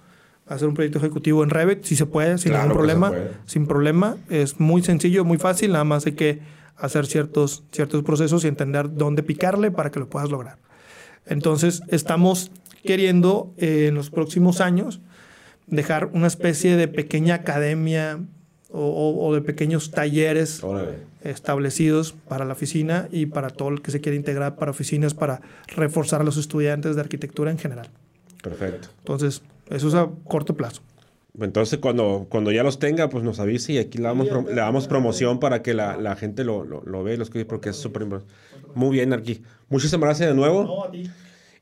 hacer 0.47 0.69
un 0.69 0.74
proyecto 0.74 0.99
ejecutivo 0.99 1.45
en 1.45 1.51
Revit, 1.51 1.85
si 1.85 1.97
se 1.97 2.07
puede, 2.07 2.39
sin 2.39 2.53
Claro 2.53 2.69
ningún 2.69 2.77
problema, 2.77 3.12
sin 3.45 3.66
problema, 3.66 4.16
es 4.31 4.61
muy 4.61 4.83
sencillo, 4.83 5.24
muy 5.24 5.39
fácil, 5.39 5.73
nada 5.73 5.85
más 5.85 6.07
hay 6.07 6.12
que 6.12 6.41
hacer 6.77 7.07
ciertos, 7.07 7.65
ciertos 7.73 8.03
procesos 8.03 8.45
y 8.45 8.49
entender 8.49 8.95
dónde 8.95 9.23
picarle 9.23 9.70
para 9.70 9.91
que 9.91 9.99
lo 9.99 10.09
puedas 10.09 10.31
lograr. 10.31 10.59
Entonces, 11.27 11.83
estamos 11.89 12.51
queriendo 12.85 13.53
eh, 13.57 13.87
en 13.89 13.95
los 13.95 14.11
próximos 14.11 14.61
años 14.61 15.01
dejar 15.66 16.06
una 16.12 16.26
especie 16.26 16.76
de 16.76 16.88
pequeña 16.88 17.34
academia 17.36 18.18
o, 18.70 18.80
o- 18.80 19.26
o 19.26 19.34
de 19.34 19.40
pequeños 19.43 19.90
talleres 19.90 20.62
Órale. 20.62 20.98
establecidos 21.22 22.12
para 22.28 22.44
la 22.44 22.52
oficina 22.52 23.09
y 23.10 23.26
para 23.26 23.51
todo 23.51 23.68
el 23.70 23.82
que 23.82 23.90
se 23.90 24.01
quiere 24.01 24.16
integrar 24.16 24.56
para 24.56 24.70
oficinas 24.70 25.14
para 25.14 25.40
reforzar 25.74 26.20
a 26.20 26.24
los 26.24 26.36
estudiantes 26.36 26.94
de 26.94 27.01
arquitectura 27.01 27.51
en 27.51 27.59
general. 27.59 27.88
Perfecto. 28.43 28.88
Entonces, 28.98 29.43
eso 29.70 29.88
es 29.88 29.94
a 29.94 30.09
corto 30.24 30.55
plazo. 30.56 30.82
Entonces, 31.40 31.78
cuando, 31.80 32.26
cuando 32.30 32.51
ya 32.51 32.62
los 32.62 32.78
tenga, 32.78 33.09
pues 33.10 33.22
nos 33.22 33.40
avise 33.40 33.74
y 33.74 33.78
aquí 33.78 33.98
le 33.98 34.05
damos, 34.05 34.26
le 34.47 34.55
damos 34.55 34.88
promoción 34.88 35.38
para 35.38 35.62
que 35.62 35.74
la, 35.74 35.97
la 35.98 36.16
gente 36.16 36.44
lo, 36.44 36.64
lo, 36.64 36.82
lo 36.84 37.02
vea 37.05 37.14
y 37.14 37.16
lo 37.18 37.24
escuche 37.24 37.44
porque 37.44 37.70
es 37.70 37.76
súper 37.76 38.02
importante. 38.02 38.32
Muy 38.74 38.90
bien, 38.93 39.12
Arqui. 39.12 39.43
Muchísimas 39.68 40.02
gracias 40.09 40.30
de 40.30 40.34
nuevo. 40.34 40.90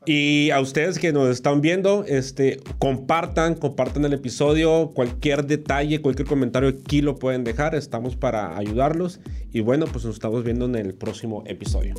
Y 0.06 0.50
a 0.50 0.60
ustedes 0.60 0.98
que 0.98 1.12
nos 1.12 1.28
están 1.30 1.60
viendo, 1.60 2.04
este, 2.06 2.60
compartan, 2.78 3.54
compartan 3.54 4.04
el 4.04 4.12
episodio. 4.12 4.90
Cualquier 4.94 5.46
detalle, 5.46 6.02
cualquier 6.02 6.28
comentario 6.28 6.68
aquí 6.68 7.00
lo 7.00 7.16
pueden 7.16 7.44
dejar. 7.44 7.74
Estamos 7.74 8.16
para 8.16 8.56
ayudarlos. 8.58 9.20
Y 9.52 9.60
bueno, 9.60 9.86
pues 9.86 10.04
nos 10.04 10.14
estamos 10.14 10.44
viendo 10.44 10.66
en 10.66 10.74
el 10.74 10.94
próximo 10.94 11.42
episodio. 11.46 11.94